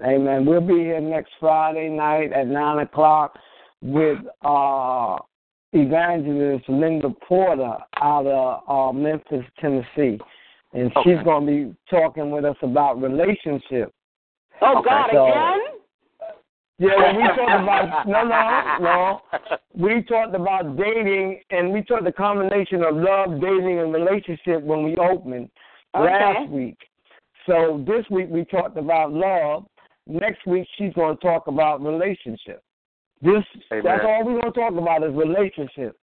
Amen. 0.05 0.45
We'll 0.45 0.61
be 0.61 0.75
here 0.75 1.01
next 1.01 1.31
Friday 1.39 1.91
night 1.91 2.33
at 2.33 2.49
nine 2.49 2.79
o'clock 2.81 3.39
with 3.83 4.19
uh, 4.43 5.19
evangelist 5.73 6.69
Linda 6.69 7.11
Porter 7.29 7.77
out 7.99 8.27
of 8.27 8.63
uh, 8.69 8.93
Memphis, 8.93 9.45
Tennessee, 9.61 10.19
and 10.73 10.91
okay. 10.97 11.01
she's 11.17 11.25
going 11.25 11.47
to 11.47 11.53
be 11.53 11.77
talking 11.89 12.31
with 12.31 12.45
us 12.45 12.57
about 12.63 13.01
relationships. 13.01 13.93
Oh. 14.63 14.83
God, 14.83 15.11
so, 15.13 15.27
again? 15.27 15.61
Yeah, 16.79 16.97
when 16.97 17.17
we 17.17 17.23
talked 17.23 17.63
about 17.63 18.09
no, 18.09 18.25
no, 18.25 18.79
no. 18.81 19.21
We 19.75 20.03
talked 20.03 20.35
about 20.35 20.77
dating, 20.79 21.41
and 21.51 21.73
we 21.73 21.83
talked 21.83 22.05
the 22.05 22.13
combination 22.13 22.83
of 22.83 22.97
love, 22.97 23.41
dating, 23.41 23.81
and 23.81 23.93
relationship 23.93 24.63
when 24.63 24.85
we 24.85 24.97
opened 24.97 25.51
okay. 25.95 26.05
last 26.05 26.49
week. 26.49 26.79
So 27.47 27.85
this 27.87 28.05
week 28.11 28.29
we 28.31 28.45
talked 28.47 28.79
about 28.79 29.13
love. 29.13 29.67
Next 30.07 30.47
week 30.47 30.67
she's 30.79 30.93
going 30.95 31.17
to 31.17 31.23
talk 31.23 31.47
about 31.49 31.83
relationship. 31.83 32.63
This 33.23 33.45
Amen. 33.71 33.85
that's 33.85 34.05
all 34.05 34.25
we're 34.25 34.41
going 34.41 34.53
to 34.53 34.61
talk 34.61 34.73
about 34.73 35.05
is 35.05 35.15
relationship, 35.15 35.97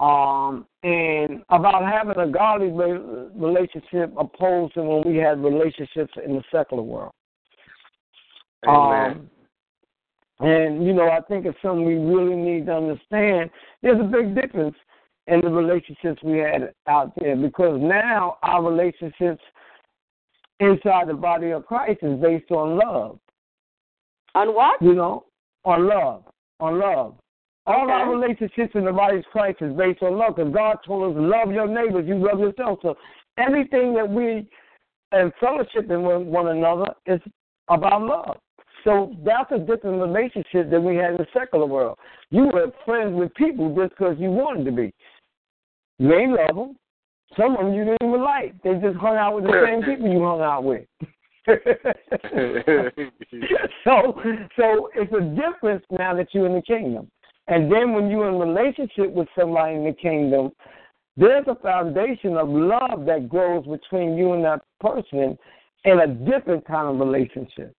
um, 0.00 0.66
and 0.82 1.42
about 1.48 1.82
having 1.84 2.16
a 2.18 2.30
godly 2.30 2.68
relationship 2.68 4.12
opposed 4.16 4.74
to 4.74 4.82
when 4.82 5.02
we 5.12 5.18
had 5.18 5.42
relationships 5.42 6.12
in 6.24 6.34
the 6.34 6.42
secular 6.52 6.82
world. 6.82 7.12
Amen. 8.66 9.10
Um, 9.10 9.30
and 10.40 10.86
you 10.86 10.92
know, 10.92 11.08
I 11.10 11.20
think 11.22 11.46
it's 11.46 11.58
something 11.62 11.84
we 11.84 11.94
really 11.94 12.36
need 12.36 12.66
to 12.66 12.76
understand. 12.76 13.50
There's 13.82 14.00
a 14.00 14.04
big 14.04 14.34
difference 14.34 14.76
in 15.26 15.40
the 15.40 15.50
relationships 15.50 16.22
we 16.22 16.38
had 16.38 16.72
out 16.86 17.12
there 17.18 17.36
because 17.36 17.78
now 17.80 18.38
our 18.42 18.62
relationships 18.62 19.42
inside 20.60 21.08
the 21.08 21.14
body 21.14 21.50
of 21.50 21.66
Christ 21.66 22.00
is 22.02 22.20
based 22.20 22.50
on 22.50 22.78
love. 22.78 23.18
On 24.34 24.54
what? 24.54 24.80
You 24.80 24.94
know, 24.94 25.24
on 25.64 25.86
love. 25.88 26.24
On 26.60 26.78
love. 26.78 27.14
All 27.68 27.84
Okay. 27.84 27.92
our 27.92 28.10
relationships 28.10 28.74
in 28.74 28.86
the 28.86 28.92
body 28.92 29.18
of 29.18 29.26
Christ 29.26 29.60
is 29.60 29.74
based 29.74 30.02
on 30.02 30.16
love 30.16 30.36
because 30.36 30.54
God 30.54 30.78
told 30.86 31.14
us, 31.14 31.20
love 31.20 31.52
your 31.52 31.66
neighbors, 31.66 32.08
you 32.08 32.16
love 32.16 32.40
yourself. 32.40 32.78
So 32.80 32.96
everything 33.36 33.92
that 33.94 34.08
we 34.08 34.48
and 35.12 35.32
fellowship 35.38 35.90
in 35.90 36.02
with 36.02 36.26
one 36.26 36.48
another 36.48 36.94
is 37.06 37.20
about 37.68 38.02
love. 38.02 38.38
So 38.84 39.14
that's 39.22 39.52
a 39.52 39.58
different 39.58 40.00
relationship 40.00 40.70
than 40.70 40.82
we 40.84 40.96
had 40.96 41.10
in 41.12 41.18
the 41.18 41.26
secular 41.34 41.66
world. 41.66 41.98
You 42.30 42.46
were 42.46 42.72
friends 42.86 43.14
with 43.14 43.34
people 43.34 43.74
just 43.76 43.90
because 43.90 44.16
you 44.18 44.30
wanted 44.30 44.64
to 44.64 44.72
be. 44.72 44.90
You 45.98 46.14
ain't 46.14 46.32
love 46.32 46.56
them. 46.56 46.74
Some 47.36 47.54
of 47.56 47.66
them 47.66 47.74
you 47.74 47.84
didn't 47.84 48.02
even 48.02 48.22
like. 48.22 48.54
They 48.62 48.72
just 48.74 48.96
hung 48.96 49.16
out 49.16 49.34
with 49.34 49.44
the 49.44 49.62
same 49.66 49.82
people 49.82 50.10
you 50.10 50.24
hung 50.24 50.40
out 50.40 50.64
with. 50.64 50.86
so, 53.84 54.14
so 54.56 54.88
it's 54.94 55.12
a 55.12 55.20
difference 55.34 55.84
now 55.90 56.14
that 56.14 56.32
you're 56.32 56.46
in 56.46 56.54
the 56.54 56.62
kingdom. 56.62 57.10
And 57.48 57.72
then 57.72 57.92
when 57.92 58.10
you're 58.10 58.28
in 58.28 58.38
relationship 58.38 59.10
with 59.12 59.26
somebody 59.36 59.74
in 59.74 59.84
the 59.84 59.94
kingdom, 59.94 60.50
there's 61.16 61.46
a 61.48 61.54
foundation 61.56 62.36
of 62.36 62.48
love 62.48 63.06
that 63.06 63.28
grows 63.28 63.66
between 63.66 64.16
you 64.16 64.34
and 64.34 64.44
that 64.44 64.60
person 64.80 65.36
in 65.84 66.00
a 66.00 66.06
different 66.06 66.64
kind 66.66 66.88
of 66.88 67.00
relationship. 67.00 67.74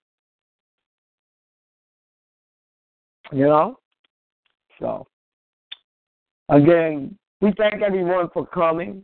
You 3.31 3.45
know? 3.45 3.79
So, 4.79 5.07
again, 6.49 7.17
we 7.39 7.53
thank 7.57 7.81
everyone 7.83 8.29
for 8.33 8.47
coming. 8.47 9.03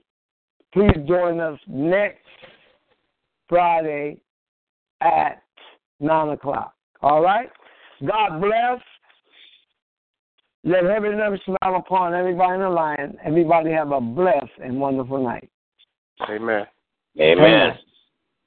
Please 0.74 0.98
join 1.08 1.40
us 1.40 1.60
next 1.68 2.26
Friday 3.48 4.20
at 5.02 5.44
9 6.00 6.30
o'clock. 6.30 6.74
All 7.02 7.22
right? 7.22 7.50
God 8.06 8.42
bless. 8.42 8.82
Let 10.68 10.84
heaven 10.84 11.12
and 11.12 11.22
earth 11.22 11.40
smile 11.46 11.76
upon 11.76 12.16
everybody 12.16 12.56
in 12.56 12.62
the 12.62 12.70
line. 12.70 13.16
Everybody 13.24 13.70
have 13.72 13.92
a 13.92 14.02
blessed 14.02 14.50
and 14.64 14.80
wonderful 14.80 15.24
night. 15.24 15.48
Amen. 16.28 16.66
Amen. 17.22 17.78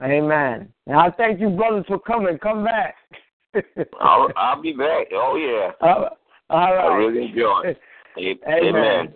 Amen. 0.02 0.68
And 0.88 0.96
I 0.96 1.10
thank 1.12 1.38
you, 1.38 1.50
brothers, 1.50 1.84
for 1.86 2.00
coming. 2.00 2.36
Come 2.38 2.64
back. 2.64 2.96
I'll, 4.00 4.28
I'll 4.36 4.60
be 4.60 4.72
back. 4.72 5.06
Oh, 5.12 5.36
yeah. 5.36 5.70
all 5.80 6.10
right. 6.50 6.84
I 6.84 6.94
really 6.96 7.28
enjoy 7.28 7.62
it. 7.66 7.78
Amen. 8.48 9.12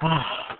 Amen. 0.00 0.24